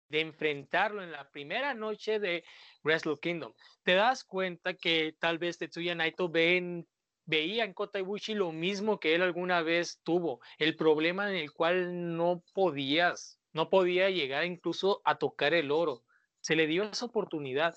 de 0.10 0.22
enfrentarlo 0.22 1.04
en 1.04 1.12
la 1.12 1.30
primera 1.32 1.74
noche 1.74 2.20
de 2.20 2.44
Wrestle 2.84 3.18
Kingdom. 3.20 3.54
Te 3.84 3.96
das 3.96 4.24
cuenta 4.24 4.76
que 4.76 5.16
tal 5.20 5.40
vez 5.40 5.58
Tetsuya 5.58 5.96
Naito 5.96 6.30
ven, 6.30 6.88
veía 7.26 7.64
en 7.64 7.74
Kota 7.74 8.00
Ibushi 8.00 8.34
lo 8.34 8.52
mismo 8.52 9.00
que 9.00 9.16
él 9.16 9.22
alguna 9.22 9.62
vez 9.62 10.00
tuvo, 10.04 10.42
el 10.58 10.76
problema 10.76 11.30
en 11.30 11.38
el 11.38 11.52
cual 11.52 12.16
no 12.16 12.44
podías, 12.54 13.40
no 13.54 13.70
podía 13.70 14.10
llegar 14.10 14.46
incluso 14.46 15.02
a 15.06 15.18
tocar 15.18 15.54
el 15.54 15.72
oro. 15.72 16.04
Se 16.42 16.56
le 16.56 16.68
dio 16.68 16.84
esa 16.84 17.06
oportunidad. 17.06 17.76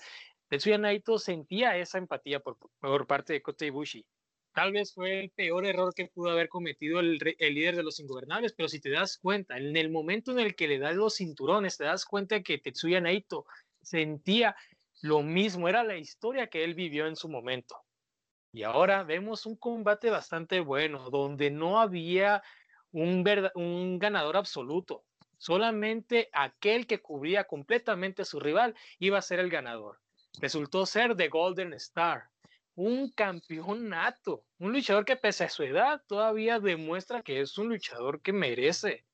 Tetsuya 0.49 0.77
Naito 0.77 1.19
sentía 1.19 1.77
esa 1.77 1.97
empatía 1.97 2.39
por, 2.39 2.57
por 2.79 3.07
parte 3.07 3.33
de 3.33 3.41
Kota 3.41 3.65
Ibushi. 3.65 4.05
Tal 4.53 4.71
vez 4.71 4.93
fue 4.93 5.19
el 5.19 5.29
peor 5.29 5.65
error 5.65 5.93
que 5.93 6.07
pudo 6.07 6.31
haber 6.31 6.49
cometido 6.49 6.99
el, 6.99 7.19
el, 7.37 7.53
líder 7.53 7.75
de 7.75 7.83
los 7.83 7.99
ingobernables, 7.99 8.53
pero 8.53 8.67
si 8.67 8.79
te 8.79 8.89
das 8.89 9.19
cuenta, 9.19 9.57
en 9.57 9.77
el 9.77 9.91
momento 9.91 10.31
en 10.31 10.39
el 10.39 10.55
que 10.55 10.67
le 10.67 10.79
da 10.79 10.93
los 10.93 11.17
cinturones, 11.17 11.77
te 11.77 11.83
das 11.83 12.05
cuenta 12.05 12.41
que 12.41 12.57
Tetsuya 12.57 12.99
Naito 12.99 13.45
sentía 13.81 14.55
lo 15.01 15.21
mismo, 15.21 15.69
era 15.69 15.83
la 15.83 15.97
historia 15.97 16.47
que 16.47 16.63
él 16.63 16.73
vivió 16.73 17.05
en 17.05 17.15
su 17.15 17.29
momento. 17.29 17.75
Y 18.51 18.63
ahora 18.63 19.03
vemos 19.03 19.45
un 19.45 19.55
combate 19.55 20.09
bastante 20.09 20.59
bueno, 20.59 21.09
donde 21.09 21.51
no 21.51 21.79
había 21.79 22.41
un, 22.91 23.99
ganador 23.99 24.37
absoluto. 24.37 25.03
Solamente 25.37 26.29
aquel 26.33 26.87
que 26.87 26.99
cubría 26.99 27.43
completamente 27.43 28.23
a 28.23 28.25
su 28.25 28.39
rival 28.39 28.75
iba 28.99 29.17
a 29.17 29.21
ser 29.21 29.39
el 29.39 29.49
ganador. 29.49 29.99
Resultó 30.39 30.85
ser 30.85 31.15
The 31.15 31.27
Golden 31.27 31.73
Star, 31.73 32.29
un 32.75 33.11
campeón 33.11 33.89
nato, 33.89 34.43
un 34.59 34.73
luchador 34.73 35.05
que 35.05 35.15
pese 35.15 35.43
a 35.43 35.49
su 35.49 35.63
edad 35.63 36.01
todavía 36.07 36.59
demuestra 36.59 37.21
que 37.21 37.41
es 37.41 37.57
un 37.57 37.69
luchador 37.69 38.21
que 38.21 38.33
merece 38.33 39.05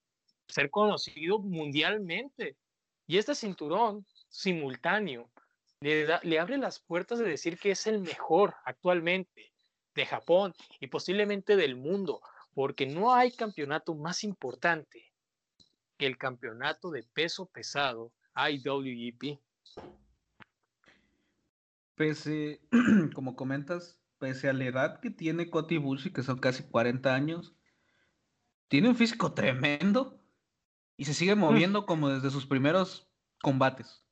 ser 0.47 0.69
conocido 0.69 1.39
mundialmente. 1.39 2.57
Y 3.07 3.17
este 3.17 3.35
cinturón 3.35 4.05
simultáneo 4.29 5.29
le, 5.83 6.39
abre 6.39 6.57
las 6.57 6.79
puertas 6.79 7.19
de 7.19 7.25
decir 7.25 7.57
que 7.57 7.71
es 7.71 7.87
el 7.87 7.99
mejor 7.99 8.55
actualmente 8.65 9.53
de 9.95 10.05
Japón 10.05 10.53
y 10.79 10.87
posiblemente 10.87 11.55
del 11.55 11.75
mundo, 11.75 12.21
porque 12.53 12.85
no 12.85 13.13
hay 13.13 13.31
campeonato 13.31 13.93
más 13.93 14.23
importante 14.23 15.11
que 15.97 16.07
el 16.07 16.17
campeonato 16.17 16.89
de 16.89 17.03
peso 17.03 17.47
pesado 17.47 18.13
IWGP. 18.35 19.39
Pese, 21.95 22.61
como 23.13 23.35
comentas, 23.35 23.99
pese 24.19 24.49
a 24.49 24.53
la 24.53 24.65
edad 24.65 24.99
que 25.01 25.11
tiene 25.11 25.49
Koti 25.49 25.77
Bushi, 25.77 26.11
que 26.11 26.23
son 26.23 26.39
casi 26.39 26.63
40 26.63 27.13
años, 27.13 27.55
tiene 28.69 28.89
un 28.89 28.95
físico 28.95 29.33
tremendo 29.33 30.19
y 30.95 31.05
se 31.05 31.13
sigue 31.13 31.35
moviendo 31.75 31.85
como 31.85 32.09
desde 32.09 32.31
sus 32.31 32.47
primeros 32.47 33.11
combates 33.41 34.02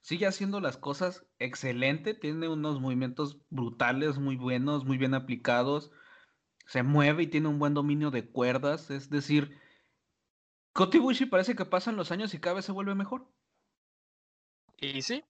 sigue 0.00 0.26
haciendo 0.26 0.60
las 0.60 0.76
cosas 0.76 1.26
excelente, 1.38 2.14
tiene 2.14 2.48
unos 2.48 2.80
movimientos 2.80 3.38
brutales, 3.50 4.18
muy 4.18 4.36
buenos, 4.36 4.84
muy 4.84 4.98
bien 4.98 5.14
aplicados, 5.14 5.90
se 6.66 6.82
mueve 6.82 7.24
y 7.24 7.26
tiene 7.28 7.48
un 7.48 7.58
buen 7.58 7.74
dominio 7.74 8.10
de 8.10 8.28
cuerdas, 8.28 8.90
es 8.90 9.10
decir, 9.10 9.58
Kotibushi 10.72 11.26
parece 11.26 11.56
que 11.56 11.64
pasan 11.64 11.96
los 11.96 12.12
años 12.12 12.34
y 12.34 12.40
cada 12.40 12.56
vez 12.56 12.64
se 12.64 12.72
vuelve 12.72 12.94
mejor. 12.94 13.26
Y 14.76 15.02
sí, 15.02 15.24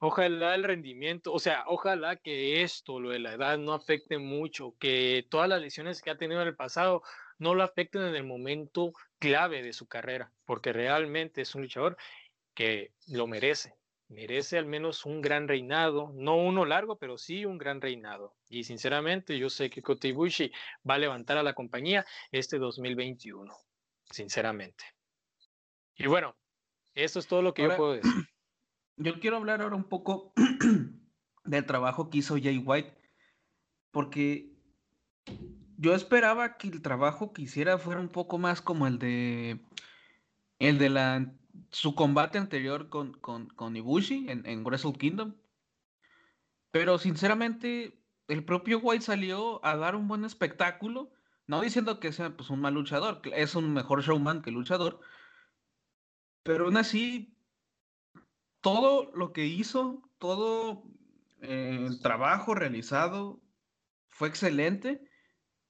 ojalá 0.00 0.54
el 0.54 0.64
rendimiento, 0.64 1.32
o 1.32 1.38
sea, 1.38 1.64
ojalá 1.66 2.16
que 2.16 2.62
esto, 2.62 2.98
lo 2.98 3.10
de 3.10 3.20
la 3.20 3.34
edad, 3.34 3.58
no 3.58 3.72
afecte 3.72 4.18
mucho, 4.18 4.74
que 4.78 5.26
todas 5.30 5.48
las 5.48 5.60
lesiones 5.60 6.02
que 6.02 6.10
ha 6.10 6.18
tenido 6.18 6.42
en 6.42 6.48
el 6.48 6.56
pasado 6.56 7.02
no 7.38 7.54
lo 7.54 7.62
afecten 7.62 8.02
en 8.02 8.16
el 8.16 8.24
momento 8.24 8.92
clave 9.20 9.62
de 9.62 9.72
su 9.72 9.86
carrera, 9.86 10.32
porque 10.44 10.72
realmente 10.72 11.42
es 11.42 11.54
un 11.54 11.62
luchador 11.62 11.96
que 12.54 12.92
lo 13.06 13.28
merece 13.28 13.77
merece 14.08 14.58
al 14.58 14.66
menos 14.66 15.04
un 15.04 15.20
gran 15.20 15.48
reinado, 15.48 16.12
no 16.14 16.36
uno 16.36 16.64
largo, 16.64 16.98
pero 16.98 17.18
sí 17.18 17.44
un 17.44 17.58
gran 17.58 17.80
reinado. 17.80 18.34
Y 18.48 18.64
sinceramente, 18.64 19.38
yo 19.38 19.50
sé 19.50 19.70
que 19.70 19.82
Kota 19.82 20.08
va 20.88 20.94
a 20.94 20.98
levantar 20.98 21.36
a 21.36 21.42
la 21.42 21.54
compañía 21.54 22.06
este 22.32 22.58
2021, 22.58 23.54
sinceramente. 24.10 24.84
Y 25.96 26.06
bueno, 26.06 26.36
eso 26.94 27.18
es 27.18 27.26
todo 27.26 27.42
lo 27.42 27.54
que 27.54 27.62
yo 27.62 27.76
puedo 27.76 27.92
decir. 27.94 28.10
Yo 29.00 29.20
quiero 29.20 29.36
hablar 29.36 29.62
ahora 29.62 29.76
un 29.76 29.88
poco 29.88 30.32
del 31.44 31.64
trabajo 31.66 32.10
que 32.10 32.18
hizo 32.18 32.36
Jay 32.36 32.58
White, 32.58 32.98
porque 33.92 34.58
yo 35.76 35.94
esperaba 35.94 36.56
que 36.56 36.66
el 36.66 36.82
trabajo 36.82 37.32
que 37.32 37.42
hiciera 37.42 37.78
fuera 37.78 38.00
un 38.00 38.08
poco 38.08 38.38
más 38.38 38.60
como 38.60 38.88
el 38.88 38.98
de 38.98 39.60
el 40.58 40.78
de 40.78 40.88
la 40.88 41.32
su 41.70 41.94
combate 41.94 42.38
anterior 42.38 42.88
con, 42.88 43.12
con, 43.14 43.76
Ibushi 43.76 44.28
en, 44.28 44.46
en, 44.46 44.64
Wrestle 44.64 44.92
Kingdom. 44.92 45.34
Pero 46.70 46.98
sinceramente, 46.98 48.02
el 48.28 48.44
propio 48.44 48.78
White 48.78 49.04
salió 49.04 49.64
a 49.64 49.76
dar 49.76 49.96
un 49.96 50.08
buen 50.08 50.24
espectáculo. 50.24 51.10
No 51.46 51.60
diciendo 51.62 51.98
que 51.98 52.12
sea 52.12 52.36
pues, 52.36 52.50
un 52.50 52.60
mal 52.60 52.74
luchador, 52.74 53.22
es 53.34 53.54
un 53.54 53.72
mejor 53.72 54.02
showman 54.02 54.42
que 54.42 54.50
luchador. 54.50 55.00
Pero 56.42 56.66
aún 56.66 56.76
así, 56.76 57.36
todo 58.60 59.10
lo 59.14 59.32
que 59.32 59.46
hizo, 59.46 60.02
todo 60.18 60.84
eh, 61.40 61.84
el 61.86 62.00
trabajo 62.00 62.54
realizado 62.54 63.40
fue 64.08 64.28
excelente. 64.28 65.08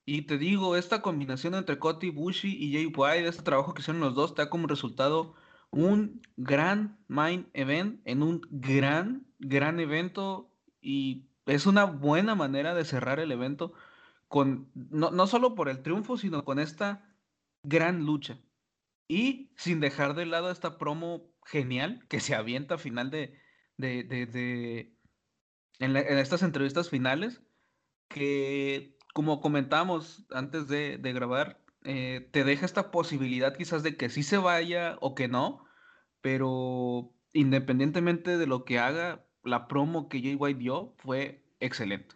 Y 0.05 0.23
te 0.23 0.39
digo, 0.39 0.77
esta 0.77 1.03
combinación 1.03 1.55
entre 1.55 1.79
Cody 1.79 2.11
Bushi 2.11 2.57
y 2.57 2.73
Jay 2.73 2.87
White, 2.87 3.29
este 3.29 3.43
trabajo 3.43 3.75
que 3.75 3.83
hicieron 3.83 4.01
los 4.01 4.15
dos, 4.15 4.35
te 4.35 4.43
da 4.43 4.51
como 4.51 4.67
resultado 4.67 5.35
un 5.71 6.23
gran 6.37 6.99
main 7.09 7.49
event 7.53 8.01
en 8.05 8.23
un 8.23 8.41
gran, 8.51 9.27
gran 9.39 9.81
evento 9.81 10.55
y 10.81 11.29
es 11.47 11.67
una 11.67 11.85
buena 11.85 12.35
manera 12.35 12.75
de 12.75 12.85
cerrar 12.85 13.21
el 13.21 13.33
evento 13.33 13.73
con, 14.29 14.71
no, 14.75 15.11
no 15.11 15.27
solo 15.27 15.55
por 15.55 15.69
el 15.69 15.83
triunfo, 15.83 16.19
sino 16.19 16.45
con 16.45 16.59
esta 16.59 17.15
gran 17.63 18.05
lucha. 18.05 18.39
Y 19.09 19.53
sin 19.57 19.81
dejar 19.81 20.15
de 20.15 20.27
lado 20.27 20.51
esta 20.51 20.79
promo 20.79 21.33
genial 21.47 22.07
que 22.09 22.21
se 22.21 22.35
avienta 22.35 22.75
a 22.75 22.79
final 22.79 23.11
de, 23.11 23.39
de, 23.79 24.05
de, 24.05 24.95
en, 25.79 25.97
estas 25.97 26.43
entrevistas 26.43 26.91
finales, 26.91 27.43
que 28.09 28.99
como 29.15 29.41
comentamos 29.41 30.27
antes 30.31 30.69
de, 30.69 30.99
de 30.99 31.13
grabar, 31.13 31.65
eh, 31.91 32.29
te 32.33 32.45
deja 32.45 32.67
esta 32.67 32.91
posibilidad 32.91 33.57
quizás 33.57 33.83
de 33.83 33.97
que 33.97 34.11
sí 34.11 34.23
se 34.23 34.37
vaya 34.37 34.99
o 35.01 35.15
que 35.15 35.27
no, 35.27 35.65
pero 36.21 37.15
independientemente 37.33 38.37
de 38.37 38.47
lo 38.47 38.67
que 38.67 38.79
haga, 38.79 39.25
la 39.43 39.69
promo 39.69 40.11
que 40.11 40.21
Jay 40.21 40.35
White 40.35 40.61
dio 40.61 40.95
fue 40.99 41.43
excelente. 41.61 42.15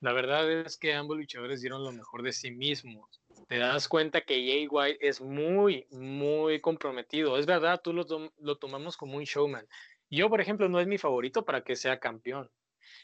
La 0.00 0.12
verdad 0.12 0.50
es 0.50 0.76
que 0.76 0.92
ambos 0.92 1.18
luchadores 1.18 1.60
dieron 1.60 1.84
lo 1.84 1.92
mejor 1.92 2.24
de 2.24 2.32
sí 2.32 2.50
mismos. 2.50 3.22
Te 3.46 3.58
das 3.58 3.86
cuenta 3.86 4.22
que 4.22 4.34
Jay 4.34 4.66
White 4.66 4.98
es 5.06 5.20
muy, 5.20 5.86
muy 5.92 6.60
comprometido. 6.60 7.38
Es 7.38 7.46
verdad, 7.46 7.80
tú 7.80 7.92
lo, 7.92 8.04
lo 8.38 8.58
tomamos 8.58 8.96
como 8.96 9.18
un 9.18 9.22
showman. 9.22 9.68
Yo, 10.10 10.28
por 10.28 10.40
ejemplo, 10.40 10.68
no 10.68 10.80
es 10.80 10.88
mi 10.88 10.98
favorito 10.98 11.44
para 11.44 11.62
que 11.62 11.76
sea 11.76 12.00
campeón 12.00 12.50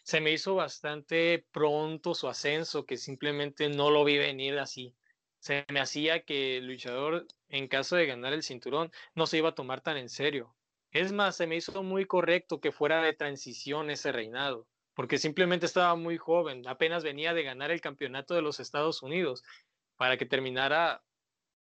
se 0.05 0.21
me 0.21 0.33
hizo 0.33 0.55
bastante 0.55 1.47
pronto 1.51 2.15
su 2.15 2.29
ascenso, 2.29 2.85
que 2.85 2.99
simplemente 2.99 3.71
no 3.71 3.91
lo 3.91 4.05
vi 4.05 4.19
venir 4.19 4.59
así. 4.59 4.95
Se 5.39 5.65
me 5.71 5.81
hacía 5.81 6.25
que 6.25 6.59
el 6.59 6.67
luchador, 6.67 7.27
en 7.49 7.69
caso 7.69 7.97
de 7.97 8.07
ganar 8.07 8.35
el 8.35 8.43
cinturón, 8.43 8.93
no 9.15 9.27
se 9.27 9.39
iba 9.39 9.49
a 9.49 9.55
tomar 9.55 9.81
tan 9.81 9.97
en 9.97 10.11
serio. 10.11 10.55
Es 10.91 11.13
más, 11.13 11.37
se 11.37 11.47
me 11.47 11.57
hizo 11.57 11.83
muy 11.83 12.05
correcto 12.05 12.61
que 12.61 12.71
fuera 12.71 13.03
de 13.03 13.15
transición 13.15 13.91
ese 13.91 14.13
reinado, 14.13 14.69
porque 14.93 15.17
simplemente 15.17 15.65
estaba 15.65 15.97
muy 15.97 16.19
joven, 16.19 16.69
apenas 16.69 17.03
venía 17.03 17.33
de 17.33 17.43
ganar 17.43 17.71
el 17.71 17.81
campeonato 17.81 18.35
de 18.35 18.43
los 18.43 18.61
Estados 18.61 19.03
Unidos, 19.03 19.43
para 19.97 20.19
que 20.19 20.27
terminara 20.27 21.03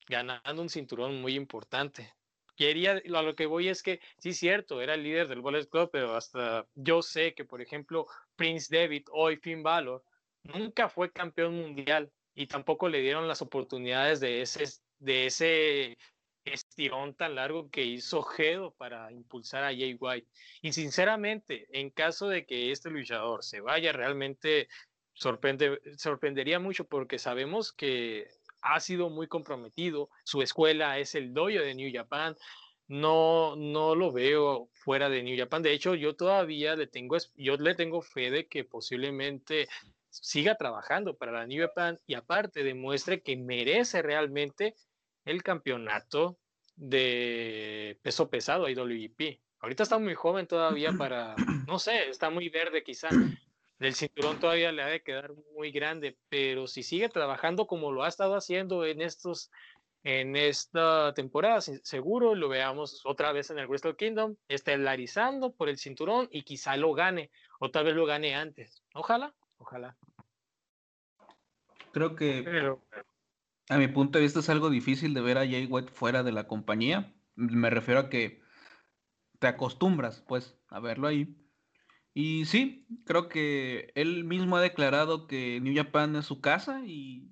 ganando 0.07 0.61
un 0.61 0.69
cinturón 0.69 1.21
muy 1.21 1.35
importante 1.35 2.13
quería, 2.59 3.01
a 3.15 3.21
lo 3.21 3.35
que 3.35 3.45
voy 3.45 3.69
es 3.69 3.81
que 3.81 4.01
sí, 4.17 4.33
cierto, 4.33 4.81
era 4.81 4.95
el 4.95 5.03
líder 5.03 5.29
del 5.29 5.39
Bullet 5.39 5.65
Club, 5.69 5.89
pero 5.93 6.13
hasta 6.13 6.67
yo 6.75 7.01
sé 7.01 7.33
que, 7.33 7.45
por 7.45 7.61
ejemplo, 7.61 8.05
Prince 8.35 8.67
David, 8.69 9.05
hoy 9.13 9.37
Finn 9.37 9.63
Balor, 9.63 10.03
nunca 10.43 10.89
fue 10.89 11.09
campeón 11.09 11.55
mundial 11.55 12.11
y 12.35 12.47
tampoco 12.47 12.89
le 12.89 12.99
dieron 12.99 13.29
las 13.29 13.41
oportunidades 13.41 14.19
de 14.19 14.41
ese, 14.41 14.65
de 14.99 15.27
ese 15.27 15.97
estirón 16.43 17.15
tan 17.15 17.35
largo 17.35 17.69
que 17.69 17.85
hizo 17.85 18.23
Gedo 18.23 18.73
para 18.75 19.09
impulsar 19.13 19.63
a 19.63 19.67
Jay 19.67 19.95
White. 19.97 20.27
Y 20.61 20.73
sinceramente, 20.73 21.65
en 21.71 21.91
caso 21.91 22.27
de 22.27 22.45
que 22.45 22.73
este 22.73 22.89
luchador 22.89 23.41
se 23.41 23.61
vaya, 23.61 23.93
realmente 23.93 24.67
sorprende, 25.13 25.79
sorprendería 25.97 26.59
mucho 26.59 26.85
porque 26.85 27.19
sabemos 27.19 27.71
que 27.71 28.27
ha 28.61 28.79
sido 28.79 29.09
muy 29.09 29.27
comprometido. 29.27 30.09
Su 30.23 30.41
escuela 30.41 30.97
es 30.99 31.15
el 31.15 31.33
dojo 31.33 31.49
de 31.49 31.75
New 31.75 31.91
Japan. 31.93 32.35
No, 32.87 33.55
no 33.55 33.95
lo 33.95 34.11
veo 34.11 34.69
fuera 34.73 35.09
de 35.09 35.21
New 35.23 35.37
Japan. 35.37 35.61
De 35.61 35.73
hecho, 35.73 35.95
yo 35.95 36.15
todavía 36.15 36.75
le 36.75 36.87
tengo, 36.87 37.17
yo 37.35 37.55
le 37.57 37.75
tengo 37.75 38.01
fe 38.01 38.31
de 38.31 38.47
que 38.47 38.63
posiblemente 38.63 39.67
siga 40.09 40.55
trabajando 40.55 41.15
para 41.15 41.31
la 41.31 41.45
New 41.45 41.61
Japan 41.61 41.99
y 42.07 42.15
aparte 42.15 42.63
demuestre 42.63 43.21
que 43.21 43.37
merece 43.37 44.01
realmente 44.01 44.75
el 45.25 45.43
campeonato 45.43 46.39
de 46.75 47.99
peso 48.01 48.29
pesado 48.29 48.69
IWGP. 48.69 49.39
Ahorita 49.59 49.83
está 49.83 49.99
muy 49.99 50.15
joven 50.15 50.47
todavía 50.47 50.91
para, 50.97 51.35
no 51.67 51.79
sé, 51.79 52.09
está 52.09 52.29
muy 52.29 52.49
verde 52.49 52.83
quizá. 52.83 53.09
El 53.79 53.95
cinturón 53.95 54.39
todavía 54.39 54.71
le 54.71 54.83
ha 54.83 54.87
de 54.87 55.01
quedar 55.01 55.31
muy 55.55 55.71
grande, 55.71 56.17
pero 56.27 56.67
si 56.67 56.83
sigue 56.83 57.07
trabajando 57.07 57.65
como 57.65 57.91
lo 57.91 58.03
ha 58.03 58.09
estado 58.09 58.35
haciendo 58.35 58.85
en 58.85 59.01
estos 59.01 59.51
en 60.03 60.35
esta 60.37 61.13
temporada, 61.13 61.59
seguro 61.61 62.33
lo 62.33 62.47
veamos 62.47 63.01
otra 63.05 63.33
vez 63.33 63.49
en 63.49 63.59
el 63.59 63.67
Wrestle 63.67 63.97
Kingdom, 63.97 64.35
estelarizando 64.47 65.51
por 65.53 65.67
el 65.67 65.77
cinturón 65.77 66.29
y 66.31 66.43
quizá 66.43 66.77
lo 66.77 66.93
gane, 66.93 67.31
o 67.59 67.69
tal 67.69 67.85
vez 67.85 67.95
lo 67.95 68.05
gane 68.05 68.33
antes. 68.33 68.81
Ojalá, 68.93 69.35
ojalá. 69.57 69.97
Creo 71.91 72.15
que 72.15 72.77
a 73.69 73.77
mi 73.77 73.87
punto 73.87 74.17
de 74.17 74.23
vista 74.23 74.39
es 74.39 74.49
algo 74.49 74.69
difícil 74.69 75.13
de 75.13 75.21
ver 75.21 75.37
a 75.37 75.45
Jay 75.45 75.65
White 75.65 75.91
fuera 75.91 76.23
de 76.23 76.31
la 76.31 76.47
compañía. 76.47 77.13
Me 77.35 77.69
refiero 77.69 77.99
a 77.99 78.09
que 78.09 78.41
te 79.39 79.47
acostumbras, 79.47 80.21
pues, 80.27 80.57
a 80.69 80.79
verlo 80.79 81.07
ahí. 81.07 81.35
Y 82.13 82.45
sí, 82.45 82.85
creo 83.05 83.29
que 83.29 83.91
él 83.95 84.23
mismo 84.23 84.57
ha 84.57 84.61
declarado 84.61 85.27
que 85.27 85.59
New 85.61 85.75
Japan 85.75 86.15
es 86.15 86.25
su 86.25 86.41
casa 86.41 86.81
y, 86.85 87.29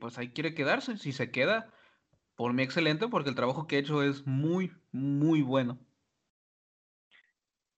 pues 0.00 0.18
ahí 0.18 0.30
quiere 0.30 0.54
quedarse. 0.54 0.98
Si 0.98 1.12
se 1.12 1.30
queda, 1.30 1.72
por 2.34 2.52
mí 2.52 2.62
excelente, 2.62 3.08
porque 3.08 3.30
el 3.30 3.36
trabajo 3.36 3.66
que 3.66 3.76
ha 3.76 3.80
hecho 3.80 4.02
es 4.02 4.26
muy, 4.26 4.72
muy 4.92 5.42
bueno. 5.42 5.78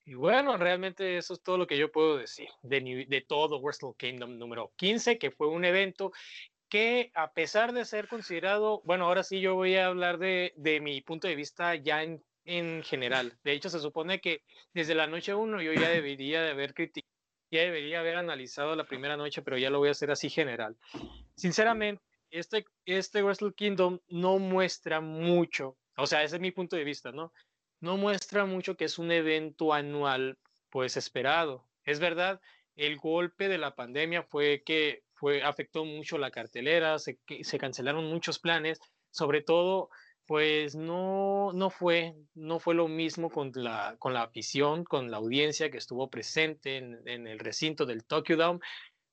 Y 0.05 0.15
bueno, 0.15 0.57
realmente 0.57 1.19
eso 1.19 1.35
es 1.35 1.43
todo 1.43 1.59
lo 1.59 1.67
que 1.67 1.77
yo 1.77 1.91
puedo 1.91 2.17
decir 2.17 2.49
de, 2.63 3.07
de 3.09 3.21
todo 3.23 3.61
Wrestle 3.61 3.95
Kingdom 3.99 4.39
número 4.39 4.73
15, 4.77 5.19
que 5.19 5.33
fue 5.33 5.49
un 5.49 5.65
evento 5.65 6.13
que 6.69 7.11
a 7.15 7.33
pesar 7.33 7.73
de 7.73 7.85
ser 7.85 8.09
considerado, 8.09 8.83
bueno, 8.85 9.07
ahora 9.07 9.25
sí 9.25 9.41
yo 9.41 9.55
voy 9.55 9.77
a 9.77 9.87
hablar 9.87 10.19
de, 10.19 10.53
de 10.57 10.81
mi 10.81 11.01
punto 11.01 11.27
de 11.27 11.35
vista 11.35 11.75
ya 11.75 12.03
en, 12.03 12.23
en, 12.47 12.83
general. 12.83 13.39
De 13.45 13.53
hecho, 13.53 13.69
se 13.69 13.81
supone 13.81 14.21
que 14.21 14.43
desde 14.73 14.95
la 14.95 15.07
noche 15.07 15.35
1 15.35 15.61
yo 15.63 15.73
ya 15.73 15.89
debería 15.91 16.43
de 16.43 16.51
haber 16.51 16.75
criticado, 16.75 17.13
ya 17.51 17.61
debería 17.61 18.01
haber 18.01 18.17
analizado 18.17 18.75
la 18.75 18.85
primera 18.85 19.17
noche, 19.17 19.43
pero 19.43 19.59
ya 19.59 19.71
lo 19.71 19.79
voy 19.79 19.89
a 19.89 19.93
hacer 19.93 20.11
así 20.11 20.31
general. 20.31 20.77
Sinceramente, 21.35 22.03
este, 22.31 22.67
este 22.85 23.23
Wrestle 23.23 23.55
Kingdom 23.55 24.01
no 24.09 24.39
muestra 24.39 25.01
mucho, 25.01 25.77
o 25.97 26.07
sea, 26.07 26.23
ese 26.23 26.37
es 26.37 26.43
mi 26.43 26.51
punto 26.51 26.77
de 26.77 26.85
vista, 26.85 27.13
¿no? 27.13 27.33
No 27.81 27.97
muestra 27.97 28.47
mucho 28.47 28.77
que 28.77 28.85
es 28.85 28.99
un 28.99 29.13
evento 29.13 29.73
anual, 29.73 30.39
pues 30.71 30.97
esperado. 30.97 31.67
Es 31.85 32.01
verdad, 32.01 32.41
el 32.75 32.97
golpe 32.97 33.49
de 33.49 33.59
la 33.59 33.75
pandemia 33.75 34.23
fue 34.23 34.63
que 34.65 35.05
fue, 35.15 35.43
afectó 35.43 35.85
mucho 35.85 36.19
la 36.19 36.31
cartelera, 36.31 36.99
se, 36.99 37.19
se 37.43 37.59
cancelaron 37.59 38.05
muchos 38.07 38.39
planes, 38.39 38.81
sobre 39.11 39.41
todo 39.41 39.89
pues 40.27 40.75
no, 40.75 41.53
no, 41.53 41.71
fue, 41.71 42.17
no 42.35 42.59
fue 42.59 42.75
lo 42.75 42.89
mismo 42.89 43.31
con 43.31 43.53
la, 43.55 43.97
con 43.99 44.13
la 44.13 44.23
afición, 44.23 44.85
con 44.85 45.11
la 45.11 45.19
audiencia 45.19 45.71
que 45.71 45.79
estuvo 45.79 46.11
presente 46.11 46.77
en, 46.77 47.27
el 47.27 47.39
recinto 47.39 47.87
del 47.87 48.05
Tokyo 48.05 48.37
Dome, 48.37 48.61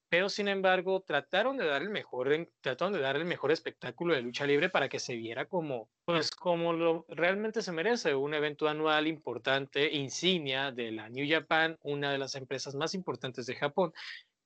pero 0.10 0.30
sin 0.30 0.48
embargo 0.48 1.02
trataron 1.02 1.58
de 1.58 1.66
dar 1.66 1.82
el 1.82 1.90
mejor, 1.90 2.50
trataron 2.62 2.94
de 2.94 3.00
dar 3.00 3.16
el 3.16 3.26
mejor 3.26 3.52
espectáculo 3.52 4.14
de 4.14 4.22
lucha 4.22 4.46
libre 4.46 4.70
para 4.70 4.90
que 4.90 5.00
se 5.00 5.16
viera 5.16 5.46
como, 5.46 5.90
pues 6.06 6.32
como 6.32 6.74
lo 6.74 7.06
realmente 7.10 7.62
se 7.62 7.72
merece, 7.72 8.16
un 8.16 8.34
evento 8.34 8.68
anual 8.68 9.08
importante, 9.08 9.92
insignia 9.92 10.72
de 10.72 10.92
la 10.92 11.10
New 11.10 11.26
Japan, 11.30 11.78
una 11.82 12.12
de 12.12 12.18
las 12.18 12.36
empresas 12.36 12.76
más 12.76 12.94
importantes 12.96 13.46
de 13.46 13.56
Japón 13.56 13.94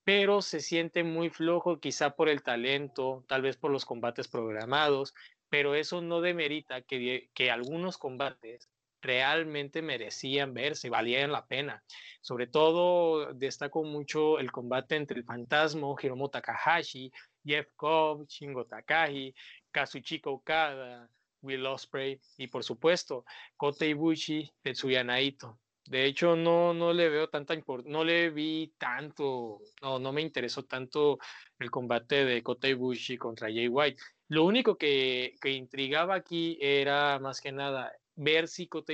pero 0.07 0.41
se 0.41 0.61
siente 0.61 1.03
muy 1.03 1.29
flojo 1.29 1.81
quizá 1.81 2.11
por 2.11 2.29
el 2.29 2.41
talento, 2.41 3.25
tal 3.27 3.41
vez 3.41 3.57
por 3.57 3.71
los 3.71 3.83
combates 3.83 4.29
programados, 4.29 5.13
pero 5.49 5.75
eso 5.75 6.01
no 6.01 6.21
demerita 6.21 6.81
que, 6.81 7.29
que 7.33 7.51
algunos 7.51 7.97
combates 7.97 8.69
realmente 9.01 9.81
merecían 9.81 10.53
verse, 10.53 10.89
valían 10.89 11.31
la 11.31 11.45
pena. 11.45 11.83
Sobre 12.21 12.47
todo 12.47 13.33
destaco 13.33 13.83
mucho 13.83 14.39
el 14.39 14.51
combate 14.51 14.95
entre 14.95 15.19
el 15.19 15.25
fantasma 15.25 15.87
Hiromu 16.01 16.29
Takahashi, 16.29 17.11
Jeff 17.45 17.67
Cobb, 17.75 18.27
Shingo 18.27 18.65
Takagi, 18.65 19.33
Kazuchika 19.71 20.29
Okada, 20.29 21.09
Will 21.41 21.65
Ospreay 21.65 22.19
y 22.37 22.47
por 22.47 22.63
supuesto 22.63 23.25
Kota 23.55 23.85
Ibushi, 23.85 24.51
Tetsuya 24.61 25.03
Naito. 25.03 25.59
De 25.85 26.03
hecho, 26.05 26.35
no, 26.35 26.73
no 26.73 26.91
le 26.91 27.07
veo 27.07 27.29
tanta 27.29 27.53
importancia, 27.53 27.91
no 27.97 28.03
le 28.03 28.29
vi 28.29 28.73
tanto, 28.77 29.61
no, 29.81 29.99
no 29.99 30.11
me 30.11 30.21
interesó 30.21 30.63
tanto 30.63 31.17
el 31.59 31.71
combate 31.71 32.25
de 32.25 32.43
Kota 32.43 32.67
Ibushi 32.67 33.17
contra 33.17 33.47
Jay 33.47 33.69
White. 33.69 34.01
Lo 34.29 34.43
único 34.43 34.77
que, 34.77 35.35
que 35.41 35.51
intrigaba 35.51 36.15
aquí 36.15 36.57
era 36.61 37.19
más 37.19 37.41
que 37.41 37.51
nada 37.51 37.93
ver 38.17 38.47
si 38.47 38.67
Kota 38.67 38.93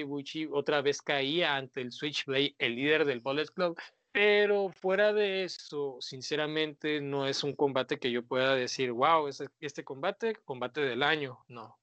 otra 0.51 0.81
vez 0.81 1.01
caía 1.01 1.55
ante 1.55 1.81
el 1.81 1.91
Switchblade, 1.91 2.55
el 2.59 2.75
líder 2.75 3.05
del 3.05 3.21
Bullet 3.21 3.47
Club. 3.47 3.79
Pero 4.11 4.69
fuera 4.69 5.11
de 5.11 5.43
eso, 5.43 5.97
sinceramente, 5.99 7.01
no 7.01 7.25
es 7.25 7.43
un 7.43 7.55
combate 7.55 7.97
que 7.97 8.11
yo 8.11 8.23
pueda 8.23 8.53
decir, 8.53 8.91
wow, 8.91 9.27
este 9.59 9.83
combate, 9.83 10.35
combate 10.45 10.81
del 10.81 11.01
año. 11.01 11.39
No. 11.47 11.79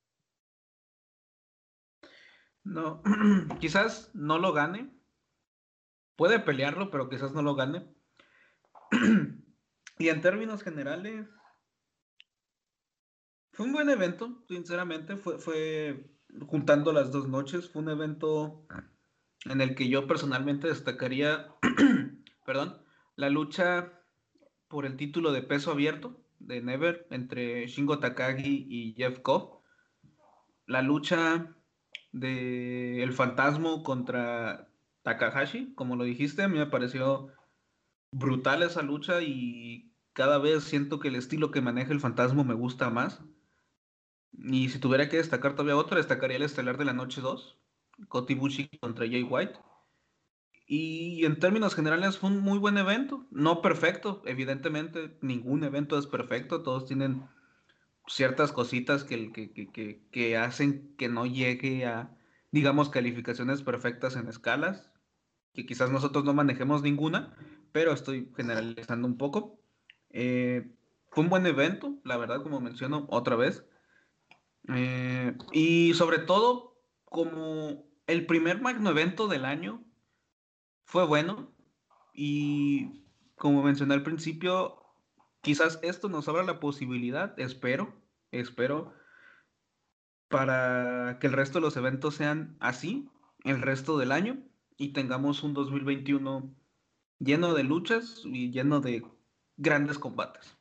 No, 2.62 3.02
quizás 3.59 4.10
no 4.14 4.39
lo 4.39 4.52
gane, 4.52 4.90
puede 6.14 6.39
pelearlo, 6.39 6.90
pero 6.90 7.09
quizás 7.09 7.32
no 7.32 7.43
lo 7.43 7.56
gane. 7.56 7.93
y 9.98 10.09
en 10.09 10.20
términos 10.20 10.62
generales, 10.62 11.27
fue 13.61 13.66
un 13.66 13.74
buen 13.74 13.91
evento, 13.91 14.43
sinceramente, 14.49 15.16
fue, 15.19 15.39
fue 15.39 16.11
juntando 16.47 16.95
las 16.95 17.12
dos 17.12 17.28
noches, 17.28 17.69
fue 17.69 17.82
un 17.82 17.91
evento 17.91 18.66
en 19.45 19.61
el 19.61 19.74
que 19.74 19.91
yo 19.91 20.07
personalmente 20.07 20.69
destacaría, 20.69 21.55
perdón, 22.47 22.78
la 23.16 23.28
lucha 23.28 23.93
por 24.69 24.87
el 24.87 24.97
título 24.97 25.31
de 25.31 25.43
peso 25.43 25.73
abierto 25.73 26.19
de 26.39 26.62
Never 26.62 27.07
entre 27.11 27.66
Shingo 27.66 27.99
Takagi 27.99 28.66
y 28.66 28.95
Jeff 28.95 29.19
Cobb, 29.19 29.61
la 30.66 30.81
lucha 30.81 31.55
de 32.12 33.03
El 33.03 33.12
Fantasma 33.12 33.82
contra 33.82 34.70
Takahashi, 35.03 35.74
como 35.74 35.97
lo 35.97 36.05
dijiste, 36.05 36.45
a 36.45 36.49
mí 36.49 36.57
me 36.57 36.65
pareció 36.65 37.28
brutal 38.11 38.62
esa 38.62 38.81
lucha 38.81 39.20
y 39.20 39.93
cada 40.15 40.39
vez 40.39 40.65
siento 40.65 40.99
que 40.99 41.09
el 41.09 41.16
estilo 41.16 41.51
que 41.51 41.61
maneja 41.61 41.93
el 41.93 42.01
fantasma 42.01 42.43
me 42.43 42.55
gusta 42.55 42.89
más. 42.89 43.23
Y 44.32 44.69
si 44.69 44.78
tuviera 44.78 45.09
que 45.09 45.16
destacar 45.19 45.52
todavía 45.52 45.77
otro, 45.77 45.97
destacaría 45.97 46.36
el 46.36 46.43
estelar 46.44 46.78
de 46.78 46.85
la 46.85 46.93
noche 46.93 47.20
2, 47.20 47.59
Kotibushi 48.09 48.69
contra 48.81 49.07
Jay 49.07 49.23
White. 49.23 49.59
Y 50.66 51.24
en 51.24 51.39
términos 51.40 51.74
generales 51.74 52.19
fue 52.19 52.31
un 52.31 52.40
muy 52.40 52.59
buen 52.59 52.78
evento, 52.78 53.27
no 53.31 53.61
perfecto, 53.61 54.23
evidentemente 54.24 55.19
ningún 55.20 55.65
evento 55.65 55.98
es 55.98 56.07
perfecto, 56.07 56.62
todos 56.62 56.86
tienen 56.86 57.28
ciertas 58.07 58.52
cositas 58.52 59.02
que, 59.02 59.32
que, 59.32 59.51
que, 59.52 60.07
que 60.12 60.36
hacen 60.36 60.94
que 60.97 61.09
no 61.09 61.27
llegue 61.27 61.86
a, 61.86 62.16
digamos, 62.52 62.89
calificaciones 62.89 63.62
perfectas 63.62 64.15
en 64.15 64.28
escalas 64.28 64.90
que 65.55 65.66
quizás 65.66 65.90
nosotros 65.90 66.24
no 66.24 66.35
manejemos 66.35 66.82
ninguna, 66.82 67.35
pero 67.73 67.93
estoy 67.93 68.32
generalizando 68.36 69.07
un 69.07 69.16
poco. 69.16 69.61
Eh, 70.11 70.77
fue 71.11 71.24
un 71.24 71.31
buen 71.31 71.47
evento, 71.47 71.98
la 72.05 72.16
verdad, 72.16 72.43
como 72.43 72.61
menciono 72.61 73.07
otra 73.11 73.36
vez. 73.36 73.65
Eh, 74.69 75.37
y 75.53 75.95
sobre 75.95 76.19
todo, 76.19 76.81
como 77.05 77.87
el 78.07 78.27
primer 78.27 78.61
magno 78.61 78.91
evento 78.91 79.28
del 79.28 79.45
año 79.45 79.85
fue 80.85 81.07
bueno. 81.07 81.55
Y 82.12 83.05
como 83.37 83.62
mencioné 83.62 83.95
al 83.95 84.03
principio, 84.03 84.85
quizás 85.41 85.78
esto 85.82 86.09
nos 86.09 86.28
abra 86.28 86.43
la 86.43 86.61
posibilidad, 86.61 87.39
espero, 87.39 87.95
espero, 88.31 88.93
para 90.28 91.19
que 91.20 91.27
el 91.27 91.32
resto 91.32 91.59
de 91.59 91.62
los 91.62 91.77
eventos 91.77 92.15
sean 92.15 92.57
así 92.61 93.09
el 93.45 93.62
resto 93.62 93.99
del 93.99 94.12
año 94.12 94.39
y 94.77 94.93
tengamos 94.93 95.43
un 95.43 95.55
2021 95.55 96.55
lleno 97.19 97.55
de 97.55 97.65
luchas 97.65 98.23
y 98.24 98.51
lleno 98.51 98.81
de 98.81 99.05
grandes 99.57 99.99
combates. 99.99 100.57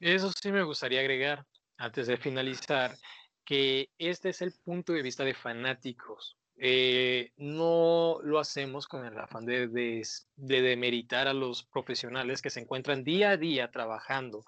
Eso 0.00 0.30
sí 0.32 0.52
me 0.52 0.62
gustaría 0.62 1.00
agregar, 1.00 1.46
antes 1.84 2.06
de 2.06 2.16
finalizar, 2.16 2.96
que 3.44 3.90
este 3.98 4.30
es 4.30 4.40
el 4.42 4.52
punto 4.64 4.92
de 4.92 5.02
vista 5.02 5.24
de 5.24 5.34
fanáticos. 5.34 6.36
Eh, 6.56 7.32
no 7.36 8.18
lo 8.22 8.38
hacemos 8.38 8.86
con 8.86 9.04
el 9.04 9.18
afán 9.18 9.44
de, 9.44 9.68
de, 9.68 10.06
de, 10.36 10.62
demeritar 10.62 11.26
a 11.26 11.34
los 11.34 11.64
profesionales 11.64 12.40
que 12.40 12.50
se 12.50 12.60
encuentran 12.60 13.02
día 13.02 13.30
a 13.30 13.36
día 13.36 13.70
trabajando 13.70 14.44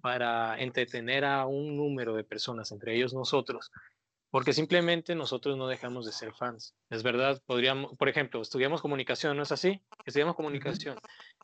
para 0.00 0.58
entretener 0.58 1.24
a 1.24 1.46
un 1.46 1.76
número 1.76 2.14
de 2.14 2.24
personas, 2.24 2.72
entre 2.72 2.96
ellos 2.96 3.12
nosotros, 3.12 3.70
porque 4.32 4.54
simplemente 4.54 5.14
nosotros 5.14 5.58
no 5.58 5.66
dejamos 5.66 6.06
de 6.06 6.12
ser 6.12 6.32
fans. 6.32 6.74
Es 6.88 7.02
verdad, 7.02 7.42
podríamos, 7.44 7.94
por 7.98 8.08
ejemplo, 8.08 8.40
estudiamos 8.40 8.80
comunicación, 8.80 9.36
¿no 9.36 9.42
es 9.42 9.52
así? 9.52 9.82
Estudiamos 10.06 10.36
comunicación, 10.36 10.98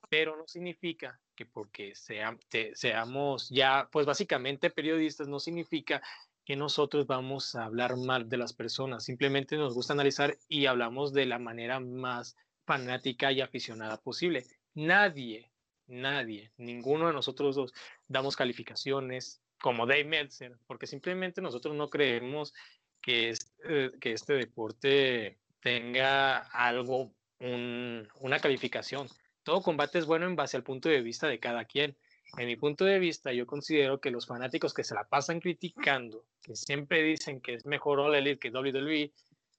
pero 0.08 0.36
no 0.38 0.48
significa 0.48 1.20
que 1.36 1.44
porque 1.44 1.92
seamos 1.94 3.50
ya, 3.50 3.90
pues 3.92 4.06
básicamente 4.06 4.70
periodistas, 4.70 5.28
no 5.28 5.38
significa 5.38 6.00
que 6.46 6.56
nosotros 6.56 7.06
vamos 7.06 7.54
a 7.54 7.66
hablar 7.66 7.98
mal 7.98 8.26
de 8.30 8.38
las 8.38 8.54
personas. 8.54 9.04
Simplemente 9.04 9.58
nos 9.58 9.74
gusta 9.74 9.92
analizar 9.92 10.38
y 10.48 10.64
hablamos 10.64 11.12
de 11.12 11.26
la 11.26 11.38
manera 11.38 11.80
más 11.80 12.38
fanática 12.64 13.30
y 13.32 13.42
aficionada 13.42 13.98
posible. 13.98 14.46
Nadie, 14.72 15.52
nadie, 15.88 16.52
ninguno 16.56 17.08
de 17.08 17.12
nosotros 17.12 17.54
dos 17.54 17.74
damos 18.06 18.34
calificaciones 18.34 19.42
como 19.60 19.86
Dave 19.86 20.04
Meltzer, 20.04 20.56
porque 20.66 20.86
simplemente 20.86 21.42
nosotros 21.42 21.74
no 21.74 21.90
creemos 21.90 22.54
que, 23.08 23.30
este, 23.30 23.98
que 24.00 24.12
este 24.12 24.34
deporte 24.34 25.38
tenga 25.62 26.40
algo, 26.40 27.10
un, 27.40 28.06
una 28.20 28.38
calificación. 28.38 29.08
Todo 29.44 29.62
combate 29.62 29.98
es 29.98 30.04
bueno 30.04 30.26
en 30.26 30.36
base 30.36 30.58
al 30.58 30.62
punto 30.62 30.90
de 30.90 31.00
vista 31.00 31.26
de 31.26 31.40
cada 31.40 31.64
quien. 31.64 31.96
En 32.36 32.46
mi 32.46 32.56
punto 32.56 32.84
de 32.84 32.98
vista, 32.98 33.32
yo 33.32 33.46
considero 33.46 33.98
que 33.98 34.10
los 34.10 34.26
fanáticos 34.26 34.74
que 34.74 34.84
se 34.84 34.94
la 34.94 35.08
pasan 35.08 35.40
criticando, 35.40 36.26
que 36.42 36.54
siempre 36.54 37.02
dicen 37.02 37.40
que 37.40 37.54
es 37.54 37.64
mejor 37.64 37.98
All 37.98 38.14
Elite 38.14 38.38
que 38.38 38.50
WWE, 38.50 39.10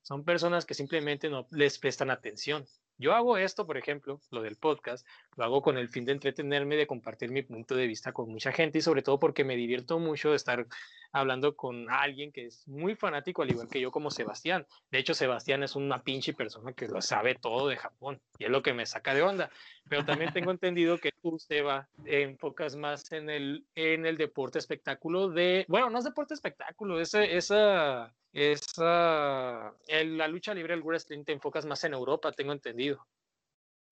son 0.04 0.24
personas 0.24 0.68
que 0.68 0.76
simplemente 0.76 1.28
no 1.28 1.48
les 1.50 1.80
prestan 1.80 2.12
atención. 2.12 2.68
Yo 3.00 3.16
hago 3.16 3.36
esto, 3.40 3.66
por 3.66 3.78
ejemplo, 3.78 4.22
lo 4.30 4.44
del 4.44 4.58
podcast, 4.58 5.08
lo 5.40 5.46
hago 5.46 5.62
con 5.62 5.78
el 5.78 5.88
fin 5.88 6.04
de 6.04 6.12
entretenerme, 6.12 6.76
de 6.76 6.86
compartir 6.86 7.32
mi 7.32 7.44
punto 7.44 7.74
de 7.74 7.88
vista 7.88 8.12
con 8.12 8.30
mucha 8.30 8.52
gente 8.52 8.80
y 8.80 8.82
sobre 8.82 9.02
todo 9.02 9.20
porque 9.20 9.46
me 9.46 9.56
divierto 9.56 9.98
mucho 9.98 10.32
de 10.32 10.36
estar 10.36 10.68
hablando 11.14 11.56
con 11.56 11.90
alguien 11.90 12.34
que 12.34 12.48
es 12.48 12.68
muy 12.68 12.94
fanático, 12.94 13.42
al 13.42 13.50
igual 13.50 13.70
que 13.70 13.80
yo 13.80 13.90
como 13.90 14.12
Sebastián. 14.12 14.68
De 14.92 15.00
hecho, 15.00 15.14
Sebastián 15.14 15.64
es 15.64 15.78
una 15.78 16.04
pinche 16.04 16.34
persona 16.34 16.74
que 16.74 16.90
lo 16.90 17.02
sabe 17.02 17.36
todo 17.36 17.70
de 17.70 17.78
Japón 17.78 18.20
y 18.38 18.44
es 18.44 18.50
lo 18.50 18.62
que 18.62 18.74
me 18.74 18.86
saca 18.86 19.14
de 19.14 19.22
onda. 19.22 19.50
Pero 19.88 20.04
también 20.04 20.34
tengo 20.34 20.52
entendido 20.52 20.98
que 20.98 21.14
tú, 21.22 21.40
Seba, 21.40 21.88
enfocas 22.04 22.76
más 22.76 23.10
en 23.14 23.30
el, 23.30 23.66
en 23.76 24.06
el 24.06 24.18
deporte 24.18 24.60
espectáculo 24.60 25.30
de, 25.30 25.64
bueno, 25.70 25.90
no 25.90 26.00
es 26.00 26.04
deporte 26.04 26.34
espectáculo, 26.34 27.00
ese, 27.00 27.38
esa 27.38 28.14
esa, 28.34 29.74
en 29.88 30.18
la 30.18 30.28
lucha 30.28 30.54
libre, 30.54 30.74
el 30.74 30.84
wrestling, 30.84 31.24
te 31.24 31.32
enfocas 31.32 31.66
más 31.66 31.82
en 31.86 31.94
Europa, 31.94 32.34
tengo 32.34 32.52
entendido. 32.52 33.08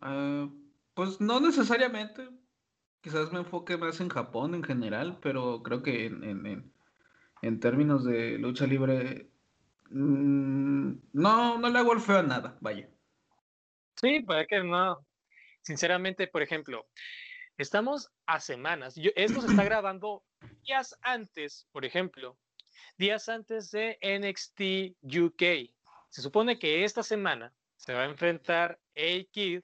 Uh, 0.02 0.67
pues 0.98 1.22
no 1.22 1.40
necesariamente. 1.40 2.28
Quizás 3.02 3.32
me 3.32 3.38
enfoque 3.38 3.78
más 3.78 4.02
en 4.02 4.10
Japón 4.10 4.56
en 4.56 4.64
general, 4.64 5.20
pero 5.22 5.62
creo 5.62 5.84
que 5.84 6.08
en, 6.08 6.24
en, 6.24 6.74
en 7.44 7.60
términos 7.60 8.04
de 8.04 8.40
lucha 8.40 8.66
libre, 8.66 9.30
mmm, 9.92 10.94
no, 11.14 11.60
no 11.60 11.70
le 11.70 11.78
hago 11.78 11.94
el 11.94 12.00
feo 12.00 12.18
a 12.18 12.24
nada, 12.24 12.58
vaya. 12.62 12.90
Sí, 14.02 14.22
puede 14.22 14.48
que 14.48 14.64
no. 14.64 15.06
Sinceramente, 15.62 16.26
por 16.26 16.42
ejemplo, 16.42 16.88
estamos 17.60 18.10
a 18.26 18.40
semanas. 18.40 18.96
Yo, 18.96 19.12
esto 19.16 19.42
se 19.42 19.48
está 19.50 19.64
grabando 19.66 20.24
días 20.64 20.98
antes, 21.04 21.68
por 21.72 21.86
ejemplo, 21.86 22.40
días 22.98 23.30
antes 23.30 23.70
de 23.70 24.00
NXT 24.02 24.98
UK. 25.04 25.72
Se 26.10 26.24
supone 26.24 26.58
que 26.58 26.84
esta 26.84 27.04
semana 27.04 27.54
se 27.76 27.94
va 27.94 28.02
a 28.02 28.10
enfrentar 28.10 28.80
A-Kid 28.96 29.62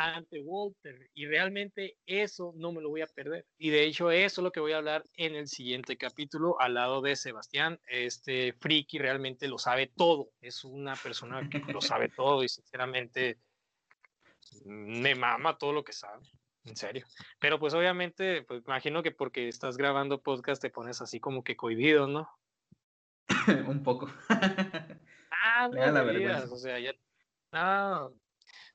ante 0.00 0.40
Walter 0.40 1.10
y 1.14 1.26
realmente 1.26 1.96
eso 2.06 2.52
no 2.56 2.72
me 2.72 2.80
lo 2.80 2.88
voy 2.88 3.02
a 3.02 3.06
perder. 3.06 3.46
Y 3.58 3.70
de 3.70 3.84
hecho 3.84 4.10
eso 4.10 4.40
es 4.40 4.44
lo 4.44 4.52
que 4.52 4.60
voy 4.60 4.72
a 4.72 4.78
hablar 4.78 5.04
en 5.16 5.34
el 5.34 5.48
siguiente 5.48 5.96
capítulo 5.96 6.60
al 6.60 6.74
lado 6.74 7.00
de 7.00 7.16
Sebastián. 7.16 7.78
Este 7.88 8.54
friki 8.54 8.98
realmente 8.98 9.48
lo 9.48 9.58
sabe 9.58 9.92
todo. 9.94 10.30
Es 10.40 10.64
una 10.64 10.96
persona 10.96 11.48
que 11.48 11.60
lo 11.72 11.80
sabe 11.80 12.08
todo 12.08 12.42
y 12.42 12.48
sinceramente 12.48 13.38
me 14.64 15.14
mama 15.14 15.58
todo 15.58 15.72
lo 15.72 15.84
que 15.84 15.92
sabe. 15.92 16.26
En 16.64 16.76
serio. 16.76 17.06
Pero 17.38 17.58
pues 17.58 17.72
obviamente, 17.74 18.42
pues 18.42 18.62
imagino 18.66 19.02
que 19.02 19.12
porque 19.12 19.48
estás 19.48 19.76
grabando 19.76 20.22
podcast 20.22 20.60
te 20.60 20.70
pones 20.70 21.00
así 21.00 21.18
como 21.18 21.42
que 21.42 21.56
cohibido, 21.56 22.06
¿no? 22.06 22.28
Un 23.66 23.82
poco. 23.82 24.10
ah, 24.28 25.68
no 25.72 25.90
la 25.90 26.44
o 26.50 26.56
sea, 26.56 26.78
ya. 26.78 26.92
No. 27.52 28.14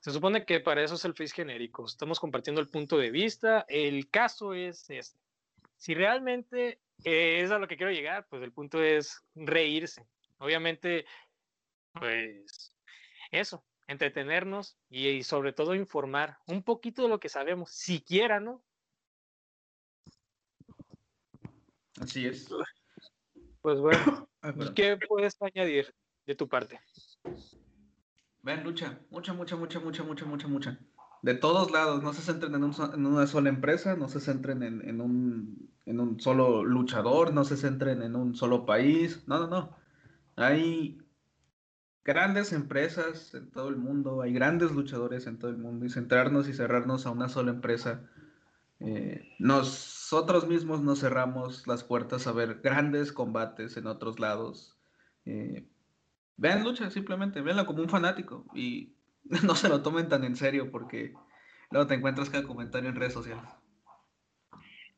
Se 0.00 0.10
supone 0.10 0.44
que 0.44 0.60
para 0.60 0.82
eso 0.82 0.94
es 0.94 1.04
el 1.04 1.14
face 1.14 1.34
genérico. 1.34 1.84
Estamos 1.84 2.20
compartiendo 2.20 2.60
el 2.60 2.68
punto 2.68 2.98
de 2.98 3.10
vista. 3.10 3.64
El 3.68 4.10
caso 4.10 4.54
es 4.54 4.88
este. 4.90 5.18
Si 5.76 5.94
realmente 5.94 6.80
es 7.04 7.50
a 7.50 7.58
lo 7.58 7.68
que 7.68 7.76
quiero 7.76 7.92
llegar, 7.92 8.26
pues 8.28 8.42
el 8.42 8.52
punto 8.52 8.82
es 8.82 9.22
reírse. 9.34 10.06
Obviamente, 10.38 11.06
pues 11.92 12.72
eso, 13.30 13.64
entretenernos 13.86 14.78
y, 14.88 15.22
sobre 15.22 15.52
todo 15.52 15.74
informar 15.74 16.38
un 16.46 16.62
poquito 16.62 17.02
de 17.02 17.08
lo 17.08 17.20
que 17.20 17.28
sabemos, 17.28 17.70
siquiera, 17.70 18.40
¿no? 18.40 18.62
Así 22.00 22.26
es. 22.26 22.48
Pues 23.62 23.80
bueno, 23.80 24.28
¿qué 24.76 24.96
puedes 24.96 25.36
añadir 25.40 25.94
de 26.26 26.34
tu 26.34 26.48
parte? 26.48 26.80
Ven, 28.46 28.62
lucha, 28.62 29.00
mucha, 29.10 29.32
mucha, 29.32 29.56
mucha, 29.56 29.80
mucha, 29.80 30.04
mucha, 30.04 30.24
mucha, 30.24 30.46
mucha. 30.46 30.78
De 31.20 31.34
todos 31.34 31.72
lados, 31.72 32.04
no 32.04 32.12
se 32.12 32.22
centren 32.22 32.54
en, 32.54 32.62
una 32.62 33.26
sola 33.26 33.48
empresa, 33.48 33.96
no 33.96 34.08
se 34.08 34.20
centren 34.20 34.62
en, 34.62 34.88
en, 34.88 35.00
un, 35.00 35.68
en 35.84 35.98
un 35.98 36.20
solo 36.20 36.62
luchador, 36.62 37.34
no 37.34 37.42
se 37.42 37.56
centren 37.56 38.02
en 38.02 38.14
un 38.14 38.36
solo 38.36 38.64
país, 38.64 39.24
no, 39.26 39.40
no, 39.40 39.48
no. 39.48 39.76
Hay 40.36 41.02
grandes 42.04 42.52
empresas 42.52 43.34
en 43.34 43.50
todo 43.50 43.68
el 43.68 43.78
mundo, 43.78 44.22
hay 44.22 44.32
grandes 44.32 44.70
luchadores 44.70 45.26
en 45.26 45.40
todo 45.40 45.50
el 45.50 45.58
mundo 45.58 45.84
y 45.84 45.90
centrarnos 45.90 46.48
y 46.48 46.52
cerrarnos 46.52 47.04
a 47.04 47.10
una 47.10 47.28
sola 47.28 47.50
empresa. 47.50 48.08
Eh, 48.78 49.28
nosotros 49.40 50.46
mismos 50.46 50.82
nos 50.82 51.00
cerramos 51.00 51.66
las 51.66 51.82
puertas 51.82 52.28
a 52.28 52.32
ver 52.32 52.60
grandes 52.62 53.10
combates 53.10 53.76
en 53.76 53.88
otros 53.88 54.20
lados. 54.20 54.78
Eh, 55.24 55.66
vean 56.36 56.64
lucha, 56.64 56.90
simplemente, 56.90 57.40
véanla 57.40 57.66
como 57.66 57.82
un 57.82 57.88
fanático 57.88 58.44
y 58.54 58.94
no 59.44 59.54
se 59.54 59.68
lo 59.68 59.82
tomen 59.82 60.08
tan 60.08 60.24
en 60.24 60.36
serio 60.36 60.70
porque 60.70 61.14
luego 61.70 61.86
te 61.86 61.94
encuentras 61.94 62.30
cada 62.30 62.44
comentario 62.44 62.88
en 62.88 62.96
redes 62.96 63.12
sociales. 63.12 63.50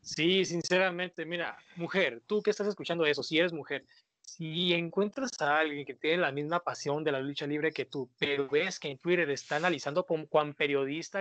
Sí, 0.00 0.44
sinceramente, 0.44 1.26
mira, 1.26 1.58
mujer, 1.76 2.22
tú 2.26 2.42
que 2.42 2.50
estás 2.50 2.66
escuchando 2.66 3.04
eso, 3.04 3.22
si 3.22 3.38
eres 3.38 3.52
mujer, 3.52 3.84
si 4.22 4.72
encuentras 4.72 5.30
a 5.40 5.58
alguien 5.58 5.84
que 5.84 5.94
tiene 5.94 6.18
la 6.18 6.32
misma 6.32 6.60
pasión 6.60 7.04
de 7.04 7.12
la 7.12 7.20
lucha 7.20 7.46
libre 7.46 7.72
que 7.72 7.84
tú, 7.84 8.10
pero 8.18 8.48
ves 8.48 8.78
que 8.78 8.90
en 8.90 8.98
Twitter 8.98 9.28
está 9.30 9.56
analizando 9.56 10.04
como 10.04 10.26
cuan 10.26 10.54
periodista 10.54 11.20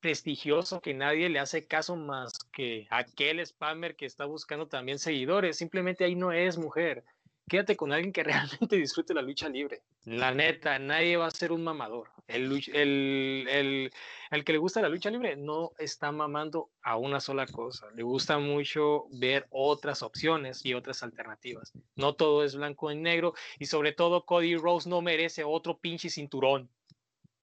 prestigioso 0.00 0.80
que 0.80 0.94
nadie 0.94 1.28
le 1.28 1.40
hace 1.40 1.66
caso 1.66 1.96
más 1.96 2.32
que 2.52 2.86
aquel 2.90 3.44
spammer 3.44 3.96
que 3.96 4.06
está 4.06 4.24
buscando 4.24 4.68
también 4.68 4.98
seguidores, 4.98 5.58
simplemente 5.58 6.04
ahí 6.04 6.14
no 6.14 6.32
es 6.32 6.56
mujer 6.56 7.04
quédate 7.48 7.76
con 7.76 7.92
alguien 7.92 8.12
que 8.12 8.22
realmente 8.68 8.76
disfrute 8.76 9.14
la 9.14 9.22
lucha 9.22 9.48
libre. 9.48 9.82
La 10.04 10.32
neta, 10.32 10.78
nadie 10.78 11.16
va 11.16 11.26
a 11.26 11.30
ser 11.30 11.52
un 11.52 11.64
mamador. 11.64 12.10
El, 12.26 12.62
el, 12.74 13.90
el, 14.30 14.44
que 14.44 14.52
le 14.52 14.58
gusta 14.58 14.82
la 14.82 14.88
lucha 14.88 15.10
libre 15.10 15.34
no 15.36 15.72
está 15.78 16.12
mamando 16.12 16.70
a 16.82 16.96
una 16.96 17.20
sola 17.20 17.46
cosa. 17.46 17.90
Le 17.94 18.02
gusta 18.02 18.38
mucho 18.38 19.06
ver 19.10 19.46
otras 19.50 20.02
opciones 20.02 20.64
y 20.64 20.74
otras 20.74 21.02
alternativas. 21.02 21.72
No 21.96 22.14
todo 22.14 22.44
es 22.44 22.54
blanco 22.54 22.90
y 22.90 22.96
negro. 22.96 23.34
Y 23.58 23.66
sobre 23.66 23.92
todo, 23.92 24.24
Cody 24.24 24.56
Rose 24.56 24.88
no 24.88 25.00
merece 25.00 25.44
otro 25.44 25.78
pinche 25.78 26.10
cinturón. 26.10 26.70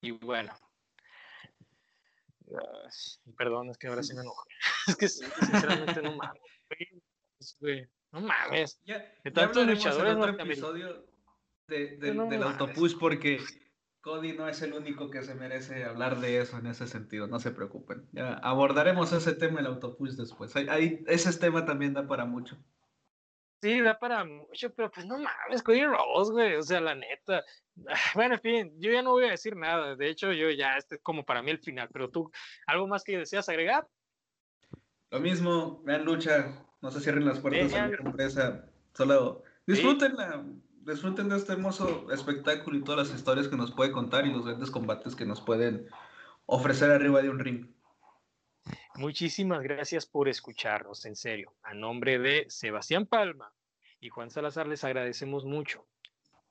Y 0.00 0.12
bueno. 0.12 0.54
Perdón, 3.36 3.70
es 3.70 3.78
que 3.78 3.88
ahora 3.88 4.02
sí 4.02 4.14
me 4.14 4.22
enojo. 4.22 4.44
es 4.86 4.96
que 4.96 5.08
sinceramente 5.08 6.00
no 6.00 6.16
mames. 6.16 6.42
No 8.16 8.22
mames. 8.22 8.80
Ya, 8.86 9.06
de 9.22 9.30
tantos 9.30 9.66
luchadores 9.66 10.14
en 10.14 10.22
otro 10.22 10.42
episodio 10.42 11.06
de, 11.68 11.98
del 11.98 12.42
autopush 12.42 12.96
porque 12.98 13.40
Cody 14.00 14.32
no 14.32 14.48
es 14.48 14.62
el 14.62 14.72
único 14.72 15.10
que 15.10 15.22
se 15.22 15.34
merece 15.34 15.84
hablar 15.84 16.18
de 16.20 16.40
eso 16.40 16.56
en 16.56 16.66
ese 16.66 16.86
sentido, 16.86 17.26
no 17.26 17.38
se 17.40 17.50
preocupen. 17.50 18.08
Ya 18.12 18.32
abordaremos 18.38 19.12
ese 19.12 19.34
tema 19.34 19.60
el 19.60 19.66
autopush 19.66 20.12
después. 20.12 20.56
Ahí, 20.56 21.04
ese 21.06 21.38
tema 21.38 21.66
también 21.66 21.92
da 21.92 22.08
para 22.08 22.24
mucho. 22.24 22.56
Sí, 23.60 23.82
da 23.82 23.98
para 23.98 24.24
mucho, 24.24 24.72
pero 24.72 24.90
pues 24.90 25.04
no 25.04 25.18
mames, 25.18 25.62
Cody 25.62 25.84
Rose, 25.84 26.32
güey, 26.32 26.54
o 26.54 26.62
sea, 26.62 26.80
la 26.80 26.94
neta. 26.94 27.44
Bueno, 28.14 28.36
en 28.36 28.40
fin, 28.40 28.80
yo 28.80 28.92
ya 28.92 29.02
no 29.02 29.10
voy 29.10 29.24
a 29.24 29.32
decir 29.32 29.54
nada. 29.56 29.94
De 29.94 30.08
hecho, 30.08 30.32
yo 30.32 30.50
ya, 30.50 30.78
este 30.78 30.94
es 30.94 31.02
como 31.02 31.26
para 31.26 31.42
mí 31.42 31.50
el 31.50 31.58
final, 31.58 31.90
pero 31.92 32.08
tú, 32.08 32.32
¿algo 32.66 32.86
más 32.86 33.04
que 33.04 33.18
deseas 33.18 33.50
agregar? 33.50 33.86
Lo 35.10 35.20
mismo, 35.20 35.82
vean 35.84 36.06
lucha, 36.06 36.65
no 36.80 36.90
se 36.90 37.00
cierren 37.00 37.24
las 37.24 37.40
puertas 37.40 37.72
a 37.74 37.88
la 37.88 37.96
empresa, 37.96 38.66
solo 38.94 39.42
disfruten 39.66 40.16
disfruten 40.86 41.28
de 41.28 41.36
este 41.36 41.52
hermoso 41.52 42.10
espectáculo 42.12 42.78
y 42.78 42.84
todas 42.84 43.08
las 43.08 43.18
historias 43.18 43.48
que 43.48 43.56
nos 43.56 43.72
puede 43.72 43.90
contar 43.90 44.24
y 44.24 44.32
los 44.32 44.44
grandes 44.44 44.70
combates 44.70 45.16
que 45.16 45.26
nos 45.26 45.40
pueden 45.40 45.88
ofrecer 46.46 46.90
arriba 46.90 47.22
de 47.22 47.28
un 47.28 47.40
ring. 47.40 47.66
Muchísimas 48.94 49.62
gracias 49.62 50.06
por 50.06 50.28
escucharnos, 50.28 51.04
en 51.04 51.16
serio. 51.16 51.52
A 51.62 51.74
nombre 51.74 52.18
de 52.18 52.46
Sebastián 52.48 53.04
Palma 53.04 53.52
y 54.00 54.10
Juan 54.10 54.30
Salazar 54.30 54.68
les 54.68 54.84
agradecemos 54.84 55.44
mucho. 55.44 55.86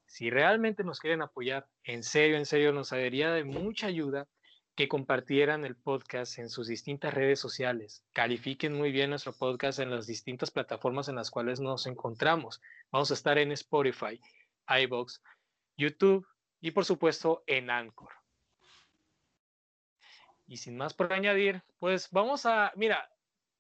Si 0.06 0.30
realmente 0.30 0.84
nos 0.84 1.00
quieren 1.00 1.22
apoyar, 1.22 1.68
en 1.84 2.04
serio, 2.04 2.38
en 2.38 2.46
serio, 2.46 2.72
nos 2.74 2.90
sería 2.90 3.32
de 3.32 3.46
mucha 3.46 3.88
ayuda 3.88 4.28
que 4.76 4.90
compartieran 4.90 5.64
el 5.64 5.76
podcast 5.76 6.38
en 6.38 6.50
sus 6.50 6.68
distintas 6.68 7.14
redes 7.14 7.40
sociales. 7.40 8.04
Califiquen 8.12 8.74
muy 8.74 8.92
bien 8.92 9.10
nuestro 9.10 9.32
podcast 9.32 9.80
en 9.80 9.90
las 9.90 10.06
distintas 10.06 10.52
plataformas 10.52 11.08
en 11.08 11.16
las 11.16 11.32
cuales 11.32 11.62
nos 11.62 11.88
encontramos. 11.88 12.62
Vamos 12.92 13.10
a 13.10 13.14
estar 13.14 13.38
en 13.38 13.54
Spotify, 13.54 14.20
iBox, 14.68 15.22
YouTube 15.78 16.28
y 16.60 16.72
por 16.72 16.84
supuesto 16.84 17.44
en 17.48 17.70
Anchor. 17.70 18.10
Y 20.46 20.58
sin 20.58 20.76
más 20.76 20.94
por 20.94 21.12
añadir, 21.14 21.64
pues 21.80 22.10
vamos 22.12 22.46
a, 22.46 22.74
mira, 22.76 23.10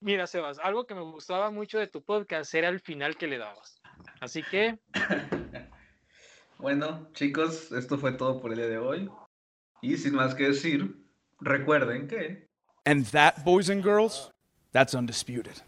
mira 0.01 0.27
Sebas, 0.27 0.59
algo 0.59 0.85
que 0.85 0.95
me 0.95 1.01
gustaba 1.01 1.49
mucho 1.49 1.79
de 1.79 1.87
tu 1.87 2.03
podcast 2.03 2.53
era 2.53 2.67
el 2.67 2.81
final 2.81 3.15
que 3.15 3.27
le 3.27 3.37
dabas. 3.37 3.81
Así 4.19 4.43
que... 4.43 4.79
bueno, 6.59 7.09
chicos, 7.13 7.71
esto 7.71 7.97
fue 7.97 8.11
todo 8.11 8.41
por 8.41 8.51
el 8.51 8.57
día 8.57 8.67
de 8.67 8.77
hoy. 8.79 9.09
Y 9.81 9.97
sin 9.97 10.15
más 10.15 10.35
que 10.35 10.49
decir, 10.49 11.05
Recuerden 11.41 12.07
que. 12.07 12.47
And 12.85 13.05
that, 13.07 13.43
boys 13.43 13.69
and 13.69 13.81
girls, 13.83 14.31
that's 14.71 14.93
undisputed. 14.93 15.61